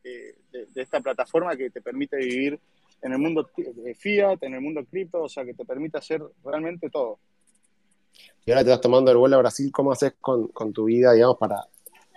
esta 0.76 1.02
plataforma 1.02 1.58
que 1.58 1.70
te 1.72 1.82
permite 1.82 2.18
vivir 2.18 2.60
en 3.02 3.14
el 3.14 3.18
mundo 3.18 3.50
fiat, 3.98 4.42
en 4.44 4.54
el 4.54 4.62
mundo 4.62 4.86
cripto, 4.86 5.24
o 5.24 5.30
sea, 5.30 5.44
que 5.44 5.54
te 5.54 5.66
permite 5.66 5.98
hacer 5.98 6.22
realmente 6.44 6.90
todo 6.90 7.20
y 8.46 8.52
ahora 8.52 8.64
te 8.64 8.70
vas 8.72 8.82
tomando 8.82 9.12
el 9.12 9.18
vuelo 9.18 9.36
a 9.36 9.40
Brasil, 9.40 9.72
¿cómo 9.72 9.92
haces 9.92 10.14
con, 10.20 10.74
tu 10.74 10.86
vida, 10.86 11.14
digamos, 11.14 11.38
para 11.38 11.66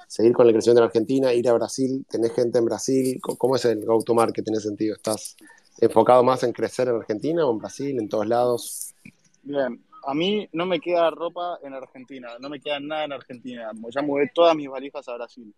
seguir 0.06 0.32
con 0.32 0.46
la 0.46 0.52
crecimiento 0.52 0.80
de 0.80 0.84
la 0.84 0.86
Argentina, 0.86 1.32
ir 1.32 1.48
a 1.48 1.54
Brasil, 1.54 2.04
tenés 2.08 2.32
gente 2.34 2.58
en 2.58 2.64
Brasil, 2.64 3.20
¿cómo 3.20 3.56
es 3.56 3.64
el 3.64 3.84
go-to-market 3.84 4.46
en 4.48 4.54
ese 4.54 4.68
sentido? 4.68 4.94
¿Estás 4.96 5.36
enfocado 5.80 6.22
más 6.22 6.42
en 6.42 6.52
crecer 6.52 6.88
en 6.88 6.96
Argentina 6.96 7.46
o 7.46 7.52
en 7.52 7.58
Brasil, 7.58 7.98
en 7.98 8.08
todos 8.08 8.26
lados? 8.26 8.94
Bien, 9.42 9.82
a 10.04 10.14
mí 10.14 10.48
no 10.52 10.66
me 10.66 10.80
queda 10.80 11.10
ropa 11.10 11.58
en 11.62 11.74
Argentina, 11.74 12.36
no 12.40 12.48
me 12.48 12.60
queda 12.60 12.80
nada 12.80 13.04
en 13.04 13.12
Argentina, 13.12 13.70
ya 13.94 14.02
mueve 14.02 14.30
todas 14.34 14.54
mis 14.56 14.68
valijas 14.68 15.08
a 15.08 15.14
Brasil. 15.14 15.54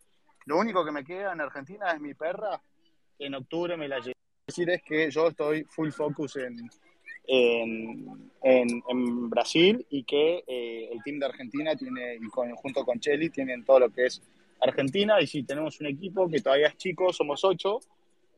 Lo 0.47 0.59
único 0.59 0.85
que 0.85 0.93
me 0.93 1.05
queda 1.05 1.33
en 1.33 1.41
Argentina 1.41 1.93
es 1.93 2.01
mi 2.01 2.15
perra, 2.15 2.61
que 3.17 3.27
en 3.27 3.35
octubre 3.35 3.77
me 3.77 3.89
la 3.89 3.99
llevé. 3.99 4.15
decir 4.47 4.69
es 4.71 4.83
que 4.83 5.11
yo 5.11 5.29
estoy 5.29 5.65
full 5.65 5.91
focus 5.91 6.37
en, 6.37 6.69
en, 8.65 9.31
Brasil 9.31 9.87
y 9.91 10.05
que 10.05 10.45
eh, 10.47 10.89
el 10.93 11.03
team 11.03 11.19
de 11.19 11.27
Argentina 11.27 11.75
tiene, 11.77 12.19
junto 12.57 12.85
con 12.85 13.01
Cheli, 13.01 13.31
tienen 13.31 13.65
todo 13.65 13.81
lo 13.81 13.91
que 13.91 14.07
es 14.07 14.23
Argentina. 14.61 15.21
Y 15.21 15.27
sí, 15.27 15.43
tenemos 15.43 15.81
un 15.81 15.87
equipo 15.87 16.29
que 16.29 16.41
todavía 16.41 16.69
es 16.69 16.77
chico, 16.77 17.13
somos 17.13 17.45
ocho, 17.45 17.81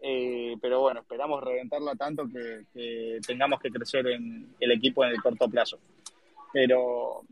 eh, 0.01 0.57
pero 0.61 0.81
bueno, 0.81 1.01
esperamos 1.01 1.43
reventarla 1.43 1.94
tanto 1.94 2.24
que, 2.28 3.19
tengamos 3.27 3.61
que 3.61 3.70
crecer 3.70 4.07
en 4.09 4.55
el 4.61 4.73
equipo 4.73 5.05
en 5.05 5.12
el 5.12 5.23
corto 5.23 5.48
plazo. 5.48 5.78
Pero, 6.53 7.23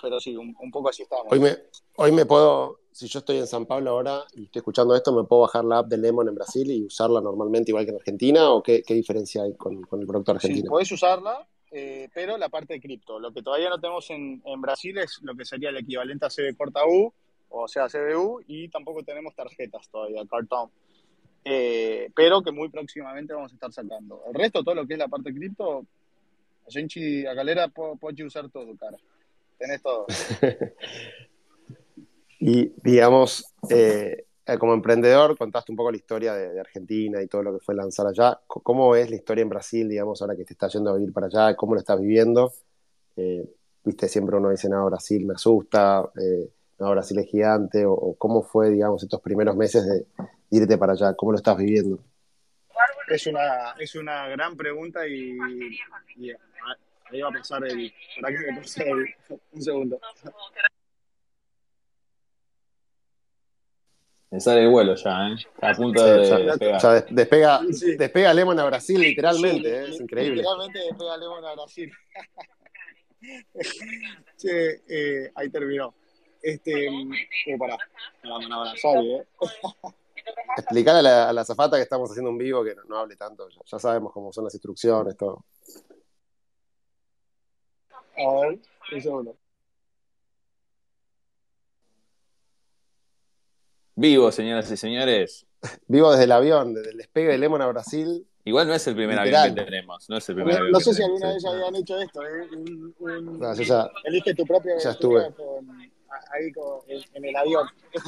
pero 0.00 0.20
sí, 0.20 0.36
un, 0.36 0.54
poco 0.70 0.88
así 0.88 1.02
estamos. 1.02 1.26
Hoy 1.30 1.40
me, 1.40 1.56
hoy 1.96 2.12
me 2.12 2.24
puedo, 2.24 2.80
si 2.92 3.08
yo 3.08 3.18
estoy 3.18 3.38
en 3.38 3.46
San 3.46 3.66
Pablo 3.66 3.90
ahora 3.90 4.24
y 4.34 4.44
estoy 4.44 4.60
escuchando 4.60 4.94
esto, 4.94 5.12
¿me 5.12 5.24
puedo 5.24 5.42
bajar 5.42 5.64
la 5.64 5.78
app 5.78 5.88
de 5.88 5.98
Lemon 5.98 6.28
en 6.28 6.34
Brasil 6.34 6.70
y 6.70 6.84
usarla 6.84 7.20
normalmente 7.20 7.70
igual 7.70 7.84
que 7.84 7.90
en 7.90 7.98
Argentina? 7.98 8.50
¿O 8.50 8.62
qué, 8.62 8.82
diferencia 8.88 9.42
hay 9.42 9.54
con, 9.54 9.86
el 10.00 10.06
producto 10.06 10.32
argentino? 10.32 10.62
Sí, 10.62 10.68
puedes 10.68 10.92
usarla, 10.92 11.46
eh, 11.70 12.08
pero 12.14 12.38
la 12.38 12.48
parte 12.48 12.74
de 12.74 12.80
cripto. 12.80 13.18
Lo 13.18 13.32
que 13.32 13.42
todavía 13.42 13.68
no 13.68 13.80
tenemos 13.80 14.08
en, 14.10 14.42
Brasil 14.60 14.98
es 14.98 15.20
lo 15.22 15.34
que 15.34 15.44
sería 15.44 15.70
el 15.70 15.76
equivalente 15.76 16.26
a 16.26 16.30
CB 16.30 16.56
corta 16.56 16.86
U, 16.86 17.12
o 17.48 17.68
sea, 17.68 17.88
CBU, 17.88 18.42
y 18.46 18.68
tampoco 18.68 19.02
tenemos 19.02 19.34
tarjetas 19.34 19.88
todavía, 19.88 20.22
cartón. 20.26 20.70
Eh, 21.44 22.10
pero 22.14 22.42
que 22.42 22.50
muy 22.50 22.68
próximamente 22.68 23.32
vamos 23.32 23.52
a 23.52 23.54
estar 23.54 23.72
sacando. 23.72 24.22
El 24.26 24.34
resto, 24.34 24.64
todo 24.64 24.74
lo 24.74 24.86
que 24.86 24.94
es 24.94 24.98
la 24.98 25.08
parte 25.08 25.30
de 25.30 25.38
cripto, 25.38 25.86
a 26.66 26.70
Genchi, 26.70 27.24
a 27.24 27.34
Galera, 27.34 27.68
puedes 27.68 28.20
usar 28.20 28.50
todo, 28.50 28.76
cara. 28.76 28.98
Tenés 29.58 29.82
todo. 29.82 30.06
Y 32.38 32.72
digamos, 32.82 33.54
eh, 33.70 34.25
eh, 34.46 34.58
como 34.58 34.74
emprendedor, 34.74 35.36
contaste 35.36 35.72
un 35.72 35.76
poco 35.76 35.90
la 35.90 35.96
historia 35.96 36.34
de, 36.34 36.60
Argentina 36.60 37.22
y 37.22 37.26
todo 37.26 37.42
lo 37.42 37.52
que 37.52 37.64
fue 37.64 37.74
lanzar 37.74 38.06
allá. 38.06 38.40
¿Cómo 38.46 38.94
es 38.94 39.10
la 39.10 39.16
historia 39.16 39.42
en 39.42 39.48
Brasil, 39.48 39.88
digamos, 39.88 40.22
ahora 40.22 40.36
que 40.36 40.44
te 40.44 40.52
estás 40.52 40.72
yendo 40.72 40.90
a 40.90 40.96
vivir 40.96 41.12
para 41.12 41.26
allá? 41.26 41.56
¿Cómo 41.56 41.74
lo 41.74 41.80
estás 41.80 42.00
viviendo? 42.00 42.52
Eh, 43.16 43.44
Viste, 43.86 44.08
siempre 44.08 44.36
uno 44.36 44.50
dice, 44.50 44.68
no, 44.68 44.84
Brasil 44.86 45.24
me 45.24 45.34
asusta, 45.34 46.02
no, 46.78 46.90
Brasil 46.90 47.20
es 47.20 47.30
gigante, 47.30 47.84
o, 47.86 48.16
cómo 48.18 48.42
fue, 48.42 48.70
digamos, 48.70 49.00
estos 49.00 49.20
primeros 49.20 49.54
meses 49.54 49.86
de, 49.86 50.06
irte 50.50 50.76
para 50.76 50.94
allá, 50.94 51.14
¿cómo 51.14 51.30
lo 51.30 51.38
estás 51.38 51.56
viviendo? 51.56 52.00
Es 53.08 53.28
una, 53.28 53.74
es 53.78 53.94
una 53.94 54.26
gran 54.26 54.56
pregunta 54.56 55.06
y, 55.06 55.38
ahí 57.10 57.20
va 57.20 57.28
a 57.28 57.32
pasar 57.32 57.62
para 58.20 58.36
que 58.36 58.52
me 58.52 58.90
el, 58.90 59.14
un 59.52 59.62
segundo. 59.62 60.00
Me 64.36 64.40
sale 64.40 64.64
el 64.64 64.68
vuelo 64.68 64.94
ya, 64.94 65.28
¿eh? 65.28 65.34
Está 65.34 65.70
a 65.70 65.74
punto 65.74 66.04
de 66.04 66.44
despegar. 66.44 66.82
Ya 66.82 67.00
despega, 67.08 67.60
despega 67.96 68.34
Lemon 68.34 68.60
a 68.60 68.66
Brasil, 68.66 69.00
literalmente, 69.00 69.66
¿eh? 69.66 69.88
es 69.88 69.98
increíble. 69.98 70.42
Literalmente 70.42 70.78
despega 70.78 71.16
Lemon 71.16 71.42
a 71.42 71.54
Brasil. 71.54 71.90
sí, 74.36 74.48
eh, 74.50 75.32
ahí 75.34 75.48
terminó. 75.48 75.94
Este, 76.42 76.86
eh, 76.86 77.58
pará, 77.58 77.78
¿eh? 78.24 79.26
Explicar 80.58 80.96
a 80.96 81.02
la, 81.02 81.30
a 81.30 81.32
la 81.32 81.42
zafata 81.42 81.78
que 81.78 81.84
estamos 81.84 82.10
haciendo 82.10 82.30
un 82.30 82.36
vivo 82.36 82.62
que 82.62 82.74
no, 82.86 82.98
hable 82.98 83.16
tanto, 83.16 83.48
ya, 83.48 83.78
sabemos 83.78 84.12
cómo 84.12 84.34
son 84.34 84.44
las 84.44 84.52
instrucciones, 84.52 85.16
todo. 85.16 85.46
A 88.18 88.40
ver, 88.42 88.58
un 88.92 89.00
segundo. 89.00 89.38
Vivo, 93.98 94.30
señoras 94.30 94.70
y 94.70 94.76
señores. 94.76 95.46
Vivo 95.88 96.10
desde 96.10 96.24
el 96.24 96.32
avión, 96.32 96.74
desde 96.74 96.90
el 96.90 96.98
despegue 96.98 97.28
de 97.28 97.38
Lemon 97.38 97.62
a 97.62 97.66
Brasil. 97.68 98.26
Igual 98.44 98.68
no 98.68 98.74
es 98.74 98.86
el 98.86 98.94
primer 98.94 99.18
avión 99.18 99.54
que 99.54 99.64
tenemos. 99.64 100.08
No, 100.10 100.18
es 100.18 100.28
el 100.28 100.34
primer 100.34 100.52
no, 100.52 100.58
avión 100.60 100.72
no 100.72 100.80
sé 100.80 100.92
si 100.94 101.02
alguna 101.02 101.32
vez 101.32 101.44
habían 101.46 101.76
hecho 101.76 101.98
esto. 101.98 102.22
¿eh? 102.22 102.46
no, 103.00 103.54
ya, 103.54 103.90
elige 104.04 104.34
tu 104.34 104.44
propia 104.44 104.76
ya 104.78 104.90
estuve. 104.90 105.22
ahí 106.30 106.52
con, 106.52 106.80
en, 106.88 107.24
el 107.24 107.36
avión. 107.36 107.66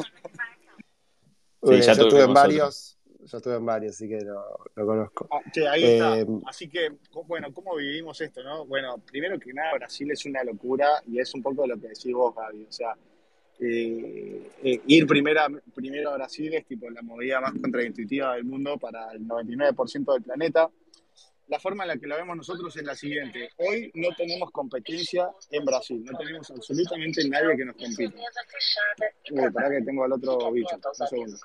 Sí, 1.61 1.81
ya, 1.81 1.91
estuve 1.91 2.23
en 2.23 2.33
varios. 2.33 2.97
Ya 3.25 3.39
estuve 3.39 3.57
en 3.57 3.67
varios, 3.67 3.97
así 3.97 4.09
que 4.09 4.21
lo, 4.21 4.41
lo 4.77 4.87
conozco. 4.87 5.27
Ah, 5.29 5.41
ahí 5.73 5.83
está. 5.83 6.21
Eh, 6.21 6.27
así 6.47 6.69
que, 6.69 6.93
bueno, 7.27 7.53
¿cómo 7.53 7.75
vivimos 7.75 8.21
esto? 8.21 8.45
no? 8.45 8.65
Bueno, 8.65 8.99
primero 8.99 9.41
que 9.41 9.53
nada, 9.53 9.75
Brasil 9.75 10.09
es 10.13 10.25
una 10.25 10.45
locura 10.45 11.03
y 11.05 11.19
es 11.19 11.35
un 11.35 11.43
poco 11.43 11.67
lo 11.67 11.77
que 11.81 11.89
decís 11.89 12.15
vos, 12.15 12.33
Gaby. 12.33 12.65
O 12.65 12.73
sea, 12.73 12.97
eh, 13.61 14.51
eh, 14.63 14.81
ir 14.87 15.07
primera, 15.07 15.49
primero 15.75 16.11
a 16.11 16.15
Brasil 16.15 16.55
es 16.55 16.65
tipo 16.67 16.89
la 16.91 17.03
movida 17.03 17.41
más 17.41 17.53
contraintuitiva 17.61 18.35
del 18.35 18.45
mundo 18.45 18.79
para 18.79 19.11
el 19.13 19.27
99% 19.27 20.13
del 20.13 20.23
planeta. 20.23 20.71
La 21.49 21.59
forma 21.59 21.85
en 21.85 21.89
la 21.89 21.97
que 21.97 22.07
la 22.07 22.17
vemos 22.17 22.37
nosotros 22.37 22.77
es 22.77 22.85
la 22.85 22.95
siguiente. 22.95 23.51
Hoy 23.57 23.91
no 23.95 24.09
tenemos 24.17 24.51
competencia 24.53 25.31
en 25.51 25.65
Brasil, 25.65 26.05
no 26.05 26.17
tenemos 26.17 26.51
absolutamente 26.51 27.27
nadie 27.29 27.57
que 27.57 27.65
nos 27.65 27.77
compita. 27.77 28.15
Uy, 29.31 29.51
para 29.51 29.71
que 29.71 29.83
tengo 29.83 30.05
al 30.05 30.13
otro 30.13 30.53
bicho, 30.53 30.77
un 30.77 31.07
segundo. 31.07 31.37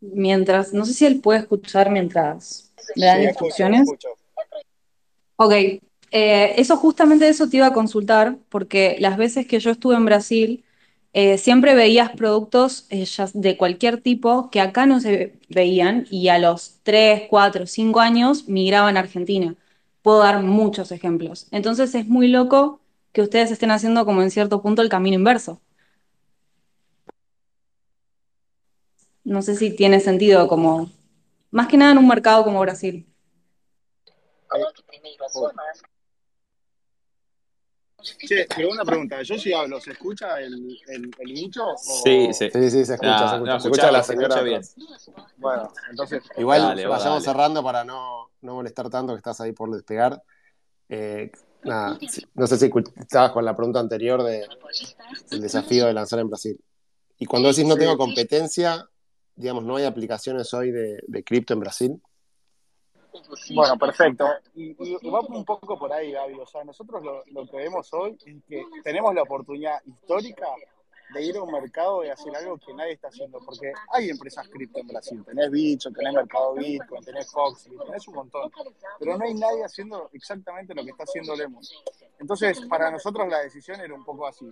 Mientras, 0.00 0.72
no 0.72 0.84
sé 0.84 0.94
si 0.94 1.06
él 1.06 1.20
puede 1.20 1.40
escuchar 1.40 1.90
mientras 1.90 2.72
le 2.96 3.06
dan 3.06 3.22
instrucciones. 3.22 3.88
Ok, 5.36 5.52
eh, 6.12 6.54
eso 6.60 6.76
justamente 6.76 7.28
eso 7.28 7.48
te 7.48 7.56
iba 7.58 7.66
a 7.68 7.72
consultar, 7.72 8.38
porque 8.50 8.96
las 9.00 9.16
veces 9.16 9.46
que 9.46 9.58
yo 9.60 9.70
estuve 9.70 9.96
en 9.96 10.04
Brasil, 10.04 10.64
eh, 11.14 11.38
siempre 11.38 11.74
veías 11.74 12.10
productos 12.10 12.86
eh, 12.90 13.06
de 13.34 13.56
cualquier 13.58 14.00
tipo 14.00 14.50
que 14.50 14.60
acá 14.60 14.86
no 14.86 15.00
se 15.00 15.38
veían 15.48 16.06
y 16.10 16.28
a 16.28 16.38
los 16.38 16.80
3, 16.84 17.24
4, 17.28 17.66
5 17.66 18.00
años 18.00 18.48
migraban 18.48 18.96
a 18.96 19.00
Argentina. 19.00 19.56
Puedo 20.02 20.20
dar 20.20 20.42
muchos 20.42 20.92
ejemplos. 20.92 21.48
Entonces 21.50 21.94
es 21.94 22.06
muy 22.08 22.28
loco 22.28 22.80
que 23.12 23.22
ustedes 23.22 23.50
estén 23.50 23.70
haciendo 23.70 24.04
como 24.06 24.22
en 24.22 24.30
cierto 24.30 24.62
punto 24.62 24.82
el 24.82 24.88
camino 24.88 25.16
inverso. 25.16 25.60
No 29.24 29.42
sé 29.42 29.56
si 29.56 29.74
tiene 29.74 30.00
sentido 30.00 30.48
como 30.48 30.90
más 31.50 31.68
que 31.68 31.76
nada 31.76 31.92
en 31.92 31.98
un 31.98 32.08
mercado 32.08 32.44
como 32.44 32.60
Brasil. 32.60 33.06
Che, 38.02 38.46
pero 38.54 38.70
una 38.70 38.84
pregunta, 38.84 39.22
yo 39.22 39.38
si 39.38 39.52
hablo, 39.52 39.80
¿se 39.80 39.92
escucha 39.92 40.40
el, 40.40 40.76
el, 40.88 41.32
nicho? 41.32 41.64
Sí, 41.76 42.28
sí. 42.32 42.50
Sí, 42.50 42.70
sí, 42.70 42.84
se 42.84 42.94
escucha, 42.94 43.28
se 43.28 43.34
escucha. 43.36 43.60
se 43.60 43.68
escucha 43.68 43.92
la 43.92 44.02
señora 44.02 44.42
bien. 44.42 44.62
Bueno, 45.36 45.72
entonces. 45.90 46.22
Igual 46.36 46.74
vayamos 46.86 47.22
cerrando 47.22 47.62
para 47.62 47.84
no, 47.84 48.30
no, 48.40 48.54
molestar 48.54 48.90
tanto 48.90 49.12
que 49.12 49.18
estás 49.18 49.40
ahí 49.40 49.52
por 49.52 49.70
despegar. 49.70 50.22
Eh, 50.88 51.30
nada, 51.62 51.98
no 52.34 52.46
sé 52.46 52.58
si 52.58 52.70
estabas 52.96 53.30
con 53.30 53.44
la 53.44 53.54
pregunta 53.54 53.78
anterior 53.78 54.22
de, 54.22 54.46
del 55.30 55.40
desafío 55.40 55.86
de 55.86 55.92
lanzar 55.92 56.18
en 56.18 56.28
Brasil. 56.28 56.60
Y 57.18 57.26
cuando 57.26 57.50
decís 57.50 57.64
no 57.64 57.76
tengo 57.76 57.96
competencia, 57.96 58.88
digamos, 59.36 59.64
no 59.64 59.76
hay 59.76 59.84
aplicaciones 59.84 60.52
hoy 60.54 60.72
de, 60.72 60.98
de 61.06 61.24
cripto 61.24 61.54
en 61.54 61.60
Brasil. 61.60 62.02
Bueno, 63.54 63.78
perfecto. 63.78 64.26
Y, 64.54 64.74
y, 64.78 65.10
va 65.10 65.20
un 65.20 65.44
poco 65.44 65.78
por 65.78 65.92
ahí, 65.92 66.12
Gaby. 66.12 66.40
O 66.40 66.46
sea, 66.46 66.64
nosotros 66.64 67.02
lo, 67.02 67.24
lo, 67.26 67.46
que 67.46 67.56
vemos 67.56 67.92
hoy 67.92 68.16
es 68.24 68.42
que 68.48 68.64
tenemos 68.82 69.14
la 69.14 69.22
oportunidad 69.22 69.80
histórica 69.84 70.46
de 71.12 71.22
ir 71.22 71.36
a 71.36 71.42
un 71.42 71.52
mercado 71.52 72.04
y 72.04 72.08
hacer 72.08 72.34
algo 72.34 72.56
que 72.58 72.72
nadie 72.72 72.92
está 72.92 73.08
haciendo. 73.08 73.38
Porque 73.40 73.72
hay 73.92 74.10
empresas 74.10 74.48
cripto 74.48 74.80
en 74.80 74.88
Brasil. 74.88 75.22
Tenés 75.24 75.50
Bicho, 75.50 75.90
tenés 75.90 76.14
Mercado 76.14 76.54
Bitcoin, 76.54 77.04
tenés 77.04 77.30
Fox, 77.30 77.68
tenés 77.86 78.08
un 78.08 78.14
montón. 78.14 78.50
Pero 78.98 79.18
no 79.18 79.24
hay 79.24 79.34
nadie 79.34 79.64
haciendo 79.64 80.08
exactamente 80.12 80.74
lo 80.74 80.84
que 80.84 80.90
está 80.90 81.04
haciendo 81.04 81.36
Lemon. 81.36 81.62
Entonces, 82.18 82.60
para 82.66 82.90
nosotros 82.90 83.28
la 83.28 83.40
decisión 83.40 83.80
era 83.80 83.94
un 83.94 84.04
poco 84.04 84.26
así. 84.26 84.46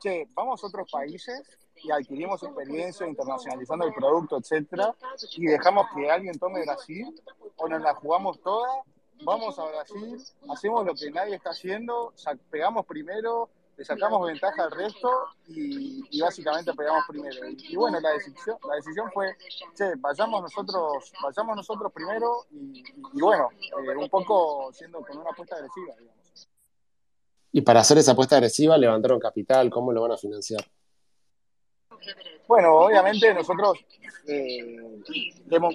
Che, 0.00 0.28
vamos 0.34 0.62
a 0.62 0.66
otros 0.68 0.90
países 0.90 1.42
y 1.82 1.90
adquirimos 1.90 2.42
experiencia 2.42 3.06
internacionalizando 3.06 3.86
el 3.86 3.94
producto, 3.94 4.38
etcétera, 4.38 4.94
y 5.36 5.46
dejamos 5.46 5.86
que 5.94 6.10
alguien 6.10 6.38
tome 6.38 6.62
Brasil 6.62 7.14
o 7.56 7.68
nos 7.68 7.82
la 7.82 7.94
jugamos 7.94 8.40
toda, 8.40 8.82
vamos 9.22 9.58
a 9.58 9.64
Brasil, 9.64 10.22
hacemos 10.50 10.86
lo 10.86 10.94
que 10.94 11.10
nadie 11.10 11.36
está 11.36 11.50
haciendo, 11.50 12.12
pegamos 12.50 12.86
primero, 12.86 13.48
le 13.76 13.84
sacamos 13.84 14.26
ventaja 14.26 14.64
al 14.64 14.72
resto 14.72 15.08
y, 15.46 16.20
básicamente 16.20 16.74
pegamos 16.74 17.04
primero. 17.08 17.48
Y, 17.48 17.76
bueno, 17.76 18.00
la 18.00 18.10
decisión, 18.10 18.58
la 18.66 18.74
decisión 18.74 19.10
fue, 19.12 19.36
che, 19.74 19.94
vayamos 19.98 20.42
nosotros, 20.42 21.12
vayamos 21.22 21.56
nosotros 21.56 21.92
primero 21.92 22.46
y, 22.50 22.82
bueno, 23.20 23.48
eh, 23.60 23.96
un 23.96 24.08
poco 24.08 24.72
siendo 24.72 25.00
con 25.00 25.18
una 25.18 25.30
apuesta 25.30 25.56
agresiva. 25.56 25.94
Y 27.52 27.62
para 27.62 27.80
hacer 27.80 27.98
esa 27.98 28.12
apuesta 28.12 28.36
agresiva 28.36 28.76
levantaron 28.76 29.18
capital, 29.18 29.70
¿cómo 29.70 29.92
lo 29.92 30.02
van 30.02 30.12
a 30.12 30.16
financiar? 30.16 30.64
Bueno, 32.46 32.74
obviamente 32.76 33.32
nosotros, 33.34 33.78
eh, 34.26 34.76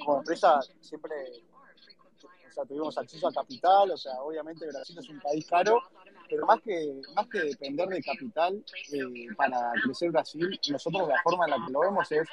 como 0.04 0.18
empresa, 0.20 0.60
siempre 0.82 1.14
o 2.50 2.54
sea, 2.54 2.66
tuvimos 2.66 2.98
acceso 2.98 3.28
a 3.28 3.34
capital, 3.34 3.92
o 3.92 3.98
sea, 3.98 4.14
obviamente 4.22 4.68
Brasil 4.68 4.98
es 5.00 5.10
un 5.10 5.20
país 5.20 5.46
caro, 5.48 5.82
pero 6.30 6.46
más 6.46 6.62
que, 6.62 7.02
más 7.16 7.28
que 7.28 7.40
depender 7.40 7.88
de 7.90 8.02
capital 8.02 8.64
eh, 8.92 9.28
para 9.36 9.72
crecer 9.84 10.12
Brasil, 10.12 10.60
nosotros 10.70 11.08
la 11.08 11.22
forma 11.24 11.46
en 11.46 11.52
la 11.52 11.66
que 11.66 11.72
lo 11.72 11.80
vemos 11.80 12.12
es 12.12 12.28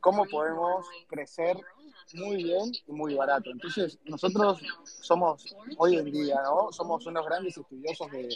cómo 0.00 0.24
podemos 0.26 0.86
crecer 1.08 1.56
muy 2.12 2.44
bien 2.44 2.72
y 2.86 2.92
muy 2.92 3.14
barato. 3.14 3.50
Entonces, 3.50 3.98
nosotros 4.04 4.60
somos, 4.84 5.54
hoy 5.78 5.96
en 5.96 6.10
día, 6.10 6.36
¿no? 6.42 6.70
Somos 6.72 7.06
unos 7.06 7.24
grandes 7.24 7.56
estudiosos 7.56 8.10
de, 8.10 8.28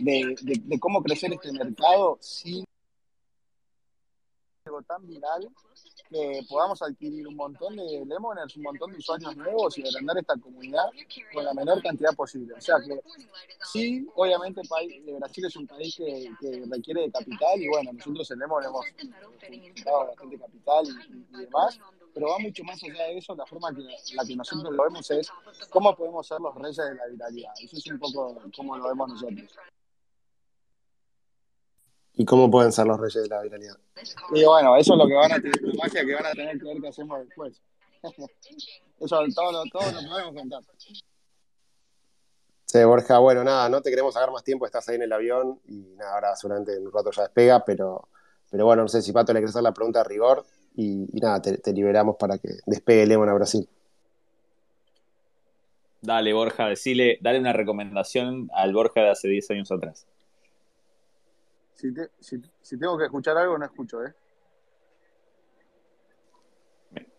de, 0.00 0.60
de 0.62 0.80
cómo 0.80 1.02
crecer 1.02 1.32
este 1.32 1.52
mercado 1.52 2.18
sin 2.20 2.64
algo 4.66 4.82
tan 4.82 5.06
viral 5.06 5.48
que 6.10 6.40
podamos 6.48 6.82
adquirir 6.82 7.26
un 7.26 7.36
montón 7.36 7.76
de 7.76 8.04
lemoners, 8.04 8.56
un 8.56 8.64
montón 8.64 8.90
de 8.90 8.98
usuarios 8.98 9.36
nuevos 9.36 9.78
y 9.78 9.86
agrandar 9.86 10.18
esta 10.18 10.36
comunidad 10.36 10.86
con 11.32 11.44
la 11.44 11.54
menor 11.54 11.80
cantidad 11.82 12.14
posible. 12.14 12.54
O 12.54 12.60
sea 12.60 12.76
que 12.84 13.00
sí, 13.72 14.06
obviamente 14.16 14.60
Brasil 15.18 15.44
es 15.46 15.56
un 15.56 15.66
país 15.66 15.94
que, 15.96 16.32
requiere 16.68 17.02
de 17.02 17.10
capital 17.12 17.62
y 17.62 17.68
bueno, 17.68 17.92
nosotros 17.92 18.30
en 18.32 18.38
Lemon 18.40 18.64
hemos 18.64 18.86
dado 19.84 20.06
bastante 20.08 20.38
capital 20.38 20.86
y, 20.88 21.36
demás, 21.44 21.78
pero 22.14 22.28
va 22.28 22.38
mucho 22.38 22.64
más 22.64 22.82
allá 22.82 23.04
de 23.04 23.18
eso, 23.18 23.34
la 23.34 23.46
forma 23.46 23.74
que 23.74 23.82
la 24.14 24.24
que 24.24 24.36
nosotros 24.36 24.72
lo 24.72 24.82
vemos 24.82 25.10
es 25.10 25.30
cómo 25.70 25.94
podemos 25.94 26.26
ser 26.26 26.40
los 26.40 26.54
reyes 26.54 26.76
de 26.76 26.94
la 26.94 27.06
viralidad. 27.06 27.52
Eso 27.62 27.76
es 27.76 27.86
un 27.86 27.98
poco 27.98 28.40
como 28.56 28.76
lo 28.76 28.88
vemos 28.88 29.08
nosotros. 29.10 29.56
¿Y 32.14 32.24
cómo 32.24 32.50
pueden 32.50 32.72
ser 32.72 32.86
los 32.86 32.98
reyes 32.98 33.22
de 33.22 33.28
la 33.28 33.42
viralidad? 33.42 33.76
Y 34.34 34.44
bueno, 34.44 34.76
eso 34.76 34.92
es 34.92 34.98
lo 34.98 35.06
que 35.06 35.14
van 35.14 35.32
a 35.32 35.40
tener, 35.40 35.62
la 35.62 35.74
magia 35.74 36.04
que 36.04 36.14
van 36.14 36.26
a 36.26 36.32
tener 36.32 36.58
que 36.58 36.64
ver 36.64 36.80
qué 36.80 36.88
hacemos 36.88 37.20
después. 37.20 37.60
eso 39.00 39.24
todo 39.34 39.52
lo, 39.52 39.64
todo 39.70 39.92
lo 39.92 40.08
podemos 40.08 40.34
contar. 40.34 40.62
Sí, 42.66 42.84
Borja, 42.84 43.18
bueno, 43.18 43.42
nada, 43.42 43.68
no 43.68 43.82
te 43.82 43.90
queremos 43.90 44.14
sacar 44.14 44.30
más 44.30 44.44
tiempo, 44.44 44.64
estás 44.64 44.88
ahí 44.88 44.96
en 44.96 45.02
el 45.02 45.12
avión 45.12 45.60
y 45.66 45.96
nada, 45.96 46.14
ahora 46.14 46.36
seguramente 46.36 46.76
en 46.76 46.86
un 46.86 46.92
rato 46.92 47.10
ya 47.10 47.22
despega, 47.22 47.64
pero, 47.64 48.08
pero 48.48 48.64
bueno, 48.64 48.82
no 48.82 48.88
sé 48.88 49.02
si 49.02 49.12
Pato 49.12 49.32
le 49.32 49.40
quieres 49.40 49.50
hacer 49.50 49.64
la 49.64 49.74
pregunta 49.74 50.02
a 50.02 50.04
rigor 50.04 50.44
y, 50.80 51.20
nada, 51.20 51.42
te, 51.42 51.72
liberamos 51.72 52.16
para 52.16 52.38
que 52.38 52.48
despegue 52.64 53.06
Lemon 53.06 53.28
a 53.28 53.34
Brasil. 53.34 53.68
Dale, 56.00 56.32
Borja, 56.32 56.68
decile, 56.68 57.18
dale 57.20 57.38
una 57.38 57.52
recomendación 57.52 58.48
al 58.54 58.72
Borja 58.72 59.02
de 59.02 59.10
hace 59.10 59.28
10 59.28 59.50
años 59.50 59.70
atrás. 59.70 60.06
Si, 61.74 62.78
tengo 62.78 62.96
que 62.96 63.04
escuchar 63.04 63.36
algo, 63.36 63.58
no 63.58 63.64
escucho, 63.66 64.04
¿eh? 64.04 64.14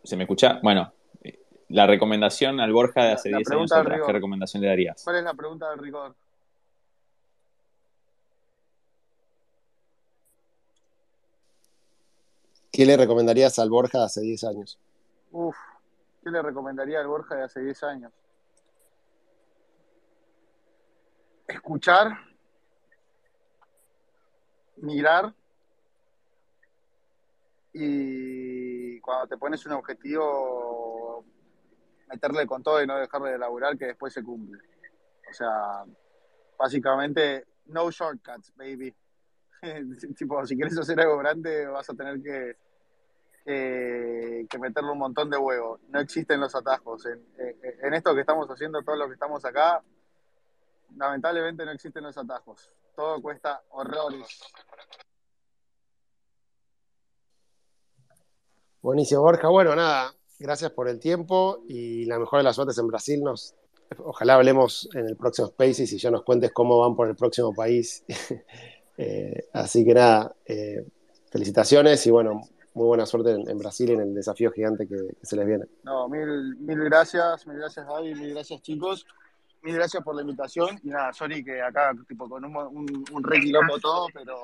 ¿Se 0.04 0.16
me 0.16 0.24
escucha? 0.24 0.60
Bueno, 0.64 0.92
la 1.70 1.86
recomendación 1.86 2.60
al 2.60 2.74
Borja 2.74 3.04
de 3.04 3.12
hace 3.12 3.30
10 3.30 3.52
años 3.52 3.72
atrás, 3.72 4.02
¿qué 4.04 4.12
recomendación 4.12 4.62
le 4.62 4.70
darías? 4.70 5.04
¿Cuál 5.04 5.18
es 5.18 5.24
la 5.24 5.36
pregunta 5.36 5.70
del 5.70 5.80
rigor? 5.80 6.16
¿Qué 12.72 12.86
le 12.86 12.96
recomendarías 12.96 13.60
al 13.60 13.70
Borja 13.70 14.00
de 14.00 14.06
hace 14.06 14.22
10 14.22 14.44
años? 14.46 14.80
Uf, 15.32 15.58
¿qué 16.24 16.30
le 16.30 16.42
recomendaría 16.42 17.00
al 17.00 17.08
Borja 17.08 17.36
de 17.36 17.44
hace 17.44 17.62
10 17.62 17.84
años? 17.84 18.14
Escuchar 21.48 22.18
mirar 24.78 25.34
y 27.74 29.00
cuando 29.00 29.28
te 29.28 29.38
pones 29.38 29.66
un 29.66 29.74
objetivo, 29.74 31.26
meterle 32.08 32.46
con 32.46 32.64
todo 32.64 32.82
y 32.82 32.88
no 32.88 32.98
dejarle 32.98 33.32
de 33.32 33.38
laburar 33.38 33.78
que 33.78 33.88
después 33.88 34.14
se 34.14 34.24
cumple. 34.24 34.60
O 35.30 35.34
sea, 35.34 35.86
básicamente, 36.58 37.46
no 37.68 37.90
shortcuts, 37.90 38.54
baby. 38.56 38.94
tipo, 40.18 40.46
si 40.46 40.56
quieres 40.56 40.78
hacer 40.78 41.00
algo 41.00 41.18
grande, 41.18 41.68
vas 41.68 41.90
a 41.90 41.94
tener 41.94 42.22
que, 42.22 42.58
que, 43.46 44.60
meterle 44.60 44.92
un 44.92 44.98
montón 44.98 45.30
de 45.30 45.38
huevos. 45.38 45.82
No 45.90 46.00
existen 46.00 46.40
los 46.40 46.56
atajos. 46.56 47.06
En, 47.06 47.24
en 47.84 47.94
esto 47.94 48.14
que 48.16 48.22
estamos 48.22 48.48
haciendo, 48.48 48.82
todo 48.84 48.96
lo 48.96 49.08
que 49.08 49.14
estamos 49.14 49.44
acá, 49.46 49.84
lamentablemente 50.98 51.66
no 51.66 51.72
existen 51.72 52.04
los 52.04 52.18
atajos. 52.18 52.72
Todo 52.96 53.22
cuesta 53.22 53.62
horrores. 53.70 54.42
Buenísimo, 58.82 59.22
Borja. 59.22 59.48
Bueno, 59.48 59.76
nada, 59.76 60.16
gracias 60.40 60.72
por 60.72 60.90
el 60.90 61.00
tiempo 61.00 61.64
y 61.68 62.06
la 62.06 62.18
mejor 62.18 62.40
de 62.40 62.44
las 62.44 62.56
suertes 62.56 62.80
en 62.80 62.88
Brasil. 62.88 63.22
Nos, 63.24 63.56
ojalá 64.00 64.36
hablemos 64.36 64.90
en 64.96 65.06
el 65.06 65.16
próximo 65.16 65.50
Spaces 65.50 65.94
y 65.94 66.00
ya 66.00 66.10
nos 66.10 66.24
cuentes 66.24 66.52
cómo 66.52 66.80
van 66.80 66.96
por 66.96 67.08
el 67.08 67.16
próximo 67.16 67.54
país. 67.54 68.04
Eh, 69.04 69.50
así 69.54 69.84
que 69.84 69.96
nada, 69.96 70.36
eh, 70.46 70.86
felicitaciones 71.32 72.06
y 72.06 72.12
bueno, 72.12 72.42
muy 72.76 72.86
buena 72.86 73.08
suerte 73.08 73.32
en, 73.32 73.58
Brasil 73.58 73.90
en 73.90 74.02
el 74.02 74.14
desafío 74.14 74.52
gigante 74.52 74.88
que, 74.88 74.96
se 75.24 75.36
les 75.36 75.48
viene. 75.48 75.66
No, 75.84 76.08
mil, 76.08 76.56
mil 76.58 76.84
gracias, 76.84 77.48
mil 77.48 77.58
gracias 77.58 77.84
Javi, 77.88 78.14
mil 78.14 78.34
gracias 78.36 78.62
chicos 78.62 79.08
mil 79.64 79.76
gracias 79.76 80.04
por 80.04 80.16
la 80.16 80.22
invitación. 80.22 80.80
Y 80.84 80.90
nada, 80.90 81.12
sorry 81.14 81.44
que 81.44 81.62
acá, 81.62 81.94
tipo, 82.08 82.30
con 82.30 82.46
un, 82.46 82.56
un, 82.56 83.06
un 83.12 83.24
re 83.24 83.40
todo, 83.82 84.08
pero, 84.14 84.36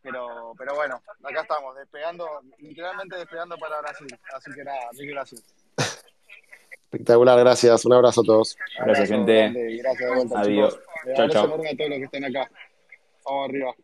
pero, 0.00 0.54
pero 0.56 0.74
bueno, 0.76 1.02
acá 1.24 1.42
estamos, 1.42 1.76
despegando, 1.76 2.26
literalmente 2.58 3.16
despegando 3.16 3.56
para 3.56 3.80
Brasil. 3.80 4.06
Así 4.32 4.52
que 4.52 4.62
nada, 4.62 4.90
mil 4.92 5.10
gracias. 5.10 5.42
Espectacular, 6.84 7.38
gracias. 7.40 7.84
Un 7.84 7.94
abrazo 7.94 8.20
a 8.20 8.24
todos. 8.24 8.56
Gracias, 8.84 9.08
gente. 9.08 9.50
Gracias 9.78 10.08
de 10.08 10.14
vuelta, 10.14 10.40
Adiós. 10.40 10.78
Chao, 11.16 11.28
chao. 11.28 11.44
a 11.44 11.48
todos 11.48 11.58
los 11.58 11.98
que 11.98 12.04
estén 12.04 12.24
acá. 12.24 12.48
Vamos 13.24 13.48
arriba. 13.48 13.74